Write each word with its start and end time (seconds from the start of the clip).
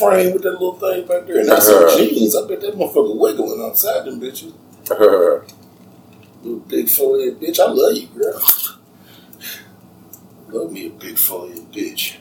frame 0.00 0.32
with 0.32 0.42
that 0.42 0.52
little 0.52 0.74
thing 0.74 1.06
back 1.06 1.26
there. 1.26 1.38
And 1.40 1.48
that's 1.48 1.66
some 1.66 1.84
Uh-huh. 1.84 1.96
jeans. 1.98 2.34
I 2.36 2.46
bet 2.48 2.60
that 2.62 2.74
motherfucker 2.74 3.16
wiggling 3.16 3.60
outside 3.62 4.04
them 4.06 4.20
bitches. 4.20 4.52
Uh, 4.90 5.40
Little 6.42 6.60
big 6.60 6.88
forehead 6.88 7.38
bitch. 7.40 7.60
I 7.60 7.70
love 7.70 7.94
you, 7.94 8.06
girl. 8.16 8.40
Love 10.48 10.72
me 10.72 10.86
a 10.86 10.90
big 10.90 11.18
forehead 11.18 11.70
bitch. 11.70 12.16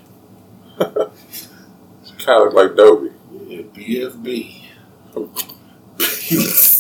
kind 0.78 2.48
of 2.48 2.54
like 2.54 2.76
Dobie. 2.76 3.12
Yeah, 3.48 3.62
BFB. 3.64 4.56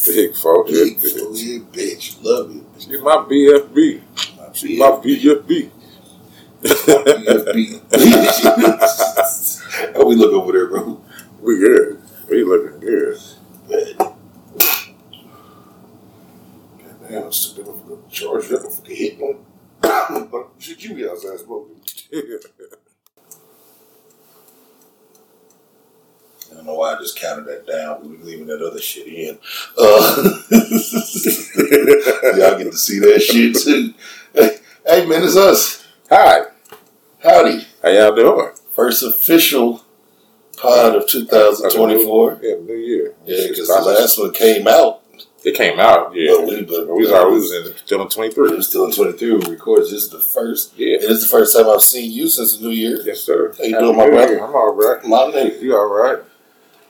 Big 0.05 0.35
folk. 0.35 0.67
big 0.67 0.99
forehead 0.99 1.71
bitch. 1.73 2.23
Love 2.23 2.51
you. 2.53 2.65
She's 2.77 3.01
my 3.01 3.17
BFB. 3.29 4.01
My 4.37 4.43
She's 4.53 4.79
my 4.79 4.91
BFB. 4.91 5.69
BFB. 6.61 7.81
How 9.79 10.05
we 10.05 10.15
look 10.15 10.33
over 10.33 10.51
there, 10.51 10.67
bro? 10.67 11.01
We 11.41 11.57
good. 11.57 12.01
We 12.29 12.43
looking 12.43 12.79
good. 12.81 13.17
Damn, 17.07 17.23
it's 17.23 17.53
too 17.53 17.63
difficult 17.63 18.09
to 18.09 18.15
charge 18.15 18.49
that 18.49 18.61
motherfucker 18.61 18.95
hit 18.95 19.17
one. 19.19 19.37
Should 20.59 20.83
you 20.83 20.95
be 20.95 21.09
outside 21.09 21.39
smoking? 21.39 21.81
I 26.51 26.55
don't 26.55 26.65
know 26.65 26.75
why 26.75 26.95
I 26.95 26.99
just 26.99 27.17
counted 27.17 27.45
that 27.45 27.65
down. 27.65 28.01
We 28.01 28.17
were 28.17 28.23
leaving 28.23 28.47
that 28.47 28.61
other 28.61 28.81
shit 28.81 29.07
in. 29.07 29.39
Uh, 29.77 30.39
y'all 32.37 32.57
get 32.57 32.71
to 32.71 32.77
see 32.77 32.99
that 32.99 33.21
shit 33.21 33.55
too. 33.55 33.93
Hey, 34.33 34.57
hey, 34.85 35.05
man, 35.05 35.23
it's 35.23 35.37
us. 35.37 35.87
Hi. 36.09 36.41
Howdy. 37.23 37.65
How 37.81 37.89
y'all 37.89 38.15
doing? 38.15 38.49
First 38.79 39.03
official 39.03 39.83
pod 40.55 40.95
of 40.95 41.05
2024. 41.05 42.39
Yeah, 42.41 42.55
New 42.63 42.75
Year. 42.75 43.13
Yeah, 43.25 43.47
because 43.49 43.67
the 43.67 43.73
last 43.73 44.17
one 44.17 44.31
came 44.31 44.69
out. 44.69 45.01
It 45.43 45.57
came 45.57 45.81
out. 45.81 46.15
Yeah. 46.15 46.35
But 46.37 46.47
we, 46.47 46.61
but 46.63 46.87
we 46.87 47.05
was 47.05 47.11
we 47.11 47.33
was 47.33 47.67
in 47.67 47.75
still 47.75 48.01
in 48.03 48.07
23. 48.07 48.41
we 48.41 48.47
three. 48.47 48.55
were 48.55 48.63
still 48.63 48.85
in 48.85 48.93
23 48.93 49.31
when 49.33 49.39
we 49.41 49.51
recorded. 49.51 49.83
This 49.87 50.03
is 50.03 50.09
the 50.09 50.19
first. 50.19 50.77
Yeah. 50.77 50.95
It 50.95 51.03
is 51.11 51.23
the 51.23 51.27
first 51.27 51.57
time 51.57 51.67
I've 51.67 51.81
seen 51.81 52.09
you 52.09 52.29
since 52.29 52.55
the 52.55 52.69
new 52.69 52.71
year. 52.71 53.01
Yes, 53.03 53.19
sir. 53.19 53.53
How 53.57 53.65
you 53.65 53.73
Happy 53.73 53.83
doing, 53.83 53.97
my 53.97 54.09
brother? 54.09 54.45
I'm 54.45 54.55
all 54.55 54.73
right. 54.73 55.03
My 55.03 55.17
nigga. 55.23 55.61
You 55.61 55.75
all 55.75 55.87
right? 55.89 56.23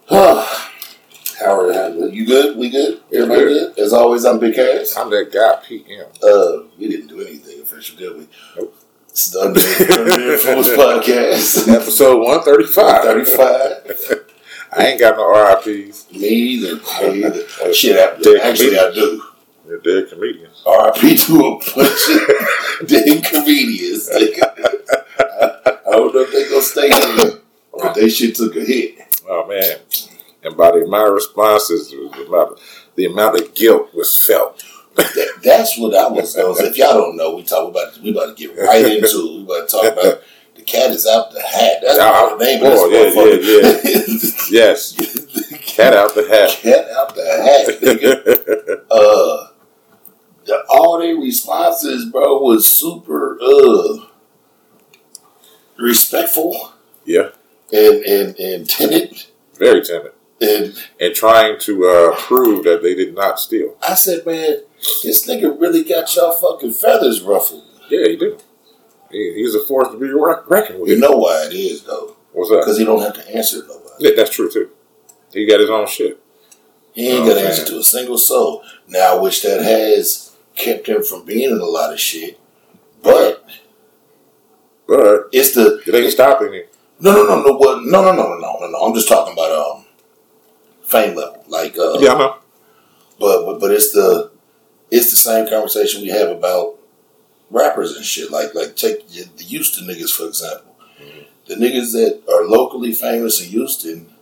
How 1.40 1.60
are 1.60 1.72
you? 1.72 2.12
You 2.12 2.26
good? 2.28 2.56
We 2.56 2.70
good? 2.70 3.02
Yeah, 3.10 3.22
Everybody 3.22 3.46
good. 3.46 3.76
good? 3.76 3.84
As 3.84 3.94
always, 3.94 4.26
I'm 4.26 4.38
Big 4.40 4.54
Cass. 4.54 4.96
I'm 4.96 5.10
that 5.10 5.32
guy, 5.34 5.66
PM. 5.66 6.06
Uh, 6.22 6.68
we 6.78 6.88
didn't 6.88 7.08
do 7.08 7.20
anything 7.22 7.62
official, 7.64 7.98
did 7.98 8.16
we? 8.16 8.28
Nope. 8.56 8.76
It's 9.10 9.32
the 9.32 9.48
Influence 9.48 10.68
Podcast. 10.70 11.68
Episode 11.68 12.24
one 12.24 12.42
thirty 12.44 12.66
five. 12.66 13.04
35. 13.04 14.26
I 14.72 14.86
ain't 14.86 15.00
got 15.00 15.18
no 15.18 15.28
RIPs. 15.66 16.12
Me 16.12 16.28
either. 16.28 16.76
Me 16.76 17.26
either. 17.26 17.74
Shit, 17.74 17.98
I, 17.98 18.22
Dead 18.22 18.42
actually, 18.42 18.78
I 18.78 18.92
do. 18.94 19.24
They're 19.66 19.80
dead 19.80 20.10
comedians. 20.10 20.64
RIP 20.66 21.18
to 21.22 21.40
a 21.40 21.58
bunch 21.58 22.10
of 22.12 22.88
dead 22.88 23.24
comedians. 23.26 24.10
I, 24.14 24.18
I 25.88 25.92
don't 25.92 26.14
know 26.14 26.22
if 26.22 26.32
they're 26.32 26.50
gonna 26.50 26.62
stay 26.62 26.90
there, 26.90 27.40
but 27.74 27.94
they 27.96 28.10
shit 28.10 28.36
took 28.36 28.56
a 28.56 28.62
hit. 28.62 29.00
Oh 29.28 29.48
man. 29.48 29.80
And 30.44 30.56
by 30.56 30.72
the 30.72 30.86
my 30.88 31.04
responses, 31.04 31.90
the 31.90 32.26
amount, 32.28 32.60
the 32.96 33.06
amount 33.06 33.40
of 33.42 33.54
guilt 33.56 33.94
was 33.94 34.16
felt. 34.16 34.64
That, 35.04 35.40
that's 35.44 35.78
what 35.78 35.96
I 35.96 36.08
was 36.10 36.36
going 36.36 36.56
to 36.56 36.62
say. 36.62 36.68
If 36.70 36.78
y'all 36.78 36.94
don't 36.94 37.16
know, 37.18 37.36
we 37.36 37.44
talk 37.44 37.68
about 37.70 37.98
we 38.00 38.12
about 38.12 38.36
to 38.38 38.48
get 38.48 38.58
right 38.58 38.86
into 38.86 39.06
it. 39.06 39.38
We 39.38 39.44
about 39.44 39.70
to 39.70 39.76
talk 39.78 39.94
about 39.94 40.22
the 40.56 40.62
cat 40.64 40.92
is 40.92 41.08
out 41.08 41.32
the 41.32 41.42
hat. 41.42 41.78
That's 41.82 42.00
Ah, 42.00 42.36
the 42.36 42.44
name 42.44 42.60
boy, 42.60 42.86
of 42.86 42.92
this 42.92 43.16
yeah, 43.16 43.22
motherfucker. 43.22 44.52
Yes. 44.52 44.94
Cat 45.76 45.94
out 45.94 46.14
the 46.16 46.28
hat. 46.28 46.50
Cat 46.62 46.90
out 46.90 47.16
the 47.16 47.24
hat, 47.24 47.82
nigga. 47.82 48.86
Uh, 48.92 49.48
the, 50.46 50.64
all 50.68 50.98
their 51.00 51.16
responses, 51.16 52.06
bro, 52.06 52.40
was 52.40 52.70
super 52.70 53.38
uh 53.42 54.06
respectful 55.78 56.74
yeah. 57.06 57.30
and 57.72 58.04
and 58.04 58.40
and 58.40 58.70
timid. 58.70 59.26
Very 59.56 59.84
timid. 59.84 60.14
And 60.42 60.74
And 61.00 61.14
trying 61.14 61.60
to 61.60 61.86
uh, 61.86 62.16
prove 62.16 62.64
that 62.64 62.82
they 62.82 62.96
did 62.96 63.14
not 63.14 63.40
steal. 63.40 63.76
I 63.88 63.96
said, 63.96 64.26
man, 64.26 64.62
this 65.04 65.28
nigga 65.28 65.60
really 65.60 65.84
got 65.84 66.14
y'all 66.16 66.32
fucking 66.34 66.74
feathers 66.74 67.22
ruffled. 67.22 67.64
Yeah, 67.90 68.08
he 68.08 68.16
did. 68.16 68.44
He, 69.12 69.34
he's 69.36 69.56
a 69.56 69.66
force 69.66 69.90
to 69.90 69.98
be 70.00 70.08
reckoned 70.12 70.80
with. 70.82 70.90
You 70.90 71.00
know 71.00 71.12
why 71.18 71.48
it 71.48 71.54
is 71.54 71.84
though, 71.84 72.16
What's 72.34 72.50
that? 72.52 72.60
because 72.62 72.78
he 72.78 72.86
don't 72.86 73.02
have 73.02 73.14
to 73.16 73.36
answer 73.36 73.62
to 73.62 73.68
nobody. 73.68 73.90
Yeah, 74.00 74.12
that's 74.16 74.30
true 74.36 74.50
too. 74.52 74.70
He 75.34 75.46
got 75.48 75.60
his 75.60 75.70
own 75.70 75.88
shit. 75.88 76.20
He 76.94 77.08
ain't 77.10 77.24
Oh, 77.24 77.28
got 77.30 77.36
to 77.36 77.48
answer 77.48 77.66
to 77.66 77.78
a 77.80 77.84
single 77.84 78.18
soul. 78.18 78.64
Now, 78.88 79.22
which 79.22 79.44
that 79.44 79.62
has 79.62 80.36
kept 80.56 80.88
him 80.88 81.04
from 81.04 81.24
being 81.26 81.52
in 81.52 81.58
a 81.60 81.66
lot 81.66 81.94
of 81.94 82.00
shit, 82.00 82.40
but 83.04 83.46
But 84.88 85.28
it's 85.32 85.54
the 85.54 85.82
it 85.86 85.94
ain't 85.96 86.12
stopping 86.12 86.54
him. 86.54 86.64
no, 87.00 87.14
no, 87.14 87.24
no, 87.24 87.42
no, 87.44 87.54
what? 87.58 87.84
No, 87.84 88.02
no, 88.04 88.12
no, 88.12 88.24
no, 88.30 88.38
no, 88.40 88.58
no, 88.60 88.68
no. 88.70 88.78
I'm 88.80 88.94
just 88.94 89.08
talking 89.08 89.34
about 89.34 89.52
um 89.78 89.86
fame 90.84 91.16
level, 91.16 91.44
like 91.48 91.78
uh, 91.78 92.00
Yeah, 92.00 92.14
I 92.14 92.18
know. 92.20 92.36
but, 93.20 93.46
but 93.46 93.60
but 93.60 93.72
it's 93.72 93.92
the 93.92 94.32
it's 94.92 95.10
the 95.12 95.18
same 95.18 95.48
conversation 95.48 96.02
we 96.02 96.10
have 96.10 96.30
about 96.30 96.76
rappers 97.50 97.96
and 97.96 98.06
shit. 98.06 98.32
Like 98.32 98.54
like 98.56 98.76
take 98.76 99.08
the 99.10 99.44
Houston 99.44 99.88
niggas 99.88 100.12
for 100.16 100.26
example. 100.28 100.76
Mm-hmm. 101.02 101.20
The 101.48 101.56
niggas 101.56 101.94
that 101.94 102.22
are 102.32 102.46
locally 102.46 102.94
famous 102.94 103.42
in 103.42 103.50
Houston 103.50 104.14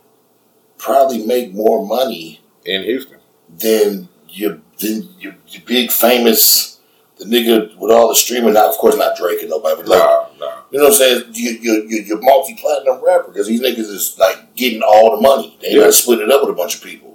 probably 0.78 1.24
make 1.24 1.52
more 1.54 1.84
money 1.86 2.40
In 2.64 2.82
Houston. 2.84 3.18
than 3.48 4.08
your 4.28 4.58
than 4.78 5.08
your, 5.18 5.34
your 5.48 5.62
big 5.66 5.90
famous 5.90 6.80
the 7.18 7.24
nigga 7.24 7.76
with 7.76 7.90
all 7.90 8.08
the 8.08 8.14
streaming. 8.14 8.54
Now, 8.54 8.70
of 8.70 8.76
course 8.76 8.96
not 8.96 9.16
Drake 9.16 9.40
and 9.40 9.50
nobody, 9.50 9.76
but 9.82 9.88
like 9.88 9.98
Nah, 9.98 10.26
nah. 10.38 10.52
you 10.70 10.78
know 10.78 10.84
what 10.84 10.92
I'm 10.92 10.98
saying. 10.98 11.24
You 11.32 11.50
you 11.50 11.72
you 11.88 11.96
you're 12.04 12.20
multi 12.20 12.54
platinum 12.54 13.02
rapper 13.04 13.32
because 13.32 13.48
these 13.48 13.60
niggas 13.60 13.90
is 13.90 14.16
like 14.20 14.54
getting 14.54 14.82
all 14.82 15.16
the 15.16 15.20
money. 15.22 15.58
They 15.60 15.72
Yeah. 15.74 15.84
not 15.84 15.94
split 15.94 16.20
it 16.20 16.30
up 16.30 16.42
with 16.42 16.50
a 16.50 16.56
bunch 16.56 16.76
of 16.76 16.82
people. 16.84 17.07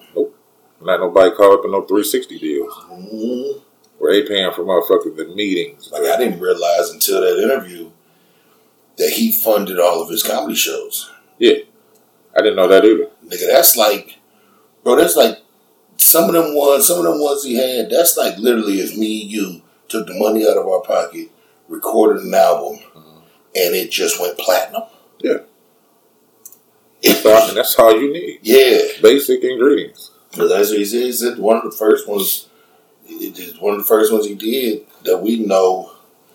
Not 0.85 0.99
nobody 0.99 1.35
caught 1.35 1.59
up 1.59 1.65
in 1.65 1.71
no 1.71 1.81
360 1.81 2.39
deals. 2.39 2.73
Mhm. 2.91 3.61
Where 3.97 4.13
they 4.13 4.27
paying 4.27 4.51
for 4.51 4.63
motherfucking 4.63 5.15
the 5.15 5.25
meetings. 5.33 5.89
Like 5.91 6.03
I 6.03 6.17
didn't 6.17 6.39
realize 6.39 6.89
until 6.89 7.21
that 7.21 7.41
interview 7.41 7.89
that 8.97 9.11
he 9.11 9.31
funded 9.31 9.79
all 9.79 10.01
of 10.01 10.09
his 10.09 10.23
comedy 10.23 10.55
shows. 10.55 11.09
Yeah. 11.39 11.59
I 12.35 12.39
didn't 12.41 12.55
know 12.57 12.67
that 12.67 12.83
either. 12.83 13.09
Nigga, 13.25 13.47
that's 13.47 13.75
like, 13.77 14.19
bro, 14.83 14.95
that's 14.95 15.15
like 15.15 15.39
some 15.97 16.25
of 16.25 16.33
them 16.33 16.55
ones, 16.55 16.87
some 16.87 16.97
of 16.99 17.05
them 17.05 17.19
ones 17.21 17.43
he 17.43 17.55
had. 17.55 17.89
That's 17.89 18.17
like 18.17 18.37
literally 18.37 18.79
if 18.79 18.97
me 18.97 19.21
and 19.21 19.31
you 19.31 19.61
took 19.87 20.07
the 20.07 20.13
money 20.15 20.45
out 20.47 20.57
of 20.57 20.67
our 20.67 20.81
pocket, 20.81 21.29
recorded 21.69 22.23
an 22.23 22.33
album, 22.33 22.79
and 23.55 23.75
it 23.75 23.91
just 23.91 24.19
went 24.19 24.37
platinum. 24.37 24.83
Yeah. 25.19 25.37
Mean, 27.03 27.55
that's 27.55 27.77
all 27.77 27.99
you 27.99 28.11
need. 28.13 28.39
yeah, 28.41 28.79
Basic 29.01 29.43
ingredients. 29.43 30.11
Because 30.33 30.49
that's 30.49 30.69
what 30.69 30.79
he 30.79 30.85
said. 30.85 31.03
He 31.03 31.11
said 31.11 31.37
one 31.37 31.57
of 31.57 31.63
the 31.63 31.71
first 31.77 32.07
ones, 32.07 32.47
it 33.07 33.37
is 33.37 33.59
one 33.59 33.73
of 33.73 33.79
the 33.79 33.85
first 33.87 34.11
ones 34.11 34.25
he 34.25 34.35
did 34.35 34.85
that 35.05 35.19
we 35.21 35.37
know. 35.45 35.91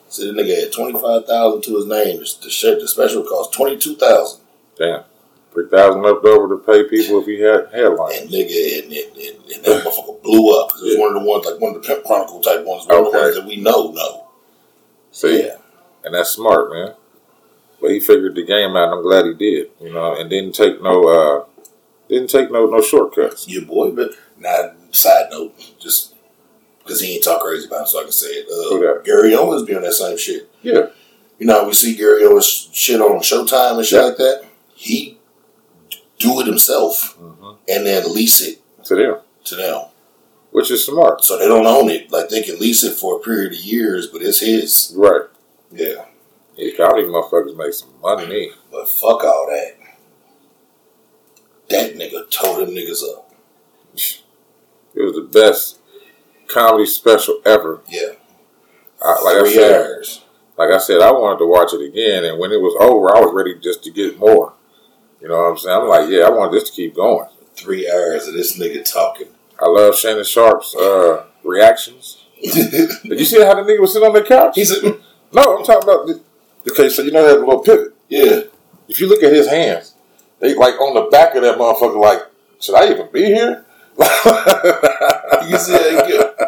Said 0.09 0.29
the 0.29 0.33
nigga 0.43 0.59
had 0.63 0.73
twenty 0.73 0.93
five 0.95 1.27
thousand 1.27 1.63
to 1.63 1.77
his 1.77 1.87
name. 1.87 2.19
The 2.21 2.49
shirt, 2.51 2.81
the 2.81 2.89
special 2.89 3.23
cost 3.25 3.53
twenty 3.53 3.77
two 3.77 3.97
thousand. 3.97 4.41
Damn. 4.79 5.05
3000 5.53 6.03
left 6.03 6.25
over 6.25 6.55
to 6.57 6.63
pay 6.63 6.85
people 6.89 7.21
if 7.21 7.27
he 7.27 7.41
had 7.41 7.69
headlines. 7.73 8.21
And 8.21 8.31
nigga, 8.31 8.79
and, 8.85 8.93
and, 8.93 9.17
and, 9.17 9.53
and 9.53 9.65
that 9.65 9.83
motherfucker 9.85 10.23
blew 10.23 10.61
up. 10.61 10.71
It 10.77 10.83
was 10.85 10.95
Yeah. 10.95 11.01
one 11.01 11.17
of 11.17 11.23
the 11.23 11.29
ones, 11.29 11.47
like 11.47 11.61
one 11.61 11.75
of 11.75 11.83
the 11.83 11.89
Pimp 11.89 12.05
Chronicle 12.05 12.41
type 12.41 12.65
ones, 12.65 12.87
one 12.87 12.99
of 12.99 13.05
the 13.05 13.19
Okay. 13.19 13.21
ones 13.23 13.35
that 13.37 13.47
we 13.47 13.57
know 13.57 13.91
know. 13.91 14.27
See? 15.11 15.43
Yeah. 15.47 15.57
And 16.05 16.15
that's 16.15 16.31
smart, 16.31 16.71
man. 16.71 16.95
But 17.81 17.91
he 17.91 17.99
figured 17.99 18.35
the 18.37 18.45
game 18.45 18.77
out, 18.77 18.85
and 18.85 18.95
I'm 18.95 19.03
glad 19.03 19.25
he 19.25 19.35
did. 19.35 19.71
You 19.81 19.93
know, 19.93 20.15
and 20.15 20.31
didn't 20.31 20.55
take 20.55 20.81
no, 20.83 21.05
uh, 21.09 21.45
didn't 22.09 22.31
take 22.31 22.51
no 22.51 22.67
no 22.67 22.81
shortcuts. 22.81 23.49
Your 23.49 23.63
boy, 23.63 23.91
but 23.91 24.11
now, 24.39 24.73
side 24.93 25.27
note, 25.31 25.55
just 25.81 26.15
because 26.79 27.01
he 27.01 27.15
ain't 27.15 27.25
talk 27.25 27.43
crazy 27.43 27.67
about 27.67 27.83
it, 27.83 27.89
so 27.89 28.01
I 28.01 28.05
can 28.05 28.13
say 28.13 28.29
it. 28.29 28.47
Uh? 28.49 29.03
Gary 29.03 29.35
Owens 29.35 29.63
be 29.65 29.75
on 29.77 29.83
that 29.83 29.93
same 29.93 30.17
shit. 30.17 30.51
Yeah. 30.63 30.87
You 31.39 31.47
know, 31.47 31.67
we 31.67 31.75
see 31.75 31.95
Gary 31.97 32.25
Owens 32.25 32.69
shit 32.73 33.01
on 33.01 33.21
Showtime 33.21 33.77
and 33.77 33.87
shit 33.87 33.99
Yeah. 34.01 34.07
like 34.07 34.17
that. 34.17 34.45
he 34.75 35.19
do 36.19 36.41
it 36.41 36.47
himself 36.47 37.15
hmm 37.19 37.53
and 37.69 37.87
then 37.87 38.13
lease 38.13 38.41
it 38.41 38.61
To 38.85 38.95
them, 38.97 39.19
to 39.45 39.55
them. 39.57 39.83
which 40.51 40.71
is 40.71 40.85
smart. 40.87 41.23
So 41.23 41.39
they 41.39 41.47
don't 41.47 41.67
own 41.67 41.91
it. 41.91 42.11
Like 42.11 42.29
they 42.29 42.43
can 42.43 42.59
lease 42.59 42.83
it 42.83 42.95
for 42.95 43.17
a 43.17 43.21
period 43.21 43.53
of 43.53 43.59
years, 43.59 44.07
but 44.09 44.23
it's 44.23 44.41
his. 44.41 44.93
Right. 44.97 45.23
Yeah. 45.71 46.07
Yeah, 46.57 46.85
all 46.85 46.97
these 46.97 47.07
motherfuckers 47.07 47.57
make 47.57 47.73
some 47.73 47.91
money. 48.03 48.51
But 48.73 48.89
fuck 48.89 49.23
all 49.25 49.47
that. 49.51 49.77
That 51.71 51.95
nigga 51.95 52.31
tore 52.31 52.61
them 52.65 52.75
niggas 52.75 53.03
up. 53.03 53.31
It 54.95 55.03
was 55.03 55.15
the 55.15 55.29
best 55.31 55.79
comedy 56.49 56.87
special 56.87 57.41
ever. 57.45 57.81
Yeah. 57.89 58.13
I, 59.03 59.21
like 59.23 59.37
I 59.37 59.41
Three 59.41 59.55
said, 59.55 59.81
hours. 59.81 60.25
like 60.57 60.71
I 60.71 60.79
said, 60.79 61.01
I 61.03 61.13
wanted 61.13 61.39
to 61.41 61.47
watch 61.47 61.73
it 61.73 61.83
again, 61.87 62.25
and 62.25 62.39
when 62.39 62.51
it 62.51 62.61
was 62.61 62.75
over, 62.81 63.15
I 63.17 63.21
was 63.21 63.33
ready 63.35 63.59
just 63.61 63.85
to 63.85 63.91
get 63.91 64.19
more. 64.19 64.55
You 65.21 65.29
know 65.29 65.37
what 65.37 65.51
I'm 65.51 65.59
saying? 65.59 65.81
I'm 65.83 65.89
like, 65.89 66.09
yeah, 66.11 66.25
I 66.25 66.31
want 66.31 66.53
this 66.53 66.69
to 66.71 66.73
keep 66.75 66.95
going. 66.97 67.29
Three 67.55 67.91
hours 67.91 68.27
of 68.29 68.35
this 68.35 68.59
nigga 68.59 68.91
talking. 68.91 69.29
I 69.61 69.67
love 69.69 69.97
Shannon 69.97 70.25
Sharpe's 70.25 70.75
uh, 70.75 71.27
reactions. 71.45 72.25
Did 72.43 73.03
you 73.19 73.25
see 73.25 73.43
how 73.43 73.55
the 73.55 73.63
nigga 73.63 73.81
was 73.81 73.93
sitting 73.93 74.07
on 74.09 74.15
the 74.15 74.23
couch? 74.23 74.55
He 74.55 74.65
said, 74.65 74.83
no, 75.33 75.59
I'm 75.59 75.65
talking 75.65 75.83
about. 75.89 76.07
The, 76.07 76.23
okay, 76.71 76.89
so 76.89 77.03
you 77.03 77.11
know 77.11 77.27
that 77.27 77.41
little 77.41 77.61
pivot. 77.61 77.95
yeah. 78.09 78.43
If 78.89 79.01
you 79.01 79.09
look 79.09 79.23
at 79.23 79.33
his 79.33 79.49
hands, 79.49 79.95
they 80.41 80.55
like 80.55 80.81
on 80.81 80.95
the 80.95 81.11
back 81.11 81.35
of 81.35 81.43
that 81.43 81.59
motherfucker. 81.59 82.01
Like, 82.01 82.23
should 82.61 82.75
I 82.75 82.91
even 82.91 83.09
be 83.13 83.25
here? 83.25 83.65
You 85.45 85.51
can 85.51 85.61
see 85.61 85.73
how 85.73 85.89
he 85.91 85.97
kept. 86.13 86.41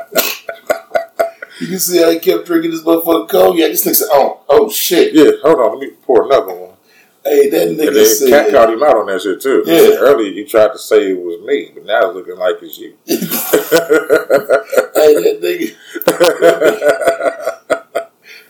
You 1.60 1.66
can 1.69 1.78
see 1.78 1.98
how 2.02 2.10
he 2.10 2.19
kept 2.19 2.46
drinking 2.46 2.70
this 2.70 2.82
motherfucking 2.82 3.28
cognac. 3.28 3.70
This 3.70 3.84
nigga 3.87 3.94
said, 3.96 4.08
"Oh, 4.10 4.40
oh 4.48 4.69
shit! 4.70 5.14
yeah, 5.14 5.31
hold 5.42 5.60
on, 5.60 5.78
let 5.78 5.88
me 5.88 5.94
pour 6.02 6.25
another 6.25 6.54
one. 6.54 6.76
Hey, 7.25 7.48
that 7.50 7.69
nigga 7.69 7.88
And 7.88 7.96
then 7.96 8.06
said." 8.06 8.31
Cat 8.31 8.50
called 8.50 8.70
him 8.75 8.82
out 8.82 8.96
on 8.96 9.06
that 9.06 9.20
shit 9.20 9.40
too. 9.40 9.62
Yeah. 9.66 9.96
Earlier, 9.98 10.32
he 10.32 10.44
tried 10.44 10.72
to 10.72 10.78
say 10.78 11.10
it 11.12 11.19
was 11.19 11.40
me, 11.46 11.70
but 11.75 11.84
now 11.84 12.00
it's 12.06 12.14
looking 12.14 12.36
like 12.36 12.56
it's 12.62 12.78
you. 12.78 12.96
hey, 13.06 13.16
that 15.22 15.40
nigga. 15.43 15.76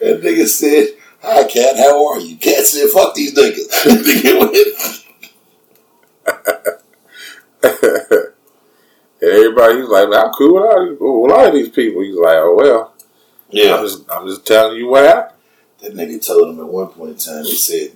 That 0.00 0.22
nigga 0.22 0.46
said, 0.46 0.94
"Hi, 1.22 1.44
Cat. 1.44 1.76
How 1.76 2.06
are 2.08 2.20
you?" 2.20 2.36
Cat 2.36 2.64
said, 2.64 2.88
"Fuck 2.88 3.14
these 3.14 3.34
niggas." 3.34 4.99
And 9.22 9.30
everybody, 9.30 9.80
he's 9.80 9.88
like, 9.88 10.08
I'm 10.14 10.32
cool 10.32 10.54
with 10.54 10.64
all 10.64 10.84
these, 10.86 10.98
with 10.98 11.02
a 11.02 11.34
lot 11.34 11.48
of 11.48 11.52
these 11.54 11.68
people. 11.68 12.02
He's 12.02 12.16
like, 12.16 12.36
oh 12.38 12.54
well, 12.56 12.94
I'm 12.98 13.04
yeah. 13.50 13.76
just, 13.82 14.10
I'm 14.10 14.26
just 14.26 14.46
telling 14.46 14.78
you 14.78 14.88
what 14.88 15.04
happened. 15.04 15.36
That 15.82 15.94
nigga 15.94 16.26
told 16.26 16.48
him 16.48 16.60
at 16.60 16.66
one 16.66 16.88
point 16.88 17.10
in 17.12 17.16
time. 17.16 17.44
He 17.44 17.54
said, 17.54 17.92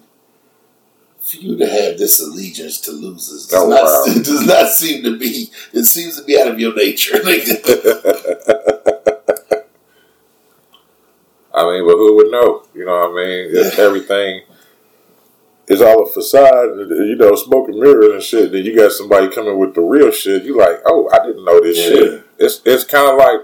"For 1.21 1.37
you 1.37 1.57
to 1.59 1.67
have 1.67 1.99
this 1.99 2.19
allegiance 2.21 2.81
to 2.83 2.93
losers 2.93 3.47
does 3.47 3.63
Oh, 3.63 3.69
not 3.69 3.85
wow. 3.85 4.05
does 4.23 4.47
not 4.47 4.69
seem 4.71 5.03
to 5.05 5.19
be. 5.19 5.51
It 5.73 5.85
seems 5.85 6.19
to 6.19 6.25
be 6.25 6.39
out 6.41 6.49
of 6.49 6.59
your 6.61 6.75
nature." 6.75 7.19
Nigga. 7.19 7.61
I 11.55 11.63
mean, 11.71 11.87
but 11.87 11.97
who 11.97 12.17
would 12.17 12.31
know? 12.33 12.65
You 12.75 12.85
know 12.85 13.09
what 13.09 13.23
I 13.23 13.25
mean? 13.25 13.51
It's 13.53 13.79
everything 13.79 14.43
is 15.67 15.81
all 15.81 16.03
a 16.03 16.13
facade, 16.13 16.69
you 16.91 17.17
know, 17.17 17.35
smoke 17.35 17.69
and 17.69 17.79
mirrors 17.79 18.13
and 18.13 18.23
shit. 18.23 18.53
Then 18.53 18.65
you 18.65 18.77
got 18.77 18.93
somebody 18.93 19.29
coming 19.35 19.59
with 19.59 19.75
the 19.75 19.81
real 19.81 20.11
shit. 20.11 20.45
You 20.45 20.57
like, 20.59 20.81
oh, 20.87 21.09
I 21.13 21.25
didn't 21.27 21.45
know 21.45 21.61
this 21.61 21.79
Yeah. 21.79 21.85
shit. 21.89 22.25
It's 22.39 22.61
it's 22.65 22.85
kind 22.85 23.11
of 23.11 23.17
like, 23.19 23.41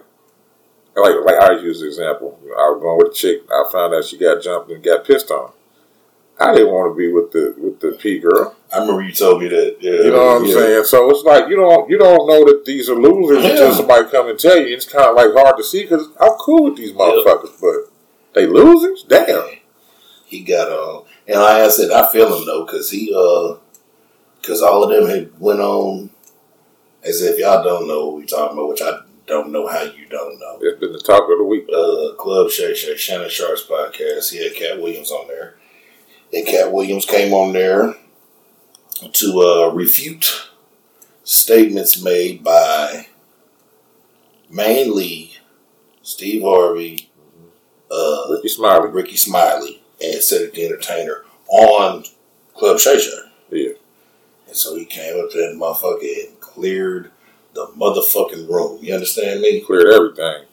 like 0.96 1.14
like 1.24 1.36
I 1.36 1.52
use 1.60 1.80
the 1.80 1.86
example. 1.86 2.38
I 2.44 2.70
was 2.70 2.80
going 2.82 2.98
with 2.98 3.12
a 3.12 3.14
chick. 3.14 3.42
I 3.50 3.64
found 3.72 3.94
out 3.94 4.04
she 4.04 4.18
got 4.18 4.42
jumped 4.42 4.70
and 4.70 4.82
got 4.82 5.04
pissed 5.04 5.30
on. 5.30 5.52
I 6.38 6.54
didn't 6.54 6.72
want 6.72 6.90
to 6.92 6.96
be 6.96 7.12
with 7.12 7.32
the 7.32 7.54
with 7.58 7.80
the 7.80 7.92
P 7.92 8.18
girl. 8.18 8.56
I 8.74 8.78
remember 8.80 9.02
you 9.02 9.12
told 9.12 9.42
me 9.42 9.48
that. 9.48 9.76
Yeah, 9.80 9.90
You 9.92 10.10
know 10.10 10.24
what 10.26 10.36
I'm 10.38 10.44
yeah. 10.46 10.54
saying? 10.54 10.84
So 10.84 11.10
it's 11.10 11.22
like 11.24 11.48
you 11.48 11.56
don't 11.56 11.88
you 11.90 11.98
don't 11.98 12.26
know 12.26 12.44
that 12.46 12.64
these 12.64 12.88
are 12.88 12.94
losers 12.94 13.44
Yeah. 13.44 13.50
until 13.50 13.74
somebody 13.74 14.10
come 14.10 14.28
and 14.28 14.38
tell 14.38 14.56
you. 14.58 14.74
It's 14.74 14.86
kind 14.86 15.06
of 15.06 15.16
like 15.16 15.32
hard 15.32 15.56
to 15.58 15.64
see 15.64 15.82
because 15.82 16.08
I'm 16.20 16.32
cool 16.38 16.64
with 16.64 16.76
these 16.76 16.92
motherfuckers, 16.92 17.60
but 17.60 17.92
they 18.34 18.46
losers. 18.46 19.04
Damn. 19.08 19.48
He 20.24 20.40
got 20.42 20.70
uh, 20.70 21.02
and 21.30 21.40
like 21.40 21.62
I 21.62 21.68
said, 21.68 21.90
I 21.90 22.10
feel 22.10 22.36
him 22.36 22.44
though, 22.46 22.66
cause 22.66 22.90
he 22.90 23.12
uh, 23.14 23.56
cause 24.42 24.62
all 24.62 24.82
of 24.84 24.90
them 24.90 25.08
had 25.08 25.30
went 25.40 25.60
on. 25.60 26.10
As 27.02 27.22
if 27.22 27.38
y'all 27.38 27.64
don't 27.64 27.88
know 27.88 28.08
what 28.08 28.16
we 28.16 28.26
talking 28.26 28.58
about, 28.58 28.68
which 28.68 28.82
I 28.82 29.00
don't 29.26 29.50
know 29.52 29.66
how 29.66 29.82
you 29.84 30.06
don't 30.10 30.38
know. 30.38 30.58
It's 30.60 30.78
been 30.78 30.92
the 30.92 30.98
talk 30.98 31.22
of 31.30 31.38
the 31.38 31.44
week. 31.44 31.66
uh, 31.72 32.14
Club 32.16 32.50
Shay 32.50 32.74
Shay, 32.74 32.94
Shannon 32.96 33.30
Sharpe's 33.30 33.64
podcast. 33.66 34.30
He 34.32 34.44
had 34.44 34.54
Katt 34.54 34.82
Williams 34.82 35.10
on 35.10 35.26
there. 35.28 35.54
And 36.32 36.46
Katt 36.46 36.72
Williams 36.72 37.06
came 37.06 37.32
on 37.32 37.54
there 37.54 37.94
to 39.12 39.40
uh, 39.40 39.72
refute 39.74 40.50
statements 41.24 42.02
made 42.02 42.44
by 42.44 43.06
mainly 44.50 45.32
Steve 46.02 46.42
Harvey, 46.42 47.10
uh, 47.90 48.26
Rickey 48.30 48.48
Smiley. 48.48 48.88
Rickey 48.90 49.16
Smiley, 49.16 49.79
and 50.02 50.22
Cedric 50.22 50.54
the 50.54 50.66
Entertainer 50.66 51.24
on 51.48 52.04
Club 52.54 52.78
Shay 52.78 52.98
Shay. 52.98 53.10
Yeah. 53.50 53.70
And 54.46 54.56
so 54.56 54.76
he 54.76 54.84
came 54.84 55.22
up 55.22 55.30
to 55.30 55.38
that 55.38 55.56
motherfucker 55.56 56.28
and 56.28 56.40
cleared 56.40 57.10
the 57.54 57.66
motherfucking 57.76 58.48
room. 58.48 58.78
You 58.82 58.94
understand 58.94 59.40
me? 59.40 59.60
cleared 59.60 59.92
everything. 59.92 60.44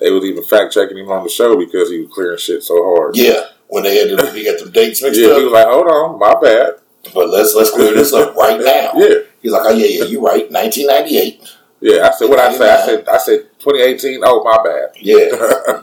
They 0.00 0.10
was 0.10 0.24
even 0.24 0.42
fact 0.42 0.72
checking 0.72 0.98
him 0.98 1.10
on 1.10 1.22
the 1.22 1.30
show 1.30 1.56
because 1.56 1.90
he 1.90 2.00
was 2.00 2.12
clearing 2.12 2.38
shit 2.38 2.62
so 2.62 2.74
hard. 2.82 3.16
Yeah. 3.16 3.40
When 3.68 3.84
they 3.84 3.96
had 3.96 4.18
to, 4.18 4.32
he 4.32 4.44
got 4.44 4.58
them 4.58 4.72
dates 4.72 5.00
mixed 5.02 5.20
Yeah, 5.20 5.28
up. 5.28 5.38
he 5.38 5.44
was 5.44 5.52
like, 5.52 5.66
hold 5.66 5.86
on, 5.86 6.18
my 6.18 6.34
bad. 6.40 6.74
But 7.14 7.30
let's 7.30 7.54
let's 7.54 7.70
clear 7.70 7.94
this 7.94 8.12
up 8.12 8.34
right 8.36 8.60
now. 8.64 8.92
Yeah. 8.94 9.14
He's 9.40 9.52
like, 9.52 9.62
oh 9.64 9.70
yeah, 9.70 9.86
yeah, 9.86 10.04
you're 10.04 10.20
right. 10.22 10.50
1998. 10.50 11.40
Yeah, 11.80 12.08
I 12.08 12.10
said 12.12 12.28
what 12.28 12.38
I 12.38 12.52
said. 12.56 12.68
I 12.70 12.86
said 12.86 13.08
I 13.08 13.18
said 13.18 13.38
2018. 13.58 14.20
Oh, 14.24 14.44
my 14.44 14.58
bad. 14.62 14.90
Yeah, 15.00 15.82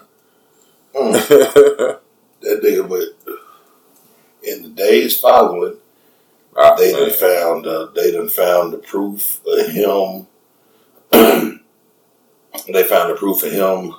Mm. 0.96 2.00
that 2.42 2.62
nigga. 2.64 2.88
But 2.88 3.36
in 4.44 4.64
the 4.64 4.70
days 4.70 5.20
following, 5.20 5.78
Ah, 6.58 6.76
they 6.76 6.92
done 6.92 7.12
found 7.12 7.68
uh, 7.68 7.88
they 7.96 8.12
done 8.12 8.28
found 8.28 8.74
the 8.74 8.78
proof 8.80 9.40
of 9.46 9.68
him. 9.70 10.28
they 12.68 12.84
found 12.84 13.12
the 13.12 13.16
proof 13.18 13.44
of 13.44 13.52
him. 13.52 13.94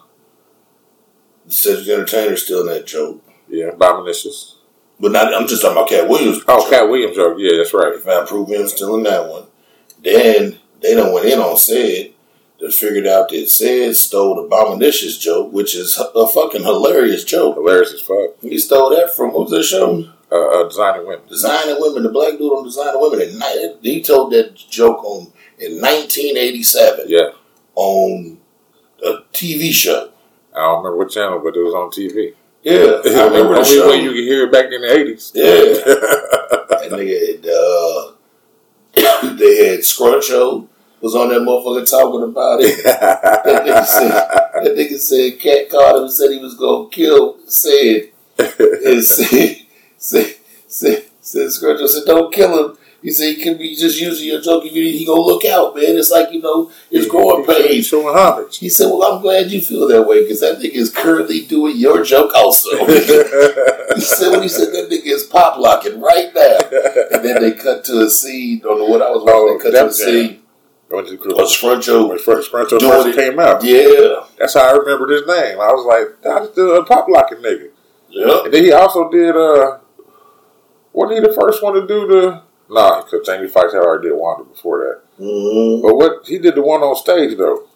The 1.47 1.53
Cedric 1.53 1.89
Entertainer 1.89 2.37
still 2.37 2.61
in 2.61 2.67
that 2.67 2.87
joke, 2.87 3.25
Yeah, 3.49 3.71
Bominicious. 3.71 4.57
but 4.99 5.13
not. 5.13 5.33
I'm 5.35 5.47
just 5.47 5.63
talking 5.63 5.77
about 5.77 5.89
Katt 5.89 6.09
Williams. 6.09 6.43
Oh, 6.49 6.67
Katt 6.69 6.89
Williams 6.89 7.17
joke. 7.17 7.37
Yeah, 7.39 7.57
that's 7.57 7.73
right. 7.73 7.93
They 7.95 8.01
found 8.01 8.29
proof 8.29 8.49
of 8.49 8.55
him 8.55 8.69
still 8.69 8.97
in 8.97 9.05
that 9.05 9.29
one. 9.29 9.45
Then 10.03 10.59
they 10.83 10.95
done 10.95 11.13
went 11.13 11.27
in 11.27 11.39
on 11.39 11.57
said. 11.57 12.10
They 12.61 12.71
figured 12.71 13.07
out 13.07 13.31
that 13.31 13.49
said 13.51 13.97
stole 13.97 14.35
the 14.37 14.43
Abominicious 14.43 15.19
joke, 15.19 15.53
which 15.53 15.75
is 15.75 15.99
a 16.15 16.27
fucking 16.29 16.63
hilarious 16.63 17.25
joke. 17.25 17.55
Hilarious 17.57 17.95
as 17.95 18.01
fuck. 18.03 18.39
He 18.43 18.59
stole 18.59 18.91
that 18.91 19.15
from 19.17 19.33
what 19.33 19.49
was 19.49 19.51
that 19.53 19.63
show? 19.65 20.05
Uh, 20.33 20.61
uh, 20.61 20.69
designing 20.69 21.07
women. 21.07 21.27
Designing 21.29 21.81
Women. 21.81 22.03
The 22.05 22.09
black 22.11 22.33
dude 22.39 22.53
on 22.53 22.65
Designing 22.65 23.01
Women. 23.01 23.41
And 23.43 23.79
he 23.83 24.03
told 24.03 24.33
that 24.33 24.55
joke 24.55 25.03
on 25.05 25.33
in 25.59 25.81
1987 25.81 27.07
Yeah, 27.09 27.31
on 27.75 28.39
a 29.05 29.13
TV 29.33 29.73
show. 29.73 30.11
I 30.55 30.59
don't 30.61 30.79
remember 30.85 30.99
what 30.99 31.11
channel, 31.11 31.41
but 31.43 31.57
it 31.57 31.63
was 31.63 31.75
on 31.75 31.91
TV. 31.91 32.35
Yeah, 32.63 33.01
I 33.21 33.25
remember 33.27 33.55
the 33.55 33.59
Only 33.61 33.65
show. 33.65 33.89
way 33.89 34.03
you 34.03 34.11
could 34.11 34.25
hear 34.25 34.45
it 34.47 34.53
back 34.53 34.67
in 34.67 34.83
the 34.83 34.93
eighties. 34.99 35.33
Yeah. 35.35 35.97
That 36.81 36.93
nigga 36.93 37.19
had, 37.37 37.47
uh, 37.47 39.35
they 39.37 39.69
had 39.69 39.81
Scruncho 39.81 40.67
was 41.01 41.15
on 41.15 41.29
that 41.29 41.41
motherfucker 41.41 41.89
talking 41.91 42.23
about 42.31 42.61
it. 42.61 42.85
That 43.51 43.65
nigga 43.65 43.85
said, 43.85 44.11
that 44.11 44.77
nigga 44.77 44.99
said, 44.99 45.41
Cat 45.41 45.71
called 45.71 45.97
him 45.97 46.03
and 46.05 46.13
said 46.13 46.31
he 46.31 46.39
was 46.39 46.55
gonna 46.55 46.89
kill. 46.91 47.39
Said, 47.47 48.11
and 48.39 49.03
said, 49.05 49.57
said, 49.97 50.35
said, 50.69 51.05
said, 51.21 51.47
Scruncho 51.49 51.89
said, 51.89 52.05
don't 52.07 52.33
kill 52.33 52.71
him. 52.71 52.77
He 53.03 53.11
said 53.11 53.35
he 53.35 53.43
could 53.43 53.59
be 53.59 53.75
just 53.75 53.99
using 53.99 54.29
your 54.29 54.43
joke. 54.43 54.63
He, 54.65 54.99
he 54.99 55.07
gonna 55.07 55.23
look 55.23 55.45
out, 55.47 55.75
man. 55.75 55.97
It's 55.97 56.11
like 56.11 56.33
you 56.33 56.43
know 56.43 56.71
his 56.91 57.09
growing 57.09 57.47
pains. 57.47 57.87
showing 57.87 58.15
homage. 58.15 58.59
He 58.59 58.69
said, 58.69 58.87
"Well, 58.91 59.03
I'm 59.15 59.23
glad 59.23 59.51
you 59.51 59.63
feel 59.63 59.89
that 59.89 60.07
way 60.07 60.23
because 60.23 60.41
that 60.41 60.59
nigga 60.59 60.75
is 60.75 60.91
currently 60.91 61.47
doing 61.47 61.79
your 61.79 62.05
joke 62.05 62.33
also." 62.35 62.69
he 62.87 63.01
said, 64.01 64.31
"When 64.33 64.43
he 64.43 64.49
said 64.49 64.75
that 64.75 64.89
nigga 64.91 65.07
is 65.07 65.23
pop 65.25 65.59
locking 65.59 65.99
right 65.99 66.31
now," 66.35 66.59
and 67.11 67.25
then 67.25 67.41
they 67.41 67.53
cut 67.53 67.85
to 67.87 68.03
a 68.03 68.11
scene 68.11 68.63
on 68.67 68.79
the 68.79 68.85
what 68.85 69.01
I 69.01 69.09
was 69.11 69.23
watching. 69.23 69.35
Oh, 69.35 69.59
they 69.59 69.63
cut 69.63 69.71
to 69.71 69.81
a 69.81 69.85
was- 69.87 70.37
scene 70.91 70.97
Went 70.97 71.09
to 71.09 71.17
Scruncho. 71.17 72.09
When 72.09 72.19
Scruncho. 72.19 72.21
first 72.21 72.53
Scruncho 72.53 72.81
first 72.81 73.07
it. 73.09 73.17
came 73.17 73.39
out. 73.39 73.63
Yeah, 73.65 74.27
That's 74.39 74.55
how 74.55 74.69
I 74.69 74.73
remembered 74.73 75.11
his 75.11 75.27
name. 75.27 75.61
I 75.61 75.73
was 75.73 75.87
like, 75.87 76.21
that's 76.23 76.55
the 76.55 76.85
pop 76.85 77.09
locking 77.09 77.39
nigga. 77.39 77.71
yeah. 78.09 78.45
And 78.45 78.53
then 78.55 78.65
he 78.65 78.73
also 78.73 79.11
did 79.11 79.37
uh 79.37 79.79
wasn't 80.93 81.21
he 81.23 81.29
the 81.29 81.35
first 81.41 81.63
one 81.63 81.75
to 81.75 81.87
do 81.87 82.07
the 82.07 82.43
Nah, 82.73 83.03
because 83.03 83.27
Jamie 83.27 83.49
Foxx 83.49 83.73
had 83.73 83.83
already 83.83 84.09
did 84.11 84.17
Wanda 84.17 84.45
before 84.45 84.79
that. 84.85 85.25
Mm-hmm. 85.25 85.83
But 85.83 85.97
what 85.97 86.27
he 86.27 86.39
did 86.39 86.55
the 86.55 86.63
one 86.63 86.83
on 86.83 86.95
stage 86.95 87.37
though. 87.37 87.67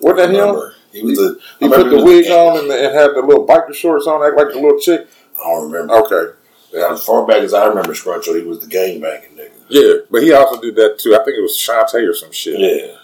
Wasn't 0.00 0.18
that 0.18 0.30
him? 0.30 0.72
He 0.92 1.02
was 1.02 1.18
a. 1.18 1.34
He 1.58 1.68
put 1.68 1.78
remember 1.78 1.96
the 1.98 2.04
wig 2.04 2.26
on 2.30 2.58
and, 2.58 2.70
and 2.70 2.94
had 2.94 3.10
the 3.14 3.22
little 3.22 3.44
biker 3.46 3.74
shorts 3.74 4.06
on, 4.06 4.24
act 4.24 4.36
like 4.36 4.48
the 4.54 4.60
little 4.60 4.78
chick. 4.78 5.08
I 5.36 5.44
don't 5.50 5.70
remember. 5.70 5.94
Okay. 5.96 6.34
As 6.78 7.04
far 7.04 7.26
back 7.26 7.38
as 7.38 7.54
I 7.54 7.66
remember 7.66 7.92
Scruncho, 7.92 8.38
he 8.40 8.46
was 8.46 8.60
the 8.60 8.66
gang 8.68 9.00
banging 9.00 9.30
nigga. 9.36 9.50
Yeah, 9.68 9.92
but 10.10 10.22
he 10.22 10.32
also 10.32 10.60
did 10.60 10.76
that 10.76 10.98
too. 10.98 11.14
I 11.14 11.24
think 11.24 11.36
it 11.38 11.42
was 11.42 11.56
Shantae 11.56 12.08
or 12.08 12.14
some 12.14 12.32
shit. 12.32 12.58
Yeah. 12.58 12.96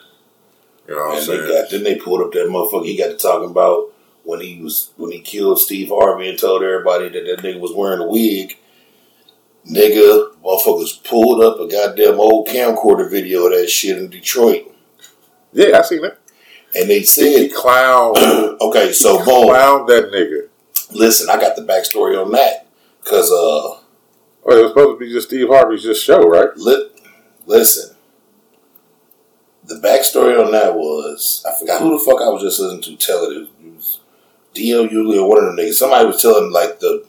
You 0.89 0.95
know 0.95 1.09
what 1.09 1.13
I'm 1.13 1.19
And 1.19 1.23
they 1.23 1.37
saying? 1.47 1.49
got 1.63 1.71
then 1.71 1.83
they 1.85 1.95
pulled 1.97 2.21
up 2.23 2.33
that 2.33 2.47
motherfucker. 2.49 2.85
He 2.87 2.97
got 2.97 3.09
to 3.09 3.17
talking 3.17 3.51
about 3.51 3.93
when 4.25 4.41
he 4.41 4.61
was 4.61 4.91
when 4.97 5.11
he 5.13 5.21
killed 5.21 5.59
Steve 5.61 5.89
Harvey 5.91 6.29
and 6.29 6.39
told 6.39 6.63
everybody 6.63 7.09
that 7.09 7.25
that 7.27 7.39
nigga 7.43 7.61
was 7.61 7.73
wearing 7.73 8.01
a 8.01 8.07
wig. 8.07 8.57
Nigga, 9.71 10.35
motherfuckers 10.45 11.03
pulled 11.05 11.43
up 11.43 11.59
a 11.59 11.67
goddamn 11.67 12.21
old 12.21 12.49
camcorder 12.49 13.11
video 13.11 13.47
of 13.47 13.53
that 13.53 13.71
shit 13.71 13.97
in 13.97 14.11
Detroit, 14.11 14.71
yeah, 15.55 15.79
I 15.79 15.83
seen 15.83 16.03
that. 16.03 16.19
and 16.75 16.91
they 16.91 16.99
He 16.99 17.05
said, 17.07 17.51
clowned, 17.53 18.59
"Okay, 18.61 18.93
so 18.93 19.17
boom, 19.25 19.27
clowned 19.49 19.87
that 19.89 20.11
nigga. 20.13 20.49
listen, 20.95 21.31
I 21.31 21.41
got 21.41 21.57
the 21.57 21.63
backstory 21.63 22.23
on 22.23 22.31
that 22.33 22.67
because 23.03 23.33
uh, 23.33 23.79
Well, 24.45 24.59
it 24.59 24.63
was 24.63 24.71
supposed 24.73 24.99
to 25.01 25.05
be 25.07 25.13
just 25.13 25.29
Steve 25.29 25.49
Harvey's 25.49 25.83
just 25.83 26.05
show, 26.05 26.21
right? 26.29 26.55
li- 26.57 26.91
listen, 27.47 27.97
the 29.65 29.77
backstory 29.77 30.43
on 30.45 30.53
that 30.53 30.75
was 30.75 31.45
I 31.49 31.59
forgot 31.59 31.81
who 31.81 31.99
the 31.99 32.05
fuck 32.05 32.21
I 32.21 32.29
was 32.29 32.43
just 32.43 32.61
listening 32.61 32.83
to 32.83 32.97
tell 32.97 33.25
it. 33.25 33.37
It 33.65 33.73
was 33.75 34.01
DL 34.55 34.89
Hughley 34.91 35.17
or 35.21 35.29
one 35.29 35.39
of 35.39 35.45
them 35.45 35.57
niggas. 35.57 35.75
Somebody 35.75 36.07
was 36.07 36.21
telling 36.21 36.53
like 36.53 36.81
the 36.81 37.07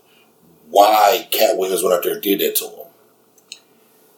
why 0.69 1.27
Katt 1.31 1.57
Williams 1.57 1.83
went 1.83 1.95
out 1.95 2.03
there 2.03 2.13
and 2.13 2.21
did 2.23 2.39
that 2.39 2.55
to 2.55 2.65
him. 2.65 2.87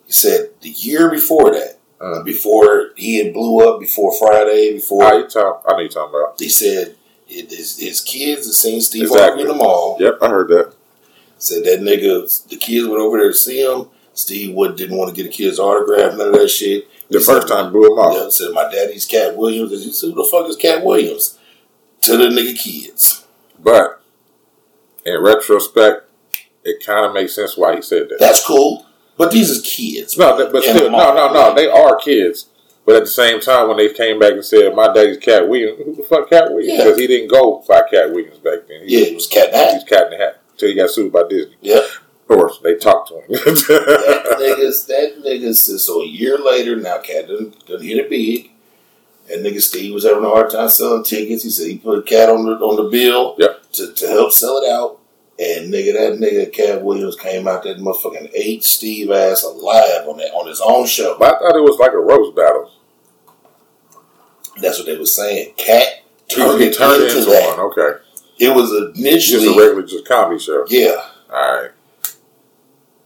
He 0.06 0.14
said 0.14 0.52
the 0.62 0.70
year 0.70 1.10
before 1.10 1.52
that, 1.52 1.80
Uh. 2.00 2.22
before 2.24 2.92
he 2.96 3.18
had 3.18 3.34
blew 3.34 3.68
up, 3.68 3.80
before 3.80 4.14
Friday, 4.18 4.74
before 4.74 5.04
Ah, 5.04 5.14
you 5.18 5.28
talk, 5.28 5.64
I 5.68 5.74
know 5.74 5.80
you 5.80 5.90
talking 5.90 6.16
about. 6.18 6.40
He 6.40 6.50
said 6.50 6.96
his, 7.26 7.78
his 7.80 8.00
kids 8.02 8.46
had 8.46 8.54
seen 8.54 8.80
Steve 8.82 9.04
Exactly. 9.04 9.28
Harvey 9.28 9.42
in 9.42 9.48
the 9.48 9.54
mall. 9.56 9.98
Yep, 10.00 10.20
I 10.22 10.30
heard 10.30 10.48
that. 10.50 10.74
Said 11.40 11.64
that 11.66 11.82
nigga, 11.82 12.48
the 12.48 12.58
kids 12.58 12.88
went 12.88 13.00
over 13.00 13.18
there 13.18 13.30
to 13.32 13.34
see 13.38 13.62
him. 13.64 13.88
Steve 14.14 14.56
Wood 14.56 14.76
didn't 14.76 14.98
want 14.98 15.16
to 15.16 15.16
get 15.24 15.30
a 15.32 15.34
kid's 15.36 15.60
autograph, 15.60 16.18
none 16.18 16.30
of 16.30 16.34
that 16.34 16.48
shit. 16.50 16.88
The 17.10 17.20
He 17.20 17.24
first 17.26 17.48
said- 17.48 17.56
time 17.56 17.72
blew 17.72 17.94
him 17.94 18.00
off. 18.00 18.16
Yeah, 18.16 18.30
said 18.30 18.52
my 18.54 18.70
daddy's 18.72 19.06
Katt 19.06 19.38
Williams. 19.38 19.72
And 19.72 19.82
he 19.84 19.92
said, 19.92 20.08
who 20.10 20.16
the 20.16 20.24
fuck 20.30 20.50
is 20.50 20.56
Katt 20.56 20.84
Williams? 20.84 21.38
To 22.02 22.18
the 22.18 22.26
nigga 22.26 22.58
kids. 22.58 23.26
But 23.60 24.02
in 25.06 25.22
retrospect, 25.22 26.10
it 26.64 26.84
kind 26.86 27.06
of 27.06 27.14
makes 27.14 27.36
sense 27.36 27.56
why 27.56 27.76
he 27.76 27.82
said 27.82 28.10
that. 28.10 28.20
That's 28.20 28.46
cool. 28.46 28.86
But 29.18 29.32
these 29.32 29.50
is 29.50 29.62
kids. 29.62 30.18
No, 30.18 30.38
that, 30.38 30.52
but 30.52 30.64
still, 30.64 30.92
no, 30.92 31.14
no, 31.14 31.32
no. 31.34 31.56
They 31.56 31.68
are 31.68 31.96
kids. 31.98 32.48
But 32.86 32.96
at 32.98 33.02
the 33.04 33.08
same 33.08 33.40
time, 33.42 33.68
when 33.68 33.78
they 33.78 33.92
came 33.92 34.20
back 34.20 34.34
and 34.34 34.46
said, 34.46 34.74
"My 34.76 34.94
daddy's 34.94 35.18
Katt 35.18 35.50
Williams," 35.50 35.78
who 35.84 35.96
the 35.96 36.04
fuck 36.04 36.30
Katt 36.30 36.52
Williams? 36.54 36.78
Yeah. 36.78 36.84
Because 36.86 37.00
he 37.00 37.08
didn't 37.08 37.30
go 37.30 37.64
by 37.68 37.82
Katt 37.82 38.12
Williams 38.12 38.38
back 38.38 38.68
then. 38.68 38.88
He, 38.88 39.00
Yeah, 39.00 39.08
it 39.08 39.16
was 39.16 39.28
Cat 39.28 39.48
in 39.48 39.52
the 39.54 39.58
Hat. 39.58 39.74
he's 39.74 39.84
Cat 39.84 40.04
in 40.06 40.12
the 40.12 40.18
Hat 40.24 40.37
until 40.58 40.70
he 40.70 40.76
got 40.76 40.90
sued 40.90 41.12
by 41.14 41.24
Disney. 41.30 41.56
Yeah. 41.62 41.78
Of 41.80 42.28
course, 42.28 42.60
they 42.62 42.76
talked 42.76 43.10
to 43.10 43.16
him. 43.22 43.26
that 43.30 44.38
nigga's 44.40 44.86
that 44.88 45.24
nigga 45.24 45.56
said 45.56 45.80
so 45.80 46.02
a 46.02 46.06
year 46.06 46.38
later 46.38 46.76
now 46.76 46.98
Cat 46.98 47.28
done, 47.28 47.54
done 47.66 47.82
hit 47.82 47.98
it 47.98 48.10
big. 48.10 48.52
And 49.32 49.46
nigga 49.46 49.62
Steve 49.62 49.94
was 49.94 50.04
having 50.06 50.24
a 50.26 50.30
hard 50.30 50.50
time 50.50 50.70
selling 50.70 51.04
tickets. 51.04 51.44
He 51.44 51.50
said 51.50 51.68
he 51.68 51.78
put 51.78 52.00
a 52.00 52.02
Cat 52.02 52.30
on 52.30 52.46
the 52.46 52.52
on 52.54 52.76
the 52.84 52.90
bill 52.90 53.36
Yeah. 53.38 53.54
to, 53.74 53.94
to 53.94 54.08
help 54.08 54.32
sell 54.34 54.58
it 54.58 54.70
out. 54.70 55.00
And 55.40 55.72
nigga, 55.72 55.94
that 55.94 56.18
nigga 56.20 56.52
Katt 56.52 56.84
Williams 56.84 57.16
came 57.16 57.48
out 57.48 57.64
that 57.64 57.78
motherfucking 57.78 58.32
ate 58.34 58.64
Steve 58.64 59.12
ass 59.12 59.44
alive 59.44 60.08
on 60.08 60.18
that 60.18 60.32
on 60.34 60.48
his 60.48 60.60
own 60.66 60.86
show. 60.88 61.16
but 61.20 61.36
I 61.36 61.40
thought 61.40 61.56
it 61.56 61.62
was 61.62 61.78
like 61.80 61.92
a 61.94 61.98
roast 62.00 62.36
battle. 62.36 62.72
That's 64.62 64.80
what 64.80 64.88
they 64.88 64.98
were 64.98 65.06
saying. 65.06 65.54
Cat 65.56 66.04
turned 66.28 66.62
it 66.62 66.76
turned 66.78 67.04
into, 67.04 67.20
into 67.20 67.30
that. 67.30 67.58
one. 67.58 67.68
Okay, 67.72 68.00
It 68.40 68.54
was 68.56 68.72
initially 69.00 69.46
just 69.46 69.56
a 69.58 69.60
regular, 69.60 69.84
just 69.84 70.06
comedy 70.08 70.40
show. 70.40 70.66
yeah, 70.70 70.96
All 71.32 71.62
right. 71.64 71.72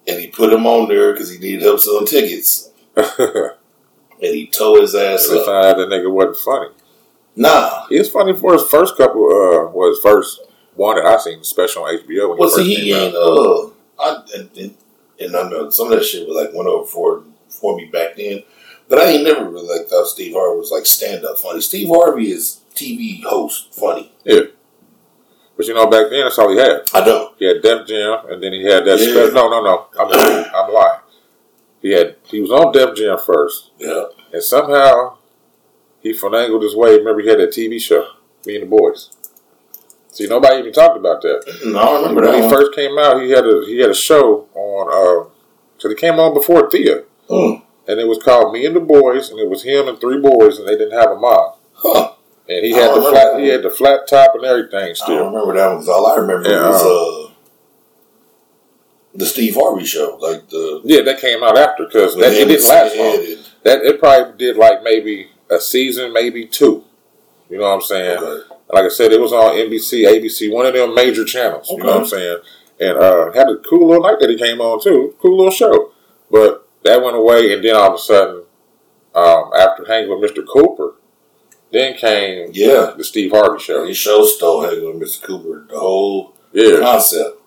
and 0.07 0.19
he 0.19 0.27
put 0.27 0.51
him 0.51 0.65
on 0.67 0.87
there 0.89 1.13
because 1.13 1.31
he 1.31 1.37
needed 1.39 1.61
help 1.61 1.79
selling 1.79 2.05
tickets, 2.05 2.69
and 2.95 3.51
he 4.19 4.47
tore 4.47 4.81
his 4.81 4.93
ass 4.95 5.27
found 5.27 5.39
up. 5.41 5.47
out 5.47 5.77
that 5.77 5.87
nigga 5.89 6.11
wasn't 6.11 6.37
funny. 6.37 6.69
Nah, 7.35 7.87
He 7.87 7.97
was 7.97 8.09
funny 8.09 8.33
for 8.35 8.53
his 8.53 8.63
first 8.63 8.97
couple. 8.97 9.23
Uh, 9.25 9.69
was 9.71 9.99
first 10.03 10.41
one 10.75 10.97
that 10.97 11.05
I 11.05 11.17
seen 11.17 11.43
special 11.43 11.83
on 11.85 11.97
HBO. 11.99 12.29
When 12.29 12.37
well, 12.39 12.57
he 12.59 12.75
see, 12.75 12.81
he 12.81 12.93
ain't. 12.93 13.15
Uh, 13.15 13.67
I 13.99 14.21
and, 14.35 14.49
and, 14.57 14.75
and 15.19 15.35
I 15.35 15.49
know 15.49 15.69
some 15.69 15.91
of 15.91 15.97
that 15.97 16.03
shit 16.05 16.27
was 16.27 16.35
like 16.35 16.53
went 16.53 16.67
over 16.67 16.85
for 16.85 17.23
for 17.47 17.77
me 17.77 17.85
back 17.85 18.17
then, 18.17 18.43
but 18.89 18.99
I 18.99 19.05
ain't 19.11 19.23
never 19.23 19.49
really 19.49 19.77
like 19.77 19.87
thought 19.87 20.07
Steve 20.07 20.33
Harvey 20.35 20.59
was 20.59 20.71
like 20.71 20.85
stand 20.85 21.23
up 21.23 21.37
funny. 21.37 21.61
Steve 21.61 21.87
Harvey 21.87 22.31
is 22.31 22.59
TV 22.75 23.23
host 23.23 23.73
funny. 23.73 24.11
But 25.61 25.67
you 25.67 25.75
know, 25.75 25.85
back 25.85 26.09
then 26.09 26.23
that's 26.23 26.39
all 26.39 26.49
he 26.51 26.57
had. 26.57 26.89
I 26.91 27.05
know. 27.05 27.33
He 27.37 27.45
had 27.45 27.61
Def 27.61 27.85
Jam, 27.85 28.25
and 28.29 28.41
then 28.41 28.51
he 28.51 28.63
had 28.63 28.83
that. 28.85 28.99
Yeah. 28.99 29.27
Spe- 29.27 29.33
no, 29.35 29.47
no, 29.47 29.61
no. 29.61 29.85
I'm 29.99 30.09
lying. 30.09 30.45
I'm 30.55 30.73
lying. 30.73 30.99
He 31.83 31.91
had. 31.91 32.15
He 32.23 32.41
was 32.41 32.49
on 32.49 32.71
Def 32.71 32.95
Jam 32.95 33.19
first, 33.23 33.69
Yeah, 33.77 34.05
and 34.33 34.41
somehow 34.41 35.17
he 36.01 36.13
finagled 36.13 36.63
his 36.63 36.75
way. 36.75 36.97
Remember, 36.97 37.21
he 37.21 37.27
had 37.29 37.37
that 37.39 37.51
TV 37.51 37.79
show, 37.79 38.07
Me 38.47 38.55
and 38.55 38.63
the 38.63 38.67
Boys. 38.75 39.11
See, 40.09 40.25
nobody 40.25 40.57
even 40.57 40.73
talked 40.73 40.97
about 40.97 41.21
that. 41.21 41.43
no, 41.63 41.77
I 41.79 41.95
remember 41.97 42.21
when 42.21 42.23
that 42.25 42.31
When 42.31 42.41
he 42.41 42.47
one. 42.47 42.55
first 42.55 42.73
came 42.75 42.97
out, 42.97 43.21
he 43.21 43.29
had 43.29 43.45
a 43.45 43.63
he 43.67 43.77
had 43.81 43.91
a 43.91 43.95
show 43.95 44.47
on. 44.55 44.87
Uh, 44.89 45.29
so 45.77 45.89
he 45.89 45.95
came 45.95 46.19
on 46.19 46.33
before 46.33 46.71
Thea, 46.71 47.03
Mm. 47.29 47.61
and 47.87 47.99
it 47.99 48.07
was 48.07 48.17
called 48.17 48.51
Me 48.51 48.65
and 48.65 48.75
the 48.75 48.79
Boys, 48.79 49.29
and 49.29 49.39
it 49.39 49.47
was 49.47 49.61
him 49.61 49.87
and 49.87 50.01
three 50.01 50.19
boys, 50.19 50.57
and 50.57 50.67
they 50.67 50.75
didn't 50.75 50.99
have 50.99 51.11
a 51.11 51.15
mom. 51.19 51.53
Huh. 51.73 52.13
And 52.51 52.65
he 52.65 52.73
I 52.73 52.79
had 52.79 52.95
the 52.95 53.01
flat. 53.01 53.33
that 53.33 53.39
He 53.41 53.47
had 53.47 53.63
the 53.63 53.71
flat 53.71 54.07
top 54.07 54.35
and 54.35 54.43
everything 54.43 54.93
Still, 54.95 55.15
I 55.15 55.17
don't 55.19 55.33
remember 55.33 55.53
that 55.55 55.75
one 55.75 55.89
all 55.89 56.07
I 56.07 56.15
remember 56.17 56.49
Yeah, 56.49 56.67
was 56.67 57.29
uh, 57.29 57.33
the 59.15 59.25
Steve 59.25 59.55
Harvey 59.55 59.85
show, 59.85 60.17
like 60.21 60.49
the 60.49 60.81
Yeah, 60.83 61.01
that 61.01 61.19
came 61.19 61.43
out 61.43 61.57
after 61.57 61.85
because 61.85 62.15
that 62.17 62.33
it 62.33 62.47
didn't 62.47 62.67
last 62.67 62.95
long. 62.97 63.37
That 63.63 63.81
it 63.83 63.99
probably 63.99 64.37
did 64.37 64.57
like 64.57 64.83
maybe 64.83 65.29
a 65.49 65.59
season, 65.59 66.13
maybe 66.13 66.45
two. 66.45 66.83
You 67.49 67.57
know 67.57 67.63
what 67.63 67.75
I'm 67.75 67.81
saying? 67.81 68.17
Okay. 68.17 68.55
Like 68.69 68.85
I 68.85 68.89
said, 68.89 69.11
it 69.11 69.19
was 69.19 69.33
on 69.33 69.53
NBC, 69.55 70.05
ABC, 70.07 70.51
one 70.51 70.65
of 70.65 70.73
them 70.73 70.95
major 70.95 71.25
channels. 71.25 71.69
You 71.69 71.77
know 71.77 71.87
what 71.87 71.97
I'm 72.01 72.05
saying? 72.05 72.37
And 72.79 72.97
uh, 72.97 73.31
had 73.33 73.49
a 73.49 73.57
cool 73.57 73.87
little 73.87 74.03
night 74.03 74.19
that 74.21 74.29
he 74.29 74.37
came 74.37 74.61
on 74.61 74.81
too. 74.81 75.15
Cool 75.21 75.37
little 75.37 75.51
show. 75.51 75.91
But 76.31 76.67
that 76.83 77.03
went 77.03 77.17
away, 77.17 77.53
and 77.53 77.63
then 77.63 77.75
all 77.75 77.89
of 77.89 77.95
a 77.95 77.97
sudden, 77.97 78.43
um, 79.13 79.51
after 79.57 79.85
hanging 79.85 80.09
with 80.09 80.31
Mr. 80.31 80.45
Cooper, 80.47 80.95
then 81.71 81.95
came 81.95 82.49
Yeah, 82.53 82.93
the 82.97 83.03
Steve 83.03 83.31
Harvey 83.31 83.59
show. 83.63 83.85
his 83.85 83.97
show 83.97 84.25
stole 84.25 84.61
hanging 84.61 84.99
with 84.99 85.09
Mr. 85.09 85.21
Cooper. 85.23 85.65
The 85.69 85.79
whole 85.79 86.33
Yeah. 86.53 86.79
concept. 86.79 87.39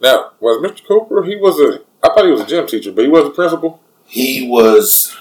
Now, 0.00 0.30
was 0.40 0.58
Mr. 0.62 0.86
Cooper? 0.86 1.22
He 1.24 1.36
was 1.36 1.58
a. 1.60 1.80
I 2.02 2.08
thought 2.14 2.24
he 2.24 2.32
was 2.32 2.40
a 2.40 2.46
gym 2.46 2.66
teacher, 2.66 2.90
but 2.92 3.02
he 3.04 3.10
was 3.10 3.26
a 3.26 3.30
principal. 3.30 3.80
He 4.06 4.48
was. 4.48 5.14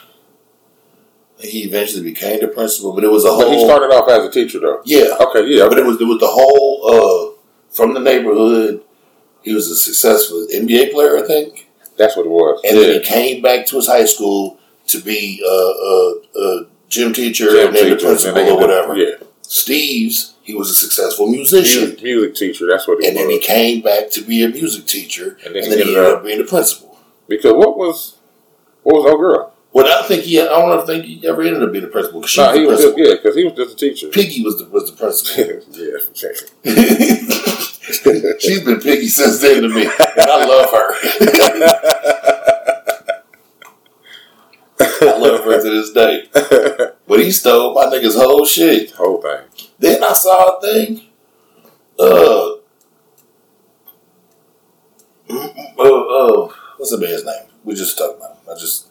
He 1.39 1.63
eventually 1.63 2.03
became 2.03 2.39
the 2.39 2.47
principal, 2.47 2.93
but 2.93 3.03
it 3.03 3.09
was 3.11 3.25
a 3.25 3.29
But 3.29 3.47
whole. 3.47 3.51
he 3.51 3.63
started 3.65 3.87
off 3.93 4.07
as 4.09 4.25
a 4.25 4.31
teacher, 4.31 4.59
though. 4.59 4.81
yeah, 4.85 5.15
Okay, 5.19 5.43
yeah. 5.47 5.67
but 5.67 5.77
it 5.79 5.85
was 5.85 5.99
it 5.99 6.05
was 6.05 6.19
the 6.19 6.27
whole 6.27 6.81
uh, 6.87 7.31
from 7.71 7.93
the 7.95 7.99
neighborhood. 7.99 8.81
He 9.41 9.53
was 9.55 9.69
a 9.71 9.75
successful 9.75 10.45
NBA 10.53 10.91
player, 10.91 11.17
I 11.17 11.25
think, 11.25 11.67
That's 11.97 12.15
what 12.15 12.27
it 12.27 12.29
was. 12.29 12.61
and 12.63 12.77
yeah. 12.77 12.83
then 12.85 12.93
he 13.01 13.07
came 13.07 13.41
back 13.41 13.65
to 13.67 13.77
his 13.77 13.87
high 13.87 14.05
school 14.05 14.59
to 14.87 14.99
be 15.01 15.41
a, 15.43 15.49
Uh, 15.49 16.39
a 16.39 16.65
gym 16.91 17.13
teacher 17.13 17.45
Gym 17.49 17.67
and 17.69 17.75
teacher, 17.75 17.95
principal 18.05 18.39
and 18.41 18.49
or 18.51 18.57
whatever. 18.57 18.95
Yeah, 18.95 19.15
Steve's, 19.41 20.35
he 20.43 20.53
was 20.53 20.69
a 20.69 20.73
successful 20.75 21.27
musician. 21.27 21.81
music, 21.89 22.03
music 22.03 22.35
teacher. 22.35 22.67
That's 22.69 22.87
what 22.87 22.99
it 23.03 23.07
And 23.07 23.15
was. 23.15 23.23
then 23.23 23.29
he 23.31 23.39
came 23.39 23.81
back 23.81 24.11
to 24.11 24.21
be 24.21 24.43
a 24.43 24.49
music 24.49 24.85
teacher, 24.85 25.37
And 25.45 25.55
and 25.55 25.63
then 25.65 25.69
then, 25.69 25.71
he 25.71 25.75
he 25.77 25.81
ended 25.81 25.97
ended 25.97 26.05
up- 26.13 26.17
up 26.19 26.23
being 26.25 26.37
the 26.39 26.43
principal. 26.45 26.97
because 27.27 27.53
what 27.53 27.77
was 27.77 28.17
what 28.83 28.95
was 28.95 29.05
old 29.11 29.19
girl? 29.19 29.47
Well, 29.73 29.87
I 29.87 30.05
think 30.05 30.23
he. 30.23 30.37
I 30.41 30.45
don't 30.47 30.85
think 30.85 31.05
he 31.05 31.25
ever 31.25 31.41
ended 31.43 31.63
up 31.63 31.71
being 31.71 31.85
the 31.85 31.89
principal. 31.89 32.19
'cause 32.21 32.35
was 32.37 32.57
he 32.57 32.65
was 32.65 32.81
just, 32.81 32.97
yeah, 32.97 33.13
because 33.15 33.35
he 33.37 33.43
was 33.45 33.53
just 33.53 33.71
a 33.73 33.75
teacher. 33.77 34.07
Piggy 34.09 34.43
was 34.43 34.57
the 34.59 34.65
was 34.65 34.91
the 34.91 34.97
principal. 34.97 35.63
yeah, 35.79 35.97
She's 38.39 38.61
been 38.65 38.79
Piggy 38.81 39.07
since 39.07 39.39
then 39.39 39.63
to 39.63 39.69
me, 39.69 39.83
and 39.83 40.29
I 40.29 40.45
love 40.45 40.71
her. 40.71 40.93
I 45.01 45.17
love 45.17 45.43
her 45.45 45.61
to 45.61 45.69
this 45.69 45.91
day. 45.91 46.27
But 47.07 47.19
he 47.19 47.31
stole 47.31 47.73
my 47.73 47.85
nigga's 47.85 48.15
whole 48.15 48.45
shit. 48.45 48.91
whole 48.91 49.21
thing. 49.21 49.41
Then 49.79 50.03
I 50.03 50.13
saw 50.13 50.57
a 50.57 50.61
thing. 50.61 51.01
Uh, 51.99 52.55
mm, 55.29 55.53
mm, 55.55 55.77
uh, 55.77 55.83
uh, 55.83 56.53
what's 56.77 56.91
the 56.91 56.97
man's 56.97 57.25
name? 57.25 57.47
We 57.63 57.75
just 57.75 57.97
talked 57.97 58.17
about. 58.17 58.31
him. 58.31 58.37
I 58.49 58.59
just 58.59 58.87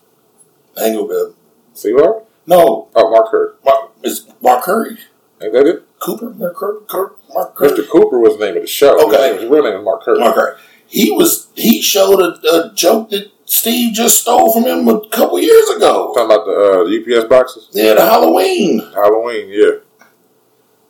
hang 0.77 0.97
over. 0.97 1.33
See 1.75 1.93
what? 1.93 2.29
No, 2.47 2.89
Oh, 2.95 3.11
Mark 3.11 3.31
Hurd. 3.31 3.57
Mark, 3.65 3.93
it's 4.03 4.27
Mark 4.43 4.65
Curry. 4.65 4.99
Ain't 5.43 5.53
that 5.53 5.67
it? 5.67 5.85
Cooper, 6.01 6.31
Mark 6.31 6.57
Curry, 6.57 6.79
Cur- 6.89 7.15
Mark 7.33 7.55
Curry. 7.55 7.71
Mr. 7.71 7.89
Cooper 7.89 8.19
was 8.19 8.39
the 8.39 8.45
name 8.47 8.57
of 8.57 8.63
the 8.63 8.69
show. 8.69 9.07
Okay. 9.09 9.41
His 9.41 9.49
real 9.51 9.63
name 9.65 9.79
is 9.79 9.85
Mark 9.85 10.05
Hurd. 10.05 10.19
Mark 10.21 10.35
Curry. 10.35 10.57
He 10.87 11.11
was 11.11 11.49
he 11.55 11.81
showed 11.81 12.19
a, 12.21 12.41
a 12.55 12.73
joke 12.75 13.11
that 13.11 13.31
Steve 13.51 13.93
just 13.95 14.23
stole 14.23 14.53
from 14.53 14.65
him 14.65 14.87
a 14.89 15.09
couple 15.09 15.41
years 15.41 15.69
ago. 15.71 16.13
Talking 16.15 16.25
about 16.25 16.47
the, 16.47 17.17
uh, 17.17 17.19
UPS 17.19 17.29
boxes. 17.29 17.69
Yeah, 17.73 17.95
the 17.95 18.05
Halloween. 18.05 18.81
Halloween, 18.95 19.49
yeah. 19.49 20.07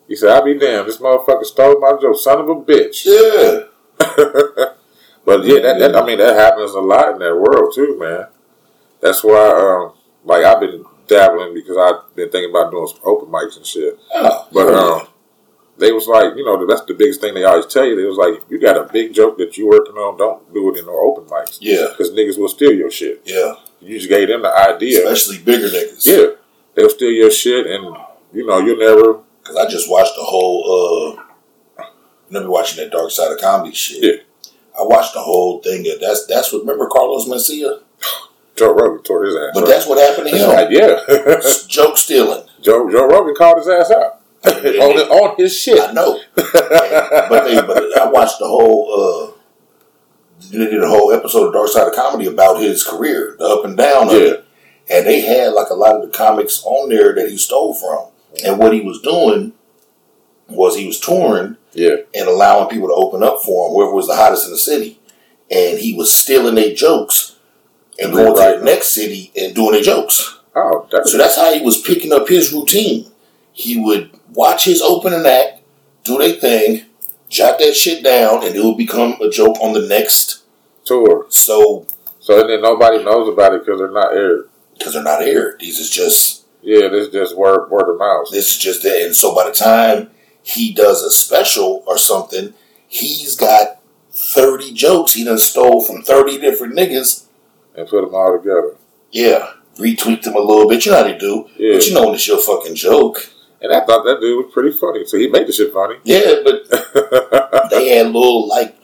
He 0.06 0.14
said, 0.14 0.30
"I'll 0.30 0.44
be 0.44 0.58
damned. 0.58 0.88
This 0.88 0.98
motherfucker 0.98 1.44
stole 1.44 1.80
my 1.80 1.92
joke, 2.00 2.16
son 2.18 2.40
of 2.40 2.48
a 2.48 2.56
bitch." 2.56 3.06
Yeah. 3.06 4.66
But 5.24 5.44
yeah, 5.44 5.60
that, 5.60 5.78
that 5.78 5.96
I 5.96 6.04
mean 6.04 6.18
that 6.18 6.34
happens 6.34 6.72
a 6.72 6.80
lot 6.80 7.12
in 7.12 7.18
that 7.18 7.36
world 7.36 7.72
too, 7.74 7.96
man. 7.98 8.26
That's 9.00 9.22
why, 9.22 9.48
um, 9.50 9.92
like 10.24 10.44
I've 10.44 10.60
been 10.60 10.84
dabbling 11.06 11.54
because 11.54 11.76
I've 11.76 12.14
been 12.16 12.30
thinking 12.30 12.50
about 12.50 12.70
doing 12.70 12.86
some 12.88 13.00
open 13.04 13.28
mics 13.28 13.56
and 13.56 13.66
shit. 13.66 13.98
Oh, 14.14 14.48
But 14.52 14.74
um, 14.74 15.06
they 15.80 15.92
was 15.92 16.06
like, 16.06 16.36
you 16.36 16.44
know, 16.44 16.64
that's 16.66 16.82
the 16.84 16.94
biggest 16.94 17.20
thing 17.20 17.34
they 17.34 17.44
always 17.44 17.66
tell 17.66 17.84
you. 17.84 17.96
They 17.96 18.04
was 18.04 18.18
like, 18.18 18.42
you 18.50 18.60
got 18.60 18.76
a 18.76 18.90
big 18.92 19.14
joke 19.14 19.38
that 19.38 19.56
you 19.56 19.66
working 19.68 19.94
on, 19.96 20.16
don't 20.18 20.52
do 20.54 20.72
it 20.74 20.78
in 20.78 20.86
no 20.86 20.92
open 20.98 21.24
mics. 21.24 21.58
Yeah. 21.60 21.86
because 21.90 22.10
niggas 22.12 22.38
will 22.38 22.48
steal 22.48 22.72
your 22.72 22.90
shit. 22.90 23.22
yeah, 23.24 23.54
You 23.80 23.96
just 23.98 24.08
gave 24.10 24.28
them 24.28 24.42
the 24.42 24.52
idea. 24.54 24.98
especially 25.08 25.42
bigger 25.42 25.68
niggas. 25.68 26.06
Yeah, 26.06 26.36
they'll 26.74 26.90
steal 26.90 27.10
your 27.10 27.30
shit, 27.30 27.66
and 27.66 27.96
you 28.32 28.46
know 28.46 28.58
you'll 28.60 28.78
never. 28.78 29.20
Because 29.42 29.56
I 29.56 29.68
just 29.68 29.90
watched 29.90 30.12
the 30.16 30.22
whole. 30.24 31.16
uh 31.18 31.22
be 32.30 32.46
watching 32.46 32.76
that 32.84 32.92
Dark 32.92 33.10
Side 33.10 33.32
of 33.32 33.40
Comedy 33.40 33.74
shit. 33.74 34.02
Yeah. 34.04 34.52
I 34.78 34.82
watched 34.84 35.14
the 35.14 35.20
whole 35.20 35.60
thing. 35.60 35.84
That's 36.00 36.26
that's 36.26 36.52
what. 36.52 36.60
Remember 36.60 36.86
Carlos 36.88 37.26
Mencia? 37.26 37.80
Joe 38.56 38.72
Rogan 38.74 39.02
tore 39.02 39.24
his 39.24 39.34
ass. 39.34 39.50
But 39.54 39.64
up. 39.64 39.68
that's 39.68 39.86
what 39.86 39.98
happened 39.98 40.28
to 40.30 40.36
him. 40.36 40.50
Right, 40.50 40.70
yeah. 40.70 41.40
Joke 41.68 41.96
stealing. 41.96 42.46
Joe 42.60 42.88
Joe 42.90 43.06
Rogan 43.08 43.34
called 43.34 43.58
his 43.58 43.68
ass 43.68 43.90
out 43.90 44.19
on 44.44 44.62
his, 44.62 45.02
on 45.08 45.36
his 45.36 45.56
shit. 45.58 45.80
I 45.80 45.92
know. 45.92 46.18
but 46.34 47.44
they, 47.44 47.60
but 47.60 47.98
I 47.98 48.06
watched 48.10 48.38
the 48.38 48.46
whole. 48.48 48.90
uh 48.92 49.32
They 50.50 50.58
did 50.58 50.82
a 50.82 50.88
whole 50.88 51.12
episode 51.12 51.48
of 51.48 51.52
Dark 51.52 51.68
Side 51.68 51.88
of 51.88 51.94
Comedy 51.94 52.26
about 52.26 52.60
his 52.60 52.82
career, 52.84 53.36
the 53.38 53.44
up 53.44 53.64
and 53.64 53.76
down 53.76 54.08
of 54.08 54.14
it, 54.14 54.44
and 54.90 55.06
they 55.06 55.20
had 55.20 55.52
like 55.52 55.68
a 55.70 55.74
lot 55.74 55.96
of 55.96 56.02
the 56.02 56.16
comics 56.16 56.62
on 56.64 56.88
there 56.88 57.14
that 57.14 57.28
he 57.28 57.36
stole 57.36 57.74
from. 57.74 58.06
And 58.44 58.58
what 58.58 58.72
he 58.72 58.80
was 58.80 59.00
doing 59.02 59.52
was 60.48 60.76
he 60.76 60.86
was 60.86 60.98
touring 61.00 61.56
Yeah, 61.74 61.96
and 62.14 62.26
allowing 62.28 62.68
people 62.70 62.88
to 62.88 62.94
open 62.94 63.22
up 63.22 63.42
for 63.42 63.68
him, 63.68 63.74
whoever 63.74 63.92
was 63.94 64.06
the 64.08 64.16
hottest 64.16 64.46
in 64.46 64.52
the 64.52 64.58
city, 64.58 64.98
and 65.50 65.78
he 65.78 65.94
was 65.94 66.12
stealing 66.12 66.54
their 66.54 66.74
jokes 66.74 67.36
and 67.98 68.12
going 68.12 68.34
to 68.34 68.58
the 68.58 68.64
next 68.64 68.88
city 68.88 69.30
and 69.36 69.54
doing 69.54 69.72
their 69.72 69.82
jokes. 69.82 70.38
oh, 70.56 70.88
that's 70.90 71.12
So 71.12 71.18
that's 71.18 71.36
how 71.36 71.52
he 71.52 71.60
was 71.62 71.80
picking 71.82 72.12
up 72.12 72.28
his 72.28 72.52
routine. 72.52 73.10
He 73.52 73.78
would 73.80 74.10
watch 74.32 74.64
his 74.64 74.80
opening 74.82 75.26
act, 75.26 75.60
do 76.04 76.18
their 76.18 76.34
thing, 76.34 76.86
jot 77.28 77.58
that 77.58 77.74
shit 77.74 78.02
down, 78.04 78.44
and 78.44 78.54
it 78.54 78.64
would 78.64 78.76
become 78.78 79.16
a 79.20 79.28
joke 79.30 79.56
on 79.60 79.72
the 79.72 79.86
next. 79.86 80.42
tour. 80.84 81.26
So, 81.28 81.86
So 82.20 82.46
then 82.46 82.62
nobody 82.62 83.02
knows 83.04 83.28
about 83.28 83.54
it 83.54 83.64
because 83.64 83.78
they're 83.80 83.90
not 83.90 84.12
aired. 84.14 84.48
because 84.78 84.94
they're 84.94 85.02
not 85.02 85.22
aired, 85.22 85.60
these 85.60 85.78
is 85.78 85.90
just 85.90 86.44
Yeah, 86.62 86.88
this 86.88 87.06
is 87.06 87.12
just 87.12 87.36
word 87.36 87.70
word 87.70 87.90
of 87.92 87.98
mouth. 87.98 88.26
this 88.32 88.50
is 88.50 88.58
just 88.58 88.82
that. 88.82 89.02
And 89.02 89.14
so 89.14 89.34
by 89.34 89.44
the 89.46 89.52
time 89.52 90.10
he 90.42 90.72
does 90.72 91.02
a 91.02 91.10
special 91.10 91.82
or 91.86 91.96
something, 91.98 92.54
he's 92.88 93.36
got 93.36 93.78
thirty 94.12 94.72
jokes 94.72 95.12
he 95.14 95.24
done 95.24 95.38
stole 95.38 95.82
from 95.82 96.02
thirty 96.02 96.38
different 96.38 96.74
niggas. 96.76 97.24
and 97.76 97.86
put 97.88 98.02
them 98.04 98.14
all 98.14 98.36
together. 98.36 98.74
Yeah, 99.12 99.52
retweet 99.78 100.22
them 100.22 100.34
a 100.34 100.40
little 100.40 100.68
bit. 100.68 100.84
You 100.84 100.92
know 100.92 100.98
how 100.98 101.04
they 101.04 101.16
do, 101.18 101.48
Yeah. 101.56 101.74
but 101.76 101.86
you 101.86 101.94
know 101.94 102.06
when 102.06 102.14
it's 102.14 102.26
your 102.28 102.38
fucking 102.38 102.74
joke. 102.74 103.28
And 103.62 103.72
I 103.72 103.84
thought 103.84 104.04
that 104.04 104.20
dude 104.20 104.44
was 104.44 104.52
pretty 104.54 104.72
funny, 104.76 105.04
so 105.06 105.18
he 105.18 105.28
made 105.28 105.46
the 105.46 105.52
shit 105.52 105.72
funny. 105.72 105.96
Yeah, 106.04 106.36
but 106.44 106.68
they 107.70 107.90
had 107.96 108.06
little 108.06 108.48
like 108.48 108.76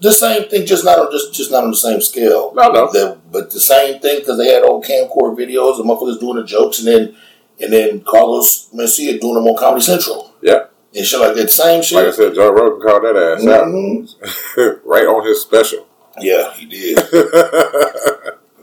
the 0.00 0.12
same 0.12 0.48
thing, 0.48 0.66
just 0.66 0.84
not 0.84 0.98
on 0.98 1.10
just 1.10 1.32
just 1.32 1.50
not 1.50 1.64
on 1.64 1.70
the 1.70 1.76
same 1.76 2.00
scale. 2.02 2.52
No, 2.54 2.68
no. 2.70 2.92
The, 2.92 3.18
but 3.30 3.50
the 3.50 3.60
same 3.60 3.98
thing 4.00 4.18
because 4.20 4.36
they 4.38 4.48
had 4.48 4.62
old 4.62 4.84
camcorder 4.84 5.36
videos 5.36 5.80
of 5.80 5.86
motherfuckers 5.86 6.20
doing 6.20 6.36
the 6.36 6.44
jokes, 6.44 6.78
and 6.80 6.88
then 6.88 7.16
and 7.60 7.72
then 7.72 8.00
Carlos 8.02 8.68
Mencia 8.74 9.18
doing 9.20 9.34
them 9.34 9.46
on 9.46 9.56
Comedy 9.58 9.82
Central 9.82 10.34
Yeah, 10.42 10.64
and 10.94 11.06
shit 11.06 11.20
like 11.20 11.34
that. 11.36 11.50
Same 11.50 11.82
shit. 11.82 11.96
like 11.98 12.06
I 12.08 12.10
said, 12.10 12.34
Joe 12.34 12.50
Rogan 12.52 12.86
called 12.86 13.04
that 13.04 13.16
ass 13.16 13.42
Mhm. 13.44 14.68
out 14.68 14.80
right 14.84 15.06
on 15.06 15.26
his 15.26 15.40
special. 15.40 15.86
Yeah, 16.20 16.52
he 16.54 16.66
did. 16.66 16.96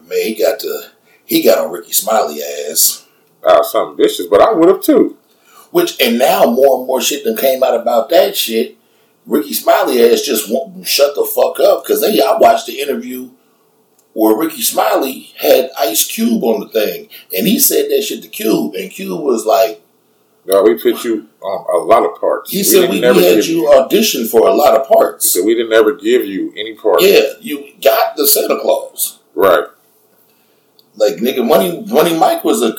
Man, 0.08 0.22
he 0.24 0.36
got 0.36 0.60
to 0.60 0.92
he 1.26 1.44
got 1.44 1.58
on 1.66 1.72
Rickey 1.72 1.92
Smiley 1.94 2.42
ass. 2.44 3.06
Ah, 3.44 3.62
something 3.62 3.98
vicious, 3.98 4.26
but 4.28 4.42
I 4.42 4.52
would 4.54 4.68
have 4.70 4.82
too. 4.82 5.18
Which 5.78 6.02
and 6.02 6.18
now 6.18 6.46
more 6.46 6.80
and 6.80 6.88
more 6.88 7.00
shit 7.02 7.24
that 7.24 7.38
came 7.38 7.62
out 7.64 7.80
about 7.80 8.10
that 8.10 8.36
shit. 8.36 8.78
Rickey 9.28 9.54
Smiley 9.54 10.02
ass 10.02 10.22
just 10.22 10.50
won't 10.52 10.88
shut 10.88 11.14
the 11.14 11.24
fuck 11.24 11.60
up 11.60 11.84
because 11.84 12.02
they 12.02 12.20
I 12.20 12.36
watched 12.38 12.66
the 12.66 12.80
interview 12.82 13.30
where 14.14 14.36
Rickey 14.36 14.64
Smiley 14.64 15.34
had 15.38 15.70
Ice 15.78 16.08
Cube 16.08 16.44
on 16.44 16.62
the 16.62 16.70
thing 16.70 17.10
and 17.38 17.46
he 17.46 17.60
said 17.60 17.92
that 17.92 18.02
shit 18.02 18.24
to 18.24 18.28
Cube 18.28 18.74
and 18.74 18.90
Cube 18.90 19.22
was 19.22 19.46
like 19.46 19.84
No, 20.48 20.64
we 20.64 20.82
put 20.82 21.04
you 21.04 21.28
on 21.42 21.82
a 21.82 21.86
lot 21.86 22.04
of 22.10 22.20
parts. 22.20 22.50
he 22.50 22.64
said 22.64 22.90
we, 22.90 23.00
never 23.00 23.20
we 23.20 23.26
had 23.26 23.46
you 23.46 23.72
audition 23.72 24.26
for 24.26 24.48
a 24.48 24.54
lot 24.54 24.76
of 24.76 24.88
parts. 24.88 25.26
He 25.26 25.40
said 25.40 25.46
we 25.46 25.54
didn't 25.54 25.74
ever 25.74 25.94
give 25.94 26.26
you 26.26 26.52
any 26.58 26.74
parts. 26.74 27.04
Yeah, 27.04 27.34
you 27.40 27.74
got 27.84 28.16
the 28.16 28.28
Santa 28.28 28.58
Claus. 28.60 29.20
Right. 29.36 29.66
Like 30.96 31.18
nigga, 31.18 31.48
Money 31.48 31.86
Money 31.86 32.18
Mike 32.18 32.44
was 32.44 32.64
a 32.64 32.74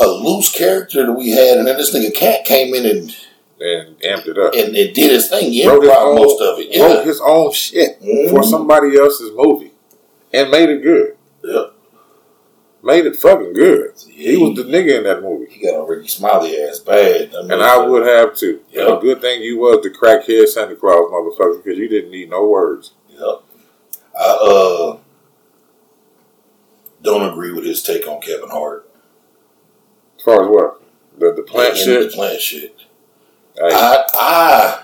a 0.00 0.06
loose 0.06 0.52
character 0.52 1.06
that 1.06 1.12
we 1.12 1.30
had, 1.30 1.58
and 1.58 1.66
then 1.66 1.76
this 1.76 1.94
nigga 1.94 2.14
Cat 2.14 2.44
came 2.44 2.74
in 2.74 2.84
and 2.84 3.16
And 3.60 3.98
amped 4.00 4.26
it 4.28 4.36
up. 4.38 4.52
and, 4.54 4.74
and 4.76 4.94
did 4.94 5.10
his 5.10 5.28
thing. 5.28 5.52
He 5.52 5.66
Wrote 5.66 5.84
own- 5.86 6.16
most 6.16 6.40
of 6.42 6.58
it. 6.58 6.78
Wrote 6.80 7.04
his 7.06 7.20
own 7.20 7.52
shit 7.52 7.98
for 8.00 8.40
Mhm. 8.40 8.44
somebody 8.44 8.96
else's 8.98 9.30
movie 9.34 9.72
and 10.32 10.50
made 10.50 10.68
it 10.70 10.82
good. 10.82 11.16
yeah. 11.44 11.66
Made 12.82 13.06
it 13.06 13.16
fucking 13.16 13.54
good. 13.54 13.92
He 14.10 14.36
was 14.36 14.56
the 14.56 14.64
nigga 14.64 14.98
in 14.98 15.04
that 15.04 15.22
movie. 15.22 15.46
He 15.50 15.64
got 15.64 15.80
on 15.80 15.88
Rickey 15.88 16.08
Smiley 16.08 16.60
ass 16.60 16.80
bad. 16.80 17.30
I 17.34 17.40
mean, 17.42 17.52
And 17.52 17.62
I 17.62 17.78
would 17.78 18.06
have 18.06 18.34
too. 18.36 18.60
And 18.74 18.88
Yeah. 18.88 18.98
good 19.00 19.22
thing 19.22 19.40
you 19.40 19.56
was 19.58 19.82
the 19.82 19.88
crackhead 19.88 20.48
Santa 20.48 20.74
Claus 20.74 21.10
motherfucker 21.10 21.62
because 21.64 21.78
you 21.78 21.88
didn't 21.88 22.10
need 22.10 22.28
no 22.28 22.46
words. 22.46 22.90
Yep. 23.08 23.40
I 24.20 24.24
uh 24.26 24.96
don't 27.02 27.30
agree 27.32 27.52
with 27.52 27.64
his 27.64 27.82
take 27.82 28.06
on 28.08 28.20
Kevin 28.20 28.50
Hart. 28.50 28.86
As 30.24 30.34
far 30.34 30.42
as 30.42 30.48
what? 30.48 30.82
The 31.18 31.34
the 31.34 31.42
plant 31.42 31.76
Yeah, 31.76 31.84
shit. 31.84 32.10
The 32.10 32.16
plant 32.16 32.40
shit. 32.40 32.76
I 33.62 34.04
I 34.14 34.82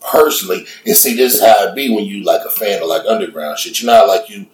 personally 0.00 0.66
and 0.86 0.96
see 0.96 1.14
this 1.14 1.34
is 1.34 1.40
how 1.42 1.68
it 1.68 1.74
be 1.74 1.94
when 1.94 2.04
you 2.06 2.24
like 2.24 2.40
a 2.46 2.50
fan 2.50 2.82
of 2.82 2.88
like 2.88 3.02
underground 3.06 3.58
shit. 3.58 3.80
You're 3.82 3.92
not 3.92 4.08
like 4.08 4.30
you 4.30 4.46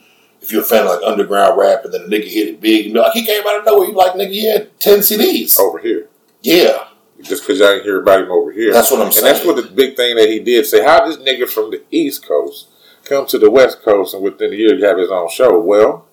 if 0.42 0.50
you're 0.50 0.62
a 0.62 0.64
fan 0.64 0.82
of 0.82 0.88
like 0.88 1.02
underground 1.04 1.56
rap 1.56 1.84
and 1.84 1.94
then 1.94 2.02
a 2.02 2.06
nigga 2.06 2.24
hit 2.28 2.48
it 2.48 2.60
big 2.60 2.86
and 2.86 2.94
be 2.94 3.00
like 3.00 3.12
he 3.12 3.24
came 3.24 3.42
out 3.46 3.60
of 3.60 3.64
nowhere, 3.64 3.86
you 3.88 3.94
like 3.94 4.14
nigga, 4.14 4.30
he 4.30 4.50
had 4.50 4.80
ten 4.80 4.98
CDs. 4.98 5.60
over 5.60 5.78
here. 5.78 6.08
Yeah. 6.42 6.86
Just 7.22 7.42
because 7.42 7.60
y'all 7.60 7.68
didn't 7.68 7.84
hear 7.84 8.00
about 8.00 8.22
him 8.22 8.32
over 8.32 8.50
here. 8.50 8.72
That's 8.72 8.90
what 8.90 8.98
I'm 9.00 9.06
and 9.06 9.14
saying. 9.14 9.26
that's 9.26 9.44
what 9.46 9.56
the 9.56 9.70
big 9.70 9.94
thing 9.94 10.16
that 10.16 10.28
he 10.28 10.40
did 10.40 10.66
say. 10.66 10.82
How 10.82 11.06
this 11.06 11.18
nigga 11.18 11.48
from 11.48 11.70
the 11.70 11.82
East 11.92 12.26
Coast 12.26 12.66
come 13.04 13.26
to 13.26 13.38
the 13.38 13.50
West 13.50 13.82
Coast 13.82 14.14
and 14.14 14.24
within 14.24 14.52
a 14.52 14.56
year 14.56 14.74
you 14.74 14.84
have 14.84 14.98
his 14.98 15.10
own 15.10 15.28
show? 15.30 15.60
Well, 15.60 16.06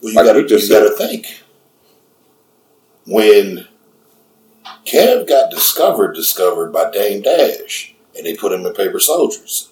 Well, 0.00 0.12
you 0.12 0.14
Like 0.14 0.50
you 0.50 0.68
gotta 0.68 0.90
think. 0.96 1.42
When 3.10 3.66
Kev 4.86 5.28
got 5.28 5.50
discovered, 5.50 6.14
discovered 6.14 6.72
by 6.72 6.90
Dame 6.90 7.22
Dash, 7.22 7.94
and 8.16 8.24
they 8.24 8.36
put 8.36 8.52
him 8.52 8.64
in 8.64 8.72
Paper 8.72 9.00
Soldiers. 9.00 9.70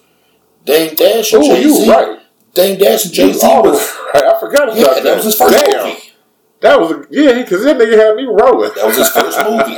Dame 0.65 0.95
Dash 0.95 1.33
and 1.33 1.43
oh, 1.43 1.47
Jay 1.55 1.61
you 1.61 1.73
Z. 1.73 1.89
right. 1.89 2.19
Dame 2.53 2.77
Dash 2.77 3.05
and 3.05 3.13
Jay 3.13 3.31
Z 3.31 3.45
all 3.47 3.63
was 3.63 3.79
right. 4.13 4.23
I 4.25 4.39
forgot 4.39 4.63
about 4.69 4.77
yeah, 4.77 4.93
that. 4.95 5.03
that 5.03 5.15
was 5.15 5.25
his 5.25 5.35
first 5.35 5.65
Damn. 5.65 5.87
movie. 5.87 5.99
That 6.61 6.79
was 6.79 6.91
a, 6.91 7.05
yeah, 7.09 7.41
because 7.41 7.63
that 7.63 7.77
nigga 7.77 7.97
had 7.97 8.15
me 8.15 8.23
rolling. 8.25 8.71
That 8.75 8.85
was 8.87 8.97
his 8.97 9.09
first 9.09 9.39
movie. 9.49 9.77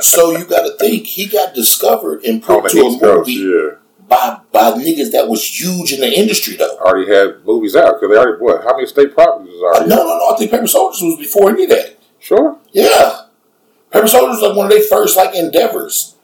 So 0.00 0.36
you 0.36 0.44
got 0.44 0.62
to 0.62 0.76
think 0.76 1.06
he 1.06 1.26
got 1.26 1.54
discovered 1.54 2.24
and 2.24 2.42
put 2.42 2.64
the 2.64 2.68
to 2.70 2.78
a 2.80 2.98
Coast, 2.98 3.28
movie 3.28 3.32
yeah. 3.34 3.76
by 4.08 4.40
by 4.50 4.72
niggas 4.72 5.12
that 5.12 5.28
was 5.28 5.44
huge 5.44 5.92
in 5.92 6.00
the 6.00 6.12
industry 6.12 6.56
though. 6.56 6.76
Already 6.78 7.12
had 7.12 7.44
movies 7.44 7.76
out 7.76 7.94
because 8.00 8.10
they 8.12 8.18
already 8.18 8.42
what? 8.42 8.64
How 8.64 8.74
many 8.74 8.86
state 8.86 9.14
properties 9.14 9.52
was 9.52 9.82
Uh, 9.82 9.86
no, 9.86 9.96
no, 9.96 10.18
no. 10.18 10.34
I 10.34 10.36
think 10.36 10.50
Paper 10.50 10.66
Soldiers 10.66 11.00
was 11.02 11.16
before 11.18 11.50
any 11.50 11.64
of 11.64 11.70
that. 11.70 11.97
Sure. 12.18 12.58
Yeah, 12.72 13.22
Paper 13.92 14.08
Soldiers 14.08 14.40
was 14.40 14.42
like 14.42 14.56
one 14.56 14.66
of 14.66 14.72
their 14.72 14.82
first 14.82 15.16
like 15.16 15.34
endeavors. 15.34 16.16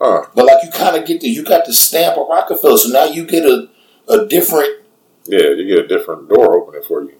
Huh. 0.00 0.26
But 0.34 0.46
like 0.46 0.64
you 0.64 0.70
kind 0.70 0.96
of 0.96 1.06
get 1.06 1.20
the 1.20 1.28
you 1.28 1.44
got 1.44 1.66
the 1.66 1.72
stamp 1.72 2.18
of 2.18 2.28
Rockefeller, 2.28 2.78
so 2.78 2.88
now 2.88 3.04
you 3.04 3.24
get 3.24 3.44
a 3.44 3.68
a 4.08 4.26
different 4.26 4.84
Yeah, 5.26 5.50
you 5.50 5.66
get 5.66 5.84
a 5.84 5.88
different 5.88 6.28
door 6.28 6.56
opening 6.56 6.82
for 6.82 7.02
you. 7.02 7.14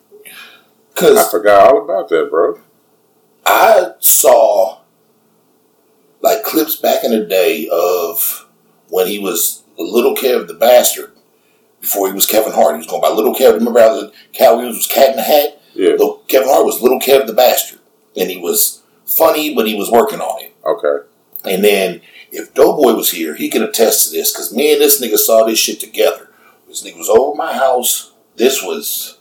Cause 0.95 1.17
I 1.17 1.31
forgot 1.31 1.73
all 1.73 1.85
about 1.85 2.09
that, 2.09 2.29
bro. 2.31 2.61
I 3.47 3.93
saw 4.01 4.81
like 6.21 6.43
clips 6.43 6.77
back 6.77 7.05
in 7.05 7.11
the 7.11 7.25
day 7.25 7.69
of 7.71 8.49
when 8.89 9.07
he 9.07 9.19
was 9.19 9.63
Little 9.79 10.15
Kev 10.15 10.47
the 10.47 10.55
Bastard 10.55 11.13
before 11.81 12.09
he 12.09 12.15
was 12.15 12.27
Kevin 12.27 12.53
Hart. 12.53 12.75
He 12.75 12.79
was 12.79 12.87
going 12.87 13.03
by 13.03 13.09
Little 13.09 13.35
Kev. 13.35 13.55
Remember 13.55 13.81
how 13.81 13.95
the 13.95 14.13
Katt 14.33 14.57
Williams 14.57 14.77
was 14.77 14.87
Cat 14.87 15.11
in 15.11 15.17
the 15.17 15.23
Hat? 15.23 15.61
Yeah. 15.75 15.91
Little, 15.93 16.19
Kevin 16.29 16.49
Hart 16.49 16.65
was 16.67 16.83
Little 16.83 17.01
Kev 17.01 17.27
the 17.27 17.33
Bastard, 17.33 17.81
and 18.17 18.31
he 18.31 18.37
was 18.37 18.83
funny, 19.05 19.55
but 19.55 19.67
he 19.67 19.75
was 19.75 19.91
working 19.91 20.21
on 20.21 20.43
it. 20.43 20.55
Okay. 20.65 21.07
And 21.45 21.65
then 21.65 22.01
if 22.31 22.55
Doughboy 22.55 22.95
was 22.95 23.11
here, 23.11 23.35
he 23.35 23.49
can 23.49 23.63
attest 23.63 24.07
to 24.07 24.17
this 24.17 24.33
because 24.33 24.55
me 24.55 24.73
and 24.73 24.81
this 24.81 25.01
nigga 25.01 25.19
saw 25.19 25.45
this 25.45 25.59
shit 25.59 25.81
together. 25.81 26.31
This 26.67 26.83
nigga 26.83 26.97
was 26.97 27.09
over 27.09 27.37
my 27.37 27.53
house. 27.53 28.13
This 28.37 28.63
was, 28.63 29.19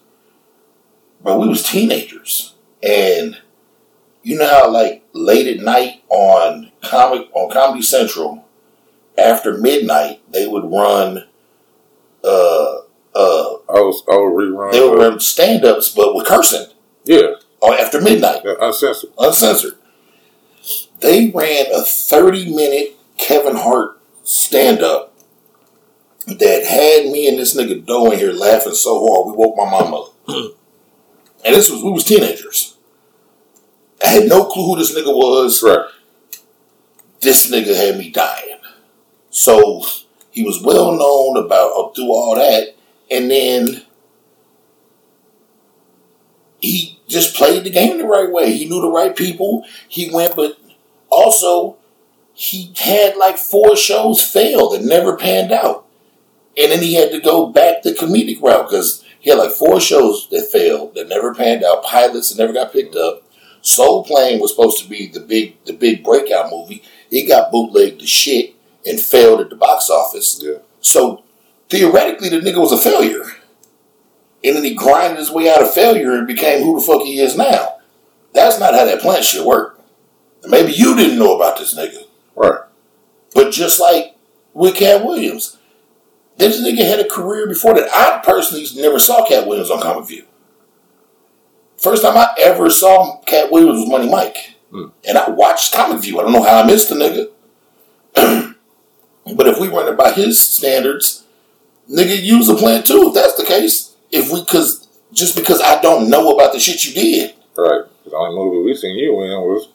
bro, 1.21 1.37
we 1.37 1.49
was 1.49 1.63
teenagers, 1.63 2.55
and 2.81 3.41
you 4.23 4.37
know 4.37 4.47
how 4.47 4.71
like 4.71 5.03
late 5.11 5.47
at 5.47 5.63
night 5.63 6.03
on 6.07 6.71
comic 6.81 7.27
on 7.33 7.51
Comedy 7.51 7.81
Central, 7.81 8.47
after 9.17 9.57
midnight 9.57 10.21
they 10.31 10.47
would 10.47 10.63
run 10.63 11.27
uh, 12.23 12.77
a 13.13 13.57
old 13.67 13.95
old 14.07 14.33
reruns. 14.33 14.71
They 14.71 14.87
were 14.87 15.19
stand 15.19 15.65
ups, 15.65 15.89
but 15.93 16.15
with 16.15 16.25
cursing. 16.25 16.67
Yeah. 17.03 17.33
On 17.61 17.73
after 17.79 18.01
midnight. 18.01 18.41
Yeah, 18.43 18.55
uncensored. 18.59 19.11
Uncensored. 19.17 19.73
They 20.99 21.29
ran 21.29 21.65
a 21.73 21.81
30 21.81 22.55
minute 22.55 22.95
Kevin 23.17 23.55
Hart 23.55 23.99
stand 24.23 24.81
up 24.81 25.13
that 26.27 26.65
had 26.65 27.11
me 27.11 27.27
and 27.27 27.37
this 27.37 27.55
nigga 27.55 27.85
Doe 27.85 28.11
in 28.11 28.19
here 28.19 28.31
laughing 28.31 28.73
so 28.73 29.05
hard 29.05 29.27
we 29.27 29.37
woke 29.37 29.55
my 29.57 29.69
mama 29.69 29.97
up. 29.97 30.13
and 31.45 31.55
this 31.55 31.69
was 31.69 31.83
we 31.83 31.91
was 31.91 32.03
teenagers. 32.03 32.77
I 34.05 34.09
had 34.09 34.29
no 34.29 34.45
clue 34.45 34.65
who 34.65 34.77
this 34.77 34.95
nigga 34.95 35.13
was. 35.13 35.61
Right. 35.63 35.87
This 37.21 37.51
nigga 37.51 37.75
had 37.75 37.97
me 37.97 38.09
dying. 38.09 38.57
So 39.29 39.83
he 40.31 40.43
was 40.43 40.61
well 40.61 40.91
known 40.93 41.37
about 41.37 41.71
uh, 41.71 41.89
through 41.89 42.11
all 42.11 42.35
that, 42.35 42.75
and 43.09 43.29
then 43.29 43.83
he 46.59 46.99
just 47.11 47.35
played 47.35 47.63
the 47.63 47.69
game 47.69 47.97
the 47.97 48.05
right 48.05 48.31
way. 48.31 48.53
He 48.53 48.65
knew 48.65 48.81
the 48.81 48.89
right 48.89 49.15
people. 49.15 49.65
He 49.87 50.09
went, 50.09 50.35
but 50.35 50.57
also 51.09 51.77
he 52.33 52.73
had 52.77 53.17
like 53.17 53.37
four 53.37 53.75
shows 53.75 54.23
failed 54.23 54.73
and 54.73 54.85
never 54.85 55.17
panned 55.17 55.51
out, 55.51 55.85
and 56.57 56.71
then 56.71 56.81
he 56.81 56.95
had 56.95 57.11
to 57.11 57.19
go 57.19 57.47
back 57.47 57.83
the 57.83 57.91
comedic 57.91 58.41
route 58.41 58.69
because 58.69 59.03
he 59.19 59.29
had 59.29 59.39
like 59.39 59.51
four 59.51 59.79
shows 59.79 60.27
that 60.29 60.49
failed 60.51 60.95
that 60.95 61.09
never 61.09 61.33
panned 61.33 61.63
out, 61.63 61.83
pilots 61.83 62.29
that 62.29 62.41
never 62.41 62.53
got 62.53 62.73
picked 62.73 62.95
up. 62.95 63.23
Soul 63.61 64.03
Plane 64.03 64.39
was 64.39 64.51
supposed 64.51 64.81
to 64.81 64.89
be 64.89 65.07
the 65.07 65.19
big 65.19 65.63
the 65.65 65.73
big 65.73 66.03
breakout 66.03 66.49
movie. 66.49 66.83
It 67.11 67.27
got 67.27 67.51
bootlegged 67.51 67.99
to 67.99 68.07
shit 68.07 68.55
and 68.85 68.99
failed 68.99 69.41
at 69.41 69.49
the 69.49 69.55
box 69.55 69.89
office. 69.89 70.39
Yeah. 70.41 70.59
So 70.79 71.23
theoretically, 71.69 72.29
the 72.29 72.39
nigga 72.39 72.59
was 72.59 72.71
a 72.71 72.77
failure. 72.77 73.25
And 74.43 74.55
then 74.55 74.63
he 74.63 74.73
grinded 74.73 75.19
his 75.19 75.31
way 75.31 75.49
out 75.49 75.61
of 75.61 75.73
failure 75.73 76.13
and 76.13 76.25
became 76.25 76.63
who 76.63 76.79
the 76.79 76.85
fuck 76.85 77.03
he 77.03 77.19
is 77.19 77.37
now. 77.37 77.77
That's 78.33 78.59
not 78.59 78.73
how 78.73 78.85
that 78.85 79.01
plant 79.01 79.23
shit 79.23 79.45
worked. 79.45 79.81
And 80.41 80.51
maybe 80.51 80.71
you 80.71 80.95
didn't 80.95 81.19
know 81.19 81.35
about 81.35 81.57
this 81.57 81.75
nigga. 81.77 82.05
Right. 82.35 82.59
But 83.35 83.51
just 83.51 83.79
like 83.79 84.15
with 84.53 84.75
Katt 84.75 85.05
Williams, 85.05 85.57
this 86.37 86.59
nigga 86.59 86.83
had 86.83 86.99
a 86.99 87.07
career 87.07 87.47
before 87.47 87.75
that. 87.75 87.89
I 87.93 88.21
personally 88.23 88.65
never 88.75 88.99
saw 88.99 89.25
Katt 89.25 89.47
Williams 89.47 89.69
on 89.69 89.81
Comic 89.81 90.07
View. 90.07 90.25
First 91.77 92.03
time 92.03 92.17
I 92.17 92.33
ever 92.39 92.69
saw 92.69 93.19
Katt 93.21 93.51
Williams 93.51 93.79
was 93.79 93.89
Money 93.89 94.09
Mike. 94.09 94.55
Mm. 94.71 94.91
And 95.07 95.17
I 95.17 95.29
watched 95.29 95.73
Comic 95.73 96.01
View. 96.01 96.19
I 96.19 96.23
don't 96.23 96.31
know 96.31 96.43
how 96.43 96.61
I 96.61 96.65
missed 96.65 96.89
the 96.89 96.95
nigga. 96.95 97.29
but 99.35 99.47
if 99.47 99.59
we 99.59 99.67
run 99.67 99.87
it 99.87 99.97
by 99.97 100.11
his 100.11 100.39
standards, 100.39 101.25
nigga, 101.89 102.21
use 102.21 102.49
a 102.49 102.55
plant 102.55 102.85
too, 102.85 103.07
if 103.07 103.13
that's 103.13 103.35
the 103.35 103.45
case. 103.45 103.90
If 104.11 104.31
we, 104.31 104.43
cause 104.45 104.87
just 105.13 105.35
because 105.35 105.61
I 105.61 105.81
don't 105.81 106.09
know 106.09 106.31
about 106.33 106.53
the 106.53 106.59
shit 106.59 106.85
you 106.85 106.93
did. 106.93 107.35
Right. 107.57 107.83
The 108.05 108.15
only 108.15 108.35
movie 108.35 108.65
we 108.65 108.75
seen 108.75 108.97
you 108.97 109.11
in 109.21 109.29
was 109.41 109.69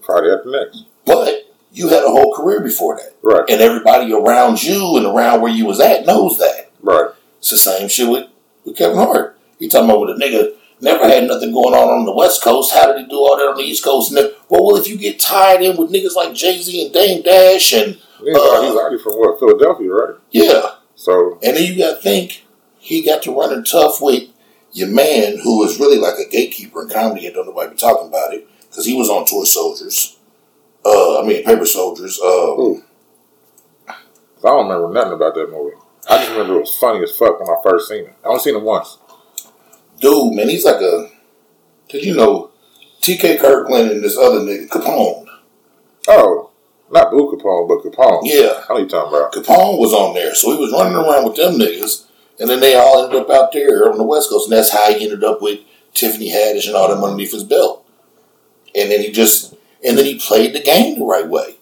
Friday 0.00 0.32
After 0.32 0.50
Next. 0.50 0.84
But 1.04 1.54
you 1.72 1.88
had 1.88 2.04
a 2.04 2.08
whole 2.08 2.34
career 2.34 2.60
before 2.60 2.96
that. 2.96 3.14
Right. 3.22 3.44
And 3.48 3.60
everybody 3.60 4.12
around 4.12 4.62
you 4.62 4.96
and 4.96 5.06
around 5.06 5.40
where 5.42 5.52
you 5.52 5.66
was 5.66 5.80
at 5.80 6.06
knows 6.06 6.38
that. 6.38 6.70
Right. 6.82 7.10
It's 7.38 7.50
the 7.50 7.56
same 7.58 7.88
shit 7.88 8.08
with, 8.08 8.26
with 8.64 8.76
Kevin 8.76 8.96
Hart. 8.96 9.38
He 9.58 9.68
talking 9.68 9.88
about 9.88 10.00
with 10.06 10.16
a 10.16 10.24
nigga 10.24 10.52
never 10.80 11.06
had 11.08 11.24
nothing 11.24 11.52
going 11.52 11.74
on 11.74 11.88
on 11.88 12.04
the 12.04 12.12
West 12.12 12.42
Coast. 12.42 12.72
How 12.74 12.86
did 12.92 13.02
he 13.02 13.08
do 13.08 13.16
all 13.16 13.36
that 13.36 13.44
on 13.48 13.56
the 13.56 13.62
East 13.62 13.84
Coast? 13.84 14.10
And 14.10 14.18
then, 14.18 14.32
well, 14.48 14.64
well, 14.66 14.76
if 14.76 14.88
you 14.88 14.96
get 14.96 15.18
tied 15.20 15.62
in 15.62 15.76
with 15.76 15.90
niggas 15.92 16.14
like 16.14 16.34
Jay 16.34 16.58
Z 16.60 16.84
and 16.84 16.92
Dame 16.94 17.22
Dash 17.22 17.72
and 17.72 17.98
He's, 18.18 18.34
Uh, 18.34 18.62
he's 18.62 18.74
already 18.74 18.98
from 18.98 19.12
what 19.14 19.38
Philadelphia, 19.38 19.90
right? 19.90 20.14
yeah, 20.30 20.70
So 20.94 21.38
and 21.42 21.54
then 21.56 21.64
you 21.70 21.76
got 21.78 21.96
to 21.96 22.02
think 22.02 22.45
he 22.86 23.02
got 23.02 23.22
to 23.24 23.36
running 23.36 23.64
tough 23.64 24.00
with 24.00 24.28
your 24.72 24.88
man 24.88 25.38
who 25.42 25.58
was 25.58 25.80
really 25.80 25.98
like 25.98 26.18
a 26.18 26.28
gatekeeper 26.30 26.82
in 26.82 26.88
comedy 26.88 27.26
and 27.26 27.34
don't 27.34 27.46
nobody 27.46 27.70
be 27.70 27.76
talking 27.76 28.08
about 28.08 28.32
it 28.32 28.48
because 28.68 28.86
he 28.86 28.94
was 28.94 29.08
on 29.10 29.26
Tour 29.26 29.44
Soldiers. 29.44 30.16
Uh, 30.84 31.20
I 31.20 31.26
mean 31.26 31.42
Paper 31.44 31.66
Soldiers. 31.66 32.20
Uh, 32.22 32.74
I 33.88 34.50
don't 34.50 34.68
remember 34.68 34.92
nothing 34.92 35.14
about 35.14 35.34
that 35.34 35.50
movie. 35.50 35.76
I 36.08 36.18
just 36.18 36.30
remember 36.30 36.54
it 36.54 36.60
was 36.60 36.78
funny 36.78 37.02
as 37.02 37.16
fuck 37.16 37.40
when 37.40 37.48
I 37.48 37.60
first 37.64 37.88
seen 37.88 38.04
it. 38.04 38.14
I 38.24 38.28
only 38.28 38.40
seen 38.40 38.54
it 38.54 38.62
once. 38.62 38.98
dude, 40.00 40.34
man, 40.34 40.48
he's 40.48 40.64
like 40.64 40.80
a. 40.80 41.10
Did 41.88 42.04
you 42.04 42.14
know 42.14 42.50
T.K. 43.00 43.38
Kirkland 43.38 43.90
and 43.90 44.04
this 44.04 44.16
other 44.16 44.40
nigga 44.40 44.68
Capone? 44.68 45.26
Oh, 46.08 46.50
not 46.92 47.10
Boo 47.10 47.32
Capone, 47.36 47.66
but 47.66 47.82
Capone. 47.82 48.20
Yeah. 48.24 48.62
How 48.68 48.74
are 48.74 48.80
you 48.80 48.88
talking 48.88 49.16
about? 49.16 49.32
Capone 49.32 49.78
was 49.78 49.92
on 49.92 50.14
there, 50.14 50.34
so 50.34 50.52
he 50.52 50.58
was 50.58 50.72
running 50.72 50.94
around 50.94 51.24
with 51.24 51.36
them 51.36 51.54
niggas, 51.54 52.05
and 52.38 52.48
then 52.48 52.60
they 52.60 52.74
all 52.74 53.04
ended 53.04 53.20
up 53.20 53.30
out 53.30 53.52
there 53.52 53.90
on 53.90 53.98
the 53.98 54.04
West 54.04 54.30
Coast, 54.30 54.48
and 54.48 54.56
that's 54.56 54.72
how 54.72 54.92
he 54.92 55.04
ended 55.04 55.24
up 55.24 55.40
with 55.40 55.60
Tiffany 55.94 56.30
Haddish 56.30 56.66
and 56.66 56.76
all 56.76 56.88
them 56.88 57.02
underneath 57.02 57.32
his 57.32 57.44
belt. 57.44 57.88
And 58.74 58.90
then 58.90 59.00
he 59.00 59.10
just, 59.10 59.54
and 59.84 59.96
then 59.96 60.04
he 60.04 60.18
played 60.18 60.54
the 60.54 60.60
game 60.60 60.98
the 60.98 61.04
right 61.04 61.26
way. 61.26 61.56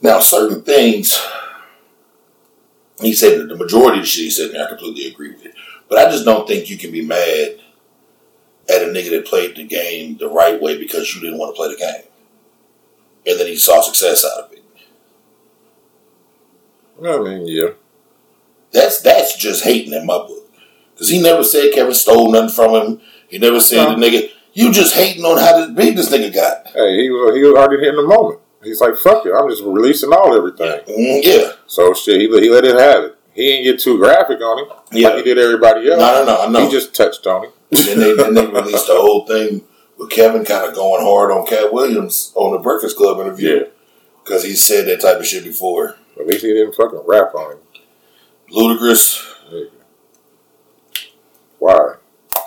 Now, 0.00 0.20
certain 0.20 0.62
things, 0.62 1.20
he 3.00 3.12
said 3.12 3.40
that 3.40 3.48
the 3.48 3.56
majority 3.56 3.98
of 3.98 4.04
the 4.04 4.08
shit 4.08 4.24
he 4.24 4.30
said, 4.30 4.50
and 4.50 4.62
I 4.62 4.68
completely 4.68 5.08
agree 5.08 5.30
with 5.30 5.44
it, 5.44 5.54
but 5.88 5.98
I 5.98 6.10
just 6.10 6.24
don't 6.24 6.46
think 6.46 6.70
you 6.70 6.78
can 6.78 6.92
be 6.92 7.04
mad 7.04 7.60
at 8.68 8.82
a 8.82 8.86
nigga 8.86 9.10
that 9.10 9.26
played 9.26 9.56
the 9.56 9.64
game 9.64 10.16
the 10.18 10.28
right 10.28 10.60
way 10.60 10.78
because 10.78 11.14
you 11.14 11.20
didn't 11.20 11.38
want 11.38 11.54
to 11.54 11.56
play 11.56 11.68
the 11.68 11.76
game. 11.76 12.10
And 13.26 13.40
then 13.40 13.46
he 13.46 13.56
saw 13.56 13.80
success 13.80 14.24
out 14.24 14.44
of 14.44 14.52
it. 14.52 14.62
I 17.02 17.18
mean, 17.18 17.46
yeah. 17.46 17.70
That's 18.76 19.00
that's 19.00 19.36
just 19.36 19.64
hating 19.64 19.92
in 19.94 20.04
my 20.06 20.18
book. 20.18 20.50
Because 20.94 21.08
he 21.08 21.20
never 21.22 21.42
said 21.42 21.72
Kevin 21.72 21.94
stole 21.94 22.30
nothing 22.30 22.50
from 22.50 22.74
him. 22.74 23.00
He 23.28 23.38
never 23.38 23.60
said 23.60 23.86
the 23.86 23.94
nigga, 23.96 24.28
you 24.52 24.72
just 24.72 24.94
hating 24.94 25.24
on 25.24 25.38
how 25.38 25.72
big 25.74 25.96
this 25.96 26.10
nigga 26.12 26.32
got. 26.34 26.66
Hey, 26.68 27.02
he 27.02 27.10
was 27.10 27.34
he 27.36 27.42
was 27.42 27.54
already 27.54 27.82
hitting 27.82 28.00
the 28.00 28.06
moment. 28.06 28.40
He's 28.62 28.80
like, 28.80 28.96
fuck 28.96 29.24
it, 29.26 29.32
I'm 29.32 29.48
just 29.48 29.62
releasing 29.62 30.12
all 30.12 30.36
everything. 30.36 30.80
Mm, 30.88 31.20
yeah. 31.24 31.52
So 31.66 31.94
shit, 31.94 32.20
he, 32.20 32.26
he 32.40 32.50
let 32.50 32.64
it 32.64 32.74
have 32.78 33.04
it. 33.04 33.16
He 33.32 33.42
didn't 33.46 33.64
get 33.64 33.80
too 33.80 33.98
graphic 33.98 34.40
on 34.40 34.58
him 34.64 34.72
Yeah. 34.92 35.08
like 35.08 35.18
he 35.18 35.22
did 35.24 35.38
everybody 35.38 35.90
else. 35.90 36.00
No, 36.00 36.24
no, 36.24 36.24
no, 36.24 36.40
I 36.42 36.48
know. 36.48 36.64
He 36.66 36.70
just 36.72 36.94
touched 36.94 37.26
on 37.26 37.44
him. 37.44 37.50
then 37.70 37.98
they 38.00 38.14
then 38.14 38.34
they 38.34 38.46
released 38.60 38.86
the 38.88 38.94
whole 38.96 39.26
thing 39.26 39.62
with 39.98 40.10
Kevin 40.10 40.44
kind 40.44 40.68
of 40.68 40.74
going 40.74 41.02
hard 41.04 41.30
on 41.30 41.46
Katt 41.46 41.72
Williams 41.72 42.32
on 42.34 42.52
the 42.52 42.58
Breakfast 42.58 42.96
Club 42.96 43.20
interview. 43.20 43.56
Yeah. 43.56 43.62
Because 44.24 44.42
he 44.44 44.54
said 44.56 44.86
that 44.88 45.00
type 45.00 45.18
of 45.20 45.26
shit 45.26 45.44
before. 45.44 45.96
At 46.18 46.26
least 46.26 46.44
he 46.44 46.52
didn't 46.52 46.74
fucking 46.74 47.02
rap 47.06 47.34
on 47.34 47.52
him. 47.52 47.58
Ludicrous. 48.50 49.22
Why? 51.58 51.94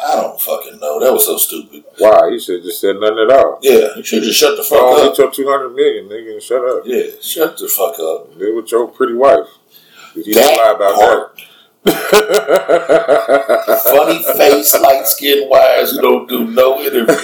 I 0.02 0.16
don't 0.16 0.40
fucking 0.40 0.80
know. 0.80 1.00
That 1.04 1.12
was 1.12 1.26
so 1.26 1.38
stupid. 1.38 1.84
Why? 1.98 2.30
He 2.32 2.40
should 2.40 2.56
have 2.58 2.64
just 2.64 2.80
said 2.80 2.96
nothing 3.00 3.28
at 3.30 3.38
all. 3.38 3.60
Yeah, 3.62 3.96
you 3.98 4.04
should 4.04 4.24
just 4.24 4.40
shut 4.40 4.56
the 4.56 4.64
fuck 4.64 4.80
Oh, 4.82 5.08
up. 5.08 5.12
get 5.12 5.18
your 5.18 5.32
two 5.32 5.48
hundred 5.50 5.70
million, 5.76 6.08
nigga, 6.08 6.34
and 6.34 6.42
shut 6.42 6.64
up. 6.64 6.84
Yeah, 6.86 7.04
shut 7.22 7.58
the 7.58 7.68
fuck 7.68 8.00
up. 8.00 8.36
Live 8.38 8.56
with 8.56 8.72
your 8.72 8.88
pretty 8.88 9.14
wife. 9.16 9.48
You 10.16 10.24
That 10.34 10.42
don't 10.44 10.58
lie 10.58 10.74
about 10.76 10.96
part. 10.96 11.36
that. 11.36 11.46
Funny 13.84 14.24
face, 14.38 14.80
light 14.80 15.08
skin 15.08 15.50
wise, 15.50 15.92
who 15.92 16.02
don't 16.02 16.28
do 16.30 16.46
no 16.48 16.80
interview. 16.80 17.16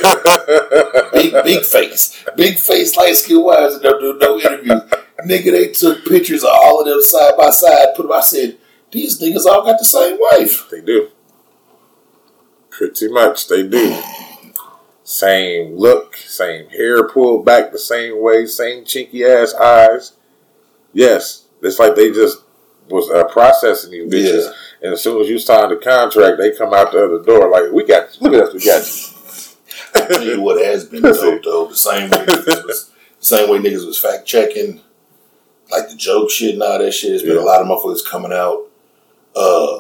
big, 1.14 1.44
big 1.44 1.64
face. 1.66 2.24
Big 2.36 2.58
face, 2.58 2.96
light 2.98 3.16
skin 3.16 3.42
wise, 3.44 3.74
that 3.80 3.84
don't 3.84 4.02
do 4.02 4.18
no 4.20 4.38
interview. 4.40 4.74
Nigga, 5.26 5.52
they 5.52 5.68
took 5.72 6.06
pictures 6.06 6.44
of 6.44 6.50
all 6.54 6.82
of 6.82 6.88
them 6.88 7.02
side 7.02 7.34
by 7.38 7.50
side, 7.50 7.96
put 7.96 8.04
them, 8.04 8.12
I 8.12 8.22
said, 8.22 8.58
these 8.96 9.20
niggas 9.22 9.46
all 9.46 9.64
got 9.64 9.78
the 9.78 9.86
same 9.86 10.18
wife. 10.20 10.68
They 10.72 10.82
do. 10.82 11.10
Pretty 12.70 13.08
much, 13.10 13.48
they 13.48 13.68
do. 13.68 13.98
Same 15.04 15.76
look, 15.78 16.16
same 16.18 16.68
hair 16.70 17.08
pulled 17.08 17.46
back 17.46 17.72
the 17.72 17.78
same 17.80 18.22
way, 18.22 18.46
same 18.48 18.84
chinky 18.84 19.22
ass 19.24 19.54
eyes. 19.54 20.14
Yes, 20.94 21.46
it's 21.62 21.78
like 21.80 21.96
they 21.96 22.12
just 22.12 22.40
was 22.90 23.10
uh, 23.12 23.26
processing 23.26 23.92
these 23.92 24.12
bitches, 24.12 24.46
Yeah. 24.46 24.52
and 24.82 24.94
as 24.94 25.02
soon 25.04 25.22
as 25.22 25.30
you 25.30 25.38
sign 25.40 25.70
the 25.70 25.76
contract, 25.76 26.38
they 26.40 26.52
come 26.56 26.74
out 26.74 26.92
the 26.92 27.06
other 27.06 27.24
door 27.24 27.50
like, 27.50 27.72
"We 27.72 27.84
got, 27.86 28.16
you. 28.20 28.28
look 28.30 28.34
at 28.34 28.48
us, 28.50 28.54
we 28.54 28.66
got 28.66 28.86
you." 28.86 29.12
I 30.04 30.08
tell 30.08 30.24
you 30.24 30.42
what 30.42 30.64
has 30.66 30.86
been 30.86 31.02
dope 31.04 31.44
though, 31.44 31.68
the 31.68 31.76
same 31.76 32.10
way 32.10 32.18
niggas 32.26 32.66
was, 32.66 32.92
the 33.20 33.26
same 33.26 33.50
way 33.50 33.60
niggas 33.60 33.86
was 33.86 33.98
fact 34.00 34.26
checking, 34.26 34.82
like 35.72 35.90
the 35.90 35.96
joke 35.96 36.30
shit 36.32 36.54
and 36.56 36.64
all 36.64 36.80
that 36.80 36.92
shit. 36.94 37.12
There's 37.12 37.24
been 37.24 37.36
Yeah. 37.36 37.44
a 37.44 37.46
lot 37.46 37.62
of 37.62 37.68
motherfuckers 37.68 38.06
coming 38.06 38.34
out, 38.34 38.66
uh, 39.36 39.78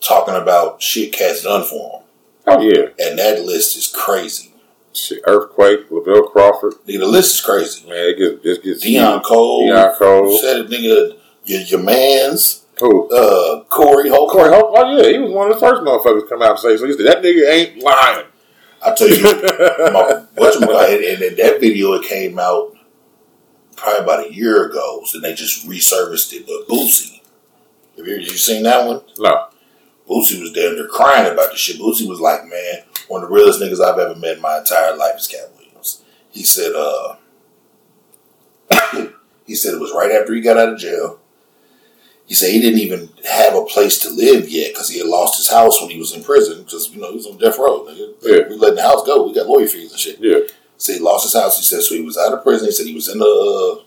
talking 0.00 0.34
about 0.34 0.82
shit 0.82 1.12
cats 1.12 1.42
done 1.42 1.64
for 1.64 2.04
them, 2.46 2.58
Oh 2.58 2.60
yeah, 2.62 2.88
and 2.98 3.18
that 3.18 3.42
list 3.44 3.76
is 3.76 3.86
crazy. 3.88 4.52
shit, 4.92 5.20
earthquake, 5.26 5.88
Lavell 5.90 6.30
Crawford, 6.30 6.74
Nigga, 6.86 7.00
the 7.00 7.06
list 7.06 7.34
is 7.36 7.40
crazy. 7.42 7.88
man, 7.88 7.96
it 8.10 8.18
gets 8.18 8.42
just 8.42 8.62
gets 8.62 8.84
Deon 8.84 9.22
Cole, 9.22 9.68
Deon 9.68 9.96
Cole, 9.98 10.38
said 10.38 10.58
it, 10.60 10.68
nigga. 10.70 11.16
Your, 11.44 11.60
your 11.62 11.82
man's 11.82 12.66
who? 12.78 13.08
uh, 13.10 13.64
Corey 13.64 14.08
Holcomb. 14.10 14.38
Corey 14.38 14.50
Hope. 14.50 14.72
Oh 14.76 14.96
yeah, 14.96 15.08
he 15.10 15.18
was 15.18 15.32
one 15.32 15.50
of 15.50 15.54
the 15.54 15.60
first 15.66 15.82
motherfuckers 15.82 16.22
to 16.22 16.26
come 16.28 16.42
out 16.42 16.50
and 16.50 16.58
say 16.58 16.76
so. 16.76 16.86
He 16.86 16.92
said 16.92 17.06
that 17.06 17.22
nigga 17.22 17.50
ain't 17.50 17.82
lying. 17.82 18.26
I 18.84 18.94
tell 18.94 19.08
you, 19.08 19.22
my, 19.92 20.24
what 20.36 20.54
you 20.58 20.70
and, 20.70 21.22
and 21.22 21.36
that 21.36 21.60
video 21.60 21.92
it 21.94 22.04
came 22.06 22.38
out 22.38 22.74
probably 23.76 24.02
about 24.02 24.26
a 24.26 24.34
year 24.34 24.66
ago, 24.66 25.02
so 25.04 25.20
they 25.20 25.34
just 25.34 25.66
resurfaced 25.68 26.32
it. 26.32 26.46
But 26.46 26.68
Boosie, 26.74 27.19
have 28.00 28.08
you, 28.08 28.16
you 28.16 28.38
seen 28.38 28.62
that 28.64 28.86
one? 28.86 29.02
no, 29.18 29.48
Boosie 30.08 30.40
was 30.40 30.52
down 30.52 30.76
there 30.76 30.88
crying 30.88 31.32
about 31.32 31.52
the 31.52 31.56
shit. 31.56 31.80
Boosie 31.80 32.08
was 32.08 32.20
like, 32.20 32.44
man, 32.44 32.82
one 33.08 33.22
of 33.22 33.28
the 33.28 33.34
realest 33.34 33.60
niggas 33.60 33.80
I've 33.80 33.98
ever 33.98 34.18
met 34.18 34.36
in 34.36 34.42
my 34.42 34.58
entire 34.58 34.96
life 34.96 35.16
is 35.16 35.28
Katt 35.28 35.52
Williams. 35.56 36.02
He 36.30 36.42
said, 36.42 36.72
uh, 36.74 37.16
he 39.46 39.54
said 39.54 39.74
it 39.74 39.80
was 39.80 39.92
right 39.92 40.10
after 40.10 40.34
he 40.34 40.40
got 40.40 40.58
out 40.58 40.72
of 40.72 40.78
jail. 40.78 41.20
He 42.26 42.34
said 42.34 42.52
he 42.52 42.60
didn't 42.60 42.78
even 42.78 43.08
have 43.28 43.56
a 43.56 43.64
place 43.64 43.98
to 44.02 44.10
live 44.10 44.48
yet 44.48 44.72
because 44.72 44.88
he 44.88 44.98
had 44.98 45.08
lost 45.08 45.36
his 45.36 45.50
house 45.50 45.80
when 45.80 45.90
he 45.90 45.98
was 45.98 46.14
in 46.14 46.22
prison 46.22 46.62
because 46.62 46.88
you 46.94 47.00
know 47.00 47.10
he 47.10 47.16
was 47.16 47.26
on 47.26 47.38
death 47.38 47.58
row. 47.58 47.84
Nigga. 47.84 48.14
Yeah. 48.22 48.48
We 48.48 48.54
letting 48.54 48.76
the 48.76 48.82
house 48.82 49.04
go. 49.04 49.26
We 49.26 49.34
got 49.34 49.48
lawyer 49.48 49.66
fees 49.66 49.90
and 49.90 49.98
shit. 49.98 50.20
Yeah. 50.20 50.38
So 50.76 50.92
he 50.92 51.00
lost 51.00 51.24
his 51.24 51.34
house. 51.34 51.58
He 51.58 51.64
said 51.64 51.82
so 51.82 51.96
he 51.96 52.02
was 52.02 52.16
out 52.16 52.32
of 52.32 52.44
prison. 52.44 52.68
He 52.68 52.72
said 52.72 52.86
he 52.86 52.94
was 52.94 53.08
in 53.08 53.20
a 53.20 53.82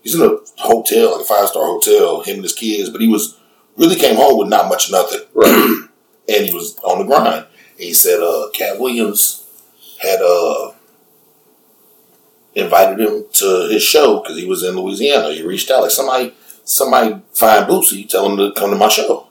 he's 0.00 0.14
in 0.14 0.22
a 0.22 0.38
hotel, 0.62 1.12
like 1.12 1.22
a 1.22 1.24
five 1.24 1.48
star 1.48 1.64
hotel, 1.66 2.22
him 2.22 2.36
and 2.36 2.44
his 2.44 2.52
kids. 2.52 2.88
But 2.90 3.00
he 3.00 3.08
was 3.08 3.37
really 3.78 3.96
came 3.96 4.16
home 4.16 4.38
with 4.38 4.48
not 4.48 4.68
much 4.68 4.90
nothing, 4.90 5.20
Right. 5.34 5.88
and 6.28 6.46
he 6.46 6.54
was 6.54 6.78
on 6.80 6.98
the 6.98 7.04
grind. 7.04 7.46
And 7.46 7.84
he 7.84 7.94
said 7.94 8.20
uh, 8.20 8.48
Katt 8.52 8.78
Williams 8.78 9.44
had 10.02 10.20
uh, 10.20 10.72
invited 12.54 13.00
him 13.00 13.24
to 13.32 13.68
his 13.70 13.82
show 13.82 14.20
because 14.20 14.36
he 14.36 14.46
was 14.46 14.62
in 14.62 14.76
Louisiana. 14.76 15.32
He 15.32 15.42
reached 15.42 15.70
out 15.70 15.82
like 15.82 15.90
somebody 15.90 16.34
somebody 16.64 17.22
find 17.32 17.66
Boosie, 17.66 18.08
tell 18.08 18.26
him 18.30 18.36
to 18.36 18.52
come 18.52 18.70
to 18.70 18.76
my 18.76 18.88
show. 18.88 19.28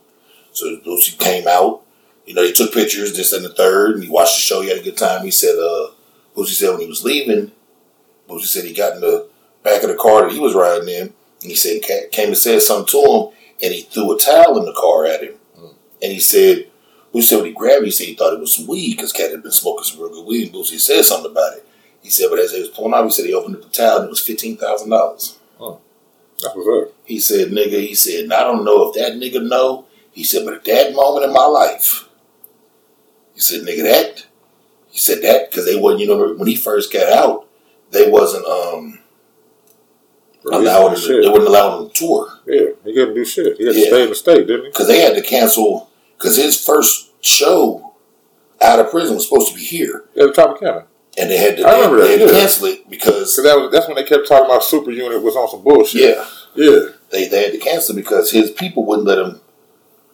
So 0.52 0.66
Boosie 0.78 1.20
came 1.20 1.48
out. 1.48 1.84
You 2.26 2.34
know, 2.34 2.44
he 2.44 2.52
took 2.52 2.74
pictures, 2.74 3.16
this 3.16 3.32
and 3.32 3.46
the 3.46 3.50
third, 3.54 3.96
and 3.96 4.04
he 4.04 4.10
watched 4.10 4.36
the 4.36 4.42
show. 4.42 4.62
He 4.62 4.70
had 4.70 4.80
a 4.80 4.84
good 4.84 4.98
time. 4.98 5.24
He 5.24 5.32
said, 5.32 5.56
uh, 5.56 5.92
Boosie 6.36 6.48
said 6.48 6.72
when 6.72 6.82
he 6.82 6.88
was 6.88 7.04
leaving, 7.04 7.52
Boosie 8.28 8.46
said 8.46 8.66
he 8.66 8.74
got 8.74 8.96
in 8.96 9.02
the 9.02 9.30
back 9.64 9.84
of 9.84 9.90
the 9.90 9.96
car 9.96 10.24
that 10.24 10.34
he 10.34 10.40
was 10.40 10.54
riding 10.54 10.90
in, 10.90 11.02
and 11.04 11.14
he 11.52 11.56
said 11.56 11.82
Cat 11.84 12.12
came 12.12 12.30
and 12.30 12.38
said 12.38 12.62
something 12.62 12.88
to 12.88 13.12
him, 13.32 13.37
and 13.62 13.74
he 13.74 13.82
threw 13.82 14.16
a 14.16 14.20
towel 14.20 14.58
in 14.58 14.66
the 14.66 14.74
car 14.74 15.06
at 15.06 15.24
him. 15.24 15.36
And 16.02 16.12
he 16.12 16.20
said, 16.20 16.70
Boosie 17.14 17.24
said 17.24 17.38
when 17.38 17.46
he 17.46 17.54
grabbed 17.54 17.84
it, 17.84 17.86
he 17.86 17.92
said 17.92 18.08
he 18.08 18.16
thought 18.16 18.34
it 18.34 18.40
was 18.40 18.56
some 18.56 18.68
weed 18.68 18.96
because 18.96 19.12
Cat 19.12 19.32
had 19.32 19.42
been 19.42 19.52
smoking 19.52 19.84
some 19.84 20.00
real 20.00 20.10
good 20.10 20.26
weed. 20.28 20.46
And 20.48 20.54
Boosie 20.56 20.80
said 20.80 21.04
something 21.04 21.32
about 21.32 21.58
it. 21.58 21.66
He 22.02 22.10
said, 22.10 22.28
but 22.30 22.40
as 22.40 22.52
he 22.52 22.60
was 22.60 22.70
pulling 22.70 22.94
out, 22.94 23.06
he 23.06 23.12
said 23.12 23.26
he 23.26 23.34
opened 23.34 23.56
up 23.56 23.64
the 23.64 23.70
towel 23.70 23.98
and 23.98 24.06
it 24.06 24.10
was 24.10 24.22
fifteen 24.22 24.58
thousand 24.58 24.92
dollars. 24.92 25.40
That's 26.40 26.56
what's 26.56 26.90
up. 26.90 26.96
He 27.04 27.20
said, 27.20 27.50
nigga, 27.50 27.80
he 27.82 27.96
said, 27.96 28.26
and 28.26 28.34
I 28.34 28.44
don't 28.44 28.64
know 28.64 28.90
if 28.90 28.96
that 28.96 29.14
nigga 29.14 29.48
know. 29.48 29.86
He 30.12 30.24
said, 30.24 30.46
but 30.46 30.54
at 30.54 30.66
that 30.66 30.94
moment 30.94 31.26
in 31.26 31.34
my 31.34 31.46
life, 31.46 32.08
he 33.34 33.40
said, 33.40 33.62
nigga, 33.62 33.84
that, 33.84 34.26
he 34.92 35.00
said 35.00 35.22
that, 35.24 35.50
because 35.50 35.66
they 35.66 35.76
wasn't, 35.76 36.02
you 36.02 36.08
know, 36.08 36.34
when 36.36 36.48
he 36.48 36.56
first 36.56 36.94
got 36.94 37.12
out, 37.12 37.48
they 37.92 38.10
wasn't, 38.10 38.46
um, 38.46 39.00
allowed 40.46 40.94
him, 40.94 41.00
to- 41.02 41.22
they 41.22 41.28
wouldn't 41.30 41.48
allow 41.50 41.80
him 41.82 41.90
to 41.90 41.94
tour. 41.94 42.28
Yeah, 42.46 42.68
he 42.86 42.94
couldn't 42.94 43.16
do 43.16 43.26
shit. 43.26 43.58
He 43.58 43.66
had 43.66 43.74
to 43.74 43.80
Yeah. 43.80 43.88
stay 43.88 44.04
in 44.04 44.10
the 44.10 44.16
state, 44.16 44.48
didn't 44.48 44.64
he? 44.66 44.70
Because 44.70 44.88
they 44.88 45.00
had 45.02 45.16
to 45.16 45.22
cancel, 45.22 45.90
because 46.18 46.38
his 46.38 46.64
first 46.64 47.10
show 47.22 47.94
out 48.62 48.80
of 48.80 48.90
prison 48.92 49.16
was 49.16 49.28
supposed 49.28 49.50
to 49.50 49.56
be 49.56 49.62
here. 49.64 50.06
Yeah, 50.16 50.26
the 50.28 50.32
Tropicana. 50.32 50.84
And 51.20 51.32
they 51.32 51.38
had 51.38 51.58
to, 51.58 51.68
I 51.68 51.76
remember 51.76 51.98
they 52.02 52.18
that, 52.18 52.20
had 52.20 52.28
to 52.30 52.34
yeah. 52.34 52.40
cancel 52.42 52.68
it 52.68 52.90
because, 52.90 53.36
that 53.38 53.56
was 53.60 53.72
that's 53.72 53.88
when 53.88 53.96
they 53.96 54.04
kept 54.04 54.28
talking 54.28 54.46
about 54.46 54.64
Super 54.64 54.92
Unit 54.92 55.22
was 55.22 55.36
on 55.36 55.48
some 55.50 55.64
bullshit. 55.64 56.02
yeah, 56.02 56.26
Yeah. 56.56 56.80
they, 57.10 57.28
they 57.28 57.44
had 57.44 57.52
to 57.54 57.58
cancel 57.58 57.96
it 57.98 58.02
because 58.02 58.32
his 58.32 58.52
people 58.52 58.86
wouldn't 58.86 59.08
let 59.08 59.18
him, 59.18 59.42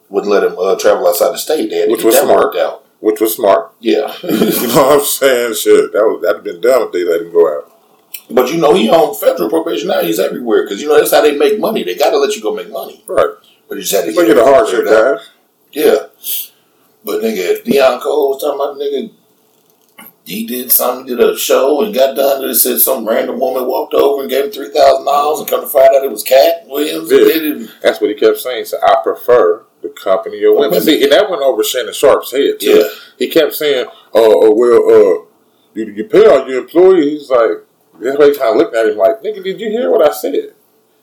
wouldn't 0.09 0.31
let 0.31 0.43
him 0.45 0.55
uh, 0.57 0.75
travel 0.77 1.07
outside 1.07 1.31
the 1.33 1.37
state. 1.37 1.69
They 1.69 1.77
had 1.79 1.85
to 1.85 1.91
Which 1.91 1.99
get 2.01 2.05
was 2.05 2.15
that 2.15 2.23
smart. 2.23 2.39
worked 2.39 2.57
out. 2.57 2.85
Which 3.01 3.19
was 3.19 3.35
smart. 3.35 3.73
Yeah. 3.81 4.13
You 4.23 4.67
know 4.67 4.75
what 4.87 4.99
I'm 4.99 5.05
saying? 5.05 5.55
Shit. 5.55 5.91
That 5.91 6.03
was 6.03 6.21
that'd 6.23 6.41
been 6.43 6.61
dumb 6.61 6.83
if 6.83 6.91
they 6.93 7.03
let 7.03 7.21
him 7.21 7.33
go 7.33 7.47
out. 7.57 7.72
But 8.29 8.51
you 8.51 8.59
know, 8.59 8.73
he 8.73 8.89
on 8.89 9.15
federal 9.15 9.49
probation 9.49 9.89
now. 9.89 10.01
He's 10.01 10.19
everywhere 10.19 10.63
because 10.63 10.81
you 10.81 10.87
know 10.87 10.97
that's 10.97 11.11
how 11.11 11.21
they 11.21 11.37
make 11.37 11.59
money. 11.59 11.83
They 11.83 11.95
got 11.95 12.11
to 12.11 12.17
let 12.17 12.35
you 12.35 12.41
go 12.41 12.53
make 12.55 12.71
money. 12.71 13.03
Right. 13.07 13.35
But 13.67 13.75
you 13.75 13.81
just 13.81 13.93
had 13.93 14.05
to 14.05 14.13
gonna 14.13 14.27
get 14.27 14.37
a 14.37 14.43
hardship, 14.43 14.85
guys. 14.85 15.29
Yeah. 15.71 16.07
But 17.03 17.21
nigga, 17.21 17.37
if 17.37 17.63
Deon 17.65 18.01
Cole 18.01 18.29
was 18.29 18.41
talking 18.41 18.59
about 18.59 18.77
nigga, 18.77 19.11
he 20.25 20.45
did 20.45 20.71
something, 20.71 21.05
did 21.05 21.19
a 21.19 21.37
show 21.37 21.83
and 21.83 21.93
got 21.93 22.15
done. 22.15 22.43
And 22.43 22.51
it 22.51 22.55
said 22.55 22.79
some 22.79 23.07
random 23.07 23.39
woman 23.39 23.67
walked 23.67 23.93
over 23.93 24.21
and 24.21 24.29
gave 24.29 24.45
him 24.45 24.51
three 24.51 24.69
thousand 24.69 25.05
dollars, 25.05 25.39
and 25.39 25.49
come 25.49 25.61
to 25.61 25.67
find 25.67 25.89
out 25.95 26.03
it 26.03 26.11
was 26.11 26.23
Katt 26.23 26.65
Williams. 26.67 27.11
Yeah. 27.11 27.67
That's 27.81 27.99
what 27.99 28.09
he 28.09 28.15
kept 28.15 28.39
saying. 28.39 28.65
So 28.65 28.77
I 28.81 29.01
prefer 29.03 29.65
the 29.81 29.89
company 29.89 30.43
of 30.43 30.53
women. 30.53 30.69
women. 30.71 30.81
See, 30.81 31.03
and 31.03 31.11
that 31.11 31.29
went 31.29 31.41
over 31.41 31.63
Shannon 31.63 31.93
Sharpe's 31.93 32.31
head 32.31 32.59
too. 32.59 32.69
Yeah. 32.69 32.87
He 33.17 33.27
kept 33.27 33.53
saying, 33.53 33.87
"Oh, 34.13 34.43
oh 34.43 34.53
well, 34.55 34.77
uh, 34.89 35.25
you, 35.73 35.93
you 35.93 36.05
pay 36.05 36.25
all 36.25 36.47
your 36.47 36.61
employees." 36.61 37.21
He's 37.21 37.29
like, 37.29 37.65
everybody 37.95 38.35
kind 38.37 38.51
of 38.51 38.57
looked 38.57 38.75
at 38.75 38.87
him 38.87 38.97
like, 38.97 39.21
"Nigga, 39.21 39.43
did 39.43 39.59
you 39.59 39.69
hear 39.69 39.89
what 39.91 40.07
I 40.07 40.11
said?" 40.13 40.53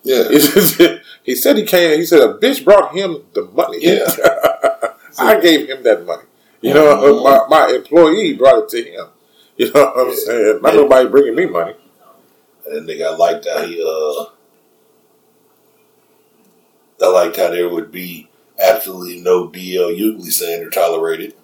Yeah. 0.02 0.28
he 1.22 1.34
said 1.34 1.56
he 1.56 1.64
came. 1.64 1.98
He 1.98 2.06
said 2.06 2.20
a 2.22 2.34
bitch 2.34 2.64
brought 2.64 2.94
him 2.94 3.24
the 3.34 3.42
money. 3.44 3.78
Yeah. 3.82 4.06
I 5.18 5.38
gave 5.40 5.68
him 5.68 5.82
that 5.82 6.06
money. 6.06 6.22
You 6.62 6.74
know, 6.74 6.94
Mhm. 6.96 7.24
my, 7.24 7.46
my 7.66 7.72
employee 7.74 8.34
brought 8.34 8.64
it 8.64 8.68
to 8.70 8.82
him. 8.82 9.06
You 9.56 9.70
know 9.72 9.84
what 9.94 10.08
I'm 10.08 10.14
saying? 10.14 10.60
Not 10.62 10.74
nobody 10.74 11.08
bringing 11.08 11.34
me 11.34 11.46
money. 11.46 11.74
And 12.66 12.88
nigga, 12.88 13.12
I 13.12 13.16
liked 13.16 13.46
how 13.46 13.66
he 13.66 13.82
uh, 13.82 14.24
I 17.04 17.08
liked 17.08 17.36
how 17.36 17.50
there 17.50 17.68
would 17.68 17.90
be 17.90 18.28
absolutely 18.58 19.20
no 19.20 19.48
DL 19.48 19.96
Hughley 19.98 20.66
or 20.66 20.70
tolerated. 20.70 21.34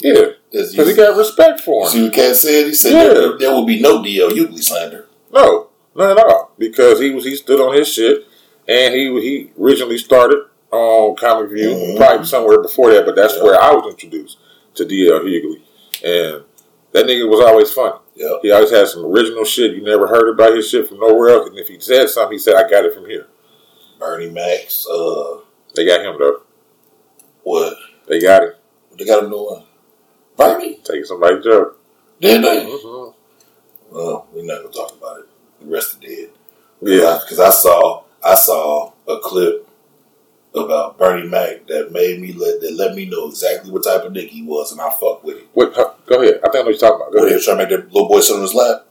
Yeah, 0.00 0.26
because 0.50 0.72
he 0.72 0.94
got 0.94 1.16
respect 1.16 1.60
for 1.60 1.84
him. 1.84 1.90
See 1.90 2.02
what 2.04 2.12
Cat 2.14 2.36
said? 2.36 2.66
He 2.66 2.74
said 2.74 2.92
Yeah. 2.92 3.14
there, 3.14 3.38
there 3.38 3.50
will 3.52 3.64
be 3.66 3.80
no 3.80 4.02
DL 4.02 4.30
Hughley 4.30 4.62
slander. 4.62 5.06
No, 5.32 5.68
none 5.94 6.16
at 6.18 6.24
all. 6.24 6.52
Because 6.58 7.00
he 7.00 7.10
was 7.10 7.24
he 7.24 7.36
stood 7.36 7.60
on 7.60 7.74
his 7.76 7.88
shit, 7.92 8.24
and 8.66 8.94
he 8.94 9.04
he 9.20 9.50
originally 9.60 9.98
started 9.98 10.40
on 10.70 11.16
Comic 11.16 11.50
View, 11.50 11.70
Mhm. 11.70 11.96
probably 11.96 12.26
somewhere 12.26 12.60
before 12.62 12.92
that, 12.92 13.04
but 13.06 13.14
that's 13.16 13.36
Yeah. 13.36 13.42
where 13.42 13.60
I 13.62 13.72
was 13.74 13.86
introduced 13.90 14.38
to 14.74 14.84
DL 14.84 15.20
Hughley, 15.20 15.60
and 16.04 16.42
that 16.92 17.06
nigga 17.06 17.28
was 17.28 17.40
always 17.40 17.70
funny. 17.70 17.96
Yeah. 18.14 18.36
He 18.42 18.50
always 18.50 18.70
had 18.70 18.88
some 18.88 19.04
original 19.04 19.44
shit. 19.44 19.72
You 19.74 19.82
never 19.82 20.06
heard 20.06 20.28
about 20.30 20.54
his 20.56 20.68
shit 20.68 20.88
from 20.88 20.98
nowhere 21.00 21.28
else. 21.30 21.48
And 21.48 21.58
if 21.58 21.68
he 21.68 21.78
said 21.78 22.08
something, 22.10 22.32
he 22.32 22.38
said, 22.38 22.54
"I 22.54 22.68
got 22.68 22.84
it 22.84 22.94
from 22.94 23.06
here." 23.08 23.26
Bernie 23.98 24.30
Max, 24.30 24.86
uh, 24.88 25.38
They 25.74 25.84
got 25.86 26.00
him 26.00 26.16
though. 26.18 26.42
what? 27.42 27.74
They 28.06 28.18
got 28.20 28.42
him 28.42 28.52
they 28.98 29.04
got 29.04 29.22
him 29.24 29.30
doing? 29.30 29.62
Bernie? 30.38 30.80
taking 30.84 31.04
somebody's 31.04 31.44
job. 31.44 31.72
Did 32.20 32.42
they? 32.42 32.64
Mhm. 32.66 33.14
Well, 33.90 34.26
we're 34.32 34.44
not 34.44 34.62
gonna 34.62 34.74
talk 34.74 34.92
about 35.00 35.18
it. 35.20 35.26
The 35.60 35.66
rest 35.66 35.96
are 35.96 36.00
dead. 36.06 36.30
Yeah, 36.80 37.18
Because 37.22 37.40
I 37.40 37.50
saw 37.50 38.02
I 38.22 38.34
saw 38.34 38.92
a 39.06 39.18
clip 39.18 39.66
about 40.54 40.98
Bernie 40.98 41.28
Mac 41.28 41.66
that 41.66 41.92
made 41.92 42.20
me 42.20 42.32
let 42.32 42.60
that 42.60 42.72
let 42.74 42.94
me 42.94 43.04
know 43.06 43.28
exactly 43.28 43.70
what 43.70 43.84
type 43.84 44.02
of 44.04 44.12
nigga 44.12 44.28
he 44.28 44.42
was, 44.42 44.72
and 44.72 44.80
I 44.80 44.90
fuck 44.90 45.22
with 45.24 45.38
him. 45.38 45.46
Wait, 45.54 45.72
huh, 45.74 45.90
go 46.06 46.22
ahead. 46.22 46.40
I 46.44 46.50
think 46.50 46.54
I 46.54 46.58
know 46.58 46.64
what 46.64 46.70
you're 46.70 46.78
talking 46.78 46.96
about. 46.96 47.12
Go 47.12 47.18
When 47.20 47.22
he 47.24 47.26
ahead. 47.26 47.34
was 47.36 47.44
trying 47.44 47.58
to 47.58 47.62
make 47.64 47.70
that 47.70 47.92
little 47.92 48.08
boy 48.08 48.20
sit 48.20 48.36
on 48.36 48.42
his 48.42 48.54
lap. 48.54 48.86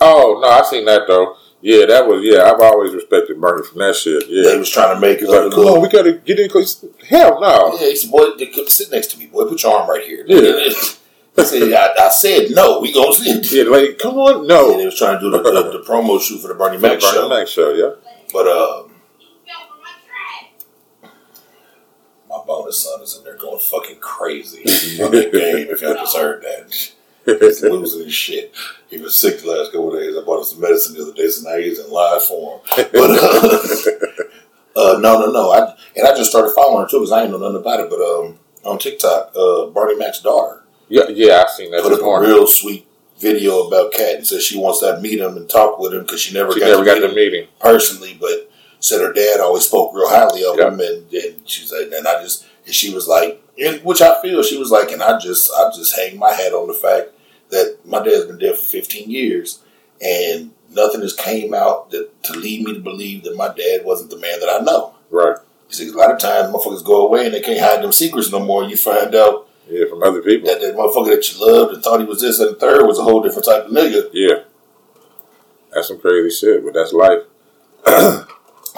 Oh 0.00 0.38
no, 0.42 0.48
I 0.48 0.62
seen 0.62 0.84
that 0.86 1.02
though. 1.06 1.36
Yeah, 1.62 1.86
that 1.86 2.06
was 2.06 2.24
yeah. 2.24 2.50
I've 2.50 2.60
always 2.60 2.94
respected 2.94 3.40
Bernie 3.40 3.66
from 3.66 3.78
that 3.78 3.94
shit. 3.94 4.24
Yeah, 4.28 4.52
he 4.52 4.58
was 4.58 4.70
trying 4.70 4.94
to 4.94 5.00
make 5.00 5.22
other 5.22 5.44
like, 5.44 5.52
come 5.52 5.66
on, 5.66 5.82
we 5.82 5.88
gotta 5.88 6.14
get 6.14 6.38
in. 6.38 6.48
Cause 6.48 6.84
hell 7.06 7.38
no. 7.40 7.78
Yeah, 7.78 7.88
he 7.88 7.96
said, 7.96 8.10
"Boy, 8.10 8.30
sit 8.66 8.90
next 8.90 9.08
to 9.08 9.18
me, 9.18 9.26
boy. 9.26 9.44
Put 9.44 9.62
your 9.62 9.76
arm 9.76 9.88
right 9.88 10.02
here." 10.02 10.24
Yeah. 10.26 10.68
he 11.36 11.44
said, 11.44 11.72
I, 11.72 12.06
"I 12.06 12.08
said 12.08 12.50
no. 12.52 12.80
We 12.80 12.94
gonna 12.94 13.12
sit." 13.12 13.52
Yeah, 13.52 13.64
like 13.64 13.98
come 13.98 14.16
on, 14.16 14.46
no. 14.46 14.76
they 14.76 14.86
was 14.86 14.96
trying 14.96 15.18
to 15.18 15.20
do 15.20 15.30
the, 15.30 15.42
the, 15.42 15.78
the 15.78 15.84
promo 15.86 16.18
shoot 16.20 16.38
for 16.38 16.48
the 16.48 16.54
Bernie 16.54 16.78
Mac 16.78 17.00
show. 17.00 17.28
Bernie 17.28 17.40
Mac 17.40 17.46
show, 17.46 17.74
yeah. 17.74 17.90
but 18.32 18.48
um, 18.48 18.90
my 22.30 22.38
bonus 22.46 22.82
son 22.82 23.02
is 23.02 23.18
in 23.18 23.24
there 23.24 23.36
going 23.36 23.58
fucking 23.58 23.98
crazy 24.00 24.62
game. 24.62 25.68
If 25.68 25.82
y'all 25.82 25.94
just 25.94 26.16
heard 26.16 26.42
that, 26.42 26.92
he's 27.38 27.62
losing 27.62 28.04
his 28.04 28.14
shit. 28.14 28.52
He 28.88 28.98
was 28.98 29.14
sick 29.14 29.40
the 29.40 29.50
last 29.50 29.72
couple 29.72 29.92
days. 29.92 30.16
I 30.16 30.22
bought 30.24 30.38
him 30.38 30.44
some 30.44 30.60
medicine 30.60 30.94
the 30.96 31.02
other 31.02 31.12
day, 31.14 31.28
so 31.28 31.48
now 31.48 31.56
he's 31.58 31.78
in 31.78 31.90
live 31.90 32.24
form. 32.24 32.60
But 32.76 32.94
uh, 32.94 33.58
uh, 34.76 34.98
no, 34.98 35.20
no, 35.20 35.30
no. 35.30 35.50
I 35.52 35.74
and 35.96 36.06
I 36.06 36.16
just 36.16 36.30
started 36.30 36.52
following 36.54 36.82
her 36.84 36.88
too 36.88 36.98
because 36.98 37.12
I 37.12 37.22
ain't 37.22 37.30
know 37.30 37.38
nothing 37.38 37.56
about 37.60 37.80
it. 37.80 37.90
But 37.90 38.00
um, 38.00 38.38
on 38.64 38.78
TikTok, 38.78 39.32
uh, 39.36 39.66
Bernie 39.66 39.96
Mac's 39.98 40.20
daughter 40.20 40.60
yeah, 40.90 41.04
yeah, 41.08 41.42
I've 41.44 41.50
seen 41.50 41.70
that 41.70 41.82
put 41.82 41.92
up 41.92 42.00
a 42.00 42.20
real 42.26 42.46
sweet 42.48 42.86
video 43.18 43.62
about 43.68 43.92
Cat 43.92 44.16
and 44.16 44.26
says 44.26 44.42
she 44.42 44.58
wants 44.58 44.80
to 44.80 44.98
meet 45.00 45.20
him 45.20 45.36
and 45.36 45.48
talk 45.48 45.78
with 45.78 45.94
him 45.94 46.00
because 46.02 46.20
she 46.20 46.34
never 46.34 46.52
She 46.52 46.58
got 46.60 46.66
never 46.66 46.80
to 46.84 47.00
got 47.00 47.14
meet 47.14 47.30
the 47.30 47.42
him 47.42 47.48
personally, 47.60 48.16
but 48.20 48.50
said 48.80 49.00
her 49.00 49.12
dad 49.12 49.38
always 49.40 49.64
spoke 49.66 49.94
real 49.94 50.08
highly 50.08 50.44
of 50.44 50.56
Yeah. 50.58 50.66
him, 50.68 50.80
and, 50.80 51.12
and 51.12 51.48
she's 51.48 51.70
like, 51.72 51.92
and 51.94 52.08
I 52.08 52.22
just, 52.22 52.44
and 52.66 52.74
she 52.74 52.92
was 52.92 53.06
like, 53.06 53.40
and 53.62 53.80
which 53.84 54.00
I 54.02 54.20
feel 54.20 54.42
she 54.42 54.58
was 54.58 54.70
like, 54.72 54.90
and 54.90 55.02
I 55.02 55.18
just, 55.18 55.48
I 55.56 55.70
just 55.76 55.94
hang 55.94 56.18
my 56.18 56.32
hat 56.32 56.52
on 56.52 56.66
the 56.66 56.74
fact 56.74 57.10
that 57.50 57.78
my 57.84 58.02
dad's 58.02 58.26
been 58.26 58.38
dead 58.38 58.56
for 58.56 58.64
15 58.64 59.10
years, 59.10 59.60
and 60.00 60.52
nothing 60.70 61.00
has 61.02 61.14
came 61.14 61.52
out 61.54 61.90
that 61.90 62.22
to 62.24 62.32
lead 62.34 62.64
me 62.66 62.74
to 62.74 62.80
believe 62.80 63.24
that 63.24 63.36
my 63.36 63.48
dad 63.48 63.84
wasn't 63.84 64.10
the 64.10 64.16
man 64.18 64.40
that 64.40 64.48
I 64.48 64.64
know. 64.64 64.94
Right. 65.10 65.36
He 65.68 65.74
said, 65.74 65.88
a 65.88 65.96
lot 65.96 66.10
of 66.12 66.18
times 66.18 66.52
motherfuckers 66.52 66.84
go 66.84 67.06
away 67.06 67.26
and 67.26 67.34
they 67.34 67.40
can't 67.40 67.60
hide 67.60 67.82
them 67.82 67.92
secrets 67.92 68.30
no 68.32 68.40
more, 68.44 68.62
and 68.62 68.70
you 68.70 68.76
find 68.76 69.14
out 69.14 69.46
Yeah, 69.68 69.84
from 69.88 70.02
other 70.02 70.22
people. 70.22 70.48
that 70.48 70.60
that 70.60 70.74
motherfucker 70.74 71.14
that 71.14 71.32
you 71.32 71.46
loved 71.46 71.74
and 71.74 71.82
thought 71.82 72.00
he 72.00 72.06
was 72.06 72.20
this 72.20 72.40
and 72.40 72.50
the 72.50 72.54
third 72.58 72.86
was 72.86 72.98
a 72.98 73.02
whole 73.04 73.22
different 73.22 73.44
type 73.44 73.66
of 73.66 73.70
nigga. 73.72 74.08
Yeah. 74.12 74.44
That's 75.72 75.88
some 75.88 76.00
crazy 76.00 76.34
shit, 76.34 76.64
but 76.64 76.74
that's 76.74 76.92
life. 76.92 77.22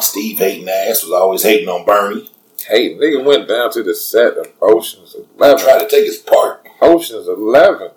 Steve 0.01 0.39
hating 0.39 0.69
ass 0.69 1.03
was 1.03 1.13
always 1.13 1.43
hating 1.43 1.69
on 1.69 1.85
Bernie. 1.85 2.31
Hey, 2.69 2.95
nigga 2.95 3.25
went 3.25 3.49
down 3.49 3.71
to 3.73 3.83
the 3.83 3.95
set 3.95 4.37
of 4.37 4.49
Ocean's 4.61 5.17
Eleven. 5.37 5.65
Try 5.65 5.79
to 5.79 5.89
take 5.89 6.05
his 6.05 6.19
part. 6.19 6.67
Ocean's 6.81 7.29
Eleven. 7.29 7.91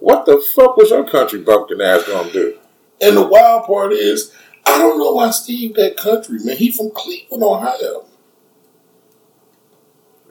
What 0.00 0.24
the 0.26 0.38
fuck 0.54 0.76
was 0.76 0.90
your 0.90 1.06
country 1.08 1.40
bumpkin 1.40 1.80
ass 1.80 2.06
gonna 2.06 2.32
do? 2.32 2.58
And 3.00 3.16
the 3.16 3.26
wild 3.26 3.66
part 3.66 3.92
is, 3.92 4.34
I 4.66 4.78
don't 4.78 4.98
know 4.98 5.12
why 5.12 5.30
Steve 5.30 5.74
that 5.76 5.96
country, 5.96 6.38
man. 6.42 6.56
He 6.56 6.72
from 6.72 6.90
Cleveland, 6.90 7.42
Ohio. 7.42 8.06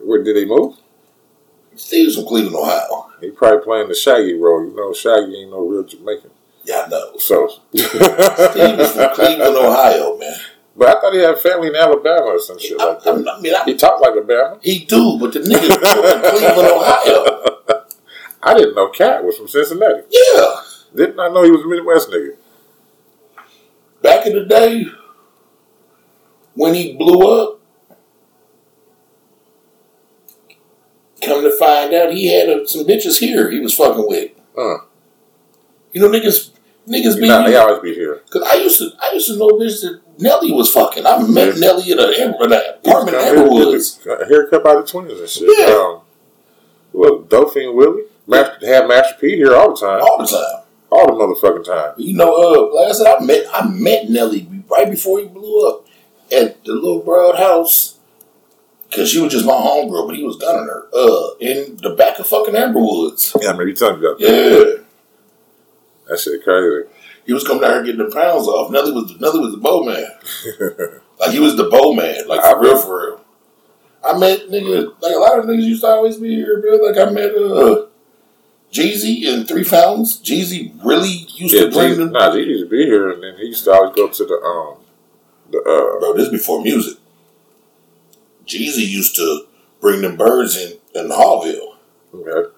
Where 0.02 0.24
did 0.24 0.36
he 0.36 0.46
move? 0.46 0.78
Steve's 1.76 2.16
from 2.16 2.26
Cleveland, 2.26 2.56
Ohio. 2.56 3.10
He 3.22 3.32
probably 3.32 3.64
playing 3.64 3.90
the 3.90 3.96
Shaggy 3.96 4.34
role. 4.34 4.66
You 4.66 4.76
know, 4.76 4.94
Shaggy 4.94 5.42
ain't 5.42 5.52
no 5.52 5.66
real 5.68 5.84
Jamaican. 5.84 6.32
Yeah, 6.64 6.84
I 6.86 6.90
know. 6.90 7.18
So 7.18 7.48
Steve 7.76 8.80
is 8.80 8.92
from 8.92 9.14
Cleveland, 9.16 9.56
Ohio, 9.56 10.18
man. 10.18 10.36
But 10.76 10.88
I 10.98 11.02
thought 11.02 11.14
he 11.14 11.20
had 11.20 11.38
family 11.40 11.68
in 11.68 11.76
Alabama 11.76 12.26
or 12.26 12.40
some 12.40 12.58
shit 12.58 12.80
I, 12.80 12.86
like 12.86 13.04
that. 13.04 13.28
I, 13.28 13.38
I 13.38 13.42
mean, 13.42 13.54
I, 13.54 13.64
He 13.66 13.76
talked 13.76 14.02
like 14.02 14.16
a 14.16 14.22
Bama. 14.22 14.60
he 14.64 14.86
do, 14.86 15.18
but 15.20 15.34
the 15.34 15.40
nigga 15.40 15.74
from 15.78 16.38
Cleveland, 16.38 16.70
Ohio. 16.70 17.76
I 18.41 18.54
didn't 18.54 18.75
know 18.75 18.89
Katt 18.89 19.23
was 19.23 19.38
from 19.38 19.47
Cincinnati. 19.47 20.04
Yeah. 20.10 20.62
Didn't 20.95 21.19
I 21.19 21.30
know 21.30 21.43
he 21.43 21.52
was 21.52 21.62
a 21.62 21.67
Midwest 21.67 22.10
nigga? 22.10 22.36
Back 24.02 24.25
in 24.25 24.34
the 24.34 24.45
day, 24.45 24.86
when 26.54 26.73
he 26.73 26.95
blew 26.95 27.41
up, 27.41 27.60
come 31.21 31.43
to 31.43 31.52
find 31.58 31.93
out 31.93 32.13
he 32.13 32.34
had 32.34 32.49
uh, 32.49 32.65
some 32.65 32.86
bitches 32.86 33.19
here 33.19 33.52
he 33.52 33.60
was 33.60 33.73
fucking 33.73 34.08
with. 34.08 34.32
Huh. 34.56 34.80
You 35.91 36.02
know, 36.02 36.10
niggas, 36.10 36.52
niggas 36.88 37.19
be. 37.19 37.28
Nah, 37.28 37.45
they 37.45 37.56
always 37.58 37.82
be 37.82 37.93
here. 37.93 38.21
Cause 38.30 38.43
I 38.43 38.56
used 38.56 38.80
to, 38.80 38.91
I 39.02 39.12
used 39.13 39.28
to 39.28 39.38
know 39.38 39.49
bitches 39.49 39.82
that 39.82 40.02
Nelly 40.17 40.52
was 40.52 40.71
fucking. 40.71 41.06
I 41.06 41.21
met. 41.28 41.58
Nelly 41.58 41.91
in 41.91 41.99
an 41.99 42.13
apartment 42.13 43.17
in 43.17 43.36
Everwoods. 43.36 44.04
Haircut 44.28 44.63
by 44.63 44.75
the 44.75 44.84
twins 44.84 45.19
and 45.19 45.30
shit. 45.30 45.49
Yeah. 45.60 45.75
Um, 45.75 46.02
well, 46.93 47.19
Dolphin 47.19 47.75
Willie. 47.75 48.04
Master, 48.30 48.68
had 48.68 48.88
Master 48.88 49.15
P 49.20 49.36
here 49.36 49.56
all 49.56 49.74
the 49.74 49.80
time. 49.80 50.02
all 50.02 50.18
the 50.20 50.26
time. 50.26 50.63
All 50.92 51.06
the 51.06 51.13
motherfucking 51.13 51.65
time. 51.65 51.94
You 51.98 52.15
know, 52.15 52.34
uh, 52.34 52.76
like 52.76 52.89
I 52.89 52.94
said, 52.94 53.08
I 53.08 53.24
met 53.24 53.46
I 53.54 53.68
met 53.68 54.10
Nelly 54.10 54.48
right 54.70 54.89
before 54.89 55.20
he 55.20 55.26
blew 55.26 55.68
up 55.70 55.88
at 56.32 56.63
the 56.63 56.74
little 56.74 57.02
broad 57.02 57.38
house. 57.38 57.96
Cause 58.92 59.12
she 59.12 59.22
was 59.22 59.32
just 59.32 59.46
my 59.46 59.54
homegirl, 59.54 60.08
but 60.08 60.15
he 60.15 60.24
was 60.24 60.38
gunning 60.38 60.65
her. 60.65 60.88
Uh, 60.92 61.36
in 61.39 61.78
the 61.78 61.92
back 61.96 62.18
of 62.18 62.26
fucking 62.26 62.56
Amberwoods. 62.56 63.36
Yeah, 63.39 63.50
I 63.50 63.52
remember 63.52 63.68
you 63.68 63.76
telling 63.76 64.02
me 64.02 64.08
about 64.08 64.20
that. 64.20 64.26
Yeah. 64.26 64.84
That 66.08 66.20
shit 66.20 66.44
crazy. 66.44 66.89
He 67.28 67.34
was 67.34 67.44
coming 67.44 67.62
down 67.62 67.74
here 67.74 67.84
getting 67.84 68.10
the 68.10 68.12
pounds 68.12 68.48
off. 68.48 68.72
Nelly 68.72 68.92
was 68.92 69.20
Nelly 69.20 69.39
was 69.39 69.52
the 69.52 69.60
bow 69.60 69.84
man. 69.84 71.00
Like 71.20 71.32
he 71.32 71.39
was 71.39 71.58
the 71.58 71.65
bow 71.65 71.94
man, 71.94 72.28
like 72.30 72.42
for 72.42 72.62
real, 72.62 72.78
for 72.82 73.06
real. 73.06 73.26
I 74.02 74.18
met 74.18 74.48
niggas 74.48 75.02
like 75.02 75.13
a 75.13 75.20
lot 75.20 75.38
of 75.38 75.46
niggas 75.46 75.63
used 75.63 75.82
to 75.82 75.88
always 75.88 76.15
be 76.15 76.34
here, 76.34 76.62
bro. 76.62 76.78
Like 76.78 76.98
I 76.98 77.12
met 77.12 77.36
uh 77.36 77.88
Jeezy 78.72 79.24
in 79.24 79.46
Three 79.46 79.64
Fountains. 79.64 80.22
Jeezy 80.22 80.74
really 80.84 81.28
used 81.36 81.54
yeah, 81.54 81.66
to 81.66 81.72
bring 81.72 81.98
them. 81.98 82.12
nah, 82.12 82.32
G 82.32 82.40
used 82.40 82.66
to 82.66 82.70
be 82.70 82.86
here, 82.86 83.12
and 83.12 83.24
then 83.24 83.36
he 83.38 83.48
used 83.48 83.64
to 83.66 83.72
always 83.72 83.96
go 83.96 84.10
to 84.10 84.26
the 84.26 84.36
um 84.36 84.78
the 85.52 85.58
uh 85.60 86.00
Bro, 86.00 86.14
this 86.14 86.28
is 86.28 86.32
before 86.32 86.62
music. 86.62 86.98
Jeezy 88.46 88.88
used 88.88 89.16
to 89.16 89.48
bring 89.82 90.02
them 90.02 90.18
birds 90.18 90.58
in 90.58 90.78
in 90.96 91.10
Hallville. 91.10 91.78
okay. 92.14 92.50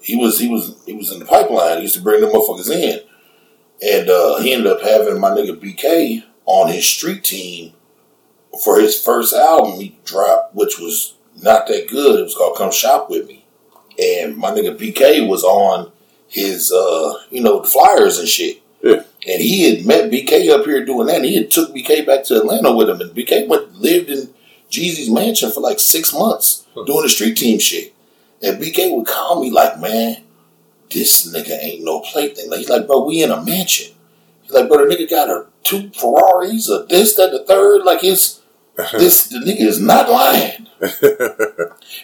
He 0.00 0.16
was 0.16 0.38
he 0.38 0.48
was 0.48 0.82
he 0.86 0.92
was 0.92 1.12
in 1.12 1.18
the 1.18 1.24
pipeline. 1.24 1.76
He 1.78 1.82
used 1.82 1.96
to 1.96 2.02
bring 2.02 2.20
them 2.20 2.30
motherfuckers 2.30 2.70
in, 2.70 3.00
and 3.82 4.08
uh, 4.08 4.38
he 4.38 4.52
ended 4.52 4.72
up 4.72 4.82
having 4.82 5.20
my 5.20 5.30
nigga 5.30 5.58
BK 5.58 6.24
on 6.46 6.72
his 6.72 6.86
street 6.86 7.24
team 7.24 7.74
for 8.64 8.80
his 8.80 9.00
first 9.00 9.34
album 9.34 9.78
he 9.80 9.98
dropped, 10.04 10.54
which 10.54 10.78
was 10.78 11.14
not 11.42 11.66
that 11.66 11.88
good. 11.88 12.20
It 12.20 12.24
was 12.24 12.34
called 12.34 12.56
"Come 12.56 12.72
Shop 12.72 13.10
with 13.10 13.28
Me," 13.28 13.37
and 13.98 14.36
my 14.36 14.50
nigga 14.50 14.76
BK 14.76 15.26
was 15.26 15.44
on 15.44 15.90
his 16.28 16.72
uh, 16.72 17.14
you 17.30 17.40
know 17.40 17.60
the 17.60 17.68
flyers 17.68 18.18
and 18.18 18.28
shit. 18.28 18.62
Yeah. 18.82 19.02
And 19.26 19.42
he 19.42 19.68
had 19.74 19.84
met 19.84 20.10
BK 20.10 20.50
up 20.50 20.64
here 20.64 20.84
doing 20.84 21.08
that. 21.08 21.16
And 21.16 21.24
he 21.24 21.36
had 21.36 21.50
took 21.50 21.74
BK 21.74 22.06
back 22.06 22.24
to 22.24 22.36
Atlanta 22.36 22.74
with 22.74 22.88
him, 22.88 23.00
and 23.00 23.10
BK 23.10 23.48
went 23.48 23.74
lived 23.74 24.08
in 24.08 24.28
Jeezy's 24.70 25.10
mansion 25.10 25.50
for 25.50 25.60
like 25.60 25.80
six 25.80 26.12
months 26.12 26.66
doing 26.74 27.02
the 27.02 27.08
street 27.08 27.36
team 27.36 27.58
shit. 27.58 27.94
And 28.42 28.62
BK 28.62 28.94
would 28.94 29.06
call 29.06 29.42
me 29.42 29.50
like, 29.50 29.80
man, 29.80 30.22
this 30.90 31.32
nigga 31.32 31.58
ain't 31.60 31.84
no 31.84 32.00
plaything. 32.00 32.48
Like, 32.48 32.60
he's 32.60 32.68
like, 32.68 32.86
bro, 32.86 33.04
we 33.04 33.22
in 33.22 33.30
a 33.30 33.42
mansion. 33.42 33.94
He's 34.42 34.52
like, 34.52 34.68
bro, 34.68 34.88
the 34.88 34.94
nigga 34.94 35.10
got 35.10 35.28
a 35.28 35.46
two 35.64 35.90
Ferraris, 35.90 36.70
a 36.70 36.86
this, 36.88 37.16
that, 37.16 37.32
the 37.32 37.44
third. 37.44 37.82
Like, 37.82 38.04
it's 38.04 38.40
this 38.92 39.28
the 39.28 39.38
nigga 39.38 39.60
is 39.60 39.80
not 39.80 40.08
lying. 40.08 40.66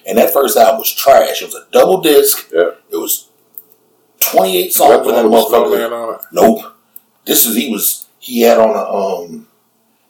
And 0.07 0.19
that 0.19 0.33
first 0.33 0.57
album 0.57 0.79
was 0.79 0.93
trash. 0.93 1.41
It 1.43 1.47
was 1.47 1.55
a 1.55 1.67
double 1.71 2.01
disc. 2.01 2.51
Yeah. 2.53 2.71
It 2.91 2.97
was 2.97 3.29
twenty 4.21 4.57
eight 4.57 4.73
songs 4.73 5.07
on 5.07 5.15
that 5.15 5.29
one 5.29 5.31
with 5.31 5.51
the 5.51 5.57
motherfucker. 5.57 6.09
on 6.09 6.15
it. 6.15 6.21
Nope. 6.33 6.75
This 7.25 7.47
is 7.47 7.55
he 7.57 7.71
was 7.71 8.07
he 8.19 8.41
had 8.43 8.59
on 8.59 8.71
a 8.71 8.83
um 9.25 9.49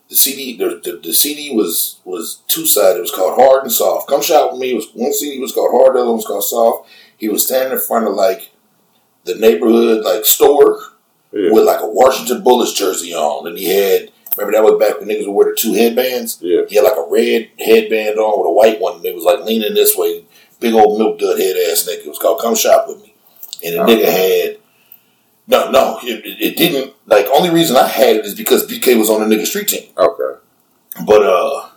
the 0.09 0.17
CD 0.17 0.57
the, 0.57 0.81
the, 0.83 1.01
the 1.03 1.13
CD 1.15 1.55
was 1.55 2.01
was 2.05 2.43
two 2.49 2.67
sided. 2.67 2.99
It 2.99 3.03
was 3.03 3.11
called 3.15 3.39
Hard 3.39 3.65
and 3.65 3.73
Soft. 3.73 4.09
Come 4.09 4.23
shop 4.23 4.53
with 4.53 4.61
me. 4.61 4.71
It 4.73 4.77
was 4.77 4.89
one 4.95 5.13
CD 5.13 5.41
was 5.41 5.53
called 5.53 5.71
Hard, 5.73 5.95
the 5.95 6.01
other 6.01 6.09
one 6.09 6.17
was 6.17 6.27
called 6.27 6.45
Soft. 6.45 6.89
He 7.17 7.29
was 7.29 7.45
standing 7.47 7.73
in 7.73 7.79
front 7.79 8.07
of 8.09 8.15
like 8.15 8.51
the 9.25 9.35
neighborhood 9.35 10.05
like 10.05 10.25
store 10.25 10.81
Yeah. 11.33 11.51
with 11.53 11.65
like 11.65 11.81
a 11.83 11.87
Washington 11.89 12.43
Bullets 12.43 12.73
jersey 12.73 13.13
on, 13.15 13.47
and 13.47 13.59
he 13.59 13.67
had 13.67 14.11
remember 14.37 14.53
that 14.57 14.65
was 14.65 14.79
back 14.81 14.99
when 15.01 15.09
niggas 15.09 15.27
would 15.27 15.33
wear 15.33 15.51
the 15.51 15.57
two 15.57 15.75
headbands. 15.75 16.39
Yeah. 16.41 16.63
He 16.69 16.77
had 16.77 16.85
like 16.85 16.97
a 16.97 17.07
red 17.11 17.51
headband 17.59 18.19
on 18.19 18.41
with 18.41 18.49
a 18.49 18.53
white 18.53 18.81
one. 18.81 18.97
And 18.97 19.05
it 19.05 19.15
was 19.15 19.25
like 19.25 19.41
leaning 19.45 19.75
this 19.75 19.97
way. 19.97 20.25
Big 20.61 20.75
old 20.75 20.99
milk 20.99 21.19
dud 21.19 21.39
head 21.39 21.57
ass 21.71 21.89
nigga. 21.89 22.05
It 22.07 22.09
was 22.09 22.19
called 22.19 22.41
Come 22.41 22.55
Shop 22.55 22.87
With 22.89 23.03
Me. 23.03 23.15
And 23.65 23.75
the 23.75 23.81
Oh. 23.83 23.87
nigga 23.87 24.05
had 24.05 24.59
no, 25.47 25.71
no, 25.71 25.99
it, 26.03 26.25
it- 26.25 26.41
it 26.41 26.57
didn't. 26.57 26.95
Like, 27.07 27.27
only 27.35 27.51
reason 27.51 27.77
I 27.77 27.87
had 27.87 28.17
it 28.17 28.25
is 28.25 28.35
because 28.35 28.67
BK 28.67 28.99
was 28.99 29.11
on 29.11 29.27
the 29.29 29.37
nigga 29.37 29.47
street 29.47 29.69
team. 29.69 29.91
Okay. 29.97 30.41
But 31.05 31.23
uh, 31.23 31.69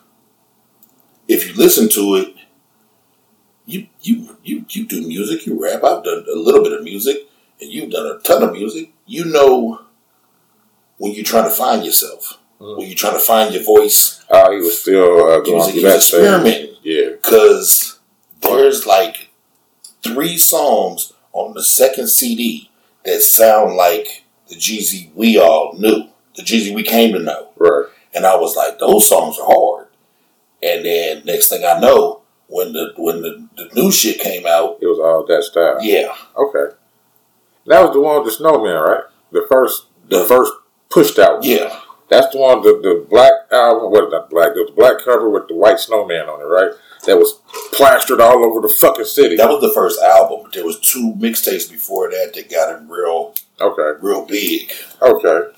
if 1.28 1.46
you 1.48 1.54
listen 1.56 1.90
to 1.90 2.16
it, 2.16 2.34
you 3.66 3.88
you 4.02 4.38
you 4.44 4.66
you 4.70 4.86
do 4.86 5.06
music, 5.06 5.46
you 5.46 5.62
rap. 5.62 5.84
I've 5.84 6.04
done 6.04 6.24
a 6.34 6.38
little 6.38 6.64
bit 6.64 6.72
of 6.72 6.84
music, 6.84 7.18
and 7.60 7.70
you've 7.72 7.92
done 7.92 8.06
a 8.06 8.20
ton 8.20 8.42
of 8.44 8.54
music. 8.54 8.94
You 9.06 9.26
know 9.26 9.82
when 10.98 11.12
you're 11.14 11.26
trying 11.26 11.44
to 11.44 11.50
find 11.50 11.84
yourself, 11.84 12.37
Mhm. 12.60 12.78
when 12.78 12.88
you're 12.88 12.96
trying 12.96 13.14
to 13.14 13.20
find 13.20 13.54
your 13.54 13.64
voice. 13.64 14.22
Oh, 14.30 14.52
he 14.52 14.58
was 14.58 14.82
still 14.82 15.24
uh, 15.30 15.40
going 15.42 15.58
was, 15.58 15.66
through 15.72 15.80
he 15.80 15.84
was 15.86 15.94
that 15.94 15.98
experimenting 15.98 16.76
Yeah. 16.84 17.10
because 17.12 18.00
there's 18.42 18.86
like 18.86 19.30
three 20.04 20.38
songs 20.38 21.14
on 21.34 21.54
the 21.54 21.64
second 21.64 22.08
CD 22.10 22.70
that 23.06 23.22
sound 23.22 23.76
like 23.76 24.24
the 24.48 24.56
Jeezy 24.56 25.10
we 25.14 25.40
all 25.40 25.74
knew, 25.78 26.08
the 26.36 26.42
Jeezy 26.44 26.74
we 26.74 26.84
came 26.84 27.14
to 27.14 27.20
know. 27.20 27.50
Right. 27.58 27.86
And 28.14 28.26
I 28.26 28.36
was 28.36 28.56
like, 28.56 28.80
those 28.80 29.08
songs 29.08 29.38
are 29.38 29.46
hard. 29.46 29.88
And 30.64 30.84
then 30.86 31.24
next 31.26 31.50
thing 31.50 31.64
I 31.64 31.80
know, 31.80 32.22
when 32.48 32.74
the 32.74 32.94
when 32.98 33.22
the, 33.22 33.48
the 33.58 33.70
new 33.76 33.92
shit 33.92 34.20
came 34.20 34.48
out, 34.48 34.78
It 34.82 34.88
was 34.88 35.00
all 35.00 35.26
that 35.28 35.44
style. 35.44 35.78
yeah, 35.82 36.16
Okay. 36.36 36.74
That 37.68 37.82
was 37.84 37.94
the 37.94 38.00
one 38.00 38.16
with 38.24 38.26
the 38.26 38.32
snowman, 38.38 38.82
right? 38.82 39.04
The 39.32 39.46
first, 39.52 39.84
the 40.10 40.20
The- 40.20 40.26
first 40.26 40.54
pushed 40.90 41.20
out. 41.20 41.40
one. 41.40 41.44
yeah, 41.44 41.82
That's 42.10 42.32
the 42.34 42.40
one, 42.40 42.62
the, 42.62 42.80
the 42.82 43.06
black 43.10 43.34
album, 43.52 43.92
what 43.92 44.10
not 44.12 44.30
black, 44.30 44.54
the 44.54 44.72
black 44.76 45.04
cover 45.04 45.30
with 45.30 45.48
the 45.50 45.56
white 45.56 45.80
snowman 45.80 46.30
on 46.30 46.40
it, 46.40 46.46
right? 46.46 46.72
That 47.06 47.18
was 47.18 47.34
plastered 47.74 48.20
all 48.22 48.44
over 48.46 48.66
the 48.66 48.74
fucking 48.74 49.06
city. 49.06 49.36
that 49.36 49.50
was 49.50 49.62
the 49.62 49.74
first 49.74 50.02
album. 50.02 50.42
But 50.44 50.54
there 50.54 50.66
was 50.66 50.80
two 50.80 51.14
mixtapes 51.18 51.70
before 51.70 52.10
that 52.10 52.34
that 52.34 52.50
got 52.50 52.76
him 52.80 52.90
real 52.90 53.34
Okay, 53.60 54.00
real 54.02 54.26
big. 54.26 54.72
okay. 55.02 55.52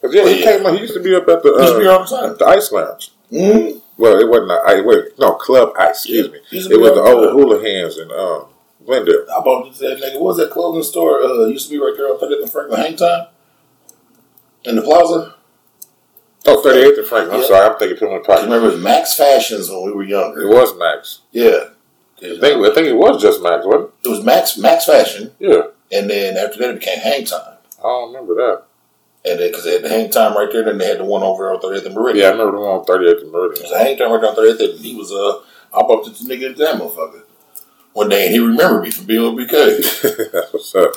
Cause 0.00 0.12
yeah, 0.14 0.28
he 0.28 0.40
Yeah. 0.42 0.58
came. 0.58 0.74
He 0.74 0.80
used 0.80 0.94
to 0.94 1.00
be 1.00 1.14
up 1.14 1.28
at 1.28 1.42
the 1.44 1.52
uh, 1.54 1.78
the 1.78 2.16
time. 2.16 2.36
the 2.38 2.46
Ice 2.46 2.72
Lounge. 2.72 3.12
Mm-hmm. 3.30 3.78
Well, 3.98 4.18
it 4.18 4.28
wasn't. 4.28 4.50
I 4.50 4.80
wait, 4.80 5.18
no 5.18 5.34
Club 5.34 5.72
Ice. 5.78 6.04
Excuse 6.04 6.26
Yeah. 6.26 6.32
me. 6.32 6.38
It 6.74 6.80
was 6.80 6.94
the 6.94 7.00
old. 7.02 7.30
Hula 7.32 7.62
Hands 7.62 7.96
and 7.98 8.10
um, 8.10 8.46
Glendale. 8.84 9.26
I 9.30 9.40
bought 9.42 9.72
that 9.78 9.98
nigga. 10.00 10.14
What 10.14 10.22
was 10.24 10.36
that 10.38 10.50
clothing 10.50 10.82
store? 10.82 11.22
Uh, 11.22 11.46
used 11.46 11.68
to 11.68 11.72
be 11.72 11.78
right 11.78 11.94
there 11.96 12.06
on 12.08 12.18
30th 12.18 12.42
and 12.42 12.50
Franklin 12.50 12.80
Hang 12.80 12.96
Time 12.96 13.26
in 14.64 14.76
the 14.76 14.82
plaza. 14.82 15.34
Oh, 16.46 16.60
38th 16.60 16.98
and 16.98 17.06
Franklin. 17.06 17.34
I'm 17.36 17.40
Yeah. 17.42 17.46
sorry, 17.46 17.66
I'm 17.70 17.78
thinking 17.78 17.96
Pillman 18.08 18.24
Pike. 18.24 18.42
remember 18.42 18.68
it 18.68 18.72
was 18.74 18.80
Max 18.82 19.14
Fashions 19.14 19.70
when 19.70 19.82
we 19.84 19.92
were 19.92 20.02
younger. 20.02 20.42
It 20.42 20.48
was 20.48 20.76
Max. 20.76 21.20
Yeah, 21.30 21.68
I 22.18 22.38
think, 22.40 22.42
I 22.66 22.74
think 22.74 22.86
it 22.88 22.96
was 22.96 23.20
just 23.22 23.42
Max, 23.42 23.64
wasn't 23.64 23.90
it 24.04 24.08
was 24.08 24.24
Max 24.24 24.58
Max 24.58 24.86
Fashion. 24.86 25.32
Yeah. 25.38 25.62
and 25.92 26.08
then 26.10 26.36
after 26.36 26.58
that 26.58 26.70
it 26.70 26.80
became 26.80 26.98
Hang 26.98 27.24
Time. 27.24 27.54
I 27.78 27.82
don't 27.82 28.12
remember 28.12 28.34
that. 28.36 28.62
And 29.24 29.38
then 29.38 29.50
because 29.50 29.64
they 29.64 29.72
had 29.74 29.82
the 29.84 29.88
Hang 29.88 30.10
Time 30.10 30.34
right 30.36 30.48
there, 30.50 30.64
then 30.64 30.78
they 30.78 30.86
had 30.86 30.98
the 30.98 31.04
one 31.04 31.22
over 31.22 31.52
on 31.52 31.60
30th 31.60 31.86
and 31.86 31.94
Meridian. 31.94 32.22
Yeah, 32.24 32.28
I 32.30 32.32
remember 32.32 32.52
the 32.58 32.64
one 32.64 32.78
on 32.80 32.84
38th 32.84 33.18
and 33.18 33.28
It 33.28 33.32
Meridian. 33.32 33.62
was 33.62 33.72
a 33.72 33.78
Hang 33.78 33.96
Time 33.96 34.10
right 34.10 34.20
there 34.20 34.30
on 34.30 34.36
30th, 34.36 34.70
and 34.76 34.78
he 34.80 34.94
was 34.96 35.12
uh, 35.12 35.38
I 35.72 35.82
bumped 35.86 36.08
into 36.08 36.24
the 36.24 36.34
nigga 36.34 36.56
that 36.56 36.74
motherfucker 36.80 37.22
one 37.92 38.08
day, 38.08 38.26
and 38.26 38.34
he 38.34 38.40
remembered 38.40 38.82
me 38.82 38.90
from 38.90 39.04
being 39.06 39.34
with 39.36 39.48
BK. 39.48 40.32
That's 40.32 40.52
what's 40.52 40.74
up. 40.74 40.92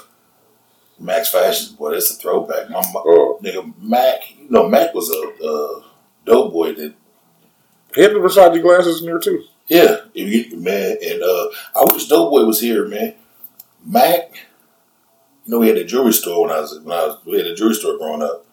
Max 1.00 1.30
Fashion, 1.30 1.76
boy, 1.76 1.92
that's 1.92 2.12
a 2.12 2.16
throwback. 2.16 2.70
My, 2.70 2.80
my 2.94 3.02
Oh, 3.06 3.40
nigga 3.44 3.74
Mac, 3.82 4.22
you 4.40 4.48
know 4.50 4.68
Mac 4.70 4.94
was 4.94 5.10
a, 5.10 5.46
a 5.46 5.84
dope 6.26 6.54
boy 6.54 6.74
that 6.74 6.94
hidden 7.94 8.18
Versace 8.22 8.62
glasses 8.62 9.00
in 9.02 9.06
there 9.08 9.20
too. 9.20 9.44
Yeah, 9.68 9.98
if 10.14 10.52
you, 10.52 10.58
man, 10.58 10.98
and 11.04 11.24
uh, 11.24 11.48
I 11.76 11.86
wish 11.86 12.08
Doughboy 12.08 12.44
was 12.44 12.62
here, 12.62 12.88
man. 12.88 13.16
Mac, 13.84 14.32
you 15.46 15.52
know, 15.52 15.60
we 15.60 15.68
had 15.68 15.78
a 15.78 15.84
jewelry 15.84 16.14
store 16.14 16.44
when 16.44 16.52
I 16.56 16.60
was 16.60 16.80
when 16.80 16.98
I 16.98 17.08
was 17.08 17.18
we 17.26 17.38
had 17.38 17.48
a 17.48 17.56
jewelry 17.56 17.74
store 17.76 17.98
growing 17.98 18.22
up. 18.22 18.46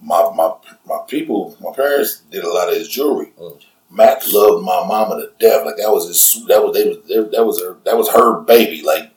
My 0.00 0.30
my 0.34 0.52
my 0.86 0.98
people, 1.08 1.56
my 1.60 1.72
parents 1.74 2.22
did 2.30 2.44
a 2.44 2.52
lot 2.52 2.68
of 2.68 2.74
his 2.76 2.88
jewelry. 2.88 3.32
Mm. 3.40 3.60
Mac 3.90 4.22
loved 4.32 4.64
my 4.64 4.86
mama 4.86 5.16
to 5.16 5.30
death. 5.38 5.66
Like 5.66 5.76
that 5.76 5.90
was 5.90 6.06
his 6.08 6.46
that 6.46 6.62
was 6.62 6.74
they 6.74 6.88
was 6.88 7.30
that 7.32 7.44
was 7.44 7.60
her 7.60 7.76
that 7.84 7.96
was 7.96 8.08
her 8.10 8.40
baby. 8.42 8.82
Like 8.82 9.10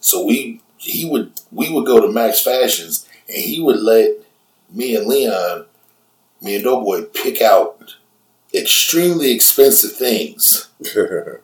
so 0.00 0.24
we 0.24 0.60
he 0.82 1.08
would 1.08 1.32
we 1.50 1.70
would 1.70 1.86
go 1.86 2.00
to 2.00 2.12
Max 2.12 2.42
Fashions 2.42 3.08
and 3.28 3.38
he 3.38 3.60
would 3.60 3.80
let 3.80 4.10
me 4.70 4.96
and 4.96 5.06
Leon, 5.06 5.66
me 6.40 6.56
and 6.56 6.64
Doughboy 6.64 7.02
pick 7.04 7.40
out 7.40 7.96
extremely 8.54 9.32
expensive 9.32 9.92
things. 9.92 10.68
and 10.96 11.38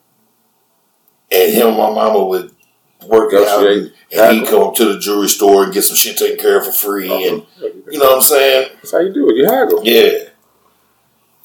him 1.30 1.68
and 1.68 1.76
my 1.76 1.90
mama 1.90 2.24
would 2.24 2.54
work 3.06 3.32
it 3.32 3.46
out. 3.46 3.66
And, 3.66 3.92
and 4.12 4.38
he'd 4.38 4.48
come 4.48 4.62
up 4.62 4.74
to 4.76 4.92
the 4.92 4.98
jewelry 4.98 5.28
store 5.28 5.64
and 5.64 5.72
get 5.72 5.82
some 5.82 5.96
shit 5.96 6.16
taken 6.16 6.38
care 6.38 6.58
of 6.58 6.66
for 6.66 6.72
free. 6.72 7.10
And 7.28 7.46
you 7.90 7.98
know 7.98 8.06
what 8.06 8.16
I'm 8.16 8.22
saying? 8.22 8.70
That's 8.76 8.92
how 8.92 9.00
you 9.00 9.12
do 9.12 9.30
it. 9.30 9.36
You 9.36 9.46
haggle. 9.46 9.82
Yeah. 9.84 10.28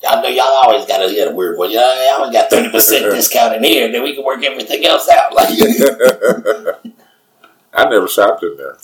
Y'all 0.01 0.21
know 0.21 0.27
y'all 0.27 0.45
always 0.45 0.85
got 0.85 1.01
a, 1.01 1.09
you 1.09 1.23
got 1.23 1.31
a 1.31 1.35
weird 1.35 1.57
one. 1.57 1.71
Y'all 1.71 1.81
always 1.81 2.33
got 2.33 2.51
30% 2.51 2.71
discount 3.11 3.55
in 3.55 3.63
here, 3.63 3.89
then 3.89 4.03
we 4.03 4.13
can 4.13 4.25
work 4.25 4.43
everything 4.43 4.85
else 4.85 5.07
out. 5.07 5.33
Like 5.33 5.47
I 7.73 7.89
never 7.89 8.07
shopped 8.07 8.43
in 8.43 8.55
there. 8.57 8.77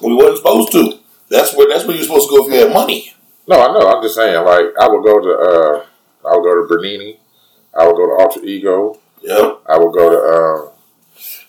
We 0.00 0.14
wasn't 0.14 0.38
supposed 0.38 0.72
to. 0.72 0.98
That's 1.28 1.54
where 1.56 1.68
that's 1.68 1.86
where 1.86 1.96
you're 1.96 2.04
supposed 2.04 2.28
to 2.28 2.36
go 2.36 2.46
if 2.46 2.52
you 2.52 2.60
had 2.60 2.72
money. 2.72 3.14
No, 3.46 3.60
I 3.60 3.72
know. 3.72 3.88
I'm 3.88 4.02
just 4.02 4.14
saying. 4.14 4.44
Like 4.44 4.66
I 4.80 4.88
would 4.88 5.04
go 5.04 5.20
to 5.20 5.30
uh, 5.30 5.86
I 6.28 6.36
would 6.36 6.42
go 6.42 6.62
to 6.62 6.68
Bernini. 6.68 7.18
I 7.74 7.86
would 7.86 7.96
go 7.96 8.06
to 8.06 8.22
Alter 8.22 8.44
Ego. 8.44 8.98
Yep. 9.22 9.62
I 9.66 9.78
would 9.78 9.92
go 9.92 10.10
to. 10.10 10.18
Uh, 10.18 10.72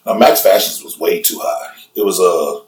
now 0.06 0.18
Max 0.20 0.41
Fashions 0.41 0.84
was 0.84 1.00
way 1.00 1.22
too 1.22 1.39
high. 1.41 1.76
It 1.96 2.06
was 2.06 2.20
a 2.20 2.24
uh, 2.24 2.64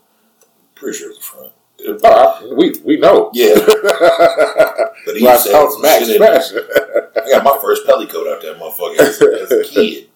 pretty 0.75 0.97
sure 0.97 1.11
it 1.11 1.17
was 1.17 1.17
the 1.17 1.23
front. 1.23 1.51
It, 1.77 2.01
oh, 2.03 2.51
I, 2.51 2.53
we 2.53 2.73
we 2.83 2.97
know. 2.97 3.31
Yeah. 3.33 3.55
but 3.55 5.15
he 5.15 5.23
well, 5.23 5.37
said 5.37 5.53
I 5.53 5.81
Max 5.81 6.17
Fashion. 6.17 6.67
I 7.15 7.29
got 7.31 7.43
my 7.43 7.59
first 7.61 7.85
pelly 7.85 8.07
coat 8.07 8.27
out 8.27 8.41
there, 8.41 8.55
motherfucker, 8.55 8.99
as, 8.99 9.21
as 9.21 9.51
a 9.51 9.63
kid. 9.73 10.09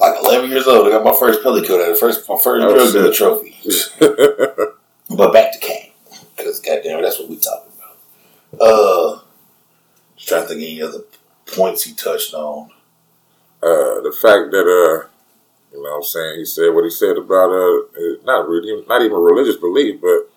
Like 0.00 0.16
11 0.24 0.50
years 0.50 0.66
old, 0.66 0.86
I 0.86 0.90
got 0.90 1.04
my 1.04 1.14
first 1.18 1.42
pelly 1.42 1.66
coat 1.66 1.80
out. 1.86 1.98
First, 1.98 2.28
my 2.28 2.36
first 2.42 2.64
Oh, 2.64 2.74
drug 2.74 2.92
dealer 2.92 3.12
trophy. 3.12 3.56
but 5.10 5.32
back 5.32 5.52
to 5.52 5.58
Kane, 5.58 5.92
because 6.36 6.60
goddamn, 6.60 7.02
that's 7.02 7.18
what 7.18 7.28
we 7.28 7.36
talking 7.36 7.72
about. 7.76 8.62
Uh, 8.62 9.20
just 10.16 10.28
trying 10.28 10.42
to 10.42 10.48
think 10.48 10.60
of 10.60 10.68
any 10.68 10.82
other 10.82 11.00
points 11.46 11.82
he 11.84 11.92
touched 11.94 12.34
on. 12.34 12.70
uh, 13.62 14.00
the 14.00 14.16
fact 14.22 14.50
that 14.52 14.64
uh, 14.66 15.06
you 15.72 15.82
know, 15.82 15.90
what 15.90 15.96
I'm 15.98 16.02
saying 16.02 16.38
he 16.38 16.44
said 16.46 16.70
what 16.74 16.84
he 16.84 16.90
said 16.90 17.16
about 17.18 17.50
uh, 17.50 17.78
uh, 17.80 18.16
not 18.24 18.48
really, 18.48 18.84
not 18.88 19.02
even 19.02 19.18
religious 19.18 19.56
belief, 19.56 20.00
but 20.00 20.30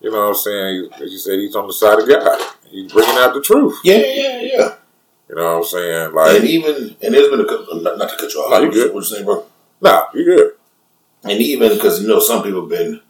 you 0.00 0.10
know, 0.10 0.20
what 0.20 0.28
I'm 0.28 0.34
saying 0.34 0.90
he, 0.98 1.04
he 1.10 1.18
said 1.18 1.38
he's 1.38 1.56
on 1.56 1.66
the 1.66 1.72
side 1.74 1.98
of 1.98 2.08
God. 2.08 2.52
He's 2.70 2.90
bringing 2.92 3.16
out 3.16 3.34
the 3.34 3.40
truth. 3.42 3.78
Yeah, 3.84 3.96
yeah, 3.98 4.40
yeah. 4.40 4.74
You 5.28 5.34
know 5.34 5.44
what 5.58 5.58
I'm 5.58 5.64
saying? 5.64 6.14
Like, 6.14 6.36
and 6.36 6.44
even 6.48 6.96
and 7.02 7.14
there's 7.14 7.30
been 7.30 7.40
a 7.40 7.44
couple, 7.46 7.80
not, 7.80 7.98
not 7.98 8.10
to 8.10 8.16
cut 8.16 8.32
you 8.32 8.40
off. 8.40 8.50
No, 8.50 8.58
you 8.60 8.66
What 8.66 8.74
good. 8.74 8.94
What 8.94 9.00
you 9.00 9.06
saying, 9.06 9.24
bro? 9.24 9.44
nah, 9.80 10.04
you 10.14 10.24
good. 10.24 10.52
And 11.24 11.40
even 11.40 11.70
because 11.74 12.00
you 12.00 12.06
know 12.08 12.20
some 12.20 12.42
people 12.42 12.60
have 12.60 12.70
been 12.70 13.00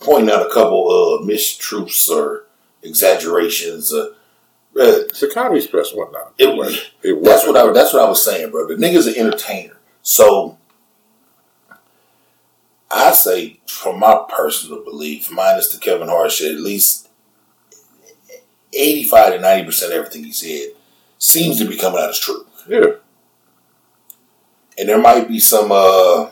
pointing 0.00 0.30
out 0.32 0.46
a 0.46 0.50
couple 0.54 0.88
of 0.90 1.26
mistruths 1.26 2.08
or 2.08 2.44
exaggerations. 2.82 3.92
Uh, 3.92 4.10
It's 4.76 5.22
a 5.22 5.28
comedy 5.30 5.60
special, 5.60 5.98
whatnot. 5.98 6.34
It- 6.38 6.56
was. 6.56 6.90
It 7.02 7.22
that's 7.24 7.46
what 7.46 7.56
I. 7.56 7.72
That's 7.72 7.92
what 7.92 8.02
I 8.04 8.08
was 8.08 8.24
saying, 8.24 8.50
bro. 8.50 8.68
The 8.68 8.74
nigga's 8.74 9.06
an 9.08 9.14
entertainer, 9.16 9.76
so 10.02 10.58
I 12.90 13.10
say, 13.12 13.58
from 13.66 13.98
my 13.98 14.24
personal 14.28 14.84
belief, 14.84 15.30
minus 15.30 15.72
the 15.72 15.80
Kevin 15.80 16.08
Hart 16.08 16.30
shit, 16.30 16.54
at 16.54 16.60
least 16.60 17.08
eighty-five 18.72 19.32
to 19.34 19.40
ninety 19.40 19.64
percent 19.64 19.92
of 19.92 19.98
everything 19.98 20.24
he 20.24 20.32
said 20.32 20.74
seems 21.24 21.58
to 21.58 21.64
be 21.68 21.76
coming 21.76 22.00
out 22.00 22.10
as 22.10 22.18
true. 22.18 22.46
Yeah, 22.68 22.84
And 24.78 24.88
there 24.88 24.98
might 25.00 25.28
be 25.28 25.38
some, 25.38 25.70
uh, 25.70 26.30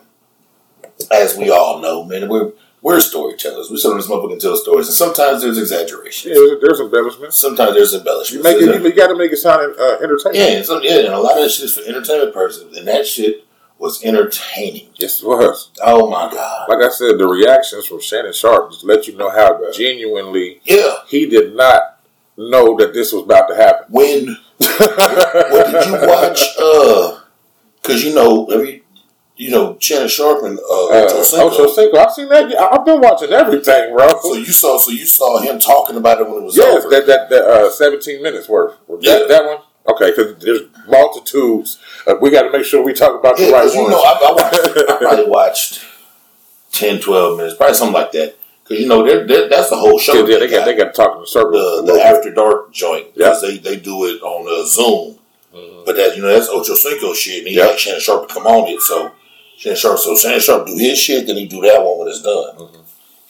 as 1.10 1.36
we 1.36 1.50
all 1.50 1.80
know, 1.80 2.04
man, 2.04 2.28
we're 2.28 2.52
we're 2.80 3.00
storytellers. 3.00 3.70
We 3.70 3.76
sit 3.76 3.92
on 3.92 3.96
this 3.96 4.08
motherfucker 4.08 4.32
and 4.32 4.40
tell 4.40 4.56
stories, 4.56 4.88
and 4.88 4.94
sometimes 4.96 5.42
there's 5.42 5.56
exaggeration. 5.58 6.32
yeah. 6.32 6.56
There's, 6.60 6.80
embellishments. 6.80 7.38
Sometimes 7.38 7.74
there's 7.74 7.92
You 7.92 7.98
embellishments. 8.00 8.44
make 8.44 8.56
it. 8.56 8.82
You, 8.82 8.92
got 8.92 9.06
to 9.06 9.16
make 9.16 9.30
it 9.30 9.36
sound 9.36 9.76
uh, 9.78 9.98
entertaining. 10.02 10.40
Yeah, 10.40 10.74
and, 10.74 10.84
yeah, 10.84 10.98
and 10.98 11.14
a 11.14 11.18
lot 11.20 11.36
of 11.36 11.44
that 11.44 11.50
shit 11.50 11.66
is 11.66 11.74
for 11.78 11.82
entertainment 11.88 12.34
purposes, 12.34 12.76
and 12.76 12.88
that 12.88 13.06
shit 13.06 13.46
was 13.78 14.02
entertaining. 14.04 14.88
Yes, 14.96 15.22
it 15.22 15.26
was. 15.26 15.70
Oh 15.80 16.10
my 16.10 16.28
god! 16.32 16.68
Like 16.68 16.84
I 16.84 16.90
said, 16.90 17.18
the 17.18 17.28
reactions 17.28 17.86
from 17.86 18.00
Shannon 18.00 18.32
Sharpe 18.32 18.72
just 18.72 18.84
let 18.84 19.06
you 19.06 19.16
know 19.16 19.30
how 19.30 19.70
genuinely 19.72 20.60
Yeah, 20.64 20.94
he 21.06 21.26
did 21.26 21.54
not 21.54 22.00
know 22.36 22.76
that 22.78 22.94
this 22.94 23.12
was 23.12 23.22
about 23.22 23.46
to 23.46 23.54
happen. 23.54 23.86
when 23.90 24.36
what 24.78 25.70
did 25.70 25.86
you 25.86 26.06
watch? 26.06 26.42
Uh, 26.60 27.20
because 27.82 28.04
you 28.04 28.14
know 28.14 28.46
every, 28.46 28.82
you 29.36 29.50
know 29.50 29.76
Shannon 29.80 30.08
Sharpe 30.08 30.44
and 30.44 30.58
uh, 30.58 30.88
Uh. 30.88 31.24
Ocho 31.34 31.64
I've 31.98 32.12
seen 32.12 32.28
that. 32.28 32.54
I've 32.58 32.84
been 32.84 33.00
watching 33.00 33.32
everything, 33.32 33.92
bro. 33.92 34.08
So 34.22 34.34
you 34.34 34.44
saw, 34.46 34.78
so 34.78 34.90
you 34.90 35.06
saw 35.06 35.38
him 35.40 35.58
talking 35.58 35.96
about 35.96 36.20
it 36.20 36.28
when 36.28 36.38
it 36.38 36.44
was 36.44 36.56
yes, 36.56 36.84
over. 36.84 36.90
that 36.90 37.06
that, 37.06 37.30
that 37.30 37.42
uh, 37.42 37.70
seventeen 37.70 38.22
minutes 38.22 38.48
worth. 38.48 38.76
Yeah. 39.00 39.18
That, 39.18 39.28
that 39.28 39.44
one. 39.46 39.58
Okay, 39.88 40.10
because 40.10 40.36
there's 40.44 40.60
multitudes. 40.88 41.78
Uh, 42.06 42.14
we 42.20 42.30
got 42.30 42.42
to 42.42 42.52
make 42.52 42.64
sure 42.64 42.84
we 42.84 42.92
talk 42.92 43.18
about 43.18 43.36
the 43.36 43.50
right 43.50 43.64
because 43.64 43.74
you 43.74 43.82
ones. 43.82 43.94
know 43.94 44.00
I, 44.00 44.12
I, 44.12 44.32
watched, 44.32 44.90
I 44.90 44.96
probably 44.98 45.26
watched 45.26 45.84
10, 46.70 47.00
12 47.00 47.36
minutes, 47.36 47.56
probably 47.56 47.74
something 47.74 47.94
like 47.94 48.12
that. 48.12 48.36
Because 48.72 48.82
you 48.82 48.88
know 48.88 49.04
they're, 49.06 49.26
they're, 49.26 49.48
that's 49.48 49.70
the 49.70 49.76
whole 49.76 49.98
show. 49.98 50.14
yeah, 50.14 50.26
yeah, 50.34 50.38
they 50.38 50.48
got 50.50 50.64
they 50.64 50.74
got 50.76 50.84
to 50.86 50.92
talk 50.92 51.14
in 51.16 51.20
the 51.22 51.26
circle. 51.26 51.52
the, 51.52 51.92
the 51.92 52.00
after 52.04 52.32
dark 52.32 52.72
joint 52.72 53.06
Yeah. 53.14 53.28
because 53.28 53.42
they, 53.42 53.58
they 53.58 53.76
do 53.76 54.04
it 54.06 54.20
on 54.22 54.46
uh, 54.48 54.64
Zoom. 54.66 55.18
Mhm. 55.54 55.84
But 55.86 55.96
that 55.96 56.16
you 56.16 56.22
know 56.22 56.28
that's 56.28 56.48
Ocho 56.48 56.74
Cinco 56.74 57.12
shit, 57.12 57.38
and 57.40 57.48
he 57.48 57.56
Yeah. 57.56 57.66
had 57.68 57.78
Shannon 57.78 58.00
Sharpe 58.00 58.28
to 58.28 58.34
come 58.34 58.46
on 58.46 58.68
it. 58.68 58.80
So 58.80 59.12
Shannon 59.58 59.76
Sharpe, 59.78 59.98
so 59.98 60.16
Shannon 60.16 60.40
Sharpe 60.40 60.66
do 60.66 60.76
his 60.78 60.98
shit, 60.98 61.26
then 61.26 61.36
he 61.36 61.46
do 61.46 61.60
that 61.62 61.82
one 61.84 61.98
when 61.98 62.08
it's 62.08 62.22
done. 62.22 62.56
Mhm. 62.56 62.78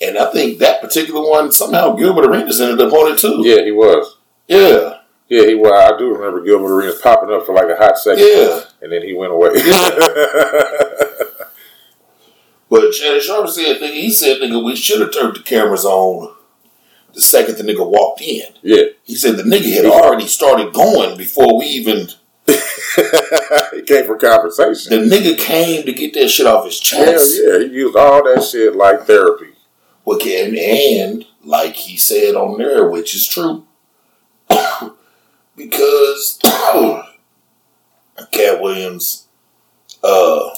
And 0.03 0.19
I 0.19 0.27
think 0.33 0.59
that 0.59 0.81
particular 0.81 1.21
one 1.29 1.51
somehow 1.53 1.93
Gilbert 1.95 2.27
Arenas 2.27 2.61
ended 2.61 2.81
up 2.87 2.93
on 2.93 3.13
it 3.13 3.19
too. 3.19 3.43
Yeah, 3.45 3.63
he 3.65 3.71
was. 3.73 4.17
Yeah, 4.49 4.99
Yeah, 5.29 5.47
he 5.47 5.55
was. 5.55 5.73
I 5.73 5.97
do 5.99 6.13
remember 6.13 6.41
Gilbert 6.45 6.73
Arenas 6.75 7.01
popping 7.01 7.33
up 7.33 7.47
for 7.47 7.55
like 7.55 7.69
a 7.69 7.77
hot 7.77 7.97
second, 7.99 8.25
yeah. 8.27 8.61
and 8.83 8.91
then 8.93 9.03
he 9.03 9.15
went 9.15 9.33
away. 9.33 9.51
But 12.73 12.95
Shannon 12.95 13.21
Sharpe 13.21 13.51
said, 13.51 13.83
nigga, 13.83 13.93
he 13.93 14.11
said, 14.11 14.41
nigga, 14.41 14.65
we 14.65 14.75
should 14.77 15.03
have 15.03 15.13
turned 15.13 15.37
the 15.37 15.41
cameras 15.41 15.85
on 15.85 16.35
the 17.13 17.21
second 17.21 17.59
the 17.59 17.65
nigga 17.71 17.87
walked 17.87 18.23
in. 18.23 18.47
yeah, 18.63 18.85
He 19.05 19.15
said 19.15 19.37
the 19.37 19.43
nigga 19.43 19.71
had 19.75 19.85
already 19.85 20.27
started 20.27 20.73
going 20.73 21.19
before 21.19 21.59
we 21.59 21.67
even. 21.67 22.09
he 22.47 23.83
came 23.83 24.07
for 24.07 24.17
conversation. 24.17 24.91
The 24.91 25.17
nigga 25.17 25.39
came 25.39 25.85
to 25.85 25.93
get 25.93 26.15
that 26.15 26.31
shit 26.31 26.47
off 26.47 26.65
his 26.65 26.81
chest. 26.81 27.37
Hell 27.45 27.61
yeah, 27.61 27.67
he 27.69 27.75
used 27.75 27.95
all 27.95 28.25
that 28.25 28.43
shit 28.43 28.75
like 28.75 29.03
therapy. 29.03 29.53
Well, 30.07 30.19
and, 30.27 30.57
and 30.57 31.27
like 31.45 31.75
he 31.75 31.99
said 31.99 32.35
on 32.37 32.57
there, 32.57 32.89
which 32.89 33.15
is 33.15 33.27
true, 33.27 33.67
because 35.57 36.39
Katt 38.33 38.63
Williams 38.63 39.29
uh, 40.03 40.49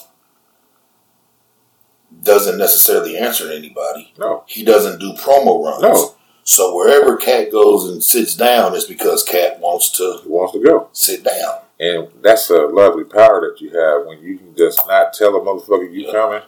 doesn't 2.24 2.58
necessarily 2.58 3.16
answer 3.16 3.50
anybody. 3.52 4.12
No, 4.18 4.44
He 4.46 4.64
doesn't 4.64 4.98
do 4.98 5.12
promo 5.14 5.64
runs. 5.64 5.82
no, 5.82 6.14
So 6.42 6.74
wherever 6.74 7.16
Katt 7.16 7.52
goes 7.52 7.88
and 7.90 8.02
sits 8.02 8.34
down 8.34 8.74
is 8.74 8.84
because 8.84 9.22
Katt 9.22 9.60
wants 9.60 9.90
to 9.98 10.20
he 10.22 10.28
wants 10.28 10.52
to 10.54 10.60
go. 10.62 10.88
sit 10.92 11.22
down. 11.24 11.60
And 11.80 12.08
that's 12.22 12.50
a 12.50 12.62
lovely 12.66 13.04
power 13.04 13.40
that 13.50 13.60
you 13.60 13.70
have 13.70 14.06
when 14.06 14.22
you 14.22 14.38
can 14.38 14.54
just 14.56 14.80
not 14.86 15.12
tell 15.12 15.34
a 15.36 15.40
motherfucker 15.40 15.92
you 15.92 16.10
coming, 16.10 16.42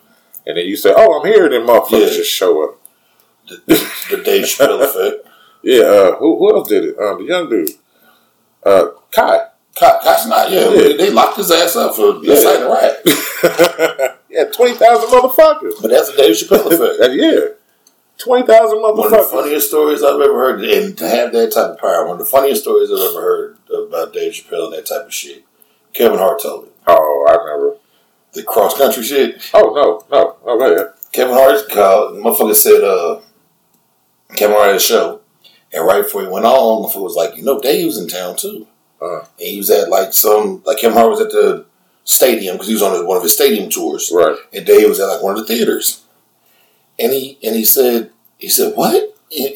and 0.46 0.56
then 0.56 0.66
you 0.66 0.76
say, 0.76 0.92
"Oh, 0.96 1.18
I'm 1.20 1.26
here," 1.26 1.48
then 1.48 1.66
motherfuckers 1.66 2.10
Yeah. 2.10 2.16
just 2.16 2.30
show 2.30 2.62
up. 2.64 2.80
The, 3.48 3.56
the 4.10 4.16
Dave 4.24 4.44
Chappelle 4.44 4.82
effect. 4.82 5.26
Yeah, 5.62 5.80
uh, 5.82 6.16
who, 6.18 6.38
who 6.38 6.54
else 6.54 6.68
did 6.68 6.84
it? 6.84 6.96
Um, 6.98 7.18
the 7.18 7.24
young 7.24 7.48
dude, 7.50 7.70
uh, 8.64 8.88
Kai. 9.10 9.48
Katt's 9.76 10.26
not, 10.26 10.50
yeah, 10.50 10.70
Yeah. 10.70 10.96
They, 10.96 11.10
locked 11.10 11.36
his 11.36 11.50
ass 11.50 11.76
up 11.76 11.94
for 11.94 12.18
Yeah. 12.22 12.34
inciting 12.34 12.62
a 12.62 12.68
riot. 12.68 14.16
yeah, 14.30 14.44
twenty 14.44 14.74
thousand 14.74 15.10
motherfuckers. 15.10 15.74
But 15.82 15.90
that's 15.90 16.10
the 16.10 16.16
Dave 16.16 16.34
Chappelle 16.34 16.66
effect. 16.72 17.02
Uh, 17.02 17.10
yeah, 17.12 17.40
twenty 18.18 18.46
thousand 18.46 18.80
One 18.80 18.90
of 18.92 18.96
the 18.96 19.02
motherfuckers. 19.16 19.30
funniest 19.30 19.68
stories 19.68 20.02
I've 20.02 20.20
ever 20.20 20.32
heard, 20.34 20.64
and 20.64 20.96
to 20.98 21.08
have 21.08 21.32
that 21.32 21.52
type 21.52 21.70
of 21.72 21.78
power, 21.78 22.04
one 22.06 22.12
of 22.14 22.18
the 22.20 22.24
funniest 22.24 22.62
stories 22.62 22.90
I've 22.90 22.98
ever 23.10 23.20
heard 23.20 23.58
about 23.70 24.12
Dave 24.14 24.32
Chappelle 24.32 24.66
and 24.66 24.72
that 24.74 24.86
type 24.86 25.06
of 25.06 25.12
shit. 25.14 25.44
Kevin 25.92 26.18
Hart 26.18 26.40
told 26.42 26.66
it. 26.66 26.72
Oh, 26.86 27.26
I 27.28 27.34
remember. 27.44 27.76
The 28.32 28.42
cross 28.42 28.76
country 28.76 29.02
shit. 29.02 29.42
Oh 29.54 29.72
no, 29.74 30.04
no, 30.10 30.36
go 30.58 30.72
ahead. 30.72 30.92
Kevin 31.12 31.34
Hart 31.34 31.68
called, 31.70 32.16
motherfucker 32.16 32.54
said, 32.54 32.82
uh, 32.84 33.20
Kevin 34.34 34.56
Hart 34.56 34.68
had 34.68 34.76
a 34.76 34.80
show. 34.80 35.20
And 35.72 35.86
right 35.86 36.02
before 36.02 36.20
he 36.22 36.28
went 36.28 36.44
on, 36.44 36.84
motherfucker 36.84 37.02
was 37.02 37.14
like, 37.16 37.36
you 37.36 37.42
know, 37.42 37.58
Dave's 37.60 37.96
in 37.98 38.08
town 38.08 38.36
too. 38.36 38.66
Uh-huh. 39.00 39.26
and 39.38 39.48
he 39.48 39.58
was 39.58 39.70
at 39.70 39.88
like 39.90 40.12
some 40.12 40.62
like 40.64 40.78
Kevin 40.78 40.96
Hart 40.96 41.10
was 41.10 41.20
at 41.20 41.30
the 41.30 41.66
stadium 42.04 42.54
because 42.54 42.68
he 42.68 42.72
was 42.74 42.82
on 42.82 43.06
one 43.06 43.16
of 43.16 43.22
his 43.22 43.34
stadium 43.34 43.68
tours, 43.68 44.10
Right. 44.14 44.36
and 44.52 44.64
Dave 44.64 44.88
was 44.88 45.00
at 45.00 45.06
like 45.06 45.22
one 45.22 45.38
of 45.38 45.46
the 45.46 45.46
theaters, 45.54 46.02
and 46.98 47.12
he 47.12 47.38
and 47.42 47.54
he 47.54 47.64
said 47.64 48.10
he 48.38 48.48
said 48.48 48.74
what? 48.74 49.14
And 49.36 49.54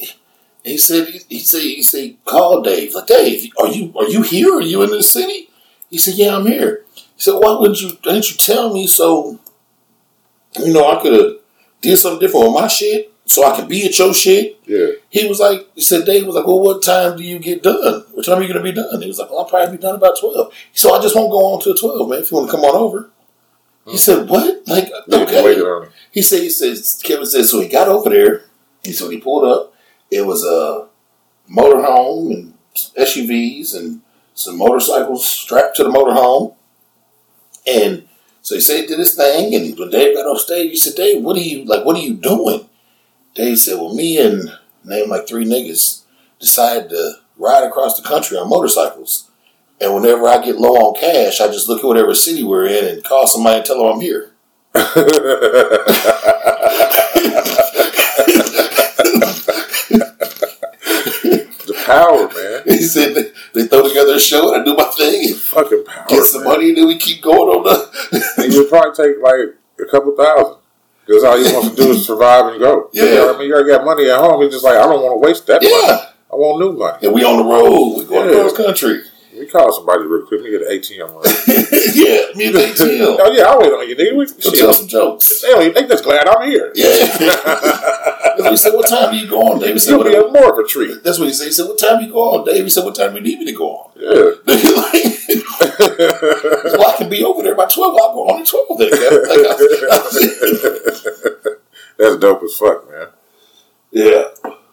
he 0.64 0.76
said 0.76 1.08
he 1.28 1.38
said 1.38 1.62
he 1.62 1.82
said 1.82 2.16
call 2.24 2.60
Dave 2.62 2.94
like 2.94 3.06
Dave 3.06 3.50
are 3.58 3.68
you 3.68 3.92
are 3.98 4.08
you 4.08 4.22
here? 4.22 4.56
Are 4.56 4.60
you 4.60 4.82
in 4.82 4.90
the 4.90 5.02
city? 5.02 5.48
He 5.88 5.96
said 5.98 6.14
yeah 6.16 6.36
I'm 6.36 6.46
here. 6.46 6.84
He 6.94 7.02
said 7.16 7.34
why 7.34 7.58
wouldn't 7.58 7.80
you 7.80 7.92
didn't 8.02 8.30
you 8.30 8.36
tell 8.36 8.72
me 8.74 8.86
so? 8.86 9.38
You 10.58 10.72
know 10.72 10.90
I 10.90 11.00
could 11.00 11.12
have 11.14 11.32
did 11.80 11.96
something 11.96 12.20
different 12.20 12.46
with 12.52 12.60
my 12.60 12.66
shit 12.66 13.10
so 13.30 13.46
I 13.46 13.54
could 13.54 13.68
be 13.68 13.86
at 13.86 13.96
your 13.96 14.12
shit. 14.12 14.58
Yeah. 14.66 14.88
He 15.08 15.28
was 15.28 15.38
like, 15.38 15.68
he 15.76 15.80
said, 15.82 16.04
Dave 16.04 16.26
was 16.26 16.34
like, 16.34 16.48
well, 16.48 16.58
what 16.58 16.82
time 16.82 17.16
do 17.16 17.22
you 17.22 17.38
get 17.38 17.62
done? 17.62 18.04
What 18.12 18.26
time 18.26 18.38
are 18.38 18.42
you 18.42 18.52
going 18.52 18.64
to 18.64 18.72
be 18.72 18.72
done? 18.72 19.00
He 19.00 19.06
was 19.06 19.20
like, 19.20 19.30
well, 19.30 19.38
I'll 19.38 19.44
probably 19.44 19.76
be 19.76 19.80
done 19.80 19.94
about 19.94 20.18
12. 20.18 20.52
So 20.72 20.92
I 20.92 21.00
just 21.00 21.14
won't 21.14 21.30
go 21.30 21.38
on 21.38 21.60
till 21.60 21.76
12, 21.76 22.08
man, 22.10 22.18
if 22.18 22.32
you 22.32 22.38
want 22.38 22.50
to 22.50 22.56
come 22.56 22.64
on 22.64 22.74
over. 22.74 23.08
He 23.86 23.96
said, 23.96 24.28
what? 24.28 24.66
Like, 24.66 24.90
okay. 25.12 25.88
He 26.10 26.22
said, 26.22 26.42
he 26.42 26.50
says, 26.50 27.00
Kevin 27.04 27.24
said, 27.24 27.44
so 27.44 27.60
he 27.60 27.68
got 27.68 27.86
over 27.86 28.10
there. 28.10 28.46
He 28.82 28.90
said, 28.90 29.12
he 29.12 29.20
pulled 29.20 29.44
up, 29.44 29.74
it 30.10 30.26
was 30.26 30.44
a 30.44 30.88
motorhome 31.48 32.34
and 32.34 32.54
SUVs 32.74 33.76
and 33.76 34.00
some 34.34 34.58
motorcycles 34.58 35.28
strapped 35.28 35.76
to 35.76 35.84
the 35.84 35.90
motorhome. 35.90 36.56
And 37.64 38.08
so 38.42 38.56
he 38.56 38.60
said 38.60 38.80
he 38.80 38.86
did 38.86 38.98
his 38.98 39.14
thing. 39.14 39.54
And 39.54 39.78
when 39.78 39.90
Dave 39.90 40.16
got 40.16 40.26
off 40.26 40.40
stage, 40.40 40.70
he 40.70 40.76
said, 40.76 40.96
Dave, 40.96 41.22
what 41.22 41.36
are 41.36 41.40
you, 41.40 41.64
like, 41.64 41.84
what 41.84 41.96
are 41.96 42.02
you 42.02 42.14
doing? 42.14 42.66
Dave 43.34 43.58
said, 43.58 43.78
well, 43.78 43.94
me 43.94 44.18
and 44.18 44.50
name 44.84 45.08
like 45.10 45.26
three 45.28 45.44
niggas 45.44 46.02
decided 46.38 46.90
to 46.90 47.14
ride 47.36 47.64
across 47.64 48.00
the 48.00 48.06
country 48.06 48.36
on 48.36 48.48
motorcycles. 48.48 49.30
And 49.80 49.94
whenever 49.94 50.28
I 50.28 50.42
get 50.44 50.56
low 50.56 50.74
on 50.74 50.98
cash, 51.00 51.40
I 51.40 51.46
just 51.46 51.68
look 51.68 51.78
at 51.80 51.86
whatever 51.86 52.14
city 52.14 52.42
we're 52.42 52.66
in 52.66 52.84
and 52.86 53.04
call 53.04 53.26
somebody 53.26 53.58
and 53.58 53.64
tell 53.66 53.78
them 53.78 53.94
I'm 53.94 54.00
here. 54.00 54.32
the 60.40 61.82
power, 61.86 62.28
man. 62.28 62.60
He 62.70 62.82
said 62.82 63.14
they, 63.14 63.32
they 63.54 63.66
throw 63.66 63.86
together 63.88 64.14
a 64.14 64.20
show 64.20 64.52
and 64.52 64.62
I 64.62 64.64
do 64.64 64.74
my 64.76 64.84
thing 64.84 65.30
and 65.30 65.36
Fucking 65.36 65.84
power. 65.84 66.06
get 66.08 66.24
some 66.24 66.42
man. 66.44 66.52
money 66.52 66.68
and 66.68 66.76
then 66.78 66.86
we 66.86 66.98
keep 66.98 67.22
going 67.22 67.38
on 67.48 67.64
the. 67.64 68.34
And 68.42 68.52
you'll 68.52 68.66
probably 68.68 68.92
take 68.92 69.22
like 69.22 69.56
a 69.80 69.90
couple 69.90 70.14
thousand. 70.16 70.56
Because 71.06 71.24
all 71.24 71.36
he 71.36 71.44
wants 71.52 71.70
to 71.70 71.76
do 71.76 71.90
is 71.90 72.06
survive 72.06 72.46
and 72.46 72.58
go. 72.60 72.88
Yeah. 72.92 73.04
You 73.04 73.14
know 73.14 73.26
what 73.26 73.36
I 73.36 73.38
mean? 73.38 73.48
You 73.48 73.54
already 73.54 73.70
got 73.70 73.84
money 73.84 74.08
at 74.10 74.18
home. 74.18 74.42
He's 74.42 74.52
just 74.52 74.64
like, 74.64 74.76
I 74.76 74.82
don't 74.86 75.02
want 75.02 75.20
to 75.20 75.26
waste 75.26 75.46
that 75.48 75.60
money. 75.62 75.74
yeah. 75.74 76.06
I 76.32 76.36
want 76.36 76.60
new 76.60 76.72
money. 76.78 76.98
And 77.02 77.12
we 77.14 77.24
on 77.24 77.38
the 77.38 77.44
road. 77.44 77.98
We 77.98 78.04
going 78.04 78.30
Yeah. 78.30 78.36
across 78.36 78.56
country. 78.56 79.02
We 79.36 79.46
call 79.46 79.72
somebody 79.72 80.04
real 80.04 80.26
quick. 80.26 80.42
We 80.42 80.50
get 80.50 80.62
an 80.62 80.68
ATM 80.68 81.14
money. 81.14 81.32
yeah, 81.94 82.36
me 82.36 82.46
and 82.48 82.56
ATL. 82.56 83.16
oh, 83.18 83.30
yeah, 83.32 83.44
I'll 83.44 83.58
wait 83.58 83.72
on 83.72 83.88
you, 83.88 83.96
nigga. 83.96 84.16
We, 84.16 84.26
Go 84.26 84.50
tell 84.50 84.74
some 84.74 84.86
jokes. 84.86 85.40
They, 85.42 85.70
they 85.70 85.86
just 85.86 86.04
glad 86.04 86.28
I'm 86.28 86.46
here. 86.48 86.70
Yeah. 86.74 86.90
we 88.50 88.56
said, 88.56 88.74
what 88.74 88.86
time 88.88 89.08
are 89.10 89.14
you 89.14 89.26
going?" 89.28 89.58
David 89.60 89.80
said, 89.80 89.92
You'll 89.92 90.04
be 90.04 90.14
a 90.14 90.20
what, 90.22 90.32
more 90.32 90.52
of 90.52 90.58
a 90.64 90.68
treat. 90.68 91.02
that's 91.02 91.18
what 91.18 91.28
he 91.28 91.32
said. 91.34 91.46
He 91.46 91.52
said, 91.52 91.66
what 91.68 91.78
time 91.78 92.00
you 92.02 92.12
go 92.12 92.38
on? 92.38 92.44
David 92.44 92.70
said, 92.70 92.84
what 92.84 92.94
time 92.94 93.14
you 93.16 93.22
need 93.22 93.38
me 93.38 93.46
to 93.46 93.52
go 93.52 93.68
on? 93.70 93.90
Yeah. 93.96 94.32
well, 95.80 96.90
I 96.90 96.94
can 96.98 97.08
be 97.08 97.24
over 97.24 97.42
there 97.42 97.54
by 97.54 97.66
12. 97.66 97.96
I'll 98.00 98.14
go 98.14 98.28
on 98.28 98.40
at 98.40 98.46
12 98.46 98.78
then. 98.78 98.90
Like, 98.90 99.00
I- 99.92 101.56
That's 101.98 102.16
dope 102.16 102.42
as 102.42 102.54
fuck, 102.56 102.90
man. 102.90 103.08
yeah. 103.90 104.22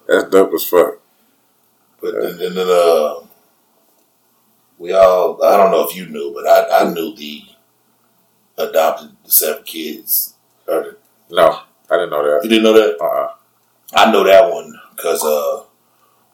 That's 0.07 0.29
dope 0.29 0.53
as 0.53 0.63
fuck. 0.63 0.99
But 2.01 2.13
then, 2.21 2.37
then, 2.37 2.55
then 2.55 2.67
uh, 2.69 3.15
we 4.77 4.93
all, 4.93 5.43
I 5.43 5.57
don't 5.57 5.71
know 5.71 5.83
if 5.89 5.95
you 5.95 6.05
knew, 6.07 6.31
but 6.33 6.47
I, 6.47 6.81
I 6.85 6.93
knew 6.93 7.13
the 7.15 7.43
adopted 8.57 9.15
the 9.25 9.31
seven 9.31 9.63
kids. 9.63 10.35
No, 10.67 11.61
I 11.89 11.95
didn't 11.97 12.11
know 12.11 12.23
that. 12.23 12.43
you 12.43 12.49
didn't 12.49 12.63
know 12.63 12.73
that? 12.73 12.97
Uh-uh. 13.01 13.33
I 13.93 14.11
know 14.11 14.23
that 14.23 14.49
one 14.51 14.73
because 14.95 15.23
uh, 15.23 15.63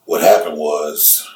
what 0.06 0.22
happened 0.22 0.58
was 0.58 1.28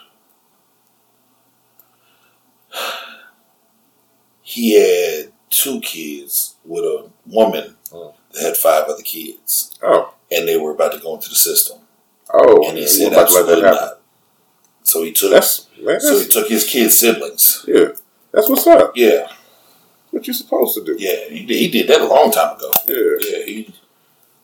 he 4.49 4.79
had 4.79 5.31
two 5.49 5.81
kids 5.81 6.55
with 6.63 6.83
a 6.85 7.09
woman 7.25 7.75
Mm. 7.91 8.13
that 8.33 8.43
had 8.43 8.57
five 8.57 8.83
other 8.85 9.01
kids, 9.03 9.71
Oh. 9.83 10.13
and 10.31 10.47
they 10.47 10.57
were 10.57 10.71
about 10.71 10.91
to 10.93 10.99
go 10.99 11.15
into 11.15 11.29
the 11.29 11.35
system. 11.35 11.79
Oh. 12.33 12.67
and 12.67 12.77
he 12.77 12.85
said, 12.87 13.13
absolutely 13.13 13.61
that 13.61 13.73
not. 13.73 13.99
So 14.83 15.03
he 15.03 15.11
took, 15.13 15.31
That's, 15.31 15.67
man, 15.81 15.99
so 16.01 16.19
he 16.19 16.27
took 16.27 16.47
his 16.49 16.63
kids' 16.65 16.97
siblings. 16.97 17.63
yeah. 17.67 17.89
That's 18.33 18.49
what's 18.49 18.67
up. 18.67 18.91
Yeah, 18.95 19.27
What 20.11 20.27
you 20.27 20.33
supposed 20.33 20.75
to 20.75 20.83
do. 20.83 20.95
yeah, 20.97 21.29
he 21.29 21.45
did, 21.45 21.57
he 21.57 21.67
did 21.69 21.87
that 21.89 22.01
a 22.01 22.07
long 22.07 22.31
time 22.31 22.55
ago. 22.57 22.73
Yeah. 22.87 23.29
Yeah, 23.29 23.45
he. 23.45 23.73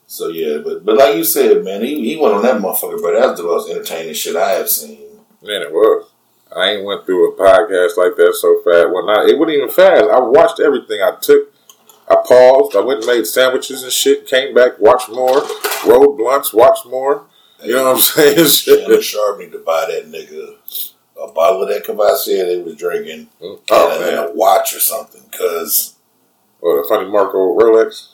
So 0.08 0.28
yeah, 0.28 0.58
but 0.64 0.86
but 0.86 0.95
like 0.97 1.16
you 1.16 1.24
said, 1.24 1.64
man, 1.64 1.82
he, 1.84 2.04
he 2.10 2.16
went 2.18 2.34
on 2.36 2.43
that 2.43 2.62
motherfucker, 2.62 3.01
but 3.01 3.14
that's 3.20 3.39
the 3.39 3.45
most 3.47 3.70
entertaining 3.70 4.14
shit 4.14 4.36
I 4.36 4.51
have 4.51 4.70
seen. 4.70 4.99
Man, 5.41 5.62
it 5.64 5.72
was. 5.72 6.10
I 6.56 6.72
ain't 6.72 6.86
went 6.86 7.06
through 7.06 7.34
a 7.34 7.38
podcast 7.38 7.97
like 7.97 8.16
that 8.16 8.36
so 8.39 8.62
fast. 8.64 8.91
Well, 8.91 9.06
not 9.06 9.30
it 9.30 9.38
wasn't 9.38 9.58
even 9.58 9.70
fast. 9.70 10.06
I 10.06 10.20
watched 10.20 10.60
everything. 10.60 11.01
I 11.01 11.18
took, 11.22 11.51
I 12.10 12.16
paused. 12.16 12.76
I 12.76 12.82
went 12.82 12.99
and 12.99 13.08
made 13.08 13.26
sandwiches 13.26 13.84
and 13.84 13.91
shit. 13.91 14.28
Came 14.28 14.54
back, 14.54 14.80
watched 14.80 15.10
more. 15.10 15.43
Rolled 15.86 16.18
blunts, 16.18 16.54
watched 16.54 16.86
more. 16.86 17.26
You 17.64 17.74
know 17.74 17.86
what 17.86 17.95
I'm 17.95 18.01
saying? 18.01 18.47
Shannon. 18.47 19.01
Sharp 19.01 19.39
need 19.39 19.51
to 19.54 19.60
buy 19.60 19.86
that 19.89 20.12
nigga 20.12 20.58
a 21.22 21.32
bottle 21.32 21.64
of 21.64 21.70
that 21.70 21.86
Cavassier 21.86 22.45
they 22.45 22.62
was 22.62 22.76
drinking, 22.76 23.30
mm. 23.41 23.60
Oh 23.70 23.91
and, 23.95 24.04
and 24.04 24.16
man, 24.16 24.30
a 24.30 24.34
watch 24.34 24.76
or 24.76 24.80
something. 24.80 25.24
Cause 25.32 25.95
what 26.60 26.72
a 26.72 26.88
funny 26.88 27.10
Marco 27.10 27.38
Rolex. 27.58 28.14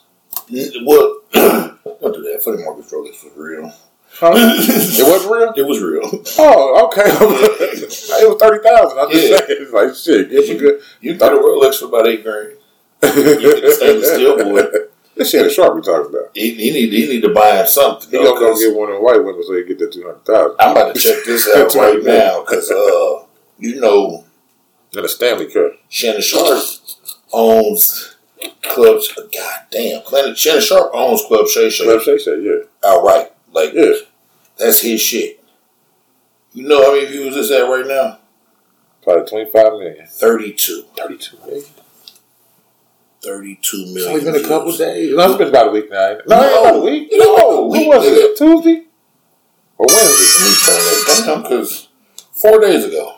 well, 0.84 1.20
don't 2.00 2.14
do 2.14 2.22
that. 2.22 2.42
Funny 2.44 2.62
Marco 2.62 2.82
Rolex 2.82 3.24
was 3.24 3.32
real. 3.36 3.72
Huh? 4.12 4.32
it 4.34 5.06
wasn't 5.08 5.32
real. 5.32 5.52
It 5.56 5.66
was 5.66 5.80
real. 5.80 6.02
Oh, 6.38 6.86
okay. 6.88 7.02
it 7.06 8.28
was 8.28 8.36
thirty 8.40 8.62
thousand. 8.62 8.98
I'm 8.98 9.10
just 9.10 9.30
Yeah. 9.30 9.36
saying, 9.38 9.46
it's 9.62 9.72
like 9.72 9.94
shit. 9.94 10.30
Give 10.30 10.48
me 10.48 10.56
good. 10.58 10.80
You 11.00 11.14
got 11.14 11.32
a 11.32 11.36
Rolex 11.36 11.78
for 11.78 11.86
about 11.86 12.06
eight 12.08 12.22
grand. 12.22 12.56
you 13.02 13.40
get 13.40 13.64
a 13.64 13.72
stainless 13.72 14.10
steel, 14.14 14.36
boy. 14.36 14.62
This 15.16 15.30
shit 15.30 15.46
is 15.46 15.54
sharp 15.54 15.74
we 15.74 15.80
talking 15.82 16.10
about. 16.14 16.30
He, 16.34 16.54
he 16.54 16.70
need 16.70 16.92
he 16.92 17.06
need 17.08 17.22
to 17.22 17.32
buy 17.32 17.56
him 17.60 17.66
something. 17.66 18.10
He 18.10 18.16
though, 18.18 18.34
gonna 18.34 18.40
go 18.40 18.58
get 18.58 18.76
one 18.76 18.88
of 18.88 18.94
them 18.96 19.04
white 19.04 19.24
women 19.24 19.42
so 19.46 19.54
he 19.56 19.64
get 19.64 19.78
that 19.78 19.92
two 19.92 20.02
hundred 20.02 20.24
thousand. 20.26 20.56
I'm 20.60 20.72
about 20.72 20.94
to 20.94 21.00
check 21.00 21.24
this 21.24 21.48
out 21.56 21.74
right 21.74 22.02
now 22.02 22.40
because 22.42 22.70
uh, 22.70 23.24
you 23.58 23.80
know 23.80 24.24
And 24.94 25.04
a 25.04 25.08
Stanley 25.08 25.46
Cup. 25.50 25.72
Shannon 25.88 26.20
Sharpe 26.22 26.62
owns 27.32 28.16
clubs. 28.62 29.12
God 29.14 29.60
damn, 29.70 30.02
Shannon 30.34 30.60
Sharpe 30.62 30.90
owns 30.94 31.22
Club 31.26 31.46
Shay 31.48 31.70
Shay 31.70 31.84
Club 31.84 32.00
Shay 32.02 32.18
Shay, 32.18 32.40
yeah. 32.42 32.56
outright. 32.84 33.29
Like 33.52 33.72
Yeah. 33.72 33.92
that's 34.56 34.80
his 34.80 35.00
shit. 35.00 35.42
You 36.52 36.66
know 36.66 36.82
how 36.82 36.92
many 36.94 37.06
views 37.06 37.34
this 37.34 37.50
at 37.50 37.62
right 37.62 37.86
now? 37.86 38.18
Probably 39.02 39.24
25 39.28 39.72
million. 39.74 40.06
Thirty-two. 40.06 40.84
32 40.96 41.36
million. 41.46 41.64
Thirty-two 43.22 43.76
It's 43.76 43.94
million. 43.94 44.12
only 44.12 44.32
been 44.32 44.44
a 44.44 44.48
couple 44.48 44.72
days. 44.76 45.14
No, 45.14 45.28
it's 45.28 45.36
been 45.38 45.48
about 45.48 45.68
a 45.68 45.70
week 45.70 45.90
now. 45.90 46.16
No, 46.26 46.40
No. 46.40 46.60
about 46.62 46.76
a 46.76 46.80
week. 46.80 47.08
It 47.10 47.14
ain't 47.22 47.38
about 47.38 47.48
a 47.50 47.54
No, 47.54 47.62
week, 47.66 47.88
when 47.88 47.98
was 47.98 48.06
nigga. 48.06 48.16
it? 48.32 48.36
Tuesday? 48.38 48.82
Or 49.78 49.86
Wednesday? 49.86 50.24
Let 50.38 50.50
me 50.50 50.56
turn 50.64 50.76
that 50.76 51.22
down 51.26 51.42
because 51.42 51.88
four 52.32 52.60
days 52.60 52.84
ago, 52.84 53.16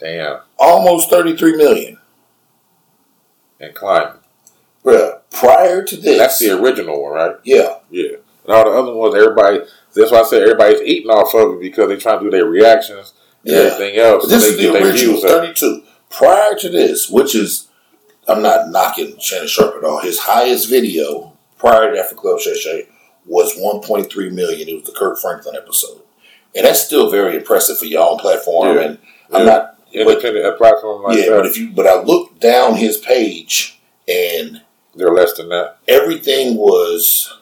Damn. 0.00 0.40
almost 0.58 1.10
thirty-three 1.10 1.56
million. 1.56 1.98
And 3.60 3.74
climbing. 3.74 4.20
Bruh, 4.84 5.20
prior 5.30 5.82
to 5.84 5.96
this, 5.96 6.18
That's 6.18 6.38
the 6.38 6.50
original 6.60 7.02
one, 7.02 7.12
right? 7.12 7.36
yeah. 7.44 7.78
Yeah. 7.90 8.16
And 8.44 8.52
all 8.52 8.64
the 8.64 8.70
other 8.78 8.94
ones, 8.94 9.14
everybody, 9.14 9.58
that's 9.94 10.10
why 10.10 10.20
I 10.20 10.24
said 10.24 10.42
everybody's 10.42 10.82
eating 10.82 11.10
off 11.10 11.34
of 11.34 11.54
it 11.54 11.60
because 11.60 11.88
they're 11.88 11.96
trying 11.96 12.18
to 12.18 12.24
do 12.24 12.30
their 12.30 12.46
reactions 12.46 13.14
and 13.44 13.54
Yeah. 13.54 13.58
everything 13.60 13.96
else. 13.98 14.28
This 14.28 14.42
so 14.44 14.50
is 14.50 14.56
they 14.56 14.66
the 14.70 14.84
original 14.84 15.16
up. 15.16 15.22
32. 15.22 15.82
Prior 16.10 16.54
to 16.56 16.68
this, 16.68 17.08
which 17.08 17.34
is, 17.34 17.68
I'm 18.28 18.42
not 18.42 18.68
knocking 18.70 19.18
Shannon 19.18 19.48
Sharpe 19.48 19.76
at 19.78 19.84
all. 19.84 20.00
His 20.00 20.20
highest 20.20 20.68
video 20.68 21.32
prior 21.58 21.90
to 21.90 21.96
that 21.96 22.10
for 22.10 22.16
Club 22.16 22.40
Shay 22.40 22.54
Shay 22.54 22.88
was 23.26 23.56
1.3 23.56 24.30
million. 24.30 24.68
It 24.68 24.74
was 24.74 24.84
the 24.84 24.92
Kirk 24.92 25.18
Franklin 25.18 25.56
episode. 25.56 26.02
And 26.54 26.66
that's 26.66 26.80
still 26.84 27.10
very 27.10 27.36
impressive 27.36 27.78
for 27.78 27.86
your 27.86 28.08
own 28.08 28.18
platform. 28.18 28.76
Yeah. 28.76 28.82
And 28.82 28.98
I'm 29.32 29.46
not, 29.46 29.70
Independent 29.92 30.44
a 30.44 30.52
platform 30.52 31.04
like 31.04 31.16
yeah, 31.18 31.30
that, 31.30 31.36
but 31.36 31.46
if 31.46 31.56
you, 31.56 31.70
but 31.70 31.86
I 31.86 32.02
looked 32.02 32.40
down 32.40 32.74
his 32.74 32.96
page 32.96 33.80
and 34.08 34.60
they're 34.96 35.12
less 35.12 35.34
than 35.34 35.50
that. 35.50 35.76
everything 35.86 36.56
was 36.56 37.32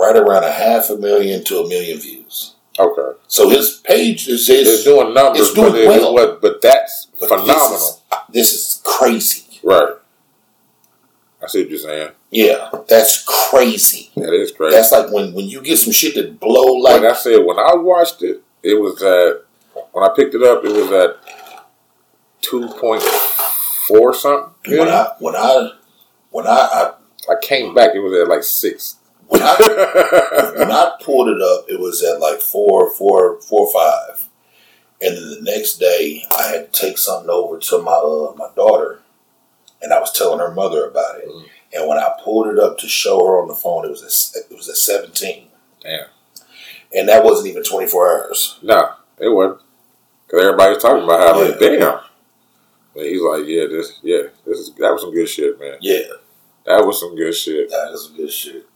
right 0.00 0.16
around 0.16 0.44
a 0.44 0.50
half 0.52 0.88
a 0.90 0.96
million 0.96 1.44
to 1.44 1.58
a 1.58 1.68
million 1.68 1.98
views. 1.98 2.54
Okay. 2.78 3.18
So 3.28 3.50
his 3.50 3.82
page 3.84 4.26
is, 4.28 4.48
It's 4.48 4.84
doing 4.84 5.12
numbers, 5.12 5.42
it's 5.48 5.54
doing 5.54 5.72
but, 5.72 5.80
it- 5.80 5.88
well. 5.88 6.14
but, 6.14 6.40
but 6.40 6.62
that's 6.62 7.08
but 7.20 7.28
phenomenal. 7.28 7.68
This 7.68 7.82
is, 7.82 8.02
ah, 8.10 8.24
this 8.30 8.52
is 8.54 8.82
crazy. 8.84 9.60
Right. 9.62 9.94
I 11.42 11.46
see 11.46 11.62
what 11.62 11.70
you're 11.70 11.78
saying. 11.78 12.12
Yeah, 12.30 12.70
that's 12.88 13.24
crazy. 13.24 14.10
That 14.16 14.32
is 14.32 14.52
crazy. 14.52 14.76
That's 14.76 14.92
like 14.92 15.10
when, 15.12 15.34
when 15.34 15.46
you 15.46 15.60
get 15.62 15.78
some 15.78 15.92
shit 15.92 16.14
that 16.14 16.38
blow 16.38 16.74
like 16.78 17.02
like 17.02 17.12
I 17.12 17.14
said, 17.14 17.44
when 17.44 17.58
I 17.58 17.74
watched 17.74 18.22
it, 18.22 18.42
it 18.62 18.74
was 18.80 19.02
at 19.02 19.44
when 19.92 20.04
I 20.08 20.14
picked 20.14 20.34
it 20.34 20.42
up, 20.42 20.64
it 20.64 20.72
was 20.72 20.90
at 20.92 21.16
two 22.40 22.68
point 22.68 23.02
four 23.88 24.14
something. 24.14 24.78
When 24.78 24.88
I 24.88 25.12
when 25.18 25.34
I 25.34 25.70
when 26.30 26.46
I, 26.46 26.50
I 26.50 26.92
I 27.32 27.34
came 27.42 27.74
back, 27.74 27.94
it 27.94 28.00
was 28.00 28.12
at 28.20 28.28
like 28.28 28.44
six. 28.44 28.96
When 29.30 29.42
I 29.42 30.52
when 30.56 30.70
I 30.70 30.92
pulled 31.02 31.28
it 31.28 31.40
up, 31.40 31.64
it 31.68 31.80
was 31.80 32.02
at 32.02 32.20
like 32.20 32.40
four, 32.40 32.90
four, 32.90 33.40
four, 33.40 33.72
five. 33.72 34.28
And 35.02 35.16
then 35.16 35.30
the 35.30 35.50
next 35.50 35.78
day, 35.78 36.24
I 36.38 36.48
had 36.48 36.72
to 36.72 36.80
take 36.80 36.98
something 36.98 37.30
over 37.30 37.58
to 37.58 37.78
my 37.82 37.92
uh, 37.92 38.34
my 38.36 38.48
daughter, 38.54 39.00
and 39.80 39.92
I 39.92 39.98
was 40.00 40.12
telling 40.12 40.40
her 40.40 40.52
mother 40.52 40.86
about 40.86 41.20
it. 41.20 41.28
Mm. 41.28 41.44
And 41.72 41.88
when 41.88 41.98
I 41.98 42.12
pulled 42.22 42.48
it 42.48 42.58
up 42.58 42.76
to 42.78 42.88
show 42.88 43.24
her 43.24 43.40
on 43.40 43.48
the 43.48 43.54
phone, 43.54 43.86
it 43.86 43.90
was 43.90 44.02
at, 44.36 44.50
it 44.50 44.54
was 44.56 44.68
at 44.68 44.76
seventeen, 44.76 45.46
Damn. 45.80 46.06
and 46.94 47.08
that 47.08 47.24
wasn't 47.24 47.48
even 47.48 47.62
twenty 47.62 47.86
four 47.86 48.10
hours. 48.12 48.58
No, 48.62 48.94
it 49.18 49.28
wasn't. 49.28 49.60
Because 50.26 50.44
everybody's 50.44 50.82
talking 50.82 51.02
about 51.04 51.20
how, 51.20 51.42
like, 51.44 51.58
damn. 51.58 52.00
But 52.94 53.04
he's 53.06 53.20
like, 53.22 53.44
yeah, 53.46 53.66
this, 53.68 53.98
yeah, 54.02 54.22
this 54.44 54.58
is 54.58 54.74
that 54.74 54.92
was 54.92 55.02
some 55.02 55.14
good 55.14 55.28
shit, 55.28 55.58
man. 55.60 55.78
Yeah, 55.80 56.02
That 56.66 56.84
was 56.84 57.00
some 57.00 57.14
good 57.16 57.32
shit. 57.34 57.70
that 57.70 57.88
was 57.90 58.06
some 58.06 58.16
good 58.16 58.30
shit. 58.32 58.66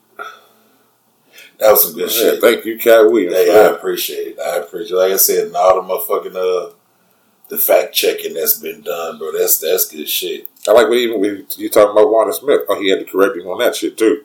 That 1.59 1.71
was 1.71 1.85
some 1.85 1.95
good 1.95 2.11
Yeah, 2.11 2.31
shit. 2.33 2.41
thank 2.41 2.65
you, 2.65 2.79
Katt 2.79 3.07
Williams. 3.11 3.35
Hey, 3.35 3.51
I 3.55 3.69
appreciate 3.71 4.27
it. 4.29 4.41
I 4.41 4.57
appreciate 4.57 4.97
it. 4.97 5.01
Like 5.01 5.13
I 5.13 5.17
said, 5.17 5.47
and 5.49 5.57
all 5.57 5.81
the 5.83 5.89
motherfucking 5.89 6.35
uh 6.37 6.75
the 7.49 7.59
fact 7.59 7.95
checking 7.95 8.35
that's 8.35 8.59
been 8.59 8.81
done, 8.83 9.19
bro. 9.19 9.31
That's 9.33 9.59
that's 9.59 9.89
good 9.91 10.09
shit. 10.09 10.49
I 10.67 10.73
like 10.73 10.89
what 10.89 10.97
even 10.99 11.21
when 11.21 11.47
you 11.57 11.69
talking 11.69 11.93
about 11.93 12.11
Wanda 12.11 12.33
Smith. 12.33 12.63
Oh, 12.69 12.81
he 12.81 12.89
had 12.91 13.01
to 13.01 13.05
correct 13.05 13.37
him 13.37 13.47
on 13.47 13.59
that 13.59 13.77
shit 13.77 13.97
too. 13.99 14.25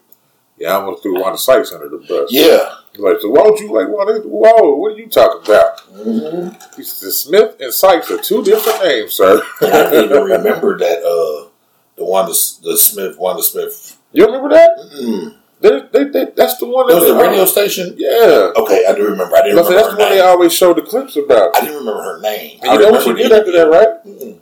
Yeah, 0.57 0.69
I 0.71 0.81
almost 0.81 1.03
threw 1.03 1.21
Wanda 1.21 1.37
Sykes 1.37 1.71
under 1.71 1.87
the 1.87 1.97
bus. 1.99 2.31
Yeah. 2.31 2.75
He's 2.91 2.99
like, 3.01 3.19
so 3.21 3.29
why 3.29 3.43
don't 3.43 3.59
you 3.59 3.71
like 3.71 3.87
Wanda? 3.87 4.19
Whoa, 4.27 4.75
what 4.75 4.93
are 4.93 4.97
you 4.97 5.07
talking 5.07 5.41
about? 5.43 5.77
Mm-hmm. 5.93 6.75
He 6.75 6.83
said, 6.83 7.11
Smith 7.11 7.55
and 7.61 7.73
Sykes 7.73 8.09
are 8.11 8.17
two 8.17 8.43
different 8.43 8.83
names, 8.83 9.13
sir. 9.13 9.41
I 9.61 10.03
even 10.03 10.23
remember 10.23 10.77
that 10.79 10.99
uh 10.99 11.49
the 11.95 12.03
Wanda 12.05 12.31
the 12.31 12.77
Smith 12.77 13.17
Wanda 13.17 13.43
Smith. 13.43 13.97
you 14.13 14.25
remember 14.25 14.49
that? 14.49 14.69
Mm. 14.95 15.35
They, 15.61 15.81
they, 15.91 16.03
they, 16.05 16.25
that's 16.37 16.57
the 16.57 16.65
one 16.67 16.87
That 16.87 16.95
was 16.95 17.07
the 17.07 17.15
radio 17.15 17.43
station. 17.45 17.93
Yeah. 17.97 18.51
Okay, 18.55 18.85
I 18.87 18.93
do 18.95 19.03
remember. 19.05 19.35
I 19.35 19.41
didn't 19.41 19.57
remember 19.57 19.73
that's 19.75 19.89
the 19.93 19.99
one 19.99 20.09
they 20.09 20.21
always 20.21 20.53
show 20.53 20.73
the 20.73 20.81
clips 20.81 21.17
about. 21.17 21.55
I 21.55 21.61
didn't 21.61 21.79
remember 21.79 22.01
her 22.01 22.21
name. 22.21 22.59
And 22.61 22.71
I 22.71 22.73
you 22.75 22.79
know 22.79 22.91
what 22.91 23.03
she 23.03 23.13
did 23.13 23.31
after 23.31 23.51
that, 23.51 23.67
right? 23.69 24.05
Mm. 24.05 24.39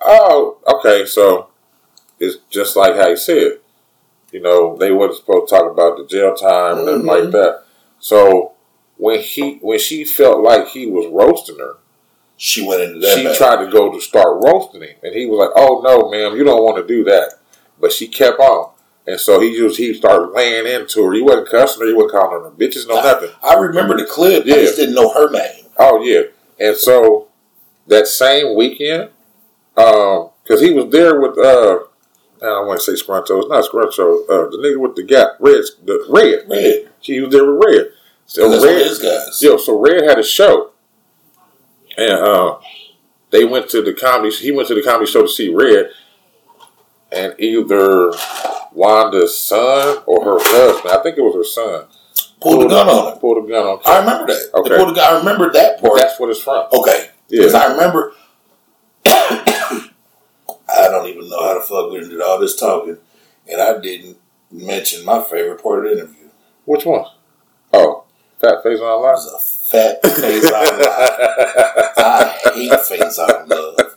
Oh, 0.00 0.58
okay. 0.78 1.06
So 1.06 1.48
it's 2.20 2.36
just 2.50 2.76
like 2.76 2.94
how 2.94 3.08
you 3.08 3.16
said. 3.16 3.58
You 4.32 4.40
know, 4.40 4.76
they 4.76 4.92
wasn't 4.92 5.18
supposed 5.18 5.48
to 5.48 5.56
talk 5.56 5.72
about 5.72 5.96
the 5.98 6.06
jail 6.06 6.34
time 6.36 6.78
and 6.78 6.86
nothing 6.86 7.06
like 7.06 7.30
that. 7.32 7.64
So 7.98 8.52
when 8.96 9.18
he 9.20 9.54
when 9.60 9.80
she 9.80 10.04
felt 10.04 10.40
like 10.40 10.68
he 10.68 10.86
was 10.86 11.06
roasting 11.10 11.58
her, 11.58 11.78
She 12.36 12.64
went 12.64 12.80
into 12.82 13.00
that. 13.00 13.16
she 13.18 13.24
bad. 13.24 13.36
tried 13.36 13.64
to 13.64 13.70
go 13.72 13.90
to 13.92 14.00
start 14.00 14.40
roasting 14.44 14.82
him, 14.82 14.94
and 15.02 15.16
he 15.16 15.26
was 15.26 15.38
like, 15.40 15.50
"Oh 15.56 15.80
no, 15.82 16.08
ma'am, 16.10 16.36
you 16.36 16.44
don't 16.44 16.62
want 16.62 16.76
to 16.76 16.86
do 16.86 17.02
that." 17.10 17.34
But 17.80 17.90
she 17.92 18.06
kept 18.06 18.38
on, 18.38 18.69
and 19.06 19.18
so 19.20 19.40
he 19.40 19.56
just 19.56 19.78
he 19.78 19.94
started 19.94 20.28
laying 20.32 20.66
into 20.66 21.04
her. 21.04 21.12
He 21.12 21.22
wasn't 21.22 21.48
cussing 21.48 21.80
her. 21.82 21.88
He 21.88 21.94
wasn't 21.94 22.12
calling 22.12 22.44
her 22.44 22.50
bitches, 22.50 22.86
no 22.88 22.96
nothing. 23.02 23.30
I 23.42 23.54
remember 23.54 23.96
the 23.96 24.04
clip. 24.04 24.44
I 24.44 24.48
Yeah. 24.48 24.54
just 24.56 24.76
didn't 24.76 24.94
know 24.94 25.12
her 25.12 25.30
name. 25.30 25.66
Oh 25.78 26.02
yeah, 26.02 26.22
and 26.58 26.76
so 26.76 27.28
that 27.86 28.06
same 28.06 28.54
weekend, 28.56 29.10
because 29.74 30.60
he 30.60 30.72
was 30.72 30.90
there 30.90 31.20
with 31.20 31.38
uh, 31.38 31.78
I 32.42 32.46
don't 32.46 32.66
want 32.68 32.80
to 32.80 32.96
say 32.96 33.02
Scruncho. 33.02 33.40
It's 33.40 33.48
not 33.48 33.64
Scruncho. 33.64 34.22
Uh, 34.28 34.50
the 34.50 34.58
nigga 34.62 34.78
with 34.80 34.96
the 34.96 35.02
gap, 35.02 35.32
red, 35.40 35.62
the 35.84 36.04
red. 36.08 36.48
Red. 36.48 36.90
He 37.00 37.20
was 37.20 37.30
there 37.32 37.50
with 37.52 37.62
Red. 37.66 37.86
So 38.26 38.48
That's 38.48 38.60
one 38.62 38.68
of 38.70 38.76
Red, 38.76 38.86
his 38.86 38.98
guys. 38.98 39.42
yo, 39.42 39.56
so 39.56 39.78
Red 39.80 40.04
had 40.04 40.18
a 40.18 40.22
show, 40.22 40.70
and 41.96 42.12
uh, 42.12 42.58
they 43.30 43.44
went 43.44 43.68
to 43.70 43.82
the 43.82 43.92
comedy. 43.94 44.34
He 44.34 44.52
went 44.52 44.68
to 44.68 44.74
the 44.74 44.82
comedy 44.82 45.10
show 45.10 45.22
to 45.22 45.28
see 45.28 45.52
Red, 45.52 45.90
and 47.10 47.34
either 47.38 48.12
Wanda's 48.72 49.36
son 49.36 50.02
or 50.06 50.24
her 50.24 50.38
husband. 50.40 50.92
I 50.94 51.02
think 51.02 51.18
it 51.18 51.22
was 51.22 51.34
her 51.34 51.44
son. 51.44 51.84
Pulled 52.40 52.62
the 52.62 52.68
gun 52.68 52.88
on 52.88 53.12
him. 53.12 53.18
Pulled 53.18 53.44
a 53.44 53.48
gun 53.48 53.66
on. 53.66 53.80
I 53.84 53.98
remember 54.00 54.26
that. 54.32 54.50
Okay. 54.54 54.76
pulled 54.76 54.94
gun. 54.96 55.14
I 55.14 55.18
remember 55.18 55.52
that 55.52 55.80
But 55.82 55.88
part. 55.88 56.00
that's 56.00 56.18
what 56.20 56.30
it's 56.30 56.40
from. 56.42 56.66
Okay. 56.72 57.08
Yeah. 57.28 57.38
Because 57.40 57.54
I 57.54 57.72
remember, 57.72 58.12
I 59.06 60.88
don't 60.88 61.06
even 61.08 61.28
know 61.28 61.40
how 61.42 61.54
the 61.54 61.60
fuck 61.60 61.90
we 61.92 62.00
did 62.00 62.20
all 62.20 62.40
this 62.40 62.56
talking, 62.56 62.96
and 63.50 63.60
I 63.60 63.78
didn't 63.80 64.16
mention 64.50 65.04
my 65.04 65.22
favorite 65.22 65.62
part 65.62 65.84
of 65.86 65.92
the 65.92 65.98
interview. 65.98 66.28
Which 66.64 66.84
one? 66.86 67.04
Oh, 67.72 68.04
Fat 68.40 68.62
Face 68.62 68.78
It 68.78 68.82
Online. 68.82 69.12
was 69.12 69.26
a 69.26 69.70
fat 69.70 70.02
face 70.02 70.44
on 70.50 70.78
love. 70.78 70.80
I 71.98 72.38
hate 72.54 72.80
face 72.80 73.18
on 73.18 73.48
love. 73.48 73.96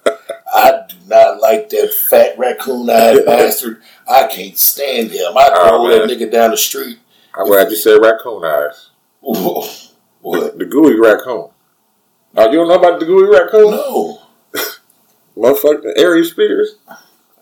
I 0.53 0.82
not 1.13 1.39
like 1.39 1.69
that 1.69 1.93
fat 1.93 2.37
raccoon 2.37 2.89
eyed 2.89 3.25
bastard. 3.25 3.81
I 4.09 4.27
can't 4.27 4.57
stand 4.57 5.11
him. 5.11 5.37
I 5.37 5.49
Oh, 5.53 5.77
roll 5.77 5.87
that 5.89 6.09
nigga 6.09 6.31
down 6.31 6.51
the 6.51 6.57
street. 6.57 6.99
I'm 7.35 7.47
glad 7.47 7.69
you 7.69 7.75
said 7.77 8.01
raccoon 8.01 8.43
eyes. 8.43 8.89
what? 9.21 10.57
The 10.57 10.65
gooey 10.65 10.99
raccoon. 10.99 11.49
Oh, 12.35 12.49
you 12.51 12.57
don't 12.57 12.67
know 12.67 12.75
about 12.75 12.99
the 12.99 13.05
gooey 13.05 13.29
raccoon? 13.29 13.71
No. 13.71 14.21
Motherfucker, 15.37 15.93
Aries 15.97 16.31
Spears. 16.31 16.75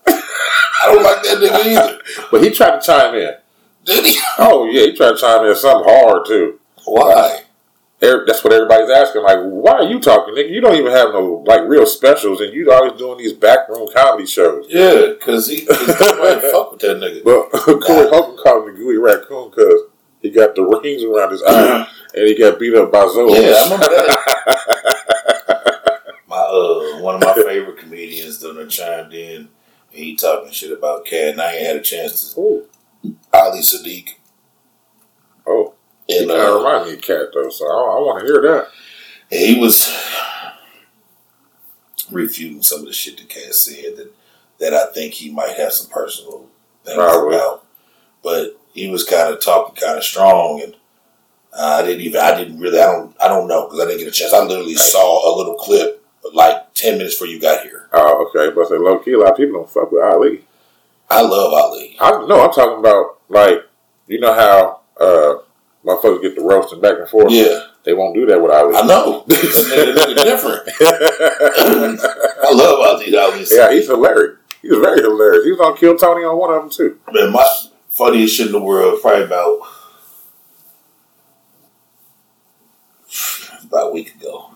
I 0.07 0.85
don't 0.85 1.03
like 1.03 1.23
that 1.23 1.37
nigga 1.37 1.65
either. 1.65 1.99
But 2.31 2.43
he 2.43 2.49
tried 2.51 2.79
to 2.79 2.85
chime 2.85 3.15
in. 3.15 3.33
Did 3.85 4.05
he? 4.05 4.19
Oh, 4.37 4.65
yeah, 4.69 4.83
he 4.87 4.95
tried 4.95 5.11
to 5.11 5.17
chime 5.17 5.45
in 5.45 5.55
something 5.55 5.91
hard, 5.93 6.25
too. 6.25 6.59
Why? 6.85 7.41
That's 8.01 8.43
what 8.43 8.51
everybody's 8.51 8.89
asking. 8.89 9.21
Like, 9.21 9.37
why 9.41 9.73
are 9.73 9.83
you 9.83 9.99
talking, 9.99 10.33
nigga? 10.33 10.49
You 10.49 10.59
don't 10.59 10.75
even 10.75 10.91
have 10.91 11.13
no, 11.13 11.43
like, 11.45 11.61
real 11.67 11.85
specials, 11.85 12.41
and 12.41 12.51
you 12.51 12.71
always 12.71 12.97
doing 12.97 13.19
these 13.19 13.33
backroom 13.33 13.87
comedy 13.93 14.25
shows. 14.25 14.65
Yeah, 14.69 15.13
because 15.13 15.47
he, 15.47 15.65
nobody 15.69 16.41
fuck 16.51 16.71
with 16.71 16.81
that 16.81 16.97
nigga. 16.97 17.23
But 17.23 17.51
Corey 17.85 18.09
Holcomb 18.09 18.37
called 18.43 18.67
him 18.67 18.73
the 18.73 18.79
gooey 18.79 18.97
raccoon 18.97 19.51
because 19.51 19.81
he 20.19 20.31
got 20.31 20.55
the 20.55 20.63
rings 20.63 21.03
around 21.03 21.31
his 21.31 21.43
eye, 21.43 21.87
and 22.15 22.27
he 22.27 22.35
got 22.37 22.59
beat 22.59 22.73
up 22.73 22.91
by 22.91 23.07
Zoe. 23.07 23.33
Yeah, 23.33 23.53
I 23.55 23.63
remember 23.65 23.85
that. 23.85 24.17
My 26.27 26.37
uh, 26.37 27.01
one 27.01 27.15
of 27.15 27.21
my 27.21 27.33
favorite 27.33 27.77
comedians 27.77 28.39
done 28.39 28.67
chimed 28.69 29.13
in. 29.13 29.49
And 29.93 29.99
he 29.99 30.15
talking 30.15 30.49
shit 30.53 30.71
about 30.71 31.05
Katt, 31.05 31.33
and 31.33 31.41
I 31.41 31.55
ain't 31.55 31.67
had 31.67 31.75
a 31.75 31.81
chance 31.81 32.33
Ooh. 32.37 32.65
to. 33.03 33.15
Ali 33.33 33.59
Siddiq. 33.59 34.11
Oh, 35.45 35.73
And 36.09 36.31
of 36.31 36.37
uh, 36.37 36.57
remind 36.57 36.85
me 36.87 36.93
of 36.95 37.01
Katt 37.01 37.27
though, 37.33 37.49
so 37.49 37.65
I, 37.65 37.69
I 37.69 37.99
want 38.01 38.19
to 38.19 38.25
hear 38.25 38.41
that. 38.41 38.67
he 39.29 39.59
was 39.59 39.89
refuting 42.11 42.61
some 42.61 42.79
of 42.81 42.85
the 42.85 42.93
shit 42.93 43.17
that 43.17 43.29
Katt 43.29 43.53
said 43.53 43.95
that 43.97 44.13
that 44.59 44.73
I 44.73 44.91
think 44.93 45.13
he 45.13 45.31
might 45.31 45.57
have 45.57 45.73
some 45.73 45.89
personal 45.89 46.47
things 46.83 46.97
Probably. 46.97 47.35
about. 47.35 47.65
But 48.23 48.59
he 48.73 48.87
was 48.89 49.03
kind 49.03 49.33
of 49.33 49.41
talking 49.41 49.75
kind 49.75 49.97
of 49.97 50.03
strong, 50.03 50.61
and 50.61 50.75
uh, 51.53 51.79
I 51.81 51.85
didn't 51.85 52.01
even 52.01 52.21
I 52.21 52.35
didn't 52.35 52.59
really 52.59 52.79
I 52.79 52.85
don't 52.85 53.15
I 53.21 53.27
don't 53.27 53.47
know 53.47 53.65
because 53.67 53.79
I 53.79 53.85
didn't 53.85 53.99
get 53.99 54.07
a 54.07 54.11
chance. 54.11 54.33
I 54.33 54.43
literally 54.43 54.75
saw 54.75 55.33
a 55.33 55.37
little 55.37 55.55
clip 55.55 56.05
like 56.33 56.73
ten 56.73 56.97
minutes 56.97 57.15
before 57.15 57.27
you 57.27 57.39
got 57.39 57.63
here. 57.63 57.87
Oh, 57.93 58.27
okay. 58.29 58.53
But 58.53 58.67
say 58.69 58.77
low 58.77 58.99
key, 58.99 59.13
a 59.13 59.17
lot 59.19 59.31
of 59.31 59.37
people 59.37 59.59
don't 59.59 59.69
fuck 59.69 59.91
with 59.91 60.03
Ali. 60.03 60.45
I 61.09 61.21
love 61.21 61.53
Ali. 61.53 61.97
I 61.99 62.11
no, 62.27 62.41
I'm 62.45 62.53
talking 62.53 62.79
about 62.79 63.19
like 63.29 63.65
you 64.07 64.19
know 64.19 64.33
how 64.33 64.81
uh 64.99 65.41
motherfuckers 65.85 66.21
get 66.21 66.35
the 66.35 66.41
roasting 66.43 66.81
back 66.81 66.97
and 66.99 67.09
forth. 67.09 67.31
Yeah, 67.31 67.67
They 67.83 67.93
won't 67.93 68.15
do 68.15 68.25
that 68.27 68.41
with 68.41 68.51
Ali. 68.51 68.75
I 68.75 68.85
know. 68.85 69.23
Nigga 69.27 70.15
different. 70.23 70.69
I 72.43 72.51
love 72.53 72.79
Ali. 72.79 73.15
Ali's 73.15 73.51
yeah, 73.53 73.71
he's 73.71 73.87
hilarious. 73.87 74.37
He 74.61 74.69
was 74.69 74.79
very 74.79 75.01
hilarious. 75.01 75.43
He 75.45 75.51
was 75.51 75.59
on 75.59 75.75
Kill 75.77 75.97
Tony 75.97 76.23
on 76.23 76.37
one 76.37 76.53
of 76.53 76.61
them 76.61 76.69
too. 76.69 76.99
Man, 77.11 77.31
my 77.31 77.45
funniest 77.89 78.35
shit 78.35 78.47
in 78.47 78.51
the 78.51 78.61
world, 78.61 79.01
probably 79.01 79.23
about 79.23 79.59
about 83.63 83.89
a 83.89 83.93
week 83.93 84.13
ago. 84.15 84.55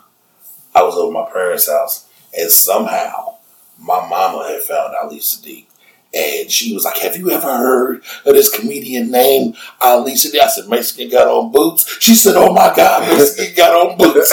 I 0.73 0.83
was 0.83 0.95
over 0.95 1.17
at 1.17 1.25
my 1.25 1.31
parents' 1.31 1.69
house, 1.69 2.07
and 2.37 2.51
somehow 2.51 3.37
my 3.79 4.07
mama 4.07 4.47
had 4.47 4.61
found 4.61 4.93
Ali 4.95 5.19
Siddiq. 5.19 5.65
And 6.15 6.49
she 6.49 6.73
was 6.73 6.85
like, 6.85 6.97
Have 6.99 7.17
you 7.17 7.29
ever 7.31 7.57
heard 7.57 7.97
of 8.25 8.33
this 8.33 8.49
comedian 8.49 9.11
named 9.11 9.57
Ali? 9.81 10.13
I 10.13 10.15
said, 10.15 10.69
Mexican 10.69 11.09
got 11.09 11.27
on 11.27 11.51
boots. 11.51 11.97
She 12.01 12.15
said, 12.15 12.35
Oh 12.37 12.53
my 12.53 12.73
God, 12.75 13.01
Mexican 13.17 13.53
got 13.55 13.73
on 13.75 13.97
boots. 13.97 14.31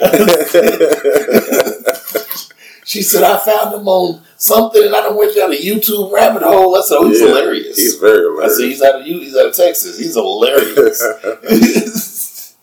she 2.84 3.02
said, 3.02 3.22
I 3.22 3.38
found 3.38 3.74
him 3.74 3.86
on 3.88 4.22
something 4.36 4.82
and 4.84 4.94
I 4.94 5.00
done 5.00 5.16
went 5.16 5.34
down 5.34 5.52
a 5.52 5.56
YouTube 5.56 6.12
rabbit 6.12 6.42
hole. 6.42 6.76
I 6.76 6.82
said, 6.82 6.96
Oh, 7.00 7.08
he's 7.08 7.20
Yeah, 7.20 7.28
hilarious. 7.28 7.76
He's 7.76 7.94
very 7.96 8.26
I 8.26 8.48
hilarious. 8.48 8.56
said, 8.58 8.64
He's 8.66 8.82
out 8.82 9.00
of 9.00 9.06
he's 9.06 9.36
out 9.36 9.46
of 9.46 9.54
Texas. 9.56 9.98
He's 9.98 10.14
hilarious. 10.14 11.02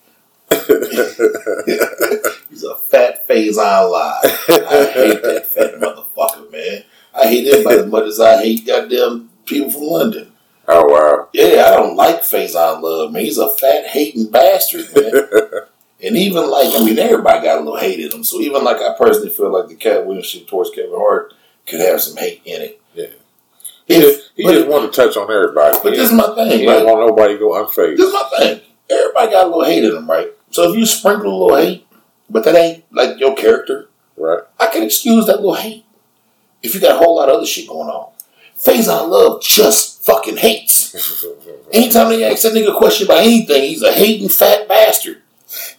He's 2.49 2.63
a 2.63 2.75
fat 2.89 3.27
phase 3.27 3.57
on 3.57 3.91
live. 3.91 4.23
I 4.23 4.91
hate 4.93 5.21
that 5.21 5.45
fat 5.45 5.75
motherfucker, 5.75 6.06
man. 6.51 6.83
I 7.13 7.27
hate 7.27 7.47
him 7.47 7.61
about 7.61 7.79
as 7.79 7.85
much 7.87 8.05
as 8.05 8.19
I 8.19 8.41
hate 8.41 8.65
goddamn 8.65 9.29
people 9.45 9.71
from 9.71 9.83
London. 9.83 10.31
oh 10.67 10.85
wow. 10.85 11.29
Yeah, 11.33 11.65
I 11.67 11.77
don't 11.77 11.95
like 11.95 12.21
Faizon 12.21 12.81
Love, 12.81 13.11
man. 13.11 13.23
He's 13.23 13.37
a 13.37 13.49
fat 13.55 13.87
hating 13.87 14.31
bastard, 14.31 14.87
man. 14.95 15.23
And 16.03 16.15
even 16.15 16.49
like, 16.49 16.67
I 16.75 16.83
mean, 16.83 16.99
everybody 16.99 17.43
got 17.43 17.57
a 17.57 17.63
little 17.63 17.79
hate 17.79 17.99
in 17.99 18.11
them. 18.11 18.23
So 18.23 18.39
even 18.39 18.63
like, 18.63 18.77
I 18.77 18.93
personally 18.97 19.31
feel 19.31 19.51
like 19.51 19.67
the 19.67 19.75
Katt 19.75 20.05
Williams 20.05 20.27
shit 20.27 20.47
towards 20.47 20.69
Kevin 20.69 20.91
Hart 20.93 21.33
could 21.65 21.79
have 21.79 22.01
some 22.01 22.17
hate 22.17 22.41
in 22.45 22.61
it. 22.61 22.81
Yeah. 22.93 23.07
He, 23.87 24.01
just, 24.01 24.31
he 24.35 24.43
just 24.43 24.67
wanted 24.67 24.93
to 24.93 25.01
touch 25.01 25.17
on 25.17 25.31
everybody. 25.31 25.77
But 25.81 25.91
this 25.95 26.11
is 26.11 26.13
my 26.13 26.35
thing. 26.35 26.59
He 26.59 26.67
right? 26.67 26.73
didn't 26.73 26.87
want 26.87 27.07
nobody 27.07 27.33
to 27.33 27.39
go 27.39 27.51
unfazed. 27.53 27.97
This 27.97 28.07
is 28.07 28.13
my 28.13 28.29
thing. 28.37 28.61
Everybody 28.89 29.31
got 29.31 29.45
a 29.45 29.47
little 29.47 29.63
hate 29.63 29.83
in 29.83 29.95
them, 29.95 30.09
right? 30.09 30.29
So 30.51 30.69
if 30.69 30.77
you 30.77 30.85
sprinkle 30.85 31.31
a 31.31 31.37
little 31.43 31.57
hate, 31.57 31.87
but 32.29 32.43
that 32.45 32.55
ain't 32.55 32.83
like 32.91 33.19
your 33.19 33.35
character, 33.35 33.89
right? 34.17 34.43
I 34.59 34.67
can 34.67 34.83
excuse 34.83 35.25
that 35.25 35.37
little 35.37 35.55
hate. 35.55 35.85
If 36.63 36.73
you 36.73 36.81
got 36.81 36.95
a 36.95 36.97
whole 36.97 37.15
lot 37.15 37.29
of 37.29 37.35
other 37.35 37.45
shit 37.45 37.67
going 37.67 37.89
on. 37.89 38.11
Faizon 38.57 39.09
Love 39.09 39.41
just 39.43 40.03
fucking 40.03 40.37
hates. 40.37 40.93
Anytime 41.73 42.09
they 42.09 42.23
ask 42.23 42.41
that 42.43 42.53
nigga 42.53 42.75
a 42.75 42.77
question 42.77 43.05
about 43.07 43.19
anything, 43.19 43.61
he's 43.63 43.83
a 43.83 43.91
hating 43.93 44.29
fat 44.29 44.67
bastard. 44.67 45.21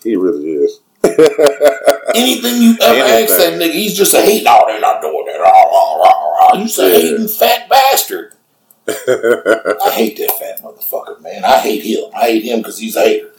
He 0.02 0.14
really 0.16 0.50
is. 0.52 0.80
Anything 2.14 2.62
you 2.62 2.76
ever 2.80 2.98
Anything. 3.04 3.24
ask 3.24 3.36
that 3.38 3.54
nigga, 3.60 3.72
he's 3.72 3.96
just 3.96 4.14
a 4.14 4.20
hating. 4.22 4.46
Oh, 4.48 4.64
they're 4.68 4.80
not 4.80 5.00
doing 5.00 5.24
that. 5.26 5.40
Oh, 5.44 6.02
oh, 6.04 6.50
oh. 6.52 6.58
You 6.58 6.68
say 6.68 6.92
Yeah. 6.92 7.10
hating 7.10 7.28
fat 7.28 7.68
bastard. 7.68 8.34
I 8.88 9.90
hate 9.92 10.16
that 10.18 10.36
fat 10.38 10.62
motherfucker, 10.62 11.20
man. 11.20 11.44
I 11.44 11.58
hate 11.58 11.82
him. 11.82 12.10
I 12.14 12.26
hate 12.26 12.44
him 12.44 12.58
because 12.60 12.78
he's 12.78 12.96
a 12.96 13.02
hater. 13.02 13.30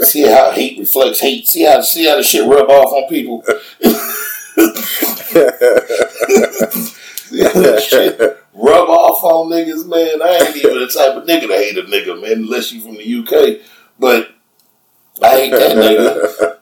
see 0.00 0.22
how 0.22 0.50
hate 0.50 0.78
reflects 0.78 1.20
hate. 1.20 1.46
See 1.48 1.64
how 1.64 1.80
see 1.80 2.06
how 2.06 2.16
the 2.16 2.22
shit 2.22 2.46
rub 2.46 2.68
off 2.68 2.92
on 2.92 3.08
people. 3.08 3.42
Shit 7.80 8.38
rub 8.54 8.88
off 8.88 9.24
on 9.24 9.50
niggas, 9.50 9.86
man. 9.86 10.22
I 10.22 10.44
ain't 10.46 10.56
even 10.56 10.78
the 10.78 10.88
type 10.88 11.16
of 11.16 11.24
nigga 11.24 11.48
to 11.48 11.56
hate 11.56 11.78
a 11.78 11.82
nigga, 11.82 12.20
man, 12.20 12.44
unless 12.44 12.72
you 12.72 12.80
from 12.80 12.96
the 12.96 13.18
UK. 13.18 13.60
But 13.98 14.34
I 15.22 15.30
hate 15.30 15.50
that 15.50 15.76
nigga. 15.76 16.58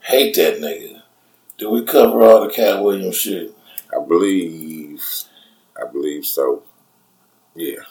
Hate 0.00 0.34
that 0.36 0.60
nigga. 0.60 1.02
Did 1.56 1.68
we 1.68 1.84
cover 1.84 2.22
all 2.22 2.46
the 2.46 2.52
Katt 2.52 2.82
Williams 2.82 3.16
shit? 3.16 3.54
I 3.94 4.04
believe, 4.04 5.02
I 5.80 5.90
believe 5.90 6.26
so. 6.26 6.64
Yeah. 7.54 7.84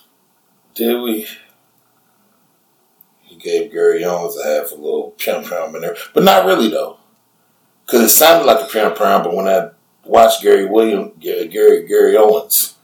Did 0.76 1.02
we? 1.02 1.28
He 3.22 3.38
gave 3.38 3.72
Gary 3.72 4.04
Owens 4.04 4.38
a 4.38 4.44
half 4.44 4.72
a 4.72 4.76
little 4.76 5.16
pum 5.24 5.44
pum 5.44 5.76
in 5.76 5.82
there, 5.82 5.96
but 6.14 6.24
not 6.24 6.46
really 6.46 6.70
though, 6.70 6.98
because 7.86 8.02
it 8.02 8.10
sounded 8.10 8.46
like 8.46 8.62
a 8.64 8.72
pum 8.72 8.96
pum. 8.96 9.24
But 9.24 9.36
when 9.36 9.48
I 9.48 9.70
watched 10.06 10.42
Gary 10.42 10.66
Williams, 10.66 11.14
Gary 11.20 11.48
Gary, 11.48 12.18
Owens, 12.18 12.76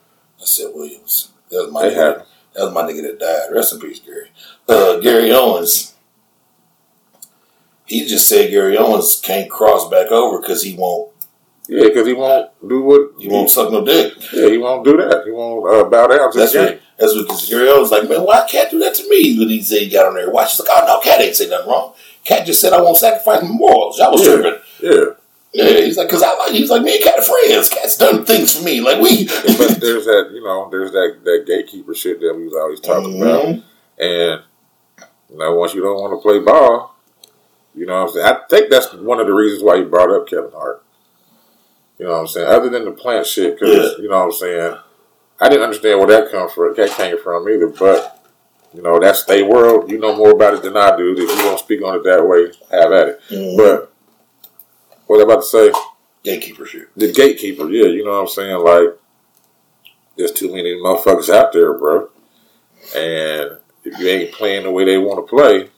I 0.41 0.45
said 0.45 0.71
Williams. 0.73 1.31
That 1.49 1.63
was 1.63 1.71
my 1.71 1.83
nigga, 1.83 2.25
that 2.53 2.63
was 2.63 2.73
my 2.73 2.83
nigga 2.83 3.01
that 3.03 3.19
died. 3.19 3.55
Rest 3.55 3.73
in 3.73 3.79
peace, 3.79 3.99
Gary. 3.99 4.31
Uh, 4.67 4.99
Gary 4.99 5.31
Owens. 5.31 5.95
He 7.85 8.05
just 8.05 8.27
said 8.27 8.51
Gary 8.51 8.77
Owens 8.77 9.19
can't 9.19 9.49
cross 9.49 9.89
back 9.89 10.11
over 10.11 10.39
because 10.39 10.61
he 10.63 10.75
won't. 10.75 11.11
Yeah, 11.67 11.87
because 11.87 12.07
he 12.07 12.13
won't 12.13 12.49
do 12.67 12.81
what 12.81 13.11
He 13.19 13.27
won't 13.27 13.49
suck 13.49 13.71
no 13.71 13.85
dick. 13.85 14.13
Yeah, 14.33 14.49
he 14.49 14.57
won't 14.57 14.83
do 14.83 14.97
that. 14.97 15.23
He 15.25 15.31
won't 15.31 15.67
uh, 15.71 15.89
bow 15.89 16.07
down 16.07 16.31
to 16.31 16.37
That's 16.37 16.53
the. 16.53 16.79
That's 16.97 17.15
what. 17.15 17.47
Gary 17.49 17.69
Owens 17.69 17.91
like, 17.91 18.09
man, 18.09 18.23
why 18.23 18.45
can't 18.49 18.69
do 18.71 18.79
that 18.79 18.95
to 18.95 19.09
me? 19.09 19.37
When 19.37 19.49
he 19.49 19.61
said 19.61 19.81
he 19.81 19.89
got 19.89 20.07
on 20.07 20.15
there 20.15 20.25
and 20.25 20.33
watched, 20.33 20.57
he's 20.57 20.67
like, 20.67 20.69
oh 20.71 20.85
no, 20.85 20.99
Katt 20.99 21.21
ain't 21.21 21.35
say 21.35 21.47
nothing 21.47 21.69
wrong. 21.69 21.93
Katt 22.29 22.45
just 22.45 22.61
said 22.61 22.71
I 22.73 22.81
won't 22.81 22.97
sacrifice 22.97 23.41
my 23.41 23.49
morals. 23.49 23.99
I 23.99 24.09
was 24.09 24.25
Yeah. 24.25 24.35
tripping. 24.35 24.61
Yeah, 24.81 25.03
Yeah, 25.51 25.81
he's 25.81 25.97
like, 25.97 26.07
cause 26.09 26.21
I 26.23 26.33
like. 26.37 26.51
He's 26.51 26.69
like, 26.69 26.83
me 26.83 26.95
and 26.95 27.03
Katt 27.03 27.19
are 27.19 27.21
friends. 27.23 27.69
Katt's 27.69 27.97
done 27.97 28.23
things 28.23 28.55
for 28.55 28.63
me. 28.63 28.81
Like 28.81 29.01
we. 29.01 29.25
but 29.25 29.81
there's 29.81 30.05
that 30.05 30.29
you 30.33 30.43
know 30.43 30.69
there's 30.69 30.91
that 30.91 31.17
that 31.23 31.43
gatekeeper 31.47 31.93
shit 31.95 32.19
that 32.21 32.33
we 32.37 32.45
was 32.45 32.53
always 32.55 32.79
talking 32.79 33.19
about, 33.21 33.45
Mhm. 33.45 33.63
and 33.97 34.41
you 35.31 35.37
know 35.37 35.55
once 35.55 35.73
you 35.73 35.81
don't 35.81 35.99
want 36.01 36.13
to 36.13 36.21
play 36.21 36.39
ball, 36.39 36.95
you 37.75 37.85
know 37.87 37.95
what 38.03 38.09
I'm 38.09 38.13
saying. 38.13 38.25
I 38.27 38.39
think 38.49 38.69
that's 38.69 38.93
one 38.93 39.19
of 39.19 39.25
the 39.27 39.33
reasons 39.33 39.63
why 39.63 39.77
he 39.77 39.83
brought 39.83 40.11
up 40.11 40.27
Kevin 40.27 40.51
Hart. 40.53 40.83
You 41.97 42.05
know 42.05 42.11
what 42.13 42.19
I'm 42.21 42.27
saying. 42.27 42.47
Other 42.47 42.69
than 42.69 42.85
the 42.85 42.91
plant 42.91 43.25
shit, 43.25 43.59
because 43.59 43.75
Yeah. 43.97 44.03
you 44.03 44.07
know 44.09 44.19
what 44.19 44.25
I'm 44.25 44.31
saying. 44.31 44.77
I 45.41 45.49
didn't 45.49 45.63
understand 45.63 45.99
where 45.99 46.07
that 46.09 46.31
come 46.31 46.49
from. 46.49 46.75
That 46.75 46.91
came 46.91 47.17
from 47.17 47.49
either, 47.49 47.67
but 47.67 48.18
you 48.73 48.81
know 48.81 48.99
that's 48.99 49.23
their 49.25 49.45
world. 49.45 49.89
You 49.89 49.97
know 49.99 50.15
more 50.15 50.31
about 50.31 50.53
it 50.55 50.63
than 50.63 50.77
I 50.77 50.95
do. 50.95 51.13
If 51.13 51.19
you 51.19 51.27
don't 51.27 51.59
speak 51.59 51.81
on 51.83 51.95
it 51.97 52.03
that 52.03 52.25
way, 52.27 52.51
have 52.71 52.91
at 52.91 53.07
it. 53.09 53.21
Mhm. 53.29 53.57
But 53.57 53.91
what 55.07 55.21
I'm 55.21 55.29
about 55.29 55.41
to 55.41 55.47
say? 55.47 55.71
gatekeeper 56.21 56.65
shit. 56.65 56.89
the 56.97 57.11
gatekeeper, 57.13 57.69
yeah, 57.71 57.85
you 57.87 58.03
know 58.03 58.11
what 58.11 58.21
I'm 58.21 58.27
saying? 58.27 58.57
Like, 58.63 58.89
there's 60.17 60.33
too 60.33 60.53
many 60.53 60.73
motherfuckers 60.75 61.33
out 61.33 61.53
there, 61.53 61.73
bro. 61.73 62.09
And 62.95 63.57
if 63.85 63.97
you 63.97 64.07
ain't 64.09 64.33
playing 64.33 64.63
the 64.63 64.71
way 64.71 64.83
they 64.83 64.97
want 64.97 65.25
to 65.25 65.29
play, 65.29 65.69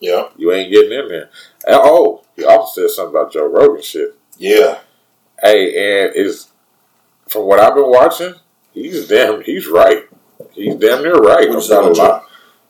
Yeah, 0.00 0.28
you 0.36 0.50
ain't 0.52 0.72
getting 0.72 0.92
in 0.92 1.08
there. 1.08 1.30
And, 1.66 1.76
oh, 1.76 2.24
you 2.36 2.48
also 2.48 2.82
said 2.82 2.90
something 2.90 3.14
about 3.16 3.32
Joe 3.32 3.46
Rogan 3.46 3.80
shit. 3.82 4.14
yeah. 4.38 4.80
Hey, 5.40 5.68
and 6.04 6.12
it's 6.16 6.48
from 7.28 7.44
what 7.46 7.60
I've 7.60 7.74
been 7.74 7.88
watching, 7.88 8.34
he's 8.72 9.06
damn, 9.08 9.40
he's 9.42 9.66
right. 9.68 10.02
He's 10.54 10.74
damn 10.76 11.02
near 11.02 11.14
right 11.14 11.44
you 11.44 11.58
about 11.58 11.84
a 11.84 11.92
lot. 11.92 12.24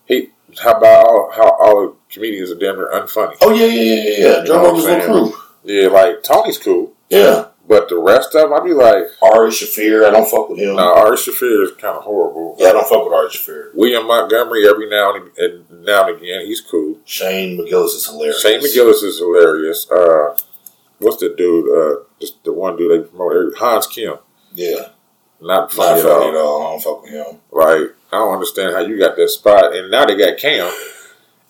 He, 0.05 0.29
how 0.61 0.71
about 0.77 1.05
all, 1.07 1.31
how 1.33 1.49
all 1.51 1.97
comedians 2.09 2.51
are 2.51 2.55
damn 2.55 2.75
near 2.75 2.89
unfunny? 2.91 3.35
Oh 3.41 3.53
yeah, 3.53 3.65
yeah, 3.65 3.81
yeah, 3.83 3.93
yeah. 3.93 4.37
yeah. 4.39 4.43
Joe 4.45 4.63
Rogan's 4.63 4.85
little 4.85 5.31
crew. 5.31 5.41
Yeah, 5.63 5.87
like 5.89 6.23
Tony's 6.23 6.57
cool, 6.57 6.93
Yeah, 7.09 7.45
but 7.67 7.87
the 7.87 7.97
rest 7.97 8.33
of 8.35 8.49
them, 8.49 8.53
I'd 8.53 8.63
be 8.65 8.73
like, 8.73 9.03
Ari 9.21 9.51
Shaffir. 9.51 10.05
I 10.07 10.09
don't 10.09 10.27
fuck 10.27 10.49
with 10.49 10.59
him. 10.59 10.75
no, 10.75 10.93
Ari 10.93 11.15
Shaffir 11.17 11.63
is 11.63 11.71
kind 11.71 11.95
of 11.97 12.03
horrible. 12.03 12.55
Yeah, 12.57 12.69
I 12.69 12.71
don't 12.73 12.89
fuck 12.89 13.03
with 13.05 13.13
Ari 13.13 13.29
Shaffir. 13.29 13.75
William 13.75 14.07
Montgomery, 14.07 14.67
every 14.67 14.89
now 14.89 15.13
and, 15.15 15.29
and 15.37 15.85
now 15.85 16.07
and 16.07 16.17
again, 16.17 16.45
he's 16.47 16.61
cool. 16.61 16.97
Shane 17.05 17.57
McGillis 17.59 17.95
is 17.95 18.07
hilarious. 18.07 18.41
Shane 18.41 18.59
McGillis 18.59 19.03
is 19.03 19.19
hilarious. 19.19 19.89
Uh, 19.91 20.35
what's 20.97 21.17
the 21.17 21.33
dude? 21.37 21.69
Uh, 21.69 22.03
just 22.19 22.43
the 22.43 22.51
one 22.53 22.75
dude 22.75 22.91
they 22.91 23.07
promote, 23.07 23.55
Hans 23.57 23.85
Kim. 23.87 24.15
Yeah, 24.53 24.89
Not 25.41 25.47
not 25.47 25.73
funny 25.73 25.99
at 26.01 26.05
at 26.05 26.11
all. 26.11 26.37
all. 26.37 26.67
I 26.67 26.71
don't 26.71 26.81
fuck 26.83 27.01
with 27.03 27.11
him. 27.11 27.39
Like 27.51 27.95
I 28.13 28.17
don't 28.17 28.33
understand 28.33 28.73
how 28.75 28.81
you 28.81 28.99
got 28.99 29.15
that 29.15 29.29
spot, 29.29 29.75
and 29.75 29.89
now 29.91 30.05
they 30.05 30.15
got 30.17 30.37
Cam, 30.37 30.71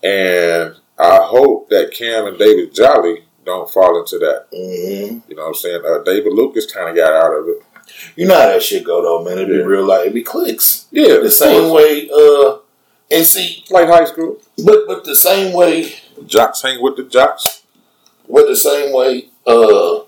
and 0.03 0.75
I 0.97 1.17
hope 1.23 1.69
that 1.69 1.91
Cam 1.91 2.25
and 2.27 2.37
David 2.37 2.73
Jolly 2.73 3.25
don't 3.45 3.69
fall 3.69 3.99
into 3.99 4.17
that. 4.19 4.45
hmm 4.51 5.19
You 5.27 5.35
know 5.35 5.43
what 5.43 5.47
I'm 5.49 5.55
saying? 5.55 5.81
Uh, 5.85 5.99
David 6.03 6.33
Lucas 6.33 6.71
kind 6.71 6.89
of 6.89 6.95
got 6.95 7.11
out 7.13 7.33
of 7.37 7.47
it. 7.49 7.61
You 8.15 8.27
know 8.27 8.35
how 8.39 8.47
that 8.47 8.63
shit 8.63 8.83
go 8.85 9.01
though, 9.01 9.23
man. 9.23 9.39
It 9.39 9.47
be 9.47 9.55
Yeah. 9.55 9.63
real 9.63 9.85
like 9.85 10.07
it 10.07 10.13
be 10.13 10.23
clicks. 10.23 10.85
Yeah, 10.91 11.17
The 11.17 11.31
same 11.31 11.71
way. 11.71 12.09
Uh, 12.13 12.59
and 13.09 13.25
see, 13.25 13.65
like 13.69 13.87
high 13.87 14.05
school. 14.05 14.37
but 14.63 14.87
but 14.87 15.03
the 15.03 15.15
same 15.15 15.53
way. 15.53 15.93
Jocks 16.25 16.61
hang 16.61 16.81
with 16.81 16.95
the 16.97 17.03
jocks. 17.03 17.63
But 18.29 18.47
the 18.47 18.55
same 18.55 18.93
way. 18.93 19.29
Uh, 19.45 20.01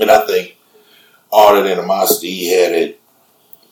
and 0.00 0.10
I 0.10 0.26
think 0.26 0.57
all 1.30 1.54
that 1.54 1.66
animosity 1.70 2.30
he 2.30 2.52
had 2.54 2.72
at 2.72 2.96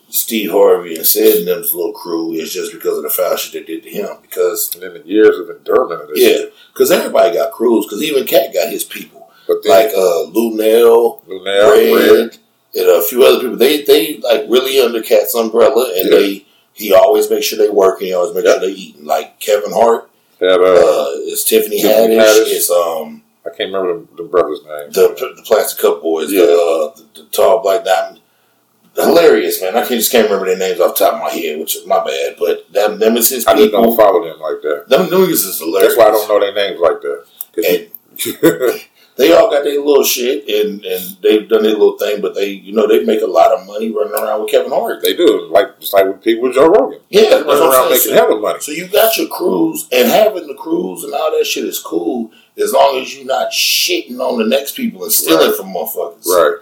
Steve 0.09 0.51
Harvey 0.51 0.95
and 0.95 1.05
Sid 1.05 1.39
and 1.39 1.47
them's 1.47 1.73
little 1.73 1.91
crew 1.93 2.31
is 2.33 2.53
just 2.53 2.71
because 2.71 2.97
of 2.97 3.03
the 3.03 3.09
foul 3.09 3.35
shit 3.35 3.65
they 3.65 3.73
did 3.73 3.83
to 3.83 3.89
him. 3.89 4.17
Because 4.21 4.71
And 4.73 4.83
then 4.83 4.93
the 4.93 5.05
years 5.05 5.37
of 5.37 5.49
endurance 5.49 6.01
of 6.01 6.07
this. 6.09 6.19
yeah, 6.19 6.45
because 6.73 6.91
everybody 6.91 7.35
got 7.35 7.51
crews. 7.51 7.85
Because 7.85 8.03
even 8.03 8.25
Katt 8.25 8.53
got 8.53 8.69
his 8.71 8.83
people, 8.85 9.29
But 9.47 9.63
then 9.63 9.71
like 9.71 9.93
uh, 9.95 10.23
Lou 10.23 10.55
Nell, 10.55 11.21
Luenell, 11.27 11.71
Red, 11.71 12.11
Red, 12.19 12.37
and 12.75 12.89
a 12.89 13.01
few 13.01 13.25
other 13.25 13.39
people. 13.41 13.57
They 13.57 13.81
they 13.83 14.17
like 14.19 14.45
really 14.47 14.79
under 14.79 15.01
Katt's 15.01 15.35
umbrella, 15.35 15.91
and 15.97 16.09
Yeah. 16.11 16.17
they 16.19 16.45
he 16.73 16.93
always 16.93 17.29
makes 17.29 17.47
sure 17.47 17.57
they 17.57 17.69
working. 17.69 18.07
He 18.07 18.13
always 18.13 18.33
makes 18.33 18.45
Yeah. 18.45 18.51
sure 18.59 18.61
they 18.61 18.73
eating. 18.73 19.03
Like 19.05 19.39
Kevin 19.41 19.71
Hart, 19.73 20.09
had 20.39 20.59
uh, 20.59 20.63
uh, 20.63 21.07
it's 21.25 21.43
Tiffany, 21.43 21.81
Tiffany 21.81 22.15
Haddish, 22.15 22.23
Haddish. 22.23 22.55
it's 22.55 22.69
um 22.71 23.16
I 23.47 23.55
can't 23.55 23.73
remember 23.73 24.05
the, 24.15 24.23
the 24.23 24.29
brother's 24.29 24.59
name. 24.63 24.91
the 24.91 25.33
the 25.35 25.41
Plastic 25.43 25.79
Cup 25.81 26.01
Boys, 26.01 26.31
Yeah. 26.31 26.41
the, 26.45 26.53
uh, 26.53 26.95
the 27.15 27.21
the 27.21 27.27
tall 27.29 27.61
black 27.61 27.83
diamond. 27.85 28.21
Hilarious, 28.95 29.61
man. 29.61 29.75
I 29.77 29.81
can 29.85 29.97
just 29.99 30.11
can't 30.11 30.25
remember 30.25 30.47
their 30.47 30.57
names 30.57 30.79
off 30.79 30.97
the 30.97 31.05
top 31.05 31.13
of 31.15 31.19
my 31.21 31.29
head, 31.29 31.59
which 31.59 31.75
is 31.75 31.85
my 31.85 32.03
bad. 32.03 32.35
But 32.39 32.71
them, 32.73 32.97
them 32.97 33.15
is 33.15 33.29
his 33.29 33.45
people. 33.45 33.59
I 33.59 33.63
just 33.65 33.71
don't 33.71 33.95
follow 33.95 34.23
them 34.27 34.39
like 34.39 34.61
that. 34.63 34.85
Them 34.89 35.05
niggas 35.07 35.45
is 35.45 35.59
hilarious. 35.59 35.95
That's 35.95 35.97
why 35.99 36.07
I 36.07 36.11
don't 36.11 36.27
know 36.27 36.39
their 36.39 36.55
names 36.55 36.79
like 36.79 37.01
that. 37.01 37.25
And 37.57 38.81
they 39.17 39.33
all 39.33 39.51
got 39.51 39.63
their 39.65 39.79
little 39.79 40.03
shit, 40.03 40.47
and, 40.49 40.83
and 40.83 41.17
they've 41.21 41.47
done 41.47 41.61
their 41.61 41.73
little 41.73 41.95
thing. 41.99 42.21
But 42.21 42.33
they, 42.33 42.49
you 42.49 42.73
know, 42.73 42.87
they 42.87 43.03
make 43.05 43.21
a 43.21 43.27
lot 43.27 43.51
of 43.51 43.67
money 43.67 43.91
running 43.91 44.13
around 44.13 44.41
with 44.41 44.49
Kevin 44.49 44.71
Hart. 44.71 45.03
they 45.03 45.15
do 45.15 45.47
like 45.51 45.79
just 45.79 45.93
like 45.93 46.05
with 46.07 46.23
people 46.23 46.45
with 46.45 46.55
Joe 46.55 46.67
Rogan. 46.67 46.99
Yeah, 47.09 47.21
They 47.21 47.29
that's 47.29 47.43
run 47.45 47.59
what 47.59 47.73
around 47.75 47.89
making 47.91 48.01
saying. 48.05 48.15
hella 48.17 48.39
money. 48.39 48.59
So 48.61 48.71
you 48.71 48.87
got 48.87 49.15
your 49.15 49.27
crews 49.27 49.87
and 49.91 50.07
having 50.09 50.47
the 50.47 50.55
crews 50.55 51.03
and 51.03 51.13
all 51.13 51.37
that 51.37 51.45
shit 51.45 51.65
is 51.65 51.77
cool 51.77 52.31
as 52.61 52.73
long 52.73 52.99
as 52.99 53.15
you're 53.15 53.25
not 53.25 53.51
shitting 53.51 54.19
on 54.19 54.37
the 54.39 54.45
next 54.45 54.75
people 54.75 55.03
and 55.03 55.11
stealing 55.11 55.47
Right. 55.49 55.55
from 55.57 55.67
motherfuckers. 55.73 56.25
Right, 56.27 56.57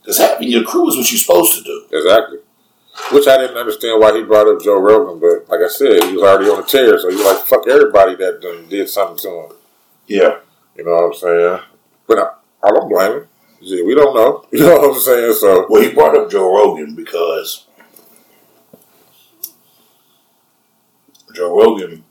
Because 0.00 0.18
having 0.18 0.48
your 0.48 0.62
crew 0.64 0.88
is 0.88 0.96
what 0.96 1.10
you're 1.10 1.18
supposed 1.18 1.54
to 1.58 1.62
do. 1.64 1.84
exactly. 1.92 2.38
Which 3.10 3.26
I 3.26 3.38
didn't 3.38 3.56
understand 3.56 4.00
why 4.00 4.16
he 4.16 4.22
brought 4.22 4.46
up 4.46 4.62
Joe 4.62 4.78
Rogan, 4.78 5.18
but 5.18 5.48
like 5.50 5.64
I 5.64 5.68
said, 5.68 6.04
he 6.04 6.12
was 6.14 6.22
already 6.22 6.48
on 6.48 6.58
the 6.60 6.66
tear, 6.66 6.96
so 6.98 7.10
he 7.10 7.16
like 7.24 7.38
fuck 7.38 7.66
everybody 7.68 8.14
that 8.16 8.40
done 8.40 8.68
did 8.68 8.88
something 8.88 9.16
to 9.18 9.28
him. 9.40 9.52
Yeah. 10.06 10.36
You 10.76 10.84
know 10.84 10.92
what 10.92 11.04
I'm 11.06 11.14
saying? 11.14 11.60
But 12.06 12.18
I, 12.18 12.26
I 12.68 12.70
don't 12.70 12.88
blame 12.88 13.12
him. 13.12 13.28
Yeah, 13.60 13.82
we 13.84 13.94
don't 13.96 14.14
know. 14.14 14.44
You 14.52 14.60
know 14.60 14.76
what 14.78 14.94
I'm 14.94 15.00
saying? 15.00 15.34
So 15.34 15.66
Well, 15.68 15.82
he 15.82 15.90
brought 15.92 16.16
up 16.16 16.30
Joe 16.30 16.54
Rogan 16.54 16.94
because 16.94 17.66
Joe 21.34 21.56
Rogan 21.56 22.04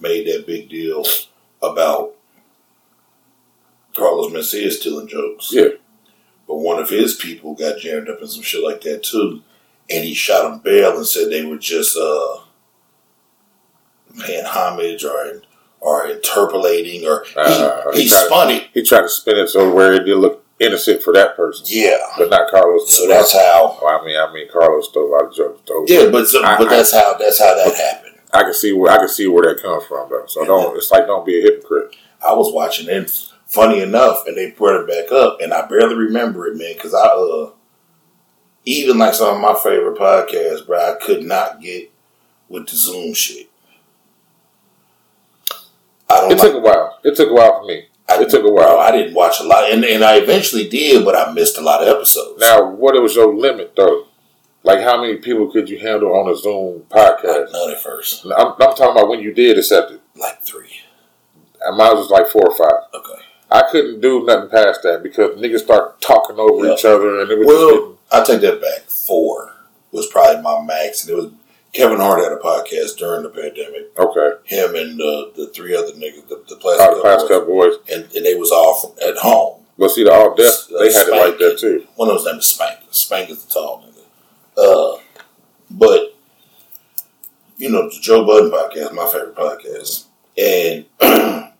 made 0.00 0.26
that 0.26 0.44
big 0.46 0.68
deal 0.68 1.04
about 1.62 2.14
Carlos 3.96 4.32
Mencia 4.32 4.70
stealing 4.70 5.08
jokes. 5.08 5.50
Yeah. 5.52 5.68
But 6.48 6.56
one 6.56 6.78
of 6.80 6.88
his 6.90 7.14
people 7.14 7.54
got 7.54 7.78
jammed 7.78 8.08
up 8.08 8.20
in 8.20 8.28
some 8.28 8.42
shit 8.42 8.62
like 8.64 8.80
that 8.82 9.02
too. 9.02 9.42
And 9.90 10.04
he 10.04 10.14
shot 10.14 10.50
him 10.50 10.58
bail 10.60 10.96
and 10.96 11.06
said 11.06 11.30
they 11.30 11.44
were 11.44 11.58
just 11.58 11.96
uh, 11.96 12.38
paying 14.24 14.44
homage 14.44 15.04
or 15.04 15.42
or 15.80 16.06
interpolating 16.08 17.04
or 17.06 17.24
he, 17.24 17.32
Uh, 17.36 17.90
he, 17.92 18.02
he 18.04 18.08
tried- 18.08 18.26
spun 18.26 18.50
it. 18.50 18.66
He 18.72 18.82
tried 18.82 19.02
to 19.02 19.08
spin 19.08 19.36
it 19.38 19.48
so 19.48 19.72
where 19.74 19.92
it 19.94 20.04
did 20.04 20.16
look 20.16 20.44
innocent 20.60 21.02
for 21.02 21.12
that 21.12 21.34
person, 21.36 21.66
Yeah. 21.68 21.98
but 22.16 22.30
not 22.30 22.48
Carlos. 22.50 22.96
So 22.96 23.08
that's 23.08 23.32
how 23.32 23.76
Well, 23.82 24.00
I 24.00 24.04
mean, 24.04 24.16
I 24.16 24.32
mean, 24.32 24.48
Carlos 24.52 24.88
stole 24.88 25.08
a 25.08 25.10
lot 25.10 25.24
of 25.26 25.34
jokes. 25.34 25.90
Yeah, 25.90 26.08
but 26.10 26.28
so, 26.28 26.42
I- 26.44 26.56
but 26.56 26.68
that's 26.70 26.92
how 26.92 27.14
that's 27.14 27.38
how 27.40 27.54
that 27.54 27.74
happened. 27.74 28.11
I 28.32 28.42
can 28.42 28.54
see 28.54 28.72
where 28.72 28.90
I 28.90 28.98
can 28.98 29.08
see 29.08 29.26
where 29.26 29.52
that 29.52 29.62
comes 29.62 29.84
from, 29.84 30.08
though. 30.08 30.24
So 30.26 30.44
don't. 30.44 30.76
It's 30.76 30.90
like 30.90 31.06
don't 31.06 31.26
be 31.26 31.38
a 31.38 31.42
hypocrite. 31.42 31.96
I 32.26 32.32
was 32.32 32.52
watching 32.52 32.88
it. 32.88 33.10
Funny 33.46 33.82
enough, 33.82 34.26
and 34.26 34.34
they 34.34 34.50
brought 34.50 34.80
it 34.80 34.88
back 34.88 35.12
up, 35.12 35.38
and 35.42 35.52
I 35.52 35.66
barely 35.66 35.94
remember 35.94 36.46
it, 36.46 36.56
man, 36.56 36.72
because 36.74 36.94
I 36.94 37.04
uh 37.06 37.50
even 38.64 38.96
like 38.96 39.12
some 39.14 39.34
of 39.34 39.40
my 39.42 39.54
favorite 39.60 39.98
podcasts, 39.98 40.66
bro, 40.66 40.78
I 40.78 40.96
could 41.04 41.22
not 41.24 41.60
get 41.60 41.90
with 42.48 42.68
the 42.68 42.76
Zoom 42.76 43.12
shit. 43.12 43.50
I 46.08 46.20
don't 46.20 46.32
It 46.32 46.38
like, 46.38 46.52
took 46.52 46.54
a 46.54 46.60
while. 46.60 46.98
It 47.04 47.16
took 47.16 47.30
a 47.30 47.34
while 47.34 47.60
for 47.60 47.66
me. 47.66 47.86
I, 48.08 48.22
it 48.22 48.30
took 48.30 48.40
a 48.40 48.48
bro, 48.48 48.52
while. 48.54 48.78
I 48.78 48.90
didn't 48.92 49.14
watch 49.14 49.40
a 49.40 49.44
lot, 49.44 49.70
and, 49.70 49.84
and 49.84 50.04
I 50.04 50.16
eventually 50.16 50.68
did, 50.68 51.04
but 51.04 51.16
I 51.16 51.32
missed 51.32 51.58
a 51.58 51.62
lot 51.62 51.82
of 51.82 51.88
episodes. 51.88 52.40
Now, 52.40 52.70
what 52.70 53.00
was 53.02 53.14
your 53.14 53.34
limit 53.34 53.74
though? 53.76 54.06
Like, 54.64 54.80
how 54.80 55.00
many 55.00 55.16
people 55.16 55.50
could 55.50 55.68
you 55.68 55.78
handle 55.78 56.14
on 56.14 56.30
a 56.32 56.36
Zoom 56.36 56.84
Like 56.90 57.18
podcast? 57.18 57.52
none 57.52 57.70
at 57.72 57.80
first, 57.82 58.24
I'm, 58.24 58.48
I'm 58.52 58.56
talking 58.56 58.90
about 58.92 59.08
when 59.08 59.20
you 59.20 59.32
did 59.34 59.58
accept 59.58 59.90
it. 59.92 60.00
like 60.16 60.42
three. 60.42 60.70
And 61.64 61.76
Mine 61.76 61.96
was 61.96 62.10
like 62.10 62.28
four 62.28 62.48
or 62.48 62.54
five. 62.56 62.82
Okay. 62.94 63.22
I 63.50 63.62
couldn't 63.70 64.00
do 64.00 64.24
nothing 64.24 64.50
past 64.50 64.82
that 64.84 65.02
because 65.02 65.38
niggas 65.38 65.60
start 65.60 66.00
talking 66.00 66.38
over 66.38 66.66
Yeah. 66.66 66.74
each 66.74 66.84
other, 66.84 67.20
and 67.20 67.30
it 67.30 67.38
was 67.38 67.46
just 67.46 67.58
Well, 67.58 67.98
I 68.10 68.24
take 68.24 68.40
that 68.42 68.60
back. 68.60 68.88
Four 68.88 69.52
was 69.90 70.06
probably 70.06 70.42
my 70.42 70.62
max, 70.64 71.02
and 71.06 71.10
it 71.12 71.16
was 71.22 71.30
Kevin 71.72 71.98
Hart 72.00 72.22
had 72.22 72.32
a 72.32 72.36
podcast 72.36 72.96
during 72.98 73.22
the 73.22 73.30
pandemic. 73.30 73.96
okay. 73.98 74.30
Him 74.44 74.74
and 74.74 75.00
uh, 75.00 75.26
the 75.36 75.50
three 75.54 75.74
other 75.76 75.92
niggas, 75.92 76.28
the, 76.28 76.42
the 76.48 76.56
plastic 76.56 76.96
the 76.96 77.02
past 77.02 77.28
boys, 77.28 77.46
boys, 77.46 77.74
and, 77.92 78.04
and 78.14 78.24
they 78.26 78.34
was 78.34 78.50
all 78.52 78.74
from, 78.78 78.92
at 79.06 79.16
home. 79.18 79.62
but 79.78 79.90
see, 79.90 80.04
the 80.04 80.12
all 80.12 80.34
deaf, 80.34 80.52
Uh, 80.72 80.78
they 80.80 80.92
had 80.92 81.08
it 81.08 81.12
like 81.12 81.38
that 81.38 81.58
too. 81.58 81.86
One 81.96 82.08
of 82.10 82.16
those 82.16 82.26
named 82.26 82.44
Spank. 82.44 82.78
Spank 82.90 83.30
is 83.30 83.44
the 83.44 83.52
tall 83.52 83.82
nigga. 83.86 83.91
Uh, 84.56 84.96
but 85.70 86.16
you 87.56 87.70
know, 87.70 87.88
the 87.88 87.98
Joe 88.00 88.24
Budden 88.24 88.50
podcast, 88.50 88.92
my 88.92 89.06
favorite 89.06 89.36
podcast, 89.36 90.06
and 90.36 90.84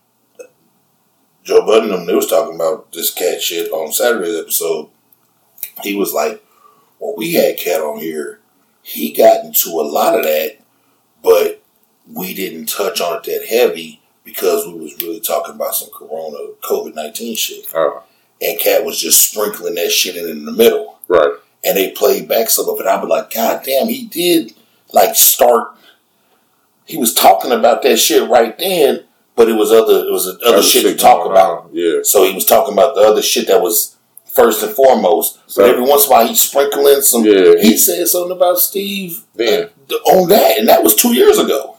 Joe 1.43 1.65
Budden 1.65 1.91
and 1.91 1.99
them, 1.99 2.05
they 2.05 2.15
was 2.15 2.27
talking 2.29 2.55
about 2.55 2.91
this 2.91 3.13
cat 3.13 3.41
shit 3.41 3.71
on 3.71 3.91
Saturday's 3.91 4.39
episode. 4.39 4.89
He 5.81 5.95
was 5.95 6.13
like, 6.13 6.43
"When 6.99 7.15
we 7.17 7.33
had 7.33 7.57
cat 7.57 7.81
on 7.81 7.99
here, 7.99 8.39
he 8.81 9.13
got 9.13 9.45
into 9.45 9.69
a 9.69 9.81
lot 9.83 10.17
of 10.17 10.23
that, 10.23 10.57
but 11.21 11.63
we 12.11 12.33
didn't 12.33 12.67
touch 12.67 12.99
on 13.01 13.17
it 13.17 13.23
that 13.23 13.45
heavy 13.47 14.01
because 14.23 14.67
we 14.67 14.73
was 14.79 15.01
really 15.01 15.19
talking 15.19 15.55
about 15.55 15.75
some 15.75 15.89
Corona 15.93 16.53
COVID 16.63 16.95
nineteen 16.95 17.35
shit." 17.35 17.65
Oh, 17.73 18.03
and 18.41 18.59
Katt 18.59 18.83
was 18.83 18.99
just 18.99 19.31
sprinkling 19.31 19.75
that 19.75 19.91
shit 19.91 20.17
in, 20.17 20.29
in 20.29 20.45
the 20.45 20.51
middle. 20.51 20.99
right. 21.07 21.33
And 21.65 21.77
they 21.77 21.91
played 21.91 22.27
back 22.27 22.49
some 22.49 22.67
of 22.69 22.79
it. 22.79 22.85
I'd 22.87 23.01
be 23.01 23.07
like, 23.07 23.33
God 23.33 23.63
damn, 23.65 23.87
he 23.87 24.05
did 24.05 24.53
like 24.91 25.15
start. 25.15 25.69
He 26.85 26.97
was 26.97 27.13
talking 27.13 27.51
about 27.51 27.81
that 27.83 27.97
shit 27.97 28.29
right 28.29 28.57
then, 28.57 29.05
but 29.35 29.47
it 29.47 29.53
was 29.53 29.71
other 29.71 30.05
it 30.05 30.11
was 30.11 30.27
other, 30.45 30.61
shit 30.61 30.83
to 30.83 30.95
talk 30.95 31.25
about. 31.25 31.65
on. 31.65 31.69
Yeah. 31.73 31.99
So 32.03 32.23
he 32.25 32.33
was 32.33 32.45
talking 32.45 32.73
about 32.73 32.95
the 32.95 33.01
other 33.01 33.21
shit 33.21 33.47
that 33.47 33.61
was 33.61 33.95
first 34.25 34.61
and 34.63 34.73
foremost. 34.73 35.39
So- 35.49 35.61
but 35.63 35.69
every 35.71 35.83
once 35.87 36.05
in 36.05 36.11
a 36.11 36.15
while, 36.15 36.27
he's 36.27 36.41
sprinkling 36.43 37.01
some. 37.01 37.23
Yeah. 37.23 37.53
He 37.61 37.77
said 37.77 38.05
something 38.07 38.35
about 38.35 38.59
Steve 38.59 39.23
Then. 39.35 39.69
uh, 39.89 39.95
on 40.11 40.27
that, 40.29 40.59
and 40.59 40.67
that 40.67 40.83
was 40.83 40.95
two 40.95 41.13
years 41.13 41.39
ago. 41.39 41.77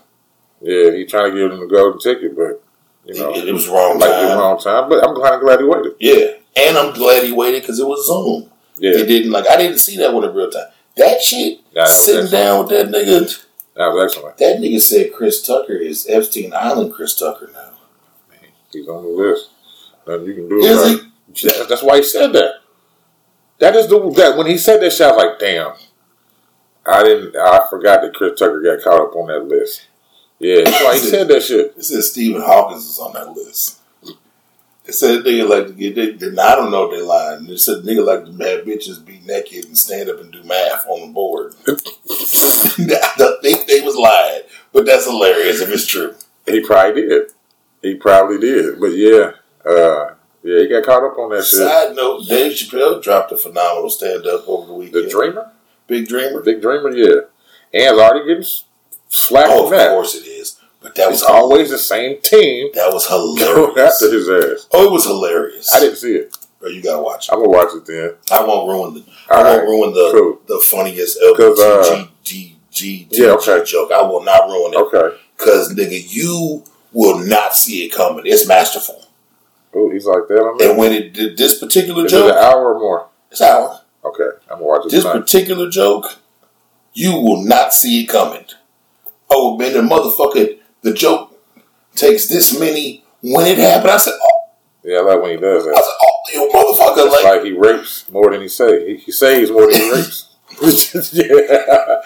Yeah, 0.62 0.92
he 0.92 1.04
trying 1.04 1.32
to 1.32 1.36
give 1.38 1.52
him 1.52 1.60
the 1.60 1.66
golden 1.66 2.00
ticket, 2.00 2.34
but 2.34 2.62
you 3.04 3.20
know, 3.20 3.34
it, 3.34 3.48
it 3.48 3.52
was 3.52 3.68
wrong 3.68 3.98
like 3.98 4.10
time. 4.10 4.28
the 4.30 4.36
wrong 4.36 4.58
time. 4.58 4.88
But 4.88 5.06
I'm 5.06 5.14
kind 5.20 5.34
of 5.34 5.40
glad 5.42 5.58
he 5.60 5.66
waited. 5.66 5.92
Yeah, 6.00 6.26
and 6.56 6.78
I'm 6.78 6.94
glad 6.94 7.22
he 7.24 7.32
waited 7.32 7.60
because 7.60 7.78
it 7.78 7.86
was 7.86 8.06
Zoom. 8.06 8.50
Yeah, 8.78 8.92
It 8.92 9.06
didn't 9.06 9.30
like 9.32 9.48
I 9.48 9.56
didn't 9.56 9.78
see 9.78 9.96
that 9.98 10.12
one 10.12 10.24
in 10.24 10.34
real 10.34 10.50
time. 10.50 10.66
That 10.96 11.20
shit 11.22 11.60
that 11.74 11.88
sitting 11.88 12.30
down 12.30 12.60
with 12.60 12.68
that 12.70 12.86
nigga. 12.88 13.44
that 13.76 13.88
was 13.92 14.04
excellent. 14.14 14.36
That 14.38 14.58
nigga 14.58 14.80
said 14.80 15.12
Chris 15.12 15.42
Tucker 15.46 15.74
is 15.74 16.06
Epstein 16.08 16.52
Island 16.54 16.92
Chris 16.94 17.14
Tucker 17.18 17.50
now. 17.52 17.70
Man, 18.30 18.50
He's 18.72 18.88
on 18.88 19.02
the 19.02 19.08
list. 19.08 19.50
Nothing 20.06 20.26
you 20.26 20.34
can 20.34 20.48
do 20.48 20.58
Is 20.58 20.76
about 20.78 20.88
he? 20.88 20.94
it. 21.48 21.58
That- 21.58 21.68
That's 21.68 21.82
why 21.82 21.96
he 21.98 22.02
said 22.02 22.32
that. 22.32 22.54
That 23.58 23.76
is 23.76 23.88
the 23.88 23.98
that 24.16 24.36
when 24.36 24.46
he 24.48 24.58
said 24.58 24.80
that 24.82 24.92
shit, 24.92 25.06
I 25.06 25.12
was 25.12 25.24
like, 25.24 25.38
damn. 25.38 25.72
I 26.86 27.02
didn't. 27.02 27.34
I 27.36 27.66
forgot 27.70 28.02
that 28.02 28.14
Chris 28.14 28.38
Tucker 28.38 28.60
got 28.60 28.82
caught 28.84 29.00
up 29.00 29.16
on 29.16 29.28
that 29.28 29.44
list. 29.44 29.86
Yeah, 30.38 30.62
that's 30.64 30.84
why 30.84 30.94
he 30.94 30.98
said 31.00 31.28
that 31.28 31.42
shit. 31.42 31.72
It 31.76 31.84
said 31.84 32.02
Stephen 32.02 32.42
Hawkins 32.42 32.84
is 32.84 32.98
on 32.98 33.12
that 33.14 33.30
list. 33.32 33.80
It 34.86 34.92
said 34.92 35.24
nigga 35.24 35.48
like 35.48 35.66
to 35.68 35.72
get 35.72 35.94
they, 35.94 36.12
they, 36.12 36.26
I 36.42 36.54
don't 36.56 36.70
know 36.70 36.90
their 36.90 37.02
lying. 37.04 37.46
They 37.46 37.56
said 37.56 37.84
nigga 37.84 38.04
like 38.04 38.24
to 38.26 38.30
have 38.32 38.66
bitches 38.66 39.04
be 39.04 39.18
naked 39.24 39.64
and 39.64 39.78
stand 39.78 40.10
up 40.10 40.20
and 40.20 40.30
do 40.30 40.42
math 40.44 40.86
on 40.86 41.00
the 41.08 41.12
board. 41.12 41.54
I 41.66 43.12
don't 43.16 43.42
think 43.42 43.66
they 43.66 43.80
was 43.80 43.96
lying, 43.96 44.42
but 44.72 44.84
that's 44.86 45.06
hilarious 45.06 45.60
if 45.60 45.70
it's 45.70 45.86
true. 45.86 46.14
He 46.46 46.60
probably 46.60 47.02
did. 47.08 47.22
He 47.80 47.94
probably 47.94 48.38
did. 48.38 48.78
But 48.78 48.88
yeah, 48.88 49.32
uh, 49.64 50.14
yeah, 50.42 50.58
he 50.60 50.68
got 50.68 50.84
caught 50.84 51.02
up 51.04 51.18
on 51.18 51.30
that 51.30 51.44
shit. 51.44 51.60
Side 51.60 51.96
note: 51.96 52.26
Dave 52.28 52.52
Chappelle 52.52 53.02
dropped 53.02 53.32
a 53.32 53.36
phenomenal 53.38 53.88
stand 53.90 54.26
up 54.26 54.46
over 54.46 54.66
the 54.66 54.74
weekend. 54.74 55.06
The. 55.06 55.10
Dreamer, 55.10 55.50
Big 55.86 56.08
Dreamer. 56.08 56.42
Big 56.42 56.60
Dreamer, 56.60 56.90
yeah, 56.94 57.20
and 57.72 57.98
already 57.98 58.26
getting 58.26 58.42
s- 58.42 58.64
slack 59.08 59.46
Oh, 59.48 59.64
of 59.64 59.70
that. 59.70 59.90
course 59.90 60.14
it 60.14 60.26
is. 60.26 60.53
But 60.84 60.94
that 60.96 61.08
was 61.10 61.22
It's 61.22 61.30
always 61.30 61.70
the 61.70 61.78
same 61.78 62.20
team 62.20 62.68
that 62.74 62.92
was 62.92 63.06
hilarious. 63.08 63.78
after 64.02 64.12
his 64.12 64.28
ass. 64.28 64.68
Oh, 64.70 64.86
it 64.86 64.92
was 64.92 65.04
hilarious. 65.06 65.72
I 65.72 65.80
didn't 65.80 65.96
see 65.96 66.14
it. 66.14 66.36
Bro, 66.60 66.68
you 66.68 66.82
gotta 66.82 67.00
watch 67.02 67.26
it. 67.28 67.32
I'm 67.32 67.38
gonna 67.38 67.48
watch 67.48 67.74
it 67.74 67.86
then. 67.86 68.14
I 68.30 68.44
won't 68.44 68.68
ruin 68.68 68.94
the. 68.94 69.02
I 69.30 69.42
won't 69.42 69.58
right, 69.60 69.66
ruin 69.66 69.92
the 69.94 70.10
cool. 70.12 70.40
the 70.46 70.60
funniest 70.62 71.18
'Cause, 71.36 71.58
uh, 71.58 72.06
yeah, 72.30 73.30
okay. 73.32 73.64
joke. 73.64 73.92
I 73.92 74.02
will 74.02 74.22
not 74.22 74.46
ruin 74.48 74.74
it 74.74 74.76
Okay. 74.78 75.16
because 75.38 75.74
nigga, 75.74 76.04
you 76.12 76.62
will 76.92 77.18
not 77.18 77.54
see 77.56 77.86
it 77.86 77.88
coming. 77.92 78.24
It's 78.26 78.46
masterful. 78.46 79.06
Oh, 79.74 79.90
he's 79.90 80.04
like 80.06 80.28
that 80.28 80.34
on 80.38 80.58
there. 80.58 80.70
And 80.70 80.78
when 80.78 80.92
it 80.92 81.14
did 81.14 81.38
this 81.38 81.58
particular 81.58 82.04
Is 82.04 82.12
it 82.12 82.24
an 82.26 82.30
hour 82.36 82.74
or 82.74 82.78
more? 82.78 83.08
it's 83.30 83.40
hour. 83.40 83.80
Okay, 84.04 84.24
I'm 84.50 84.58
gonna 84.58 84.64
watch 84.64 84.84
it 84.86 84.90
This 84.90 85.02
tonight. 85.02 85.20
particular 85.20 85.70
joke, 85.70 86.16
you 86.92 87.16
will 87.18 87.42
not 87.42 87.72
see 87.72 88.02
it 88.02 88.06
coming. 88.06 88.44
Oh, 89.30 89.56
man, 89.56 89.72
the 89.72 89.80
motherfucker, 89.80 90.58
the 90.84 90.92
joke 90.92 91.32
takes 91.96 92.28
this 92.28 92.58
many 92.60 93.02
when 93.22 93.46
it 93.46 93.58
happened. 93.58 93.90
I 93.90 93.96
said, 93.96 94.14
oh, 94.22 94.50
Yeah, 94.84 94.98
I 94.98 95.00
like 95.00 95.22
when 95.22 95.30
he 95.32 95.36
does 95.38 95.64
that. 95.64 95.74
I 95.74 95.80
said, 95.80 95.96
oh, 96.02 96.20
you 96.32 96.50
motherfucker, 96.54 97.10
like. 97.10 97.24
like 97.24 97.44
he 97.44 97.52
rapes 97.52 98.08
more 98.10 98.30
than 98.30 98.42
he 98.42 98.48
say. 98.48 98.94
He, 98.94 98.96
he 98.98 99.10
says 99.12 99.50
more 99.50 99.70
than 99.72 99.80
he 99.80 99.90
rapes. 99.90 100.30
yeah. 101.12 102.02